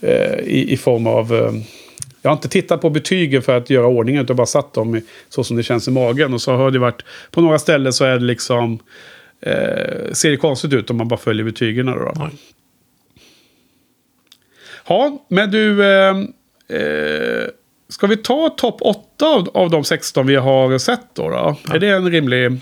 Eh, 0.00 0.38
i, 0.38 0.72
I 0.72 0.76
form 0.76 1.06
av... 1.06 1.34
Eh, 1.34 1.52
jag 2.22 2.30
har 2.30 2.36
inte 2.36 2.48
tittat 2.48 2.80
på 2.80 2.90
betygen 2.90 3.42
för 3.42 3.56
att 3.56 3.70
göra 3.70 3.86
ordningen 3.86 4.22
utan 4.22 4.36
bara 4.36 4.46
satt 4.46 4.74
dem 4.74 4.96
i, 4.96 5.02
så 5.28 5.44
som 5.44 5.56
det 5.56 5.62
känns 5.62 5.88
i 5.88 5.90
magen. 5.90 6.34
Och 6.34 6.42
så 6.42 6.52
har 6.52 6.70
det 6.70 6.78
varit... 6.78 7.02
På 7.30 7.40
några 7.40 7.58
ställen 7.58 7.92
så 7.92 8.04
är 8.04 8.18
det 8.18 8.24
liksom... 8.24 8.78
Eh, 9.40 10.12
ser 10.12 10.30
det 10.30 10.36
konstigt 10.36 10.72
ut 10.72 10.90
om 10.90 10.96
man 10.96 11.08
bara 11.08 11.20
följer 11.20 11.44
betygen. 11.44 11.86
Då, 11.86 11.92
då. 11.92 12.30
Ja, 14.88 15.24
men 15.28 15.50
du... 15.50 15.84
Eh, 15.84 16.16
ska 17.88 18.06
vi 18.06 18.16
ta 18.16 18.48
topp 18.48 18.76
8 18.80 19.11
av, 19.22 19.48
av 19.54 19.70
de 19.70 19.84
16 19.84 20.26
vi 20.26 20.36
har 20.36 20.78
sett 20.78 21.00
då? 21.14 21.28
då? 21.28 21.56
Är 21.74 21.78
det 21.78 21.88
en 21.88 22.10
rimlig 22.10 22.60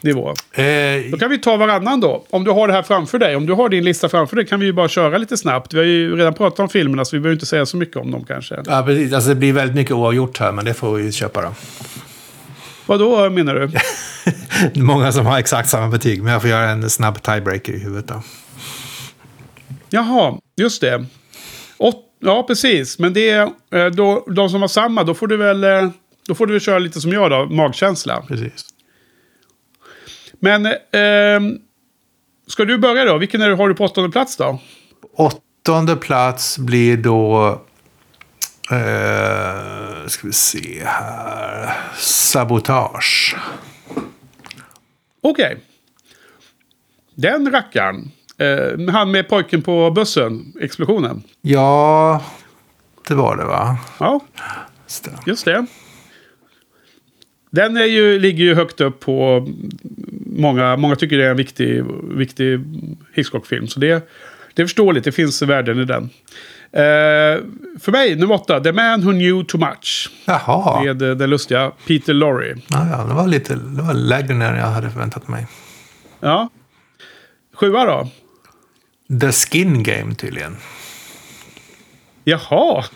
nivå? 0.00 0.28
Eh, 0.52 0.64
Då 1.10 1.18
kan 1.18 1.30
vi 1.30 1.38
ta 1.38 1.56
varannan 1.56 2.00
då. 2.00 2.24
Om 2.30 2.44
du 2.44 2.50
har 2.50 2.68
det 2.68 2.74
här 2.74 2.82
framför 2.82 3.18
dig. 3.18 3.36
Om 3.36 3.46
du 3.46 3.52
har 3.52 3.68
din 3.68 3.84
lista 3.84 4.08
framför 4.08 4.36
dig 4.36 4.46
kan 4.46 4.60
vi 4.60 4.66
ju 4.66 4.72
bara 4.72 4.88
köra 4.88 5.18
lite 5.18 5.36
snabbt. 5.36 5.74
Vi 5.74 5.78
har 5.78 5.84
ju 5.84 6.16
redan 6.16 6.34
pratat 6.34 6.60
om 6.60 6.68
filmerna 6.68 7.04
så 7.04 7.16
vi 7.16 7.20
behöver 7.20 7.34
inte 7.36 7.46
säga 7.46 7.66
så 7.66 7.76
mycket 7.76 7.96
om 7.96 8.10
dem 8.10 8.24
kanske. 8.24 8.56
Ja, 8.66 8.82
precis. 8.86 9.12
Alltså, 9.12 9.28
det 9.28 9.34
blir 9.36 9.52
väldigt 9.52 9.76
mycket 9.76 9.92
oavgjort 9.92 10.38
här, 10.38 10.52
men 10.52 10.64
det 10.64 10.74
får 10.74 10.94
vi 10.94 11.12
köpa 11.12 11.42
då. 11.42 11.48
Vad 12.86 12.98
då 12.98 13.30
menar 13.30 13.54
du? 13.54 13.70
Många 14.82 15.12
som 15.12 15.26
har 15.26 15.38
exakt 15.38 15.68
samma 15.68 15.88
betyg, 15.88 16.22
men 16.22 16.32
jag 16.32 16.40
får 16.42 16.50
göra 16.50 16.70
en 16.70 16.90
snabb 16.90 17.22
tiebreaker 17.22 17.72
i 17.72 17.78
huvudet 17.78 18.08
då. 18.08 18.22
Jaha, 19.90 20.38
just 20.56 20.80
det. 20.80 21.04
Åt, 21.78 21.96
ja, 22.20 22.42
precis. 22.42 22.98
Men 22.98 23.12
det 23.12 23.30
är 23.30 23.50
eh, 23.70 23.86
då, 23.86 24.24
de 24.30 24.50
som 24.50 24.60
har 24.60 24.68
samma, 24.68 25.04
då 25.04 25.14
får 25.14 25.26
du 25.26 25.36
väl... 25.36 25.64
eh, 25.64 25.90
Då 26.26 26.34
får 26.34 26.46
du 26.46 26.60
köra 26.60 26.78
lite 26.78 27.00
som 27.00 27.12
jag 27.12 27.30
då, 27.30 27.46
magkänsla. 27.46 28.22
Precis. 28.28 28.64
Men, 30.40 30.66
ehm, 30.92 31.58
ska 32.46 32.64
du 32.64 32.78
börja 32.78 33.04
då? 33.04 33.18
Vilken 33.18 33.42
är, 33.42 33.50
har 33.50 33.68
du 33.68 33.74
på 33.74 33.84
åttonde 33.84 34.10
plats 34.10 34.36
då? 34.36 34.58
Åttonde 35.12 35.96
plats 35.96 36.58
blir 36.58 36.96
då... 36.96 37.48
Eh, 38.70 40.06
ska 40.06 40.26
vi 40.26 40.32
se 40.32 40.82
här. 40.84 41.76
Sabotage. 41.96 43.36
Okej. 45.20 45.58
Den 47.14 47.50
rackaren. 47.52 48.10
Eh, 48.40 48.92
han 48.92 49.10
med 49.10 49.28
pojken 49.28 49.62
på 49.62 49.90
bussen, 49.90 50.52
explosionen. 50.60 51.22
Ja, 51.42 52.22
det 53.08 53.14
var 53.14 53.36
det 53.36 53.44
va? 53.44 53.78
Ja, 53.98 54.20
Just 54.86 55.04
det. 55.04 55.10
just 55.26 55.44
det. 55.44 55.66
Den 57.50 57.76
är 57.76 57.84
ju, 57.84 58.18
ligger 58.18 58.44
ju 58.44 58.54
högt 58.54 58.80
upp 58.80 59.00
på... 59.00 59.46
Många, 60.26 60.76
många 60.76 60.96
tycker 60.96 61.18
det 61.18 61.24
är 61.26 61.30
en 61.30 61.36
viktig, 61.36 61.84
viktig 62.14 62.60
Hitchcock-film. 63.14 63.66
Så 63.68 63.80
det, 63.80 64.08
det 64.54 64.62
är 64.62 64.66
förståeligt, 64.66 65.04
det 65.04 65.12
finns 65.12 65.42
värden 65.42 65.80
i 65.80 65.84
den. 65.84 66.02
Eh, 66.72 67.42
för 67.80 67.90
mig, 67.92 68.16
nummer 68.16 68.34
åtta, 68.34 68.60
The 68.60 68.72
Man 68.72 69.00
Who 69.00 69.10
Knew 69.12 69.44
Too 69.44 69.60
Much. 69.60 70.10
Jaha. 70.24 70.84
Med 70.84 71.02
eh, 71.02 71.10
den 71.16 71.30
lustiga 71.30 71.72
Peter 71.86 72.14
Lorre. 72.14 72.56
Ja, 72.68 72.86
ja, 72.90 73.04
det 73.04 73.14
var 73.14 73.26
lite 73.26 73.54
det 73.54 73.82
var 73.82 73.94
lägre 73.94 74.32
än 74.32 74.40
jag 74.40 74.66
hade 74.66 74.90
förväntat 74.90 75.28
mig. 75.28 75.46
Ja. 76.20 76.48
Sjua 77.54 77.84
då? 77.84 78.08
The 79.20 79.32
Skin 79.32 79.82
Game 79.82 80.14
tydligen. 80.14 80.56
Jaha. 82.24 82.84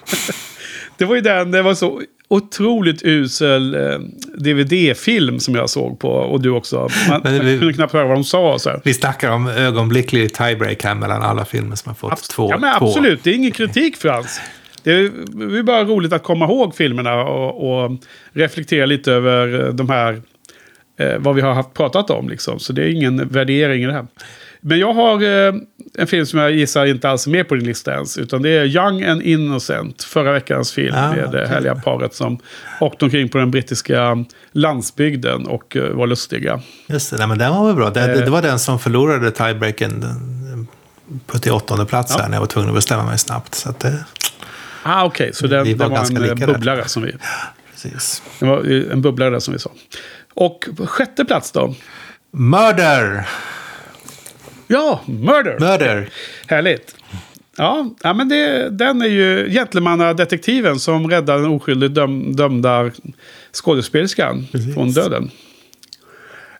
Det 0.98 1.04
var 1.04 1.14
ju 1.14 1.20
den, 1.20 1.50
det 1.50 1.62
var 1.62 1.74
så 1.74 2.02
otroligt 2.28 3.02
usel 3.04 3.74
eh, 3.74 3.98
DVD-film 4.38 5.40
som 5.40 5.54
jag 5.54 5.70
såg 5.70 5.98
på. 5.98 6.08
Och 6.08 6.40
du 6.40 6.50
också. 6.50 6.88
Man, 7.08 7.20
Men 7.24 7.46
vi- 7.46 7.58
kunde 7.58 7.74
knappt 7.74 7.92
höra 7.92 8.04
vad 8.06 8.16
de 8.16 8.24
sa. 8.24 8.58
Så 8.58 8.70
här. 8.70 8.80
Vi 8.84 8.94
snackar 8.94 9.30
om 9.30 9.46
ögonblicklig 9.48 10.34
tiebreak 10.34 10.84
här 10.84 10.94
mellan 10.94 11.22
alla 11.22 11.44
filmer 11.44 11.76
som 11.76 11.90
har 11.90 11.94
fått 11.94 12.12
Abs- 12.12 12.30
två. 12.30 12.50
ja, 12.50 12.58
men 12.58 12.78
två. 12.78 12.86
absolut. 12.86 13.24
Det 13.24 13.30
är 13.30 13.34
ingen 13.34 13.50
kritik 13.52 13.96
Frans. 13.96 14.40
Det 14.82 14.90
är, 14.92 15.10
det 15.50 15.58
är 15.58 15.62
bara 15.62 15.84
roligt 15.84 16.12
att 16.12 16.22
komma 16.22 16.44
ihåg 16.44 16.74
filmerna 16.76 17.14
och, 17.24 17.84
och 17.84 17.90
reflektera 18.32 18.86
lite 18.86 19.12
över 19.12 19.72
de 19.72 19.88
här, 19.90 20.22
eh, 20.98 21.18
vad 21.18 21.34
vi 21.34 21.40
har 21.40 21.52
haft 21.54 21.74
pratat 21.74 22.10
om. 22.10 22.28
Liksom. 22.28 22.58
Så 22.58 22.72
det 22.72 22.82
är 22.82 22.88
ingen 22.88 23.28
värdering 23.28 23.82
i 23.82 23.86
det 23.86 23.92
här. 23.92 24.06
Men 24.66 24.78
jag 24.78 24.94
har 24.94 25.22
eh, 25.22 25.54
en 25.98 26.06
film 26.06 26.26
som 26.26 26.38
jag 26.38 26.52
gissar 26.52 26.86
inte 26.86 27.08
alls 27.08 27.26
är 27.26 27.30
med 27.30 27.48
på 27.48 27.54
din 27.54 27.64
lista 27.66 27.92
ens. 27.94 28.18
Utan 28.18 28.42
det 28.42 28.50
är 28.50 28.64
Young 28.64 29.02
and 29.04 29.22
Innocent, 29.22 30.02
förra 30.02 30.32
veckans 30.32 30.72
film 30.72 30.94
Ah, 30.96 31.08
med 31.10 31.18
det 31.18 31.26
okej. 31.28 31.46
härliga 31.48 31.74
paret 31.74 32.14
som 32.14 32.38
åkte 32.80 33.04
omkring 33.04 33.28
på 33.28 33.38
den 33.38 33.50
brittiska 33.50 34.24
landsbygden 34.52 35.46
och 35.46 35.76
eh, 35.76 35.88
var 35.90 36.06
lustiga. 36.06 36.60
Just 36.88 37.10
det, 37.10 37.16
nej, 37.16 37.26
men 37.26 37.38
den 37.38 37.52
var 37.54 37.66
väl 37.66 37.74
bra. 37.76 37.90
Det, 37.90 38.00
Eh. 38.00 38.18
det 38.24 38.30
var 38.30 38.42
den 38.42 38.58
som 38.58 38.78
förlorade 38.78 39.30
tiebreaken 39.30 40.04
på 41.26 41.38
till 41.38 41.52
åttonde 41.52 41.86
plats 41.86 42.14
Ja. 42.16 42.22
här 42.22 42.28
när 42.28 42.36
jag 42.36 42.40
var 42.40 42.46
tvungen 42.46 42.68
att 42.70 42.74
bestämma 42.76 43.04
mig 43.04 43.18
snabbt. 43.18 43.54
Så 43.54 43.74
det, 43.78 44.04
Ah, 44.82 45.04
Okej, 45.04 45.30
så 45.34 45.46
den, 45.46 45.64
Vi 45.64 45.74
var 45.74 45.86
den 45.86 45.92
var 45.98 46.04
en 46.06 46.16
eh, 46.16 46.22
lika 46.22 46.34
där. 46.34 46.46
bubblare 46.46 46.88
som 46.88 47.02
vi... 47.02 47.12
precis. 47.72 48.22
Det 48.40 48.46
var 48.46 48.90
en 48.92 49.02
bubblare 49.02 49.40
som 49.40 49.52
vi 49.54 49.58
sa. 49.60 49.70
Och 50.34 50.64
sjätte 50.86 51.24
plats 51.24 51.52
då? 51.52 51.74
Murder! 52.32 53.28
Ja, 54.66 55.00
Murder! 55.06 55.58
Murder! 55.60 56.08
Härligt. 56.46 56.96
Ja, 57.56 57.90
ja 58.02 58.14
men 58.14 58.28
det, 58.28 58.70
den 58.70 59.02
är 59.02 59.06
ju 59.06 59.50
gentlemannadetektiven 59.50 60.78
som 60.78 61.10
räddar 61.10 61.38
den 61.38 61.50
oskyldigt 61.50 61.94
döm, 61.94 62.36
dömda 62.36 62.90
skådespelerskan 63.52 64.46
från 64.74 64.92
döden. 64.92 65.30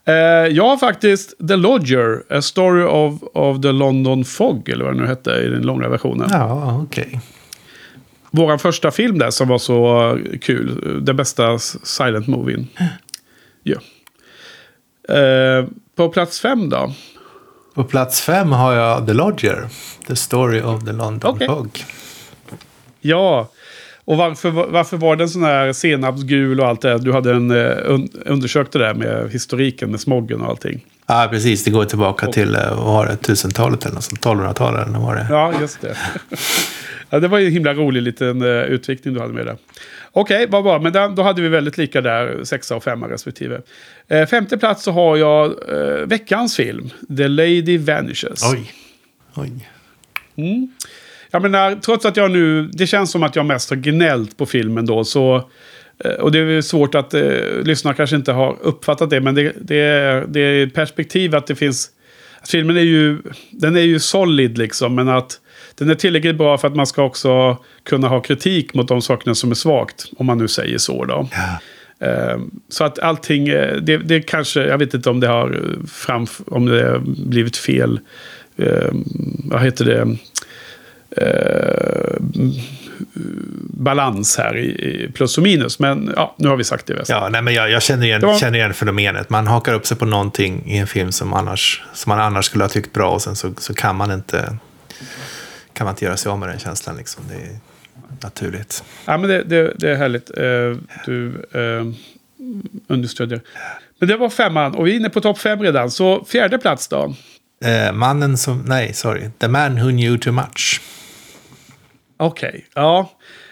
Eh, 0.04 0.14
jag 0.54 0.64
har 0.64 0.76
faktiskt 0.76 1.48
The 1.48 1.56
Lodger, 1.56 2.22
A 2.30 2.42
Story 2.42 2.84
of, 2.84 3.22
of 3.22 3.62
the 3.62 3.72
London 3.72 4.24
Fog, 4.24 4.68
eller 4.68 4.84
vad 4.84 4.94
det 4.94 5.00
nu 5.00 5.06
hette 5.06 5.30
i 5.30 5.48
den 5.48 5.62
långa 5.62 5.88
versionen. 5.88 6.28
Ja, 6.32 6.80
okej. 6.82 7.20
Vår 8.30 8.58
första 8.58 8.90
film 8.90 9.18
där 9.18 9.30
som 9.30 9.48
var 9.48 9.58
så 9.58 10.18
kul. 10.40 11.00
Den 11.04 11.16
bästa 11.16 11.58
silent 11.58 12.26
movien. 12.26 12.68
Ja. 13.62 13.78
Eh, 15.14 15.66
på 15.96 16.08
plats 16.08 16.40
fem 16.40 16.68
då? 16.70 16.92
På 17.74 17.84
plats 17.84 18.20
fem 18.20 18.52
har 18.52 18.72
jag 18.72 19.06
The 19.06 19.12
Lodger. 19.12 19.68
The 20.06 20.16
Story 20.16 20.62
of 20.62 20.84
the 20.84 20.92
London 20.92 21.34
Okej. 21.34 21.48
Fog. 21.48 21.84
Ja. 23.00 23.48
Och 24.04 24.16
varför, 24.16 24.50
varför 24.50 24.96
var 24.96 25.16
den 25.16 25.28
sån 25.28 25.42
här 25.42 25.72
senapsgul 25.72 26.60
och 26.60 26.66
allt 26.66 26.80
det? 26.80 26.98
Du 26.98 27.12
hade 27.12 27.34
en, 27.34 27.50
eh, 27.50 27.76
un, 27.84 28.08
undersökte 28.26 28.78
det 28.78 28.84
där 28.84 28.94
med 28.94 29.30
historiken 29.32 29.90
med 29.90 30.00
smoggen 30.00 30.40
och 30.40 30.48
allting. 30.48 30.84
Ja, 31.06 31.28
precis. 31.30 31.64
Det 31.64 31.70
går 31.70 31.84
tillbaka 31.84 32.26
till, 32.26 32.54
eh, 32.54 32.76
vad 32.76 32.94
var 32.94 33.06
det, 33.06 33.16
1000-talet 33.16 33.84
eller 33.84 33.94
något 33.94 34.04
sånt. 34.04 34.20
1200-talet 34.20 34.86
eller 34.86 34.98
vad 34.98 35.06
var 35.06 35.14
det? 35.14 35.26
Ja, 35.30 35.52
just 35.60 35.80
det. 35.80 35.96
ja, 37.14 37.20
det 37.20 37.28
var 37.28 37.38
ju 37.38 37.46
en 37.46 37.52
himla 37.52 37.74
rolig 37.74 38.02
liten 38.02 38.42
uh, 38.42 38.64
utvikning 38.64 39.14
du 39.14 39.20
hade 39.20 39.32
med 39.32 39.46
där. 39.46 39.56
Okej, 40.12 40.46
vad 40.50 40.64
bra. 40.64 40.78
Men 40.78 40.92
där, 40.92 41.08
då 41.08 41.22
hade 41.22 41.42
vi 41.42 41.48
väldigt 41.48 41.78
lika 41.78 42.00
där, 42.00 42.44
sexa 42.44 42.76
och 42.76 42.84
femma 42.84 43.08
respektive. 43.08 43.60
Eh, 44.08 44.26
femte 44.26 44.58
plats 44.58 44.82
så 44.82 44.92
har 44.92 45.16
jag 45.16 45.46
eh, 45.46 46.06
veckans 46.06 46.56
film, 46.56 46.90
The 47.16 47.28
Lady 47.28 47.78
Vanishes. 47.78 48.52
Oj. 48.52 48.72
Oj. 49.34 49.68
Mm. 50.36 50.72
Jag 51.30 51.42
menar, 51.42 51.74
trots 51.74 52.06
att 52.06 52.16
jag 52.16 52.30
nu, 52.30 52.68
det 52.72 52.86
känns 52.86 53.10
som 53.10 53.22
att 53.22 53.36
jag 53.36 53.46
mest 53.46 53.70
har 53.70 53.76
gnällt 53.76 54.36
på 54.36 54.46
filmen 54.46 54.86
då, 54.86 55.04
så... 55.04 55.50
Och 56.20 56.32
det 56.32 56.38
är 56.38 56.60
svårt 56.60 56.94
att 56.94 57.14
eh, 57.14 57.22
lyssnarna 57.62 57.94
kanske 57.94 58.16
inte 58.16 58.32
har 58.32 58.56
uppfattat 58.62 59.10
det, 59.10 59.20
men 59.20 59.34
det, 59.34 59.52
det, 59.60 59.76
är, 59.76 60.26
det 60.28 60.40
är 60.40 60.66
perspektiv 60.66 61.34
att 61.34 61.46
det 61.46 61.54
finns... 61.54 61.90
Att 62.40 62.50
filmen 62.50 62.76
är 62.76 62.80
ju, 62.80 63.18
den 63.50 63.76
är 63.76 63.80
ju 63.80 63.98
solid 63.98 64.58
liksom, 64.58 64.94
men 64.94 65.08
att 65.08 65.40
den 65.78 65.90
är 65.90 65.94
tillräckligt 65.94 66.36
bra 66.38 66.58
för 66.58 66.68
att 66.68 66.76
man 66.76 66.86
ska 66.86 67.02
också 67.02 67.56
kunna 67.84 68.08
ha 68.08 68.20
kritik 68.20 68.74
mot 68.74 68.88
de 68.88 69.02
sakerna 69.02 69.34
som 69.34 69.50
är 69.50 69.54
svagt, 69.54 70.04
om 70.16 70.26
man 70.26 70.38
nu 70.38 70.48
säger 70.48 70.78
så 70.78 71.04
då. 71.04 71.28
Eh, 72.06 72.38
Så 72.68 72.84
att 72.84 72.98
allting, 72.98 73.48
eh, 73.48 73.76
det, 73.76 73.96
det 73.96 74.20
kanske, 74.20 74.60
jag 74.66 74.78
vet 74.78 74.94
inte 74.94 75.10
om 75.10 75.20
det 75.20 75.28
har 75.28 75.50
eh, 75.50 75.86
fram, 75.86 76.26
om 76.46 76.66
det 76.66 76.84
har 76.90 76.98
blivit 77.26 77.56
fel, 77.56 78.00
eh, 78.56 78.88
vad 79.44 79.62
heter 79.62 79.84
det, 79.84 80.16
eh, 81.16 82.16
balans 83.70 84.36
här 84.38 84.56
i, 84.58 85.10
plus 85.14 85.38
och 85.38 85.44
minus. 85.44 85.78
Men 85.78 86.12
ja, 86.16 86.34
nu 86.38 86.48
har 86.48 86.56
vi 86.56 86.64
sagt 86.64 86.86
det. 86.86 86.94
Väst. 86.94 87.10
Ja, 87.10 87.28
nej, 87.28 87.42
men 87.42 87.54
jag, 87.54 87.70
jag 87.70 87.82
känner, 87.82 88.06
igen, 88.06 88.20
var- 88.20 88.38
känner 88.38 88.58
igen 88.58 88.74
fenomenet. 88.74 89.30
Man 89.30 89.46
hakar 89.46 89.74
upp 89.74 89.86
sig 89.86 89.96
på 89.96 90.04
någonting 90.04 90.62
i 90.66 90.76
en 90.78 90.86
film 90.86 91.12
som, 91.12 91.32
annars, 91.32 91.82
som 91.94 92.10
man 92.10 92.20
annars 92.20 92.44
skulle 92.44 92.64
ha 92.64 92.68
tyckt 92.68 92.92
bra 92.92 93.10
och 93.10 93.22
sen 93.22 93.36
så, 93.36 93.52
så 93.58 93.74
kan 93.74 93.96
man 93.96 94.10
inte 94.12 94.56
kan 95.74 95.84
man 95.84 95.92
inte 95.92 96.04
göra 96.04 96.16
sig 96.16 96.30
av 96.30 96.38
med 96.38 96.48
den 96.48 96.58
känslan. 96.58 96.96
Liksom. 96.96 97.24
Det 97.28 97.34
är 97.34 97.58
naturligt. 98.22 98.84
Ja, 99.04 99.16
men 99.16 99.30
det, 99.30 99.42
det, 99.42 99.72
det 99.76 99.90
är 99.90 99.96
härligt. 99.96 100.30
Eh, 100.30 100.94
du 101.06 101.46
eh, 101.52 101.86
understödjer. 102.86 103.40
Men 103.98 104.08
det 104.08 104.16
var 104.16 104.30
femman 104.30 104.74
och 104.74 104.86
vi 104.86 104.92
är 104.92 104.96
inne 104.96 105.10
på 105.10 105.20
topp 105.20 105.38
fem 105.38 105.60
redan. 105.60 105.90
Så 105.90 106.24
fjärde 106.24 106.58
plats 106.58 106.88
då? 106.88 107.14
Eh, 107.64 107.92
mannen 107.92 108.36
som... 108.36 108.62
Nej, 108.66 108.92
sorry. 108.92 109.30
The 109.38 109.48
man 109.48 109.74
who 109.74 109.90
knew 109.90 110.18
too 110.18 110.32
much. 110.32 110.80
Okej, 112.16 112.66
ja. 112.74 113.10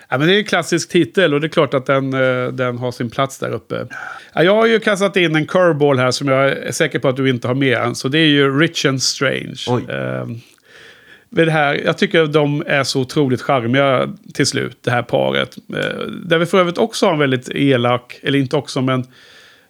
ja. 0.09 0.19
men 0.19 0.29
det 0.29 0.35
är 0.35 0.39
en 0.39 0.45
klassisk 0.45 0.89
titel 0.89 1.35
och 1.35 1.41
det 1.41 1.47
är 1.47 1.49
klart 1.49 1.75
att 1.75 1.87
den, 1.87 2.15
eh, 2.15 2.49
den 2.53 2.79
har 2.79 2.93
sin 2.93 3.11
plats 3.11 3.39
där 3.39 3.51
uppe. 3.51 3.87
Ja, 4.35 4.43
jag 4.43 4.55
har 4.55 4.67
ju 4.67 4.81
kastat 4.81 5.17
in 5.17 5.37
en 5.37 5.47
curveball 5.47 5.99
här 5.99 6.11
som 6.11 6.29
jag 6.29 6.49
är 6.51 6.73
säker 6.73 6.99
på 6.99 7.09
att 7.09 7.17
du 7.17 7.31
inte 7.31 7.49
har 7.49 7.55
med 7.55 7.79
än. 7.79 7.95
Så 7.95 8.09
det 8.09 8.19
är 8.19 8.27
ju 8.27 8.59
Rich 8.61 8.85
and 8.85 9.03
Strange. 9.03 9.65
Oj. 9.69 9.83
Det 11.35 11.51
här, 11.51 11.75
jag 11.85 11.99
tycker 11.99 12.27
de 12.27 12.63
är 12.67 12.85
så 12.85 13.01
otroligt 13.01 13.43
charmiga 13.43 14.09
till 14.35 14.47
slut, 14.47 14.79
det 14.81 14.91
här 14.91 15.03
paret. 15.03 15.57
Eh, 15.57 16.07
där 16.25 16.39
vi 16.39 16.47
för 16.47 16.59
övrigt 16.59 16.79
också 16.79 17.07
har 17.07 17.13
en 17.13 17.19
väldigt 17.19 17.49
elak, 17.49 18.21
eller 18.23 18.39
inte 18.39 18.57
också, 18.57 18.81
men 18.83 19.05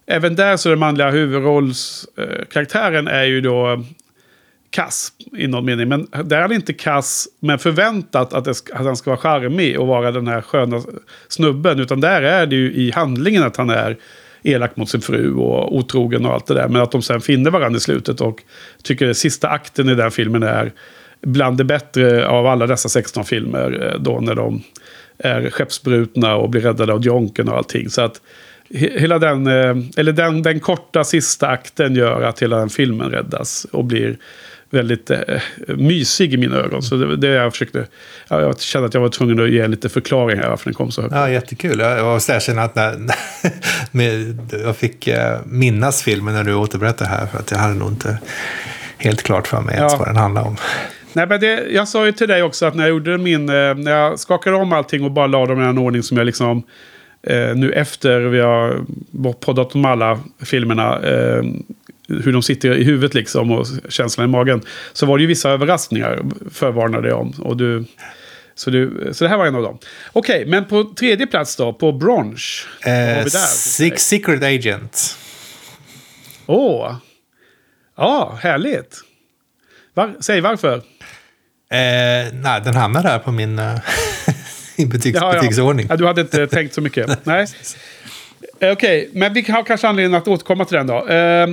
även 0.07 0.37
där 0.37 0.57
så 0.57 0.69
är 0.69 0.71
den 0.71 0.81
manliga 0.81 1.11
huvudrollskaraktären 1.11 3.09
eh, 3.09 3.15
är 3.15 3.25
ju 3.25 3.41
då 3.41 3.85
kass 4.71 5.13
i 5.37 5.47
någon 5.47 5.65
mening. 5.65 5.89
Men 5.89 6.07
där 6.25 6.37
är 6.37 6.41
han 6.41 6.53
inte 6.53 6.73
kass 6.73 7.29
men 7.41 7.59
förväntat 7.59 8.33
att, 8.33 8.45
det 8.45 8.51
att 8.51 8.85
han 8.85 8.97
ska 8.97 9.11
vara 9.11 9.21
charmig 9.21 9.81
och 9.81 9.87
vara 9.87 10.13
den 10.13 10.27
här 10.27 10.41
sköna 10.41 10.83
snubben. 11.29 11.81
Utan 11.81 12.01
där 12.01 12.23
är 12.23 12.47
det 12.47 12.57
ju 12.57 12.73
i 12.73 12.91
handlingen 12.91 13.43
att 13.43 13.57
han 13.57 13.71
är 13.71 13.97
elak 14.43 14.77
mot 14.77 14.89
sin 14.89 15.01
fru 15.01 15.35
och 15.35 15.77
otrogen 15.77 16.27
och 16.27 16.33
allt 16.33 16.47
det 16.47 16.55
där. 16.55 16.69
Men 16.69 16.83
att 16.83 16.93
de 16.93 17.03
sen 17.03 17.21
finner 17.21 17.51
varandra 17.51 17.77
i 17.77 17.81
slutet 17.81 18.21
och 18.21 18.43
tycker 18.83 19.11
att 19.11 19.17
sista 19.17 19.49
akten 19.49 19.89
i 19.89 19.95
den 19.95 20.11
filmen 20.11 20.43
är 20.43 20.73
bland 21.23 21.57
det 21.59 21.65
bättre 21.65 22.29
av 22.29 22.47
alla 22.47 22.67
dessa 22.67 22.89
16 22.89 23.25
filmer. 23.25 23.89
eh, 23.95 24.01
Då 24.01 24.21
när 24.21 24.35
de 24.35 24.63
är 25.19 25.51
skeppsbrutna 25.51 26.35
och 26.37 26.51
blir 26.51 26.61
räddade 26.61 26.93
av 26.93 27.03
Jonken 27.05 27.49
och 27.49 27.57
allting. 27.57 27.91
Så 27.91 28.03
att 28.03 28.21
he- 28.71 28.99
hela 28.99 29.19
den, 29.19 29.47
eh, 29.47 29.77
eller 29.97 30.13
den, 30.13 30.43
den 30.43 30.61
korta 30.61 31.05
sista 31.05 31.49
akten 31.49 31.95
gör 31.95 32.23
att 32.23 32.43
hela 32.43 32.57
den 32.57 32.69
filmen 32.71 33.11
räddas 33.11 33.67
och 33.73 33.85
blir 33.85 34.17
väldigt 34.71 35.11
eh, 35.11 35.19
mysig 35.67 36.35
i 36.35 36.37
mina 36.37 36.57
ögon. 36.57 36.83
Så 36.83 36.95
det, 36.97 37.17
det 37.17 37.27
jag 37.29 37.53
försökte... 37.53 37.87
Ja, 38.29 38.41
jag 38.41 38.61
kände 38.61 38.89
att 38.89 38.95
jag 38.95 39.01
var 39.01 39.09
tvungen 39.09 39.41
att 39.41 39.51
ge 39.51 39.67
lite 39.67 39.89
förklaring 39.89 40.39
här 40.39 40.49
varför 40.49 40.65
den 40.65 40.75
kom 40.75 40.91
så 40.91 41.03
högt. 41.03 41.15
Ja, 41.15 41.31
jättekul. 41.31 41.79
Jag 41.79 42.05
var 42.05 42.19
så 42.19 42.41
känner 42.41 42.63
att 42.65 42.75
när, 42.75 42.97
med, 43.91 44.39
jag 44.65 44.77
fick 44.77 45.09
minnas 45.45 46.03
filmen 46.03 46.35
när 46.35 46.45
du 46.45 46.55
återberättade 46.55 47.11
här. 47.11 47.27
För 47.27 47.39
att 47.39 47.51
jag 47.51 47.59
hade 47.59 47.75
nog 47.75 47.89
inte 47.89 48.19
helt 48.99 49.23
klart 49.23 49.47
för 49.47 49.61
mig 49.61 49.75
ens 49.77 49.93
Ja. 49.93 49.99
vad 49.99 50.09
den 50.09 50.17
handlar 50.17 50.43
om. 50.43 50.57
Nej, 51.13 51.27
men 51.27 51.41
det, 51.41 51.67
jag 51.71 51.89
sa 51.89 52.07
ju 52.07 52.13
till 52.13 52.29
dig 52.29 52.43
också 52.43 52.67
att 52.67 52.75
när 52.75 52.83
jag 52.85 52.91
gjorde 52.91 53.19
min... 53.19 53.49
Eh, 53.49 53.75
när 53.75 53.93
jag 53.93 54.19
skakade 54.19 54.57
om 54.57 54.73
allting 54.73 55.05
och 55.05 55.11
bara 55.11 55.27
la 55.27 55.47
dem 55.47 55.63
i 55.63 55.65
en 55.65 55.79
ordning 55.79 56.03
som 56.03 56.17
jag 56.17 56.25
liksom... 56.27 56.63
Eh, 57.23 57.55
nu 57.55 57.73
efter 57.73 58.21
vi 58.21 58.41
har 58.41 58.85
poddat 59.33 59.75
om 59.75 59.85
alla 59.85 60.21
filmerna. 60.45 61.01
Eh, 61.01 61.43
hur 62.09 62.33
de 62.33 62.43
sitter 62.43 62.75
i 62.75 62.85
huvudet 62.85 63.15
liksom 63.15 63.51
och 63.51 63.67
känslan 63.89 64.29
i 64.29 64.31
magen. 64.31 64.61
Så 64.93 65.07
var 65.07 65.19
det 65.19 65.23
ju 65.23 65.29
vissa 65.29 65.51
överraskningar 65.51 66.23
förvarnade 66.51 67.09
jag 67.09 67.21
om. 67.21 67.31
Och 67.39 67.57
du, 67.57 67.85
så, 68.55 68.71
du, 68.71 69.09
så 69.13 69.25
det 69.25 69.31
här 69.31 69.37
var 69.37 69.47
en 69.47 69.55
av 69.55 69.63
dem. 69.63 69.79
Okej, 70.13 70.47
men 70.47 70.65
på 70.65 70.85
tredje 70.85 71.27
plats 71.27 71.57
då, 71.57 71.73
på 71.73 71.93
har 71.93 72.69
Eh? 72.87 73.25
Six 73.27 74.03
Secret 74.03 74.43
Agent. 74.43 75.17
Åh! 76.47 76.97
Ja, 77.97 78.39
härligt. 78.43 79.01
Var, 79.95 80.15
säg 80.21 80.41
varför. 80.41 80.83
Eh, 81.73 82.33
nej, 82.33 82.61
den 82.65 82.75
hamnar 82.75 83.03
där 83.03 83.19
på 83.19 83.33
min 83.33 83.59
eh, 83.59 83.75
i 84.77 84.87
butiks, 84.87 85.19
Ja, 85.21 85.35
ja. 85.35 85.41
butiksordning. 85.41 85.87
Ja, 85.91 85.97
du 85.97 86.07
hade 86.07 86.21
inte 86.21 86.47
tänkt 86.47 86.75
så 86.75 86.81
mycket. 86.81 87.27
Nej. 87.27 87.47
Eh, 88.61 88.73
Okej, 88.73 89.11
men 89.13 89.33
vi 89.35 89.43
har 89.51 89.63
kanske 89.63 89.89
anledning 89.89 90.15
att 90.15 90.29
återkomma 90.29 90.65
till 90.65 90.77
den 90.77 90.87
då. 90.87 91.09
Eh, 91.09 91.47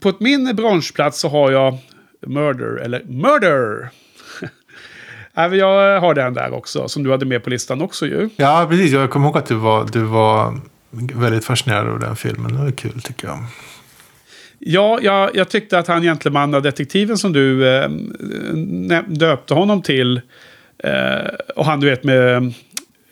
på 0.00 0.12
min 0.20 0.56
branschplats 0.56 1.20
så 1.20 1.28
har 1.28 1.50
jag 1.50 1.78
Murder, 2.26 2.76
eller 2.76 3.02
Murder! 3.04 3.88
Jag 5.56 6.00
har 6.00 6.14
den 6.14 6.34
där 6.34 6.54
också, 6.54 6.88
som 6.88 7.02
du 7.02 7.10
hade 7.10 7.26
med 7.26 7.44
på 7.44 7.50
listan 7.50 7.82
också 7.82 8.06
ju. 8.06 8.28
Ja, 8.36 8.66
precis. 8.70 8.92
Jag 8.92 9.10
kommer 9.10 9.26
ihåg 9.26 9.38
att 9.38 9.46
du 9.46 9.54
var, 9.54 9.86
du 9.92 10.00
var 10.00 10.60
väldigt 11.14 11.44
fascinerad 11.44 11.88
av 11.88 12.00
den 12.00 12.16
filmen. 12.16 12.52
Det 12.56 12.62
var 12.62 12.70
kul 12.70 13.00
tycker 13.02 13.28
jag. 13.28 13.38
Ja, 14.58 14.98
jag, 15.02 15.36
jag 15.36 15.48
tyckte 15.48 15.78
att 15.78 15.86
han 15.86 16.02
gentlemannadetektiven 16.02 17.18
som 17.18 17.32
du 17.32 17.68
eh, 17.68 17.88
döpte 19.06 19.54
honom 19.54 19.82
till. 19.82 20.20
Eh, 20.78 21.28
och 21.56 21.64
han 21.64 21.80
du 21.80 21.90
vet 21.90 22.04
med 22.04 22.52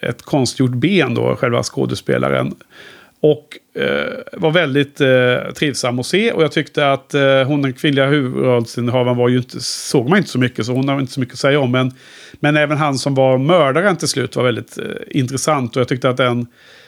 ett 0.01 0.23
konstgjort 0.23 0.71
ben 0.71 1.15
då, 1.15 1.37
själva 1.37 1.63
skådespelaren. 1.63 2.55
Och 3.25 3.59
eh, 3.83 4.19
var 4.33 4.51
väldigt 4.51 5.01
eh, 5.01 5.53
trivsam 5.55 5.99
att 5.99 6.07
se. 6.07 6.33
Och 6.33 6.43
jag 6.43 6.53
tyckte 6.53 6.93
att 6.93 7.15
eh, 7.15 7.43
hon 7.43 7.63
den 7.63 7.73
kvinnliga 7.73 8.07
huvudrollsinnehavaren 8.07 9.17
var 9.17 9.29
ju 9.29 9.37
inte, 9.37 9.61
såg 9.61 10.09
man 10.09 10.19
inte 10.19 10.31
så 10.31 10.39
mycket. 10.39 10.67
Så 10.67 10.73
hon 10.73 10.89
har 10.89 11.01
inte 11.01 11.13
så 11.13 11.21
mycket 11.21 11.33
att 11.33 11.39
säga 11.39 11.61
om. 11.61 11.71
Men, 11.71 11.93
men 12.33 12.57
även 12.57 12.77
han 12.77 12.99
som 12.99 13.15
var 13.15 13.39
mördaren 13.39 13.97
till 13.97 14.09
slut 14.09 14.37
var 14.37 14.45
väldigt 14.45 14.79
eh, 14.79 14.85
intressant. 15.11 15.77
Och 15.77 15.81
jag 15.81 15.89
tyckte 15.89 16.09
att 16.09 16.17
den... 16.17 16.47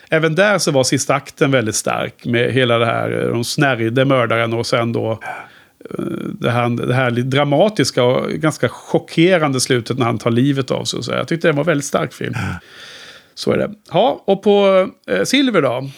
Även 0.09 0.35
där 0.35 0.57
så 0.57 0.71
var 0.71 0.83
sista 0.83 1.13
akten 1.13 1.51
väldigt 1.51 1.75
stark. 1.75 2.25
Med 2.25 2.51
hela 2.51 2.77
det 2.77 2.85
här, 2.85 3.23
eh, 3.23 3.31
de 3.31 3.43
snärjde 3.43 4.05
mördaren 4.05 4.53
och 4.53 4.67
sen 4.67 4.93
då 4.93 5.11
eh, 5.11 6.05
det 6.39 6.51
här, 6.51 6.69
det 6.69 6.93
här 6.93 7.11
dramatiska 7.11 8.03
och 8.03 8.29
ganska 8.31 8.69
chockerande 8.69 9.59
slutet 9.59 9.97
när 9.97 10.05
han 10.05 10.17
tar 10.17 10.31
livet 10.31 10.71
av 10.71 10.83
sig. 10.83 11.03
Så 11.03 11.11
jag 11.11 11.27
tyckte 11.27 11.47
det 11.47 11.51
var 11.51 11.63
en 11.63 11.65
väldigt 11.67 11.85
stark 11.85 12.13
film. 12.13 12.33
Så 13.35 13.51
är 13.51 13.57
det. 13.57 13.71
Ja, 13.91 14.23
och 14.25 14.43
på 14.43 14.87
eh, 15.07 15.23
Silver 15.23 15.61
då? 15.61 15.89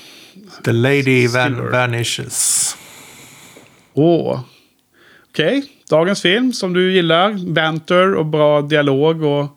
The 0.64 0.72
Lady 0.72 1.28
Van. 1.28 1.72
Vanishes. 1.72 2.78
Åh. 3.94 4.40
Okej, 5.30 5.64
dagens 5.90 6.22
film 6.22 6.54
som 6.54 6.74
du 6.74 6.94
gillar. 6.94 7.54
Banter 7.54 8.16
och 8.16 8.26
bra 8.26 8.62
dialog 8.62 9.24
och 9.24 9.48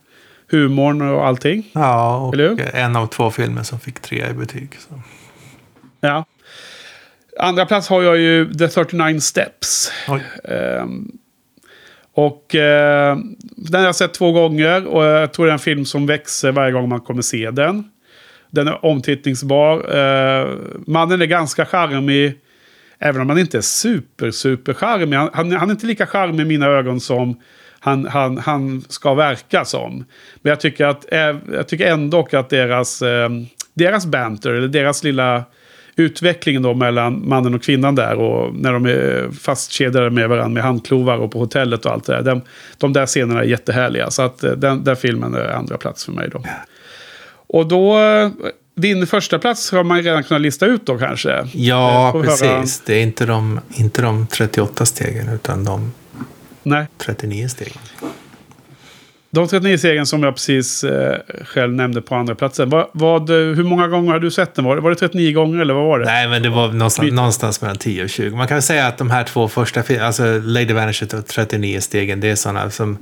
humorn 0.51 1.03
och 1.03 1.27
allting. 1.27 1.71
Ja, 1.73 2.17
och 2.17 2.61
en 2.75 2.97
av 2.97 3.07
två 3.07 3.31
filmer 3.31 3.63
som 3.63 3.81
fick 3.81 4.01
tre 4.01 4.27
i 4.31 4.35
betyg. 4.35 4.77
Så. 4.89 5.03
Ja. 6.01 6.25
Andra 7.39 7.67
plats 7.67 7.89
har 7.89 8.03
jag 8.03 8.19
ju 8.19 8.55
The 8.55 8.69
39 8.69 9.21
Steps. 9.21 9.93
Ehm, 10.45 11.13
och 12.15 12.55
eh, 12.55 13.17
den 13.41 13.81
har 13.81 13.87
jag 13.87 13.97
sett 13.97 14.15
två 14.15 14.33
gånger 14.33 14.87
och 14.87 15.05
jag 15.05 15.33
tror 15.33 15.47
det 15.47 15.51
är 15.51 15.55
en 15.55 15.59
film 15.59 15.85
som 15.85 16.07
växer 16.07 16.53
varje 16.53 16.73
gång 16.73 16.89
man 16.89 17.01
kommer 17.01 17.23
se 17.23 17.51
den. 17.51 17.92
Den 18.53 18.69
är 18.69 18.85
omtittningsbar. 18.85 19.97
Eh, 19.97 20.49
mannen 20.87 21.23
är 21.23 21.27
ganska 21.27 21.67
charmig. 21.67 22.39
Även 22.99 23.21
om 23.21 23.29
han 23.29 23.39
inte 23.39 23.59
är 23.59 23.63
super, 23.63 24.31
super 24.31 24.75
charmig. 24.75 25.17
Han, 25.17 25.31
han, 25.33 25.53
han 25.53 25.69
är 25.69 25.73
inte 25.73 25.87
lika 25.87 26.07
charmig 26.07 26.41
i 26.41 26.45
mina 26.45 26.67
ögon 26.67 27.01
som 27.01 27.41
han, 27.81 28.07
han, 28.07 28.39
han 28.39 28.85
ska 28.89 29.15
verka 29.15 29.65
som. 29.65 30.05
Men 30.43 30.51
jag 30.51 30.61
tycker, 30.61 30.87
att, 30.87 31.13
eh, 31.13 31.37
jag 31.53 31.69
tycker 31.69 31.87
ändå 31.87 32.29
att 32.33 32.51
deras, 32.51 33.03
eh, 33.03 33.29
deras 33.75 34.07
banter, 34.07 34.51
eller 34.51 34.69
deras 34.69 35.05
lilla 35.05 35.45
utveckling 35.97 36.63
då 36.63 36.75
mellan 36.75 37.29
mannen 37.29 37.55
och 37.55 37.63
kvinnan 37.63 37.95
där. 37.95 38.15
Och 38.15 38.55
när 38.55 38.73
de 38.73 38.87
är 38.87 39.31
fastkedjade 39.41 40.11
med 40.11 40.29
varandra 40.29 40.49
med 40.49 40.63
handklovar 40.63 41.17
och 41.19 41.33
på 41.33 41.39
hotellet 41.39 41.87
och 41.87 41.93
allt 41.93 42.05
det 42.05 42.13
där. 42.13 42.23
De, 42.23 42.41
de 42.79 42.93
där 42.93 43.07
scenerna 43.07 43.41
är 43.41 43.45
jättehärliga. 43.45 44.11
Så 44.11 44.23
att 44.23 44.45
eh, 44.45 44.53
den 44.53 44.85
där 44.85 44.95
filmen 44.95 45.35
är 45.35 45.49
andra 45.49 45.79
plats 45.79 46.05
för 46.05 46.13
mig 46.13 46.29
då. 46.33 46.43
Och 47.53 47.67
då, 47.69 47.97
din 48.77 49.07
första 49.07 49.39
plats 49.39 49.73
har 49.73 49.85
man 49.85 49.97
ju 49.99 50.03
redan 50.05 50.25
kunnat 50.25 50.41
lista 50.41 50.67
ut 50.67 50.87
då 50.87 50.99
kanske. 50.99 51.49
Ja, 51.53 52.13
Eh, 52.17 52.23
precis. 52.23 52.43
höra- 52.43 52.65
Det 52.87 52.95
är 52.95 53.03
inte 53.03 53.27
de, 53.27 53.61
inte 53.75 54.03
de 54.03 54.27
38 54.27 54.87
stegen 54.87 55.29
utan 55.29 55.65
de 55.65 55.93
Nej, 56.63 56.87
39 56.99 57.49
stegen. 57.49 57.73
de 59.31 59.49
39 59.49 59.79
serien 59.79 60.07
som 60.07 60.23
jag 60.23 60.35
precis 60.35 60.85
eh, 60.85 61.17
själv 61.45 61.73
nämnde 61.73 62.03
på 62.03 62.15
andra 62.15 62.35
platsen. 62.35 62.71
Vad, 62.71 62.87
vad, 62.93 63.31
hur 63.31 63.65
många 63.65 63.89
gånger 63.89 64.13
har 64.13 64.19
du 64.21 64.31
sett 64.31 64.55
den? 64.55 64.65
Var 64.65 64.77
det, 64.77 64.83
var 64.83 64.91
det 64.91 64.97
39 64.97 65.33
gånger 65.33 65.61
eller 65.61 65.75
vad 65.75 65.85
var 65.85 65.99
det? 65.99 66.05
Nej, 66.05 66.29
men 66.29 66.43
det 66.43 66.49
var 66.51 66.69
någonstans, 66.73 67.07
Vi- 67.09 67.11
någonstans 67.11 67.61
mellan 67.61 67.77
10 67.77 68.05
och 68.05 68.11
20. 68.11 68.37
Man 68.37 68.49
kan 68.49 68.63
säga 68.63 68.87
att 68.87 68.99
de 68.99 69.11
här 69.11 69.25
två 69.25 69.49
första 69.49 69.83
alltså 70.05 70.25
Lady 70.39 70.73
Vanishes 70.73 71.15
och 71.15 71.27
39 71.27 71.81
stegen, 71.81 72.21
det 72.21 72.31
är 72.31 72.35
sådana 72.37 72.71
som... 72.71 72.99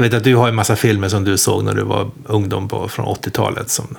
Jag 0.00 0.04
vet 0.04 0.14
att 0.14 0.24
du 0.24 0.36
har 0.36 0.48
en 0.48 0.54
massa 0.54 0.76
filmer 0.76 1.08
som 1.08 1.24
du 1.24 1.38
såg 1.38 1.64
när 1.64 1.74
du 1.74 1.82
var 1.82 2.10
ungdom 2.24 2.68
på, 2.68 2.88
från 2.88 3.06
80-talet 3.06 3.70
som, 3.70 3.96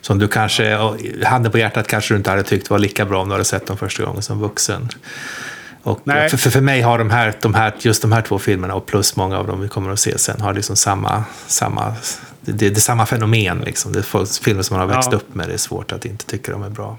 som 0.00 0.18
du 0.18 0.28
kanske, 0.28 0.78
handen 1.24 1.52
på 1.52 1.58
hjärtat 1.58 1.86
kanske 1.86 2.14
du 2.14 2.18
inte 2.18 2.30
hade 2.30 2.42
tyckt 2.42 2.70
var 2.70 2.78
lika 2.78 3.04
bra 3.04 3.22
om 3.22 3.28
du 3.28 3.34
hade 3.34 3.44
sett 3.44 3.66
dem 3.66 3.76
första 3.76 4.04
gången 4.04 4.22
som 4.22 4.40
vuxen. 4.40 4.88
Och 5.82 6.00
Nej. 6.04 6.30
för, 6.30 6.50
för, 6.50 6.60
mig 6.60 6.80
har 6.80 6.98
de 6.98 7.10
här, 7.10 7.34
de 7.40 7.54
här, 7.54 7.74
just 7.78 8.02
de 8.02 8.12
här 8.12 8.22
två 8.22 8.38
filmerna 8.38 8.74
och 8.74 8.86
plus 8.86 9.16
många 9.16 9.38
av 9.38 9.46
dem 9.46 9.60
vi 9.60 9.68
kommer 9.68 9.90
att 9.90 10.00
se 10.00 10.18
sen 10.18 10.40
har 10.40 10.54
liksom 10.54 10.76
samma, 10.76 11.24
samma 11.46 11.94
det, 12.40 12.52
det 12.52 12.76
är 12.76 12.80
samma 12.80 13.06
fenomen. 13.06 13.60
Liksom. 13.60 13.92
Det 13.92 13.98
är 13.98 14.42
filmer 14.42 14.62
som 14.62 14.76
man 14.76 14.88
har 14.88 14.94
växt 14.96 15.08
Ja. 15.12 15.16
upp 15.16 15.34
med. 15.34 15.48
Det 15.48 15.54
är 15.54 15.58
svårt 15.58 15.92
att 15.92 16.04
inte 16.04 16.24
tycka 16.26 16.52
de 16.52 16.62
är 16.62 16.70
bra. 16.70 16.98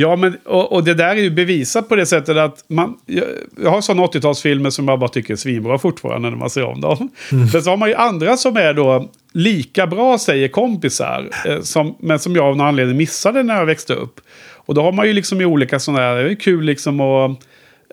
Ja, 0.00 0.16
men, 0.16 0.36
och, 0.44 0.72
och 0.72 0.84
det 0.84 0.94
där 0.94 1.16
är 1.16 1.20
ju 1.20 1.30
bevisat 1.30 1.88
på 1.88 1.96
det 1.96 2.06
sättet 2.06 2.36
att 2.36 2.64
man... 2.68 2.98
Jag, 3.06 3.24
jag 3.62 3.70
har 3.70 3.80
sådana 3.80 4.06
80-talsfilmer 4.06 4.70
som 4.70 4.88
jag 4.88 4.98
bara 4.98 5.08
tycker 5.08 5.32
är 5.32 5.36
svinbra 5.36 5.78
fortfarande 5.78 6.30
när 6.30 6.36
man 6.36 6.50
ser 6.50 6.64
om 6.64 6.80
dem. 6.80 7.10
Men 7.30 7.62
så 7.62 7.70
har 7.70 7.76
man 7.76 7.88
ju 7.88 7.94
andra 7.94 8.36
som 8.36 8.56
är 8.56 8.74
då 8.74 9.08
lika 9.32 9.86
bra, 9.86 10.18
säger 10.18 10.48
kompisar. 10.48 11.28
Eh, 11.46 11.60
som, 11.60 11.96
men 12.00 12.18
som 12.18 12.36
jag 12.36 12.44
av 12.44 12.56
någon 12.56 12.66
anledning 12.66 12.96
missade 12.96 13.42
när 13.42 13.56
jag 13.56 13.66
växte 13.66 13.94
upp. 13.94 14.20
Och 14.54 14.74
då 14.74 14.82
har 14.82 14.92
man 14.92 15.06
ju 15.06 15.12
liksom 15.12 15.40
i 15.40 15.44
olika 15.44 15.78
sådana 15.78 16.02
här... 16.02 16.16
Det 16.16 16.30
är 16.30 16.34
kul 16.34 16.64
liksom 16.64 17.00
att... 17.00 17.38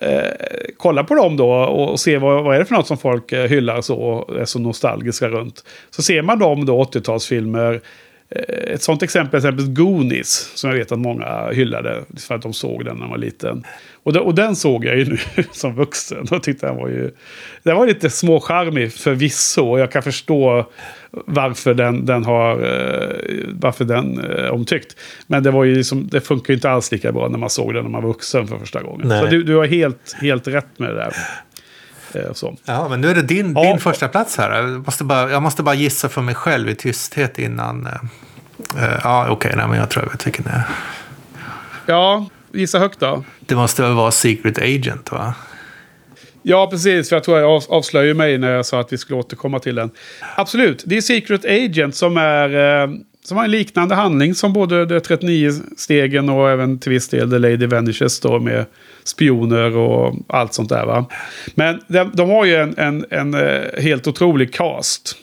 Eh, 0.01 0.47
kolla 0.77 1.03
på 1.03 1.15
dem 1.15 1.37
då 1.37 1.49
och, 1.49 1.91
och 1.91 1.99
se 1.99 2.17
vad, 2.17 2.43
vad 2.43 2.55
är 2.55 2.59
det 2.59 2.65
för 2.65 2.75
något 2.75 2.87
som 2.87 2.97
folk 2.97 3.31
eh, 3.31 3.49
hyllar 3.49 3.81
så 3.81 3.95
och 3.95 4.39
är 4.39 4.45
så 4.45 4.59
nostalgiska 4.59 5.27
runt. 5.27 5.63
Så 5.89 6.01
ser 6.01 6.21
man 6.21 6.39
dem 6.39 6.65
då, 6.65 6.83
80-talsfilmer. 6.83 7.81
Eh, 8.29 8.73
Ett 8.73 8.81
sånt 8.81 9.03
exempel 9.03 9.33
är 9.35 9.37
exempelvis 9.37 9.77
Goonies, 9.77 10.51
som 10.55 10.69
jag 10.69 10.77
vet 10.77 10.91
att 10.91 10.99
många 10.99 11.49
hyllade 11.51 12.03
för 12.27 12.35
att 12.35 12.41
de 12.41 12.53
såg 12.53 12.85
den 12.85 12.95
när 12.95 13.01
de 13.01 13.09
var 13.11 13.17
liten. 13.17 13.63
Och, 14.03 14.13
den, 14.13 14.21
och 14.23 14.35
den 14.35 14.55
såg 14.55 14.85
jag 14.85 14.97
ju 14.97 15.05
nu 15.05 15.17
som 15.51 15.75
vuxen 15.75 16.27
och 16.31 16.43
tyckte 16.43 16.67
den 16.67 16.75
var 16.75 16.87
ju... 16.89 17.11
Den 17.63 17.75
var 17.75 17.87
lite 17.87 18.09
småcharmig 18.09 18.93
förvisso 18.93 19.61
och 19.69 19.79
jag 19.79 19.91
kan 19.91 20.03
förstå 20.03 20.65
varför 21.11 21.73
den, 21.73 22.05
den 22.05 22.23
har... 22.25 22.51
eh, 22.51 23.35
varför 23.59 23.85
den 23.85 24.19
är 24.19 24.51
omtyckt. 24.51 24.95
Men 25.27 25.43
det 25.43 25.51
var 25.51 25.63
ju 25.63 25.75
liksom, 25.75 26.07
det 26.07 26.21
funkar 26.21 26.53
ju 26.53 26.55
inte 26.55 26.69
alls 26.69 26.91
lika 26.91 27.11
bra 27.11 27.27
när 27.27 27.37
man 27.37 27.49
såg 27.49 27.73
den 27.73 27.83
när 27.83 27.91
man 27.91 28.01
var 28.03 28.09
vuxen 28.09 28.47
för 28.47 28.57
första 28.57 28.81
gången. 28.81 29.07
Nej. 29.07 29.19
Så 29.21 29.25
du, 29.27 29.43
du 29.43 29.55
har 29.55 29.65
helt, 29.65 30.15
helt 30.21 30.47
rätt 30.47 30.79
med 30.79 30.89
det 30.89 30.95
där. 30.95 31.13
Eh, 32.15 32.33
Så. 32.33 32.57
Ja, 32.65 32.87
men 32.89 33.01
nu 33.01 33.07
är 33.09 33.15
det 33.15 33.21
din, 33.21 33.53
Ja. 33.55 33.63
din 33.63 33.79
första 33.79 34.07
plats 34.07 34.37
här. 34.37 34.51
Jag 34.61 34.85
måste, 34.85 35.03
bara, 35.03 35.29
jag 35.31 35.41
måste 35.43 35.63
bara 35.63 35.75
gissa 35.75 36.09
för 36.09 36.21
mig 36.21 36.35
själv 36.35 36.69
i 36.69 36.75
tysthet 36.75 37.39
innan. 37.39 37.85
eh, 37.85 38.83
eh, 38.83 38.99
ja, 39.03 39.27
okej, 39.29 39.53
nej, 39.55 39.67
men 39.67 39.77
jag 39.79 39.89
tror 39.89 40.03
jag 40.05 40.11
vet 40.11 40.25
vilken 40.27 40.43
det 40.45 40.49
är. 40.51 40.63
Ja, 41.85 42.25
gissa 42.53 42.79
högt 42.79 42.99
då. 42.99 43.23
Det 43.39 43.55
måste 43.55 43.81
väl 43.81 43.93
vara 43.93 44.11
Secret 44.11 44.57
Agent, 44.57 45.11
va? 45.11 45.33
Ja, 46.41 46.67
precis. 46.71 47.09
För 47.09 47.15
jag 47.15 47.23
tror 47.23 47.39
jag 47.39 47.49
av- 47.49 47.63
avslöjade 47.69 48.13
mig 48.13 48.37
när 48.37 48.51
jag 48.51 48.65
sa 48.65 48.79
att 48.79 48.93
vi 48.93 48.97
skulle 48.97 49.19
återkomma 49.19 49.59
till 49.59 49.75
den. 49.75 49.89
Absolut, 50.35 50.83
det 50.85 50.97
är 50.97 51.01
Secret 51.01 51.45
Agent 51.45 51.95
som 51.95 52.17
är... 52.17 52.89
Som 53.25 53.37
har 53.37 53.43
en 53.43 53.51
liknande 53.51 53.95
handling 53.95 54.35
som 54.35 54.53
både 54.53 54.85
de 54.85 54.99
39 54.99 55.51
stegen 55.77 56.29
och 56.29 56.49
även 56.49 56.79
till 56.79 56.91
viss 56.91 57.07
del 57.09 57.29
The 57.31 57.37
Lady 57.39 57.65
Vanishes 57.65 58.19
då 58.19 58.39
med 58.39 58.65
spioner 59.05 59.77
och 59.77 60.15
allt 60.27 60.53
sånt 60.53 60.69
där 60.69 60.85
va. 60.85 61.05
Men 61.55 61.81
de, 61.87 62.11
de 62.13 62.29
har 62.29 62.45
ju 62.45 62.55
en, 62.55 62.77
en, 62.77 63.05
en 63.09 63.33
eh, 63.33 63.81
helt 63.81 64.07
otrolig 64.07 64.53
cast. 64.53 65.17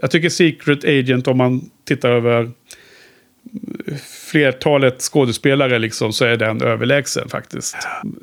Jag 0.00 0.10
tycker 0.10 0.28
Secret 0.28 0.84
Agent 0.84 1.28
om 1.28 1.36
man 1.38 1.70
tittar 1.84 2.10
över 2.10 2.50
flertalet 4.30 5.00
skådespelare 5.00 5.78
liksom, 5.78 6.12
så 6.12 6.24
är 6.24 6.36
den 6.36 6.62
överlägsen 6.62 7.28
faktiskt. 7.28 7.76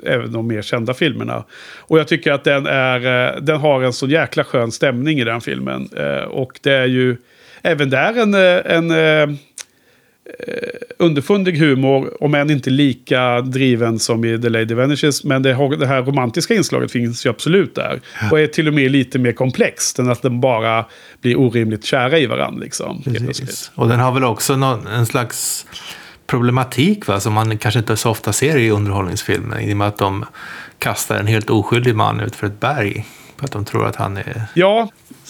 Även 0.05 0.31
de 0.31 0.47
mer 0.47 0.61
kända 0.61 0.93
filmerna. 0.93 1.43
Och 1.77 1.99
jag 1.99 2.07
tycker 2.07 2.31
att 2.31 2.43
den, 2.43 2.67
är, 2.67 3.29
eh, 3.35 3.41
den 3.41 3.57
har 3.57 3.83
en 3.83 3.93
så 3.93 4.07
jäkla 4.07 4.43
skön 4.43 4.71
stämning 4.71 5.19
i 5.19 5.23
den 5.23 5.41
filmen. 5.41 5.89
Eh, 5.97 6.23
och 6.23 6.59
det 6.61 6.73
är 6.73 6.85
ju 6.85 7.17
även 7.61 7.89
där 7.89 8.21
en, 8.21 8.33
en, 8.33 8.91
en 8.91 9.37
underfundig 10.97 11.57
humor, 11.57 12.23
om 12.23 12.35
än 12.35 12.49
inte 12.49 12.69
lika 12.69 13.41
driven 13.41 13.99
som 13.99 14.25
i 14.25 14.41
The 14.41 14.49
Lady 14.49 14.73
Vanishes. 14.73 15.23
Men 15.23 15.43
det, 15.43 15.77
det 15.77 15.87
här 15.87 16.01
romantiska 16.01 16.53
inslaget 16.53 16.91
finns 16.91 17.25
ju 17.25 17.29
absolut 17.29 17.75
där. 17.75 18.01
Och 18.31 18.39
är 18.39 18.47
till 18.47 18.67
och 18.67 18.73
med 18.73 18.91
lite 18.91 19.19
mer 19.19 19.31
komplext 19.31 19.99
än 19.99 20.09
att 20.09 20.21
de 20.21 20.41
bara 20.41 20.85
blir 21.21 21.39
orimligt 21.39 21.85
kära 21.85 22.19
i 22.19 22.25
varandra. 22.25 22.63
Liksom, 22.63 23.03
och 23.75 23.87
den 23.87 23.99
har 23.99 24.11
väl 24.11 24.23
också 24.23 24.55
någon, 24.55 24.87
en 24.87 25.05
slags 25.05 25.65
problematik 26.27 27.07
va, 27.07 27.19
som 27.19 27.33
man 27.33 27.57
kanske 27.57 27.79
inte 27.79 27.97
så 27.97 28.09
ofta 28.09 28.33
ser 28.33 28.57
i 28.57 28.69
underhållningsfilmer. 28.69 29.59
I 29.61 29.73
och 29.73 29.77
med 29.77 29.87
att 29.87 29.97
de 29.97 30.25
kastar 30.79 31.19
en 31.19 31.27
helt 31.27 31.49
oskyldig 31.49 31.95
man 31.95 32.19
ut 32.19 32.35
för 32.35 32.47
ett 32.47 32.59
berg. 32.59 33.05
För 33.37 33.45
att 33.45 33.51
de 33.51 33.65
tror 33.65 33.87
att 33.87 33.95
han 33.95 34.17
är... 34.17 34.41
Ja, 34.53 34.89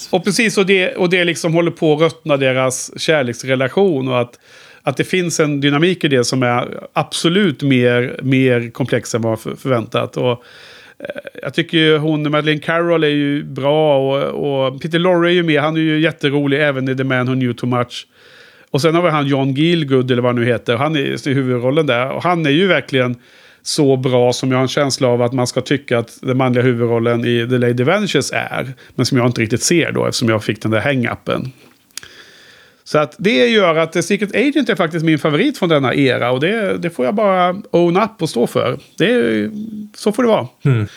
och 0.09 0.23
precis. 0.23 0.57
Och 0.57 0.65
det, 0.65 0.95
och 0.95 1.09
det 1.09 1.23
liksom 1.23 1.53
håller 1.53 1.71
på 1.71 1.93
att 1.93 2.01
ruttna 2.01 2.37
deras 2.37 2.99
kärleksrelation. 2.99 4.07
Och 4.07 4.21
att, 4.21 4.39
att 4.83 4.97
det 4.97 5.03
finns 5.03 5.39
en 5.39 5.61
dynamik 5.61 6.03
i 6.03 6.07
det 6.07 6.23
som 6.23 6.43
är 6.43 6.79
absolut 6.93 7.61
mer, 7.61 8.19
mer 8.23 8.69
komplex 8.71 9.15
än 9.15 9.21
vad 9.21 9.39
förväntat. 9.39 10.17
Och, 10.17 10.31
eh, 10.31 11.05
jag 11.41 11.53
tycker 11.53 11.77
ju 11.77 11.97
hon, 11.97 12.31
Madeleine 12.31 12.61
Carroll 12.61 13.03
är 13.03 13.07
ju 13.07 13.43
bra 13.43 13.97
och, 13.97 14.65
och 14.65 14.81
Peter 14.81 14.99
Lorre 14.99 15.29
är 15.31 15.33
ju 15.33 15.43
med. 15.43 15.61
Han 15.61 15.75
är 15.75 15.81
ju 15.81 15.99
jätterolig 15.99 16.67
även 16.67 16.89
i 16.89 16.97
The 16.97 17.03
Man 17.03 17.27
Who 17.27 17.33
Knew 17.33 17.53
Too 17.53 17.69
Much. 17.69 18.07
Och 18.71 18.81
sen 18.81 18.95
har 18.95 19.01
vi 19.01 19.09
han 19.09 19.27
John 19.27 19.53
Gielgud 19.53 20.11
eller 20.11 20.21
vad 20.21 20.29
han 20.29 20.43
nu 20.43 20.47
heter. 20.47 20.75
Han 20.75 20.95
är 20.95 21.27
i 21.27 21.33
huvudrollen 21.33 21.85
där. 21.85 22.09
Och 22.11 22.23
han 22.23 22.45
är 22.45 22.49
ju 22.49 22.67
verkligen 22.67 23.15
så 23.61 23.97
bra 23.97 24.33
som 24.33 24.51
jag 24.51 24.57
har 24.57 24.61
en 24.61 24.67
känsla 24.67 25.07
av 25.07 25.21
att 25.21 25.33
man 25.33 25.47
ska 25.47 25.61
tycka 25.61 25.99
att 25.99 26.19
den 26.21 26.37
manliga 26.37 26.63
huvudrollen 26.63 27.25
i 27.25 27.47
The 27.49 27.57
Lady 27.57 27.83
Ventures 27.83 28.31
är. 28.31 28.73
Men 28.95 29.05
som 29.05 29.17
jag 29.17 29.27
inte 29.27 29.41
riktigt 29.41 29.63
ser 29.63 29.91
då 29.91 30.05
eftersom 30.05 30.29
jag 30.29 30.43
fick 30.43 30.61
den 30.61 30.71
där 30.71 30.81
hang-upen. 30.81 31.51
Så 32.91 32.97
att 32.97 33.15
det 33.17 33.47
gör 33.47 33.75
att 33.75 34.05
Secret 34.05 34.35
Agent 34.35 34.69
är 34.69 34.75
faktiskt 34.75 35.05
min 35.05 35.19
favorit 35.19 35.57
från 35.57 35.69
denna 35.69 35.93
era. 35.93 36.31
Och 36.31 36.39
det, 36.39 36.77
det 36.77 36.89
får 36.89 37.05
jag 37.05 37.15
bara 37.15 37.55
own 37.71 37.97
up 37.97 38.21
och 38.21 38.29
stå 38.29 38.47
för. 38.47 38.79
Det 38.97 39.49
så 39.95 40.11
får 40.11 40.23
det 40.23 40.29
vara. 40.29 40.47
Mm. 40.65 40.87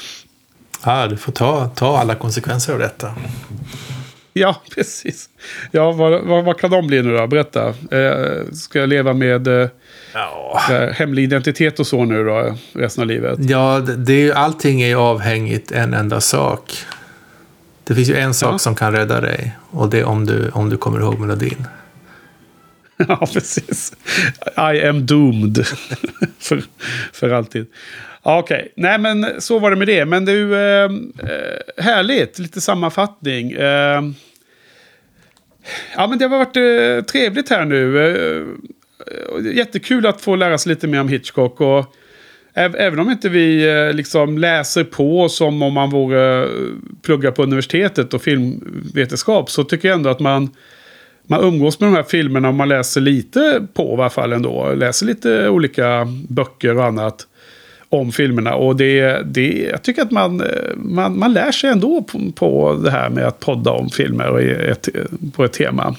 Ja, 0.85 1.07
du 1.07 1.17
får 1.17 1.33
ta, 1.33 1.69
ta 1.69 1.99
alla 1.99 2.15
konsekvenser 2.15 2.73
av 2.73 2.79
detta. 2.79 3.15
Ja, 4.33 4.63
precis. 4.75 5.29
Ja, 5.71 5.93
vad, 5.93 6.25
vad, 6.25 6.45
vad, 6.45 6.59
kan 6.59 6.71
de 6.71 6.87
bli 6.87 7.03
nu 7.03 7.17
då? 7.17 7.27
Berätta. 7.27 7.69
Eh, 7.69 8.53
ska 8.53 8.79
jag 8.79 8.89
leva 8.89 9.13
med 9.13 9.49
eh, 9.49 9.69
ja. 10.15 10.61
hemlig 10.95 11.25
identitet 11.25 11.81
och 11.81 11.87
så 11.87 12.05
nu 12.05 12.25
då, 12.25 12.55
resten 12.73 13.03
av 13.03 13.09
livet? 13.09 13.39
Ja, 13.41 13.81
det, 13.81 13.97
det, 13.97 14.33
allting 14.33 14.83
är 14.83 14.89
ju 14.89 14.99
avhängigt 14.99 15.73
en 15.73 15.95
enda 15.95 16.21
sak. 16.21 16.77
Det 17.85 17.95
finns 17.95 18.09
ju 18.09 18.17
en 18.17 18.35
sak 18.35 18.55
ja. 18.55 18.59
som 18.59 18.75
kan 18.75 18.93
rädda 18.93 19.21
dig. 19.21 19.57
Och 19.71 19.89
det 19.89 19.99
är 19.99 20.05
om 20.05 20.27
du, 20.27 20.51
om 20.51 20.71
du 20.71 20.77
kommer 20.77 21.01
ihåg 21.01 21.19
melodin. 21.19 21.67
ja, 23.09 23.27
precis. 23.33 23.93
I 24.57 24.87
am 24.87 25.07
doomed. 25.07 25.67
för, 26.39 26.63
för 27.13 27.31
alltid. 27.31 27.67
Okej, 28.23 28.57
okay. 28.57 28.69
nej 28.77 28.99
men 28.99 29.41
så 29.41 29.59
var 29.59 29.71
det 29.71 29.77
med 29.77 29.89
det. 29.89 30.05
Men 30.05 30.25
du, 30.25 30.55
eh, 30.55 30.85
eh, 30.85 31.85
härligt, 31.85 32.39
lite 32.39 32.61
sammanfattning. 32.61 33.53
Eh, 33.53 34.03
ja 35.97 36.07
men 36.07 36.19
det 36.19 36.25
har 36.25 36.39
varit 36.39 36.57
eh, 36.57 37.05
trevligt 37.05 37.51
här 37.51 37.65
nu. 37.65 37.99
Eh, 37.99 38.43
eh 39.07 39.57
jättekul 39.57 40.07
att 40.07 40.21
få 40.21 40.37
lära 40.37 40.59
sig 40.59 40.71
lite 40.71 40.87
mer 40.87 41.01
om 41.01 41.09
Hitchcock. 41.09 41.61
Och, 41.61 41.95
Även 42.57 42.99
om 42.99 43.11
inte 43.11 43.29
vi 43.29 43.69
eh, 43.69 43.93
liksom 43.93 44.39
läser 44.39 44.85
på 44.85 45.29
som 45.29 45.63
om 45.63 45.73
man 45.73 45.91
vore 45.91 46.49
plugga 47.03 47.33
på 47.33 47.43
universitetet 47.43 48.15
och 48.15 48.23
filmvetenskap 48.23 49.51
så 49.51 49.65
tycker 49.65 49.89
jag 49.89 49.97
ändå 49.97 50.11
att 50.11 50.21
man, 50.21 50.51
man 51.27 51.45
umgås 51.45 51.81
med 51.81 51.89
de 51.89 51.97
här 51.97 52.03
filmerna 52.03 52.49
och 52.49 52.55
man 52.55 52.69
läser 52.69 53.01
lite 53.01 53.67
på 53.75 53.91
i 53.91 53.93
alla 53.93 54.11
fall 54.11 54.33
ändå. 54.33 54.73
Läser 54.75 55.07
lite 55.07 55.49
olika 55.49 56.09
böcker 56.29 56.77
och 56.77 56.85
annat 56.85 57.27
om 57.89 58.13
filmerna. 58.13 58.55
Och 58.55 58.77
det, 58.77 59.23
det, 59.25 59.69
jag 59.71 59.83
tycker 59.83 60.03
att 60.03 60.11
man, 60.11 60.43
man, 60.77 61.19
man 61.19 61.33
lär 61.33 61.53
sig 61.53 61.71
ändå 61.71 62.03
på, 62.03 62.33
på 62.35 62.75
det 62.85 62.91
här 62.91 63.09
med 63.09 63.27
att 63.27 63.41
podda 63.41 63.71
om 63.71 63.91
filmer 63.91 64.29
och 64.29 64.43
ett, 64.43 64.89
på 65.33 65.45
ett 65.45 65.53
tema. 65.53 65.97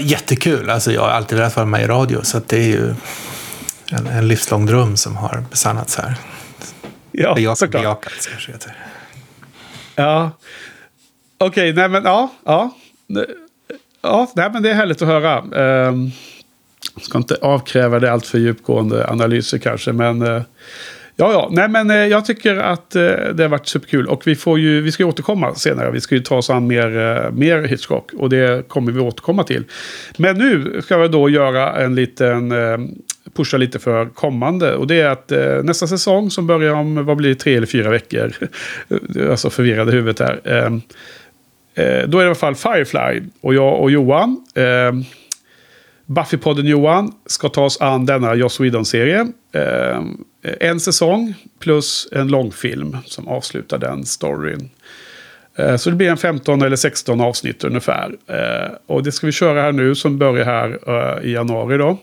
Jättekul. 0.00 0.70
Alltså, 0.70 0.92
jag 0.92 1.00
har 1.00 1.08
alltid 1.08 1.38
velat 1.38 1.56
vara 1.56 1.66
med 1.66 1.82
i 1.82 1.86
radio. 1.86 2.22
Så 2.22 2.40
det 2.46 2.56
är 2.56 2.68
ju 2.68 2.94
en, 3.90 4.06
en 4.06 4.28
livslång 4.28 4.66
dröm 4.66 4.96
som 4.96 5.16
har 5.16 5.44
besannats 5.50 5.96
här. 5.96 6.14
Ja, 7.12 7.34
Bejak, 7.34 7.58
såklart. 7.58 7.82
Bejakats 7.82 8.26
kanske 8.26 8.52
heter. 8.52 8.72
Ja. 9.94 10.30
Okej, 11.38 11.48
okay, 11.48 11.72
nej 11.72 11.88
men 11.88 12.04
ja. 12.04 12.32
Ja, 12.44 12.74
ja 14.02 14.32
nej, 14.36 14.50
men 14.52 14.62
det 14.62 14.70
är 14.70 14.74
härligt 14.74 15.02
att 15.02 15.08
höra. 15.08 15.44
Jag 16.94 17.04
ska 17.04 17.18
inte 17.18 17.36
avkräva 17.42 17.98
det 17.98 18.12
allt 18.12 18.26
för 18.26 18.38
djupgående 18.38 19.10
analyser 19.10 19.58
kanske, 19.58 19.92
men 19.92 20.22
eh, 20.22 20.42
Ja, 21.20 21.32
ja. 21.32 21.48
Nej, 21.52 21.68
men 21.68 21.90
eh, 21.90 21.96
jag 21.96 22.24
tycker 22.24 22.56
att 22.56 22.96
eh, 22.96 23.02
det 23.34 23.42
har 23.42 23.48
varit 23.48 23.66
superkul. 23.66 24.06
Och 24.06 24.26
vi, 24.26 24.36
får 24.36 24.58
ju, 24.58 24.80
vi 24.80 24.92
ska 24.92 25.02
ju 25.02 25.08
återkomma 25.08 25.54
senare. 25.54 25.90
Vi 25.90 26.00
ska 26.00 26.14
ju 26.14 26.20
ta 26.20 26.36
oss 26.36 26.50
an 26.50 26.66
mer, 26.66 26.96
eh, 26.98 27.30
mer 27.30 27.62
Hitchcock. 27.62 28.12
Och 28.12 28.30
det 28.30 28.68
kommer 28.68 28.92
vi 28.92 29.00
återkomma 29.00 29.44
till. 29.44 29.64
Men 30.16 30.38
nu 30.38 30.80
ska 30.82 30.98
vi 30.98 31.08
då 31.08 31.28
göra 31.28 31.76
en 31.76 31.94
liten... 31.94 32.52
Eh, 32.52 32.78
pusha 33.36 33.56
lite 33.56 33.78
för 33.78 34.06
kommande. 34.06 34.74
Och 34.74 34.86
det 34.86 35.00
är 35.00 35.08
att 35.08 35.32
eh, 35.32 35.62
nästa 35.62 35.86
säsong 35.86 36.30
som 36.30 36.46
börjar 36.46 36.74
om, 36.74 37.04
vad 37.04 37.16
blir 37.16 37.28
det, 37.28 37.34
tre 37.34 37.56
eller 37.56 37.66
fyra 37.66 37.90
veckor. 37.90 38.32
alltså 39.30 39.50
förvirrade 39.50 39.92
huvudet 39.92 40.18
här. 40.20 40.40
Ehm, 40.44 40.82
Eh, 41.78 42.08
då 42.08 42.18
är 42.18 42.22
det 42.22 42.24
i 42.24 42.26
alla 42.26 42.34
fall 42.34 42.54
Firefly. 42.54 43.22
Och 43.40 43.54
jag 43.54 43.80
och 43.80 43.90
Johan. 43.90 44.46
Eh, 44.54 44.92
Buffypodden 46.06 46.66
Johan 46.66 47.12
ska 47.26 47.48
ta 47.48 47.64
oss 47.64 47.80
an 47.80 48.06
denna 48.06 48.34
Joss 48.34 48.60
Whedon-serie. 48.60 49.26
Eh, 49.52 50.02
en 50.60 50.80
säsong 50.80 51.34
plus 51.60 52.08
en 52.12 52.28
långfilm 52.28 52.96
som 53.04 53.28
avslutar 53.28 53.78
den 53.78 54.04
storyn. 54.04 54.70
Eh, 55.56 55.76
så 55.76 55.90
det 55.90 55.96
blir 55.96 56.10
en 56.10 56.16
15 56.16 56.62
eller 56.62 56.76
16 56.76 57.20
avsnitt 57.20 57.64
ungefär. 57.64 58.16
Eh, 58.26 58.70
och 58.86 59.02
det 59.02 59.12
ska 59.12 59.26
vi 59.26 59.32
köra 59.32 59.62
här 59.62 59.72
nu 59.72 59.94
som 59.94 60.18
börjar 60.18 60.44
här 60.44 61.24
i 61.24 61.32
januari 61.32 61.78
då. 61.78 61.98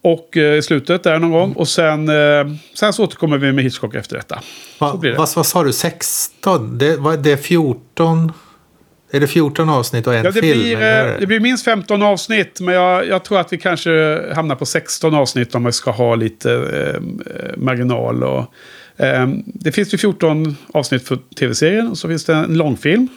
Och 0.00 0.36
i 0.36 0.62
slutet 0.62 1.02
där 1.02 1.18
någon 1.18 1.30
gång. 1.30 1.52
Och 1.52 1.68
sen, 1.68 2.10
sen 2.74 2.92
så 2.92 3.04
återkommer 3.04 3.38
vi 3.38 3.52
med 3.52 3.64
Hitchcock 3.64 3.94
efter 3.94 4.16
detta. 4.16 4.40
Va, 4.78 5.00
vad, 5.16 5.28
vad 5.36 5.46
sa 5.46 5.62
du, 5.62 5.72
16? 5.72 6.78
Det, 6.78 6.96
vad, 6.96 7.18
det 7.18 7.32
är 7.32 7.36
14? 7.36 8.32
Är 9.10 9.20
det 9.20 9.26
14 9.26 9.68
avsnitt 9.68 10.06
och 10.06 10.14
en 10.14 10.24
ja, 10.24 10.30
det 10.30 10.40
film? 10.40 10.58
Blir, 10.58 11.20
det 11.20 11.26
blir 11.26 11.40
minst 11.40 11.64
15 11.64 12.02
avsnitt. 12.02 12.60
Men 12.60 12.74
jag, 12.74 13.06
jag, 13.06 13.24
tror 13.24 13.40
att 13.40 13.52
vi 13.52 13.58
kanske 13.58 14.22
hamnar 14.34 14.54
på 14.54 14.66
16 14.66 15.14
avsnitt 15.14 15.54
om 15.54 15.64
vi 15.64 15.72
ska 15.72 15.90
ha 15.90 16.14
lite 16.14 16.52
eh, 16.52 17.00
marginal. 17.56 18.22
Och, 18.22 18.52
eh, 18.96 19.28
det 19.44 19.72
finns 19.72 19.94
ju 19.94 19.98
14 19.98 20.56
avsnitt 20.72 21.08
för 21.08 21.18
tv-serien. 21.38 21.88
Och 21.88 21.98
så 21.98 22.08
finns 22.08 22.24
det 22.24 22.34
en 22.34 22.54
långfilm. 22.54 23.08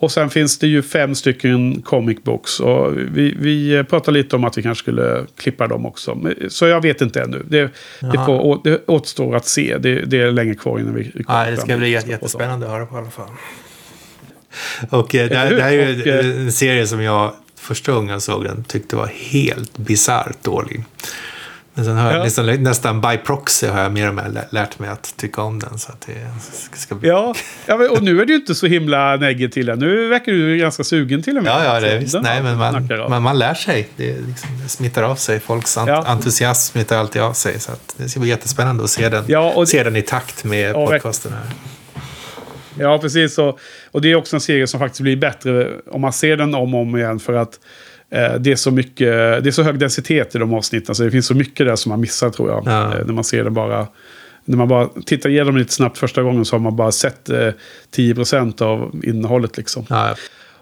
Och 0.00 0.12
sen 0.12 0.30
finns 0.30 0.58
det 0.58 0.66
ju 0.66 0.82
fem 0.82 1.14
stycken 1.14 1.82
comic 1.82 2.22
books. 2.22 2.60
Och 2.60 2.96
vi, 2.96 3.36
vi 3.38 3.84
pratar 3.84 4.12
lite 4.12 4.36
om 4.36 4.44
att 4.44 4.58
vi 4.58 4.62
kanske 4.62 4.82
skulle 4.82 5.26
klippa 5.36 5.66
dem 5.66 5.86
också. 5.86 6.18
Så 6.48 6.66
jag 6.66 6.82
vet 6.82 7.00
inte 7.00 7.22
ännu. 7.22 7.42
Det, 7.48 7.70
det, 8.00 8.24
får, 8.26 8.60
det 8.64 8.86
återstår 8.86 9.36
att 9.36 9.46
se. 9.46 9.78
Det, 9.78 9.94
det 9.94 10.20
är 10.20 10.30
länge 10.30 10.54
kvar 10.54 10.78
innan 10.78 10.94
vi... 10.94 11.10
vi 11.14 11.24
Nej, 11.28 11.50
det 11.50 11.56
ska 11.56 11.76
bli 11.76 11.90
jättespännande 11.90 12.66
att 12.66 12.72
höra 12.72 12.86
på 12.86 12.94
i 12.94 12.98
alla 12.98 13.10
fall. 13.10 13.28
Och 14.90 15.14
eh, 15.14 15.28
det, 15.28 15.56
det 15.56 15.62
här 15.62 15.72
är 15.72 15.88
ju 15.88 16.02
eh, 16.02 16.40
en 16.40 16.52
serie 16.52 16.86
som 16.86 17.02
jag 17.02 17.32
första 17.56 17.92
gången 17.92 18.08
jag 18.08 18.22
såg 18.22 18.44
den 18.44 18.64
tyckte 18.64 18.96
var 18.96 19.06
helt 19.06 19.78
bisarrt 19.78 20.44
dålig. 20.44 20.84
Men 21.78 21.84
sen 21.84 21.96
har 21.96 22.12
jag 22.12 22.24
nästan, 22.24 22.62
nästan 22.62 23.00
by 23.00 23.16
proxy 23.16 23.66
har 23.66 23.80
jag 23.80 23.92
mer 23.92 24.08
och 24.08 24.14
mer 24.14 24.46
lärt 24.50 24.78
mig 24.78 24.90
att 24.90 25.14
tycka 25.16 25.42
om 25.42 25.58
den. 25.58 25.78
Så 25.78 25.92
att 25.92 26.06
det 26.06 26.78
ska 26.78 26.94
bli... 26.94 27.08
Ja, 27.08 27.34
ja 27.66 27.88
och 27.90 28.02
nu 28.02 28.20
är 28.20 28.26
du 28.26 28.34
inte 28.34 28.54
så 28.54 28.66
himla 28.66 29.16
negativ 29.16 29.48
till 29.48 29.66
den. 29.66 29.78
Nu 29.78 30.08
verkar 30.08 30.32
du 30.32 30.58
ganska 30.58 30.84
sugen 30.84 31.22
till 31.22 31.36
och 31.36 31.42
med. 31.42 31.52
Ja, 31.52 31.64
ja, 31.64 31.80
det 31.80 31.98
visst. 31.98 32.16
Nej, 32.22 32.42
men 32.42 32.58
man, 32.58 32.88
man, 33.08 33.22
man 33.22 33.38
lär 33.38 33.54
sig. 33.54 33.88
Det, 33.96 34.06
liksom, 34.06 34.48
det 34.62 34.68
smittar 34.68 35.02
av 35.02 35.16
sig. 35.16 35.40
Folks 35.40 35.76
ja. 35.76 36.04
entusiasm 36.06 36.72
smittar 36.72 36.98
alltid 36.98 37.22
av 37.22 37.32
sig. 37.32 37.60
Så 37.60 37.72
det 37.96 38.08
ska 38.08 38.20
bli 38.20 38.28
jättespännande 38.28 38.84
att 38.84 38.90
se 38.90 39.08
den, 39.08 39.24
ja, 39.28 39.52
och... 39.56 39.68
se 39.68 39.82
den 39.82 39.96
i 39.96 40.02
takt 40.02 40.44
med 40.44 40.70
ja, 40.70 40.86
podcasten 40.86 41.32
här. 41.32 41.54
Ja, 42.80 42.98
precis. 42.98 43.38
Och, 43.38 43.60
och 43.90 44.00
det 44.00 44.10
är 44.10 44.14
också 44.14 44.36
en 44.36 44.40
serie 44.40 44.66
som 44.66 44.80
faktiskt 44.80 45.00
blir 45.00 45.16
bättre 45.16 45.72
om 45.90 46.00
man 46.00 46.12
ser 46.12 46.36
den 46.36 46.54
om 46.54 46.74
och 46.74 46.80
om 46.80 46.96
igen. 46.96 47.18
För 47.18 47.32
att 47.32 47.60
eh, 48.10 48.34
det 48.34 48.52
är 48.52 48.56
så 48.56 48.70
mycket, 48.70 49.06
det 49.44 49.46
är 49.46 49.50
så 49.50 49.62
hög 49.62 49.78
densitet 49.78 50.34
i 50.34 50.38
de 50.38 50.54
avsnitten. 50.54 50.94
Så 50.94 51.02
det 51.02 51.10
finns 51.10 51.26
så 51.26 51.34
mycket 51.34 51.66
där 51.66 51.76
som 51.76 51.90
man 51.90 52.00
missar 52.00 52.30
tror 52.30 52.50
jag. 52.50 52.62
Ja. 52.66 52.98
Eh, 52.98 53.06
när 53.06 53.12
man 53.12 53.24
ser 53.24 53.44
det 53.44 53.50
bara. 53.50 53.86
När 54.44 54.56
man 54.56 54.68
bara 54.68 54.88
tittar 55.06 55.30
igenom 55.30 55.56
lite 55.56 55.72
snabbt 55.72 55.98
första 55.98 56.22
gången 56.22 56.44
så 56.44 56.54
har 56.56 56.60
man 56.60 56.76
bara 56.76 56.92
sett 56.92 57.28
eh, 57.28 57.50
10% 57.96 58.62
av 58.62 59.00
innehållet 59.04 59.56
liksom. 59.56 59.86
Ja, 59.88 60.14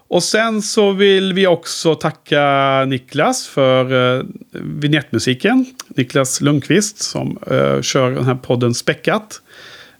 Och 0.09 0.23
sen 0.23 0.63
så 0.63 0.93
vill 0.93 1.33
vi 1.33 1.47
också 1.47 1.95
tacka 1.95 2.85
Niklas 2.87 3.47
för 3.47 4.17
eh, 4.19 4.25
vignettmusiken. 4.53 5.67
Niklas 5.89 6.41
Lundqvist 6.41 7.03
som 7.03 7.39
eh, 7.51 7.81
kör 7.81 8.11
den 8.11 8.25
här 8.25 8.35
podden 8.35 8.75
Späckat. 8.75 9.41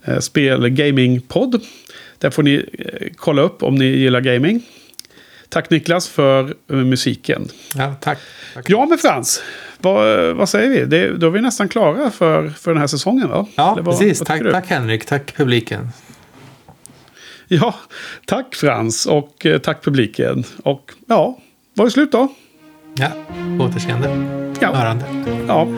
Eh, 0.05 0.19
spel 0.19 0.69
gaming-podd. 0.69 1.61
Där 2.19 2.31
får 2.31 2.43
ni 2.43 2.65
eh, 2.79 3.09
kolla 3.17 3.43
upp 3.43 3.63
om 3.63 3.75
ni 3.75 3.85
gillar 3.85 4.21
gaming. 4.21 4.63
Tack 5.49 5.71
Niklas 5.71 6.09
för 6.09 6.55
eh, 6.71 6.77
musiken. 6.77 7.49
ja 7.77 7.95
tack. 8.01 8.19
tack. 8.55 8.65
Ja 8.71 8.87
men 8.87 8.99
Frans, 8.99 9.43
vad, 9.79 10.37
vad 10.37 10.49
säger 10.49 10.71
vi? 10.71 10.85
Det, 10.85 11.17
då 11.17 11.27
är 11.27 11.31
vi 11.31 11.41
nästan 11.41 11.69
klara 11.69 12.11
för, 12.11 12.49
för 12.49 12.71
den 12.71 12.81
här 12.81 12.87
säsongen 12.87 13.29
va? 13.29 13.47
Ja, 13.55 13.75
vad- 13.75 13.85
precis. 13.85 14.19
vad 14.21 14.27
Tack, 14.27 14.43
du? 14.43 14.53
tack 14.53 14.67
Henrik. 14.71 15.05
Tack 15.05 15.37
publiken. 15.37 15.89
Ja, 17.49 17.75
tack 18.27 18.55
Frans 18.55 19.07
och 19.07 19.47
eh, 19.47 19.59
tack 19.59 19.85
publiken. 19.85 20.45
Och 20.65 20.93
ja, 21.09 21.39
var 21.75 21.85
det 21.85 21.91
slut 21.91 22.13
då? 22.13 22.29
Ja, 22.99 23.09
återseende. 23.61 24.09
Ja. 24.61 24.75
Hörande. 24.75 25.05
Ja, 25.49 25.69